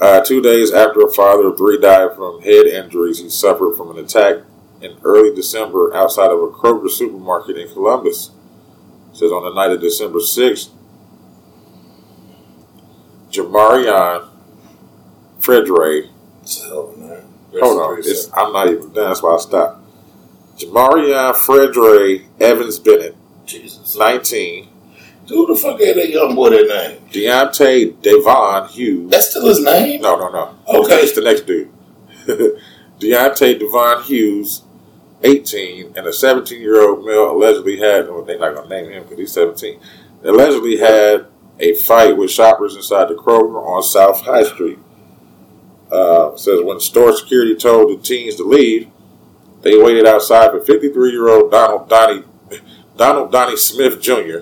uh, 0.00 0.20
two 0.24 0.40
days 0.40 0.72
after 0.72 1.00
a 1.00 1.12
father 1.12 1.48
of 1.48 1.56
three 1.56 1.78
died 1.78 2.14
from 2.16 2.40
head 2.42 2.66
injuries 2.66 3.20
he 3.20 3.28
suffered 3.28 3.76
from 3.76 3.90
an 3.90 4.04
attack 4.04 4.38
in 4.80 4.96
early 5.04 5.34
December 5.34 5.94
outside 5.94 6.30
of 6.30 6.40
a 6.40 6.48
Kroger 6.48 6.90
supermarket 6.90 7.56
in 7.56 7.68
Columbus. 7.68 8.30
It 9.10 9.16
says 9.16 9.32
on 9.32 9.42
the 9.42 9.54
night 9.54 9.72
of 9.72 9.80
December 9.80 10.18
6th, 10.18 10.70
Jamarion 13.30 14.28
Fredray, 15.40 16.08
It's 16.42 16.62
a 16.62 16.66
hell 16.68 16.88
of 16.90 16.96
a 16.96 17.00
name. 17.00 17.24
Rest 17.52 17.64
hold 17.64 17.80
on. 17.80 18.02
I'm 18.34 18.52
not 18.52 18.66
even 18.68 18.92
done, 18.92 19.08
that's 19.08 19.22
why 19.22 19.34
I 19.34 19.38
stopped. 19.38 19.80
Jamarion 20.56 21.34
Fredray 21.34 22.26
Evans 22.40 22.78
Bennett, 22.78 23.16
Jesus. 23.46 23.96
19, 23.96 24.68
Who 25.28 25.46
the 25.46 25.54
fuck 25.54 25.80
had 25.80 25.96
that 25.96 26.08
young 26.08 26.34
boy 26.34 26.50
that 26.50 26.66
name? 26.68 27.08
Deontay 27.10 28.00
Devon 28.02 28.68
Hughes. 28.68 29.10
That's 29.10 29.30
still 29.30 29.46
his 29.46 29.62
name? 29.62 30.00
No, 30.02 30.16
no, 30.16 30.30
no. 30.30 30.80
Okay. 30.80 30.96
It's 30.96 31.12
the 31.12 31.22
next 31.22 31.42
dude. 31.46 31.70
Deontay 32.98 33.60
Devon 33.60 34.02
Hughes, 34.04 34.62
18, 35.22 35.94
and 35.96 36.06
a 36.06 36.12
17 36.12 36.60
year 36.60 36.80
old 36.80 37.04
male 37.04 37.30
allegedly 37.30 37.78
had, 37.78 38.08
well, 38.08 38.22
they're 38.22 38.38
not 38.38 38.54
going 38.54 38.68
to 38.68 38.74
name 38.74 38.92
him 38.92 39.02
because 39.02 39.18
he's 39.18 39.32
17, 39.32 39.80
allegedly 40.24 40.78
had 40.78 41.26
a 41.58 41.74
fight 41.74 42.16
with 42.16 42.30
shoppers 42.30 42.76
inside 42.76 43.08
the 43.08 43.14
Kroger 43.14 43.64
on 43.64 43.82
South 43.82 44.22
High 44.22 44.44
Street. 44.44 44.78
Uh, 45.90 46.36
says 46.36 46.60
when 46.62 46.78
store 46.80 47.16
security 47.16 47.56
told 47.56 47.90
the 47.90 48.02
teens 48.02 48.36
to 48.36 48.44
leave, 48.44 48.88
they 49.62 49.76
waited 49.76 50.06
outside 50.06 50.50
for 50.50 50.60
53 50.60 51.10
year 51.10 51.28
old 51.28 51.50
Donald 51.50 51.88
Donnie, 51.88 52.24
Donald 52.96 53.32
Donnie 53.32 53.56
Smith 53.56 54.00
Jr. 54.00 54.40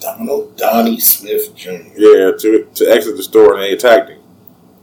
Donald 0.00 0.56
Donnie 0.56 1.00
Smith 1.00 1.54
Jr. 1.54 1.70
Yeah, 1.96 2.32
to 2.38 2.68
to 2.74 2.84
exit 2.90 3.16
the 3.16 3.22
store 3.22 3.54
and 3.54 3.62
they 3.62 3.72
attacked 3.72 4.10
him. 4.10 4.20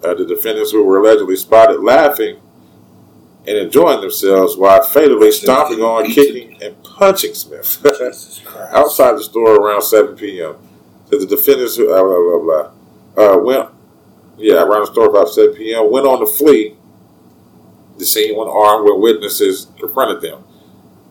Uh, 0.04 0.14
the 0.14 0.26
defendants 0.26 0.72
who 0.72 0.84
were 0.84 1.00
allegedly 1.00 1.36
spotted 1.36 1.82
laughing 1.82 2.40
and 3.48 3.58
enjoying 3.58 4.02
themselves 4.02 4.58
while 4.58 4.82
fatally 4.82 5.32
stomping 5.32 5.82
on, 5.82 6.06
kicking, 6.10 6.62
and 6.62 6.82
punching 6.84 7.34
Smith 7.34 7.86
outside 8.72 9.14
the 9.14 9.24
store 9.24 9.56
around 9.56 9.84
7 9.84 10.16
p.m. 10.16 10.56
So 11.10 11.20
the 11.20 11.28
defendants 11.28 11.78
who 11.78 11.94
uh, 11.94 12.02
blah 12.02 12.40
blah 12.40 12.72
blah 13.16 13.36
uh, 13.36 13.38
went 13.38 13.70
yeah 14.38 14.64
around 14.64 14.82
the 14.82 14.92
store 14.92 15.10
about 15.10 15.30
7 15.30 15.56
p.m. 15.56 15.92
went 15.92 16.08
on 16.08 16.20
to 16.20 16.26
flee. 16.26 16.76
The 17.98 18.06
scene 18.06 18.36
when 18.36 18.50
armed 18.50 18.84
with 18.84 19.00
witnesses 19.00 19.68
confronted 19.80 20.22
them. 20.22 20.44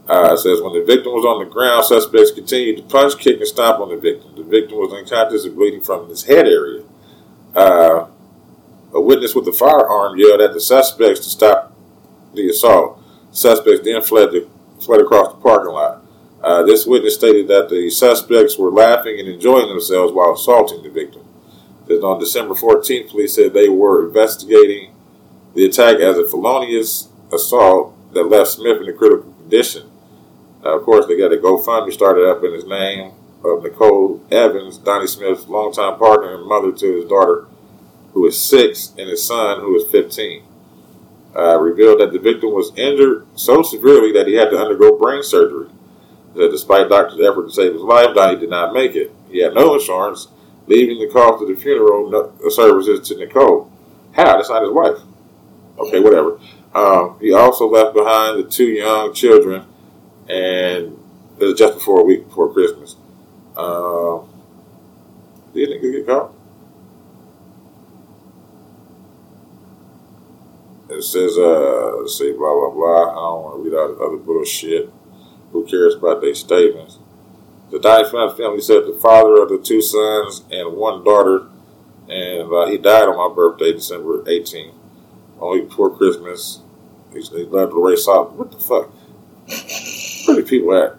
Uh, 0.07 0.35
it 0.35 0.39
says 0.39 0.61
when 0.61 0.75
the 0.75 0.85
victim 0.85 1.13
was 1.13 1.25
on 1.25 1.43
the 1.43 1.51
ground, 1.51 1.83
suspects 1.85 2.31
continued 2.31 2.77
to 2.77 2.83
punch, 2.83 3.17
kick, 3.17 3.39
and 3.39 3.47
stomp 3.47 3.81
on 3.81 3.89
the 3.89 3.97
victim. 3.97 4.35
The 4.37 4.43
victim 4.43 4.77
was 4.77 4.93
unconscious 4.93 5.47
and 5.47 5.57
bleeding 5.57 5.81
from 5.81 6.09
his 6.11 6.25
head 6.25 6.47
area. 6.47 6.85
Uh, 7.55 8.09
a 8.93 9.01
witness 9.01 9.35
with 9.35 9.49
a 9.49 9.53
firearm 9.53 10.19
yelled 10.19 10.43
at 10.43 10.53
the 10.53 10.61
suspects 10.61 11.21
to 11.21 11.31
stop 11.31 11.74
the 12.35 12.49
assault. 12.51 13.01
Suspects 13.31 13.81
then 13.85 14.03
fled, 14.03 14.31
the, 14.31 14.49
fled 14.81 15.01
across 15.01 15.33
the 15.33 15.41
parking 15.41 15.73
lot. 15.73 16.05
Uh, 16.43 16.63
this 16.63 16.87
witness 16.87 17.15
stated 17.15 17.49
that 17.49 17.69
the 17.71 17.89
suspects 17.89 18.59
were 18.59 18.71
laughing 18.71 19.19
and 19.19 19.29
enjoying 19.29 19.69
themselves 19.69 20.13
while 20.13 20.35
assaulting 20.35 20.83
the 20.83 20.91
victim. 20.91 21.23
Then 21.87 21.99
on 21.99 22.21
December 22.21 22.55
14th, 22.55 23.11
police 23.11 23.35
said 23.35 23.53
they 23.53 23.69
were 23.69 24.07
investigating 24.07 24.95
the 25.55 25.65
attack 25.65 25.97
as 26.01 26.19
a 26.19 26.29
felonious 26.29 27.09
assault 27.33 27.95
that 28.13 28.25
left 28.25 28.51
Smith 28.51 28.81
in 28.81 28.89
a 28.89 28.93
critical 28.93 29.33
condition. 29.33 29.91
Uh, 30.65 30.79
of 30.79 30.85
course, 30.85 31.07
they 31.07 31.17
got 31.17 31.33
a 31.33 31.37
GoFundMe 31.37 31.93
started 31.93 32.29
up 32.29 32.43
in 32.45 32.53
his 32.53 32.67
name 32.67 33.13
of 33.45 33.63
Nicole 33.63 34.23
Evans, 34.31 34.79
Donnie 34.79 35.07
Smith's 35.07 35.47
longtime 35.49 35.99
partner 35.99 36.35
and 36.35 36.47
mother 36.47 36.73
to 36.73 36.97
his 36.97 37.05
daughter, 37.05 37.47
who 38.13 38.27
is 38.27 38.41
six, 38.41 38.93
and 38.97 39.09
his 39.09 39.27
son, 39.27 39.61
who 39.61 39.77
is 39.77 39.91
15. 39.91 40.43
Uh, 41.37 41.59
revealed 41.59 41.99
that 42.01 42.13
the 42.13 42.19
victim 42.19 42.51
was 42.53 42.71
injured 42.77 43.27
so 43.35 43.61
severely 43.61 44.13
that 44.13 44.29
he 44.29 44.35
had 44.35 44.51
to 44.51 44.57
undergo 44.57 44.97
brain 44.97 45.21
surgery. 45.21 45.69
That 46.35 46.51
despite 46.51 46.89
doctors' 46.89 47.21
effort 47.21 47.47
to 47.47 47.53
save 47.53 47.73
his 47.73 47.83
life, 47.83 48.15
Donnie 48.15 48.39
did 48.39 48.51
not 48.51 48.73
make 48.73 48.95
it. 48.95 49.13
He 49.29 49.39
had 49.43 49.55
no 49.55 49.75
insurance, 49.75 50.29
leaving 50.69 51.01
the 51.01 51.13
cost 51.13 51.43
of 51.43 51.49
the 51.49 51.57
funeral 51.57 52.09
no- 52.09 52.49
services 52.51 53.09
to 53.09 53.17
Nicole. 53.17 53.71
How? 54.13 54.37
That's 54.37 54.49
not 54.49 54.63
his 54.63 54.71
wife. 54.71 54.99
Okay, 55.79 55.99
whatever. 55.99 56.39
Um, 56.75 57.19
he 57.21 57.33
also 57.33 57.69
left 57.69 57.95
behind 57.95 58.39
the 58.39 58.49
two 58.49 58.67
young 58.67 59.13
children, 59.13 59.67
and 60.29 60.99
it 61.39 61.45
was 61.45 61.59
just 61.59 61.75
before 61.75 62.01
a 62.01 62.05
week 62.05 62.29
before 62.29 62.53
Christmas. 62.53 62.97
Um, 63.57 64.29
did 65.53 65.71
nigga 65.71 65.93
get 65.93 66.07
caught? 66.07 66.34
It 70.95 71.03
says, 71.03 71.37
uh, 71.37 71.97
let's 71.99 72.19
blah, 72.19 72.55
blah, 72.55 72.71
blah. 72.71 73.11
I 73.11 73.15
don't 73.15 73.43
want 73.43 73.57
to 73.57 73.63
read 73.63 73.77
out 73.77 73.99
the 73.99 74.05
other 74.05 74.17
bullshit. 74.17 74.93
Who 75.51 75.67
cares 75.67 75.95
about 75.95 76.21
their 76.21 76.35
statements? 76.35 76.99
The 77.71 77.81
Diamond 77.81 78.37
family 78.37 78.61
said 78.61 78.87
the 78.87 78.99
father 79.01 79.43
of 79.43 79.49
the 79.49 79.59
two 79.59 79.83
sons 79.83 80.45
and 80.51 80.77
one 80.77 81.03
daughter, 81.03 81.49
and 82.09 82.53
uh, 82.53 82.67
he 82.67 82.79
died 82.79 83.09
on 83.09 83.17
my 83.17 83.35
birthday, 83.35 83.73
December 83.73 84.23
18th, 84.23 84.75
only 85.41 85.63
before 85.63 85.97
Christmas. 85.97 86.61
He, 87.13 87.21
he 87.21 87.45
left 87.45 87.73
the 87.73 87.79
race 87.79 88.07
off. 88.07 88.33
What 88.33 88.53
the 88.53 88.59
fuck? 88.59 88.93
The 89.47 90.45
people 90.47 90.77
at? 90.77 90.97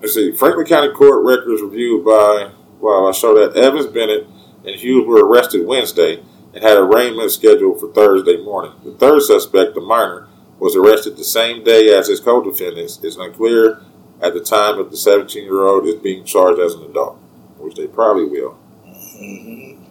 Let's 0.00 0.14
see. 0.14 0.32
Franklin 0.32 0.66
County 0.66 0.92
Court 0.92 1.24
records 1.24 1.62
reviewed 1.62 2.04
by, 2.04 2.50
wow, 2.80 3.08
I 3.08 3.12
show 3.12 3.34
that 3.34 3.56
Evans 3.56 3.86
Bennett 3.86 4.26
and 4.66 4.76
Hughes 4.76 5.06
were 5.06 5.26
arrested 5.26 5.66
Wednesday 5.66 6.22
and 6.54 6.62
had 6.62 6.76
arraignment 6.78 7.30
scheduled 7.30 7.80
for 7.80 7.92
Thursday 7.92 8.42
morning. 8.42 8.72
The 8.84 8.92
third 8.92 9.22
suspect, 9.22 9.74
the 9.74 9.80
minor, 9.80 10.28
was 10.58 10.76
arrested 10.76 11.16
the 11.16 11.24
same 11.24 11.64
day 11.64 11.88
as 11.96 12.08
his 12.08 12.20
co-defendants. 12.20 13.00
It's 13.02 13.16
unclear 13.16 13.82
at 14.20 14.34
the 14.34 14.40
time 14.40 14.78
if 14.78 14.90
the 14.90 14.96
17-year-old 14.96 15.86
is 15.86 15.96
being 15.96 16.24
charged 16.24 16.60
as 16.60 16.74
an 16.74 16.84
adult, 16.84 17.18
which 17.58 17.74
they 17.74 17.86
probably 17.86 18.26
will. 18.26 18.58
Mm-hmm. 18.86 19.82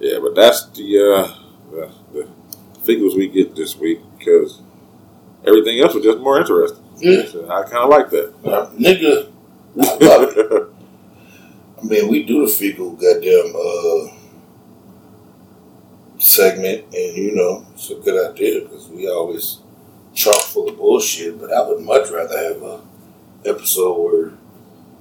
Yeah, 0.00 0.18
but 0.20 0.34
that's 0.34 0.66
the, 0.70 0.98
uh, 0.98 1.34
the, 1.70 1.94
the 2.12 2.28
figures 2.82 3.14
we 3.14 3.28
get 3.28 3.56
this 3.56 3.76
week 3.76 4.00
because 4.18 4.60
everything 5.46 5.80
else 5.80 5.94
was 5.94 6.04
just 6.04 6.18
more 6.18 6.38
interesting. 6.38 6.84
So 6.98 7.48
I 7.48 7.62
kind 7.62 7.84
of 7.84 7.90
like 7.90 8.10
that. 8.10 8.34
Uh, 8.44 8.70
nigga, 8.70 9.30
I 9.80 10.04
love 10.04 10.36
it. 10.36 10.68
I 11.80 11.84
mean, 11.84 12.08
we 12.08 12.24
do 12.24 12.44
the 12.44 12.52
fecal 12.52 12.90
goddamn 12.90 13.54
uh, 13.54 14.17
segment, 16.18 16.84
and 16.94 17.16
you 17.16 17.34
know, 17.34 17.66
it's 17.74 17.90
a 17.90 17.94
good 17.96 18.30
idea 18.32 18.62
because 18.62 18.88
we 18.88 19.08
always 19.08 19.58
chock 20.14 20.40
full 20.42 20.68
of 20.68 20.76
bullshit. 20.76 21.40
But 21.40 21.52
I 21.52 21.66
would 21.68 21.80
much 21.80 22.10
rather 22.10 22.36
have 22.38 22.62
a 22.62 22.80
episode 23.44 23.94
where, 23.98 24.32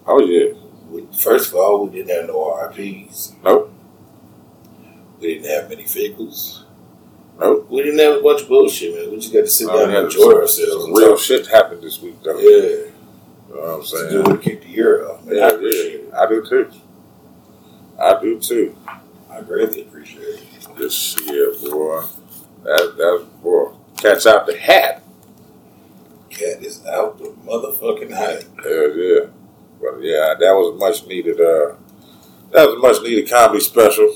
oh 0.06 0.20
yeah, 0.22 0.54
we, 0.90 1.06
first 1.18 1.50
of 1.50 1.56
all, 1.56 1.86
we 1.86 1.98
didn't 1.98 2.16
have 2.16 2.28
no 2.28 2.56
RIPS. 2.70 3.34
Nope. 3.44 3.74
We 5.20 5.34
didn't 5.36 5.50
have 5.50 5.70
many 5.70 5.86
vehicles. 5.86 6.64
Nope. 7.40 7.68
We 7.70 7.84
didn't 7.84 8.00
have 8.00 8.20
a 8.20 8.22
bunch 8.24 8.44
of 8.44 8.48
bullshit, 8.50 8.96
man. 8.96 9.12
We 9.12 9.18
just 9.20 9.34
got 9.34 9.42
to 9.42 9.48
sit 9.48 9.68
Oh, 9.70 9.80
down 9.80 9.96
and 9.96 10.06
enjoy 10.06 10.22
some- 10.22 10.34
ourselves. 10.36 10.84
some 10.86 10.94
real 10.94 11.10
talk. 11.12 11.20
shit 11.20 11.48
happened 11.48 11.82
this 11.82 12.02
week 12.02 12.16
though. 12.24 12.38
Yeah, 12.38 12.48
You 12.48 12.92
know 13.50 13.62
what 13.62 13.70
I'm 13.76 13.80
it's 13.82 13.92
saying? 13.92 14.10
good 14.12 14.28
way 14.28 14.34
to 14.34 14.40
kick 14.40 14.62
the 14.62 14.70
year 14.70 15.08
off, 15.10 15.24
man. 15.26 15.36
I 15.36 15.40
Yeah, 15.40 15.48
appreciate 15.50 15.94
yeah. 15.94 16.08
it. 16.08 16.14
I 16.14 16.30
do 16.30 16.46
too. 16.48 16.72
I 18.00 18.22
do 18.22 18.40
too. 18.40 18.76
I 19.30 19.42
greatly 19.42 19.82
appreciate 19.82 20.17
it. 20.17 20.17
This 20.78 21.18
year, 21.26 21.54
boy. 21.72 22.04
That 22.64 22.94
that 22.98 23.26
boy. 23.42 23.72
Catch 23.98 24.26
out 24.28 24.46
the 24.46 24.58
hat. 24.58 25.04
Katt 26.30 26.64
is 26.64 26.86
out 26.86 27.18
the 27.18 27.30
motherfucking 27.46 28.12
hat. 28.12 28.44
Hell 28.64 28.96
yeah. 28.96 29.28
But 29.82 30.02
yeah, 30.02 30.36
that 30.40 30.52
was 30.54 30.76
a 30.76 30.78
much 30.78 31.08
needed 31.08 31.40
uh 31.42 31.76
that 32.52 32.68
was 32.68 32.76
a 32.76 32.80
much 32.80 33.02
needed 33.04 33.30
comedy 33.30 33.60
special. 33.60 34.16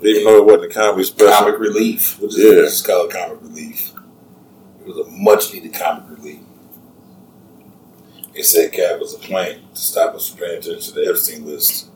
Even 0.00 0.24
though 0.24 0.38
it 0.38 0.44
wasn't 0.46 0.72
a 0.72 0.74
comedy 0.74 1.04
special. 1.04 1.32
Comic 1.32 1.60
relief, 1.60 2.18
which 2.20 2.32
is 2.32 2.38
Yeah. 2.38 2.62
it's 2.64 2.82
called 2.82 3.10
comic 3.12 3.40
relief. 3.40 3.92
It 4.80 4.86
was 4.88 5.06
a 5.06 5.10
much 5.10 5.52
needed 5.52 5.72
comic 5.74 6.04
relief. 6.18 6.40
They 8.34 8.42
said 8.42 8.72
Katt 8.72 8.98
was 8.98 9.14
a 9.14 9.18
plant 9.18 9.74
to 9.74 9.80
stop 9.80 10.14
us 10.14 10.28
from 10.30 10.38
paying 10.40 10.58
attention 10.58 10.80
to 10.80 11.00
the 11.00 11.08
Epstein 11.08 11.46
list. 11.46 11.86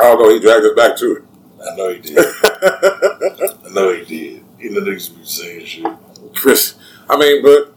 Although 0.00 0.30
he 0.30 0.38
dragged 0.40 0.64
us 0.64 0.74
back 0.76 0.96
to 0.98 1.16
it. 1.16 1.24
I 1.60 1.76
know 1.76 1.92
he 1.92 1.98
did. 2.00 2.18
I 2.18 3.68
know 3.72 3.92
he 3.92 4.04
did. 4.04 4.44
He 4.58 4.68
the 4.68 4.80
niggas 4.80 5.16
be 5.16 5.24
saying 5.24 5.66
shit. 5.66 5.86
Chris 6.34 6.74
I 7.08 7.16
mean, 7.16 7.42
but 7.42 7.74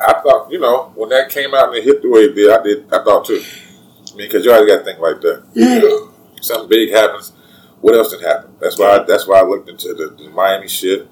I 0.00 0.20
thought, 0.20 0.50
you 0.50 0.60
know, 0.60 0.92
when 0.94 1.08
that 1.10 1.30
came 1.30 1.54
out 1.54 1.68
and 1.68 1.76
it 1.76 1.84
hit 1.84 2.02
the 2.02 2.10
way 2.10 2.22
it 2.22 2.34
did, 2.34 2.50
I 2.50 2.62
did 2.62 2.92
I 2.92 3.02
thought 3.02 3.24
too. 3.24 3.42
I 3.42 4.16
mean, 4.16 4.28
because 4.28 4.44
you 4.44 4.52
always 4.52 4.70
got 4.70 4.78
to 4.78 4.84
think 4.84 5.00
like 5.00 5.20
that. 5.22 5.44
Yeah. 5.54 6.40
something 6.40 6.68
big 6.68 6.90
happens. 6.90 7.32
What 7.80 7.94
else 7.94 8.12
did 8.12 8.22
happen? 8.22 8.54
That's 8.60 8.78
why. 8.78 9.04
that's 9.06 9.26
why 9.26 9.40
I 9.40 9.42
looked 9.42 9.68
into 9.68 9.92
the, 9.94 10.14
the 10.16 10.30
Miami 10.30 10.68
shit. 10.68 11.08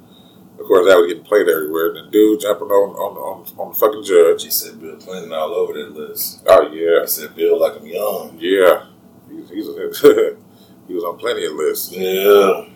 Of 0.59 0.67
course, 0.69 0.87
that 0.87 0.97
was 0.97 1.09
getting 1.09 1.25
played 1.25 1.49
everywhere. 1.49 1.93
The 1.93 2.09
dude 2.11 2.41
jumping 2.41 2.69
on 2.69 2.95
on 2.95 3.17
on, 3.17 3.59
on 3.59 3.73
the 3.73 3.79
fucking 3.79 4.05
judge. 4.05 4.45
He 4.45 4.51
said 4.51 4.81
Bill 4.81 4.97
Clinton 4.97 5.33
all 5.33 5.53
over 5.55 5.73
that 5.73 5.93
list. 5.93 6.45
Oh 6.47 6.71
yeah, 6.71 7.03
I 7.03 7.07
said 7.07 7.35
Bill 7.35 7.59
like 7.59 7.81
I'm 7.81 7.87
young. 7.87 8.37
yeah. 8.39 8.87
He's, 9.29 9.51
he's 9.51 9.67
he 10.93 10.97
was 10.97 11.05
on 11.05 11.17
plenty 11.17 11.47
of 11.47 11.55
lists. 11.55 11.91
Yeah. 11.91 12.67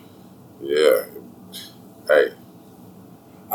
Yeah. 0.59 1.05
Hey, 2.07 2.33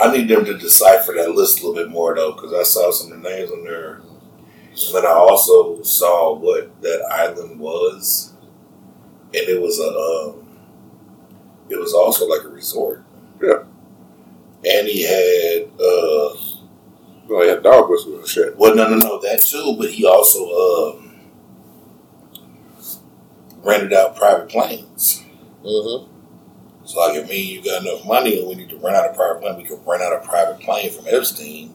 I 0.01 0.16
need 0.16 0.28
them 0.28 0.44
to 0.44 0.56
decipher 0.56 1.14
that 1.14 1.32
list 1.32 1.60
a 1.60 1.66
little 1.66 1.82
bit 1.82 1.90
more 1.90 2.14
though, 2.14 2.32
because 2.32 2.52
I 2.52 2.62
saw 2.62 2.93
some 2.93 3.10
of 3.10 3.22
the 3.22 3.28
names 3.28 3.51
on 3.51 3.64
there. 3.64 3.94
And 3.94 4.94
then 4.94 5.05
I 5.05 5.10
also 5.10 5.82
saw 5.82 6.36
what 6.39 6.80
that 6.82 7.05
island 7.10 7.59
was, 7.59 8.34
and 9.34 9.48
it 9.48 9.60
was 9.60 9.80
a, 9.80 10.39
um, 10.39 10.48
it 11.68 11.80
was 11.80 11.93
also 11.93 12.28
like 12.28 12.44
a 12.44 12.48
resort. 12.48 13.05
Yeah. 13.43 13.64
And 14.64 14.86
he 14.86 15.02
had, 15.02 15.64
uh, 15.74 16.36
well, 17.26 17.43
he 17.43 17.48
had 17.48 17.64
dog 17.64 17.90
whistles 17.90 18.20
and 18.20 18.28
shit. 18.28 18.56
well, 18.56 18.76
no, 18.76 18.89
no, 18.89 18.97
no, 18.97 19.20
that 19.22 19.43
too, 19.43 19.74
but 19.76 19.90
he 19.90 20.06
also 20.06 20.94
um, 20.94 21.02
rented 23.62 23.93
out 23.93 24.16
private 24.16 24.48
planes. 24.48 25.22
Mm-hmm. 25.64 26.10
So, 26.84 26.98
like, 27.01 27.16
if 27.16 27.28
me 27.28 27.40
and 27.40 27.48
you 27.64 27.64
got 27.72 27.82
enough 27.86 28.05
money 28.05 28.39
and 28.40 28.48
we 28.48 28.55
need 28.56 28.68
to 28.70 28.76
rent 28.76 28.97
out 28.97 29.10
a 29.10 29.14
private 29.14 29.40
plane, 29.40 29.56
we 29.56 29.64
can 29.64 29.78
rent 29.86 30.02
out 30.02 30.12
a 30.12 30.26
private 30.26 30.60
plane 30.60 30.90
from 30.90 31.05
Epstein 31.09 31.74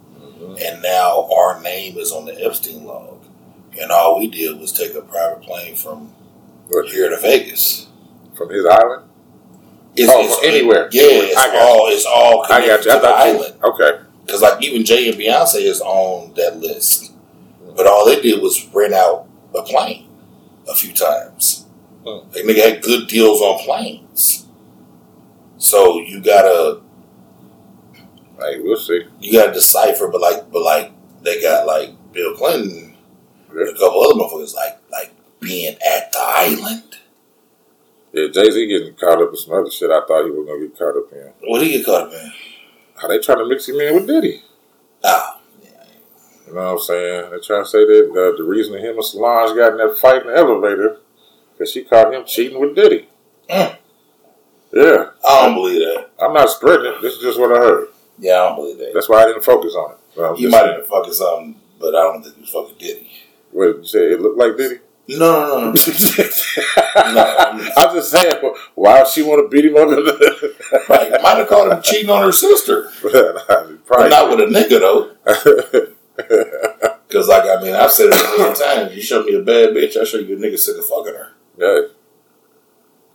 and 0.62 0.82
now 0.84 1.28
our 1.36 1.60
name 1.62 1.98
is 1.98 2.12
on 2.12 2.26
the 2.26 2.46
Epstein 2.46 2.86
log. 2.86 3.24
And 3.80 3.92
all 3.92 4.20
we 4.20 4.28
did 4.28 4.60
was 4.60 4.72
take 4.72 4.94
a 4.94 5.02
private 5.02 5.42
plane 5.42 5.76
from 5.76 6.14
here 6.88 7.10
to 7.10 7.18
Vegas. 7.18 7.88
from 8.36 8.50
his 8.50 8.66
island? 8.66 9.04
It's, 9.96 10.12
Oh, 10.14 10.20
it's- 10.20 10.40
anywhere. 10.44 10.90
Yeah, 10.92 11.04
it's 11.08 11.36
I 11.38 11.48
got 11.48 11.62
all 11.62 11.88
it's 11.90 12.06
all 12.06 12.44
I 12.46 12.48
got 12.50 12.66
you. 12.66 12.74
I 12.74 12.78
to 12.78 12.84
the 12.84 13.00
thought 13.00 13.28
you- 13.28 13.34
island. 13.34 13.56
Okay. 13.64 14.00
Because 14.26 14.42
like 14.44 14.62
even 14.64 14.86
Jay 14.86 15.10
and 15.10 15.18
Beyonce 15.20 15.62
is 15.62 15.82
on 15.82 16.34
that 16.36 16.58
list, 16.60 17.14
but 17.76 17.88
all 17.88 18.06
they 18.06 18.22
did 18.22 18.42
was 18.42 18.68
rent 18.74 18.94
out 18.94 19.26
a 19.56 19.64
plane 19.64 20.08
a 20.70 20.76
few 20.76 20.94
times. 20.94 21.66
Like 22.34 22.44
nigga 22.44 22.74
had 22.74 22.82
good 22.84 23.08
deals 23.08 23.42
on 23.42 23.60
planes. 23.66 24.46
So 25.58 26.00
you 26.00 26.22
gotta 26.22 26.82
Hey, 28.40 28.60
we'll 28.60 28.78
see. 28.78 29.04
you 29.20 29.34
gotta 29.40 29.54
decipher, 29.54 30.08
but 30.10 30.22
like 30.22 30.52
but 30.52 30.62
like 30.62 30.92
they 31.24 31.42
got 31.42 31.66
like 31.66 31.90
Bill 32.14 32.36
Clinton 32.36 32.96
and 33.50 33.70
a 33.70 33.74
couple 33.74 34.02
other 34.04 34.14
motherfuckers 34.22 34.54
like 34.56 34.78
like 34.92 35.12
being 35.40 35.74
at 35.76 36.12
the 36.12 36.20
island. 36.20 36.84
Yeah, 38.14 38.28
Jay 38.34 38.50
Z 38.52 38.68
getting 38.68 38.96
caught 38.96 39.22
up 39.22 39.30
in 39.30 39.36
some 39.36 39.54
other 39.54 39.70
shit. 39.72 39.90
I 39.92 40.02
thought 40.08 40.26
he 40.26 40.32
was 40.32 40.48
gonna 40.48 40.68
get 40.68 40.78
caught 40.78 40.98
up 40.98 41.12
in. 41.12 41.50
What 41.50 41.60
did 41.60 41.68
he 41.68 41.78
get 41.78 41.86
caught 41.86 42.08
up 42.08 42.14
in? 42.14 42.32
How 42.96 43.08
they 43.08 43.20
trying 43.20 43.40
to 43.40 43.48
mix 43.48 43.68
him 43.68 43.80
in 43.80 43.96
with 43.96 44.08
Diddy? 44.08 44.42
Ah, 45.04 45.40
You 46.48 46.54
know 46.54 46.62
what 46.64 46.72
I'm 46.74 46.80
saying? 46.80 47.32
They 47.32 47.40
trying 47.40 47.64
to 47.64 47.70
say 47.70 47.86
that 47.86 48.10
uh, 48.12 48.38
the 48.38 48.44
reason 48.44 48.74
him 48.76 48.96
and 48.96 49.06
Solange 49.06 49.56
got 49.56 49.74
in 49.74 49.78
that 49.78 49.98
fight 50.00 50.22
in 50.22 50.28
the 50.28 50.36
elevator 50.38 50.98
because 51.58 51.72
she 51.72 51.84
caught 51.84 52.14
him 52.14 52.24
cheating 52.26 52.60
with 52.60 52.76
Diddy. 52.76 53.08
Mm. 53.50 53.78
Yeah, 54.74 55.06
I 55.28 55.46
don't 55.46 55.56
believe 55.56 55.80
that. 55.80 56.10
I'm 56.22 56.34
not 56.34 56.50
spreading 56.50 56.94
it. 56.94 57.02
This 57.02 57.14
is 57.16 57.22
just 57.22 57.40
what 57.40 57.52
I 57.52 57.58
heard. 57.60 57.88
Yeah, 58.20 58.34
I 58.34 58.48
don't 58.50 58.56
believe 58.58 58.78
that. 58.80 58.92
That's 58.94 59.08
why 59.10 59.24
I 59.24 59.28
didn't 59.28 59.46
focus 59.46 59.74
on 59.76 59.92
it. 59.92 59.98
Well, 60.16 60.36
He 60.36 60.46
might 60.48 60.60
saying. 60.60 60.68
have 60.74 60.82
been 60.82 60.90
fucking 60.90 61.14
something, 61.14 61.56
but 61.80 61.96
I 61.96 62.02
don't 62.04 62.22
think 62.24 62.36
he 62.36 62.42
was 62.42 62.50
fucking 62.50 62.76
Diddy. 62.78 63.10
What 63.52 63.66
did 63.68 63.78
you 63.78 63.86
say? 63.86 64.12
It 64.14 64.22
looked 64.22 64.38
like 64.38 64.58
Diddy. 64.58 64.80
No, 65.10 65.18
no, 65.18 65.48
no, 65.48 65.60
no. 65.72 65.72
I'm 67.78 67.96
just 67.96 68.12
saying. 68.12 68.36
Why 68.76 69.00
would 69.00 69.08
she 69.08 69.22
want 69.24 69.40
to 69.42 69.48
beat 69.50 69.64
him 69.66 69.78
up? 69.78 69.88
Right. 70.90 71.10
Might 71.22 71.38
have 71.38 71.48
caught 71.48 71.72
him 71.72 71.82
cheating 71.82 72.10
on 72.10 72.24
her 72.24 72.32
sister. 72.34 72.90
But 73.02 73.48
Probably 73.86 74.10
not 74.10 74.30
with 74.30 74.42
a 74.42 74.48
nigga, 74.52 74.80
though. 74.82 75.12
Because, 77.08 77.28
like, 77.30 77.44
I 77.44 77.62
mean, 77.62 77.74
I've 77.74 77.92
said 77.92 78.08
it 78.12 78.20
a 78.20 78.24
million 78.38 78.54
times. 78.56 78.94
You 78.96 79.02
show 79.02 79.24
me 79.24 79.34
a 79.36 79.42
bad 79.42 79.70
bitch, 79.70 79.96
I 79.96 80.04
show 80.04 80.18
you 80.18 80.36
a 80.36 80.40
nigga 80.40 80.58
sick 80.60 80.76
of 80.78 80.86
fucking 80.86 81.14
her. 81.14 81.32
Yeah, 81.58 81.82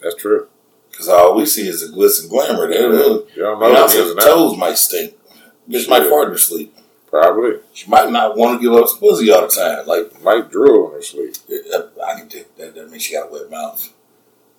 that's 0.03 0.17
true. 0.17 0.49
Because 0.91 1.09
all 1.09 1.35
we 1.37 1.47
see 1.47 1.67
is 1.69 1.81
the 1.91 1.97
glitz 1.97 2.21
and 2.21 2.31
glamour. 2.31 2.69
They, 2.69 2.77
You 2.81 2.83
don't 3.37 3.61
know 3.61 3.73
the 3.73 3.81
ins 3.81 3.93
Beyonce's 4.15 4.25
toes 4.25 4.57
might 4.59 4.77
stink. 4.79 5.15
Bitch 5.69 5.89
might 5.89 6.03
Yeah. 6.05 6.11
fart 6.11 6.27
in 6.27 6.33
her 6.33 6.39
sleep. 6.39 6.77
Probably 7.09 7.59
She 7.73 7.89
might 7.91 8.11
not 8.11 8.37
want 8.37 8.61
to 8.61 8.63
give 8.67 8.75
up 8.79 8.89
some 8.89 8.99
pussy 8.99 9.31
all 9.31 9.43
the 9.43 9.49
time. 9.49 9.87
Like, 9.87 10.23
might 10.23 10.51
drool 10.51 10.89
in 10.89 10.95
her 10.95 11.03
sleep. 11.03 11.35
I 12.05 12.19
can 12.19 12.29
take 12.29 12.55
that. 12.57 12.75
That 12.75 12.91
means 12.91 13.03
she 13.03 13.15
got 13.15 13.29
a 13.29 13.33
wet 13.33 13.51
mouth. 13.51 13.93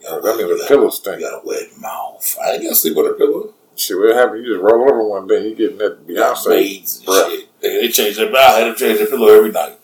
Yo, 0.01 0.21
That 0.21 0.37
means 0.37 0.61
the 0.61 0.65
pillow 0.67 0.89
stink. 0.89 1.19
You 1.19 1.29
got 1.29 1.43
a 1.43 1.47
wet 1.47 1.77
mouth. 1.79 2.37
I 2.43 2.51
ain't 2.53 2.63
gonna 2.63 2.75
sleep 2.75 2.95
with 2.95 3.07
a 3.11 3.13
pillow. 3.13 3.53
Shit, 3.75 3.97
what 3.97 4.15
happened? 4.15 4.45
You 4.45 4.53
just 4.53 4.63
roll 4.63 4.83
over 4.83 5.03
one 5.07 5.27
day, 5.27 5.47
you 5.47 5.55
getting 5.55 5.77
that 5.79 6.07
Got 6.15 6.37
Beyonce. 6.37 6.79
and 6.79 7.31
shit. 7.31 7.49
They, 7.59 7.81
they 7.81 7.87
change 7.89 8.17
their. 8.17 8.35
I 8.35 8.59
had 8.59 8.65
to 8.65 8.75
change 8.75 8.99
their 8.99 9.07
pillow 9.07 9.27
every 9.35 9.51
night. 9.51 9.79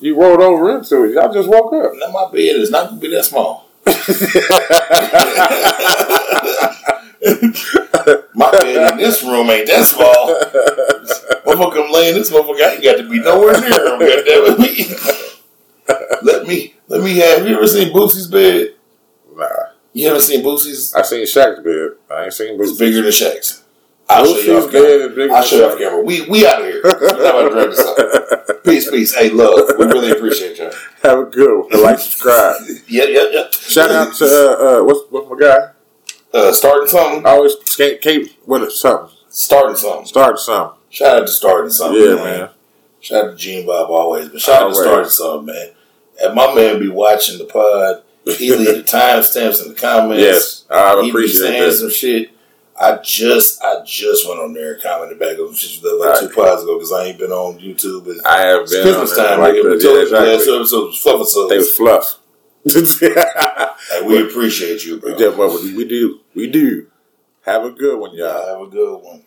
You 0.00 0.20
rolled 0.20 0.40
over 0.40 0.76
into 0.76 1.04
it. 1.04 1.14
Y'all 1.14 1.32
just 1.32 1.48
woke 1.48 1.72
up. 1.74 1.92
Now 1.94 2.10
my 2.10 2.28
bed 2.32 2.56
is 2.56 2.70
not 2.70 2.88
gonna 2.88 3.00
be 3.00 3.08
that 3.14 3.24
small. 3.24 3.66
My 8.34 8.50
bed 8.50 8.92
in 8.92 8.98
this 8.98 9.22
room 9.22 9.50
ain't 9.50 9.66
that 9.66 9.84
small. 9.84 10.34
Motherfucker, 11.44 11.84
I'm 11.84 11.92
laying 11.92 12.14
this 12.14 12.30
motherfucker. 12.30 12.62
I 12.62 12.72
ain't 12.74 12.82
got 12.82 12.96
to 12.96 13.08
be 13.08 13.18
nowhere 13.20 13.60
near 13.60 13.68
him. 13.68 13.98
Goddamn 13.98 14.64
it. 14.64 15.38
let 16.22 16.46
me, 16.46 16.74
let 16.88 17.02
me 17.02 17.16
have. 17.18 17.46
You 17.46 17.56
ever 17.56 17.66
seen 17.66 17.92
Boosie's 17.92 18.26
bed? 18.26 18.74
Nah, 19.36 19.46
You 19.92 20.06
haven't 20.06 20.22
seen 20.22 20.42
Boosie's? 20.42 20.94
I 20.94 21.02
seen 21.02 21.24
Shaq's 21.24 21.60
bed. 21.62 21.90
I 22.10 22.24
ain't 22.24 22.32
seen 22.32 22.58
It's 22.60 22.78
bigger 22.78 23.02
than 23.02 23.10
Shaq's. 23.10 23.59
I'll 24.10 24.34
show 24.34 24.40
you 24.40 24.58
off 24.58 24.70
camera. 24.70 24.88
bed 24.88 25.00
is 25.00 25.16
bigger 25.16 25.32
I'll 25.34 25.42
show 25.42 25.56
you 25.56 25.64
off 25.66 25.78
camera. 25.78 26.02
We 26.02 26.28
we 26.28 26.46
out 26.46 26.60
of 26.60 26.66
here. 26.66 26.80
We're 26.84 27.00
not 27.00 27.20
about 27.20 27.42
to 27.42 27.50
drag 27.50 27.70
this 27.70 27.80
out. 27.80 28.64
Peace, 28.64 28.90
peace. 28.90 29.14
Hey, 29.14 29.30
love. 29.30 29.70
We 29.78 29.86
really 29.86 30.10
appreciate 30.10 30.58
y'all. 30.58 30.72
Have 31.02 31.18
a 31.18 31.24
good 31.24 31.70
one. 31.70 31.82
Like, 31.82 31.98
subscribe. 31.98 32.56
Yeah, 32.88 33.04
yeah, 33.04 33.26
yeah. 33.30 33.50
Shout 33.50 33.90
out 33.90 34.14
to 34.16 34.24
uh, 34.24 34.80
uh 34.80 34.84
what's 34.84 35.10
what's 35.10 35.30
my 35.30 35.36
guy? 35.38 35.70
uh, 36.32 36.52
starting 36.52 36.88
something. 36.88 37.26
I 37.26 37.30
always 37.30 37.54
skate 37.64 38.00
keep 38.00 38.32
with 38.46 38.62
it 38.62 38.72
something. 38.72 39.16
Starting 39.28 39.76
something. 39.76 40.06
Start 40.06 40.38
something. 40.38 40.78
Shout 40.90 41.18
out 41.22 41.26
to 41.26 41.32
starting 41.32 41.70
something. 41.70 42.00
Yeah, 42.00 42.14
man. 42.16 42.48
Shout 43.00 43.24
out 43.24 43.30
to 43.30 43.36
Gene 43.36 43.66
Bob 43.66 43.90
always, 43.90 44.28
but 44.28 44.40
shout 44.40 44.62
Always. 44.62 44.78
out 44.78 44.82
to 44.82 44.86
starting 44.88 45.10
something, 45.10 45.46
man. 45.54 45.70
And 46.22 46.34
my 46.34 46.54
man 46.54 46.78
be 46.80 46.88
watching 46.88 47.38
the 47.38 47.44
pod. 47.44 48.02
He 48.24 48.54
leave 48.54 48.66
the 48.76 48.82
timestamps 48.96 49.62
in 49.64 49.72
the 49.72 49.78
comments. 49.80 50.22
Yes, 50.22 50.64
I 50.70 51.00
appreciate 51.08 51.58
that. 51.58 51.72
some 51.72 51.90
shit. 51.90 52.30
I 52.80 52.98
just, 53.02 53.62
I 53.62 53.84
just 53.84 54.26
went 54.26 54.40
on 54.40 54.54
there 54.54 54.72
and 54.74 54.82
commented 54.82 55.18
back 55.18 55.38
on 55.38 55.48
some 55.48 55.54
shit 55.54 55.82
you 55.82 56.00
like 56.00 56.18
two 56.18 56.30
pods 56.30 56.62
ago 56.62 56.76
because 56.78 56.92
I 56.92 57.04
ain't 57.06 57.18
been 57.18 57.30
on 57.30 57.58
YouTube. 57.58 58.06
And 58.10 58.20
I 58.26 58.40
have 58.40 58.66
been 58.70 58.78
on 58.78 58.84
Christmas 58.84 59.16
there 59.16 59.28
time, 59.28 59.40
like 59.40 59.54
nigga. 59.54 59.62
that. 59.64 59.70
We 59.70 59.82
told 59.82 59.82
Yeah, 59.82 60.00
you 60.02 60.08
the 60.08 60.16
last 60.16 60.24
exactly. 60.24 60.46
two 60.46 60.56
episodes 60.56 60.86
was 60.88 60.98
fluff 60.98 61.14
episodes. 61.20 61.50
They 61.50 61.58
was 61.58 61.74
fluff. 61.76 62.16
and 63.92 64.06
we 64.06 64.22
appreciate 64.22 64.84
you, 64.84 64.98
bro. 64.98 65.16
Yeah, 65.18 65.34
but 65.36 65.52
we 65.62 65.84
do. 65.86 66.20
We 66.34 66.46
do. 66.50 66.86
Have 67.44 67.64
a 67.64 67.70
good 67.70 67.98
one, 67.98 68.14
y'all. 68.14 68.28
Y'all 68.28 68.58
have 68.58 68.68
a 68.68 68.70
good 68.70 68.96
one. 69.02 69.24